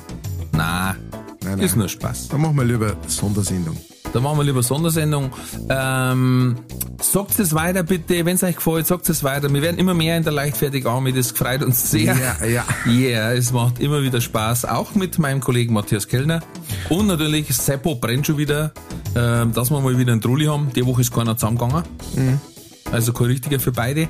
Nein, 0.52 0.96
Nein, 1.44 1.58
ist 1.60 1.76
nur 1.76 1.88
Spaß. 1.88 2.28
Da 2.28 2.38
machen 2.38 2.56
wir 2.56 2.64
lieber 2.64 2.96
Sondersendung. 3.06 3.76
Da 4.12 4.20
machen 4.20 4.38
wir 4.38 4.44
lieber 4.44 4.62
Sondersendung. 4.62 5.30
Ähm, 5.68 6.56
sagt 7.00 7.38
es 7.38 7.54
weiter 7.54 7.82
bitte, 7.82 8.24
wenn 8.24 8.36
es 8.36 8.42
euch 8.42 8.56
gefällt, 8.56 8.86
sagt 8.86 9.08
es 9.08 9.22
weiter. 9.24 9.52
Wir 9.52 9.62
werden 9.62 9.78
immer 9.78 9.94
mehr 9.94 10.16
in 10.16 10.22
der 10.22 10.32
Leichtfertigarmee, 10.32 11.12
das 11.12 11.32
freut 11.32 11.62
uns 11.62 11.90
sehr. 11.90 12.16
Ja, 12.16 12.46
ja. 12.46 12.64
Yeah, 12.86 13.32
es 13.32 13.52
macht 13.52 13.78
immer 13.78 14.02
wieder 14.02 14.20
Spaß, 14.20 14.64
auch 14.64 14.94
mit 14.94 15.18
meinem 15.18 15.40
Kollegen 15.40 15.74
Matthias 15.74 16.08
Kellner. 16.08 16.40
Und 16.88 17.06
natürlich 17.06 17.54
Seppo 17.54 17.96
brennt 17.96 18.26
schon 18.26 18.38
wieder, 18.38 18.72
ähm, 19.14 19.52
dass 19.52 19.70
wir 19.70 19.80
mal 19.80 19.98
wieder 19.98 20.12
einen 20.12 20.20
Trulli 20.20 20.46
haben. 20.46 20.72
Die 20.74 20.86
Woche 20.86 21.02
ist 21.02 21.12
keiner 21.12 21.36
zusammengegangen. 21.36 21.84
Also 22.90 23.12
kein 23.12 23.26
richtiger 23.26 23.60
für 23.60 23.72
beide. 23.72 24.08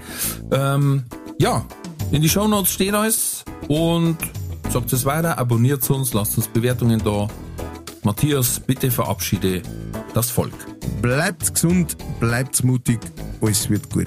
Ähm, 0.53 1.05
ja, 1.39 1.65
in 2.13 2.23
die 2.23 2.29
Shownotes 2.29 2.73
steht 2.73 2.95
alles 2.95 3.45
und 3.69 4.17
sagt 4.69 4.93
es 4.93 5.05
weiter, 5.05 5.39
abonniert 5.39 5.89
uns, 5.91 6.13
lasst 6.15 6.37
uns 6.37 6.49
Bewertungen 6.49 7.03
da. 7.05 7.29
Matthias, 8.07 8.61
bitte 8.61 8.89
verabschiede 8.89 9.63
das 10.15 10.31
Volk. 10.31 10.55
Bleibt 11.03 11.53
gesund, 11.53 11.97
bleibt 12.21 12.63
mutig, 12.63 13.01
alles 13.41 13.69
wird 13.69 13.91
gut. 13.91 14.07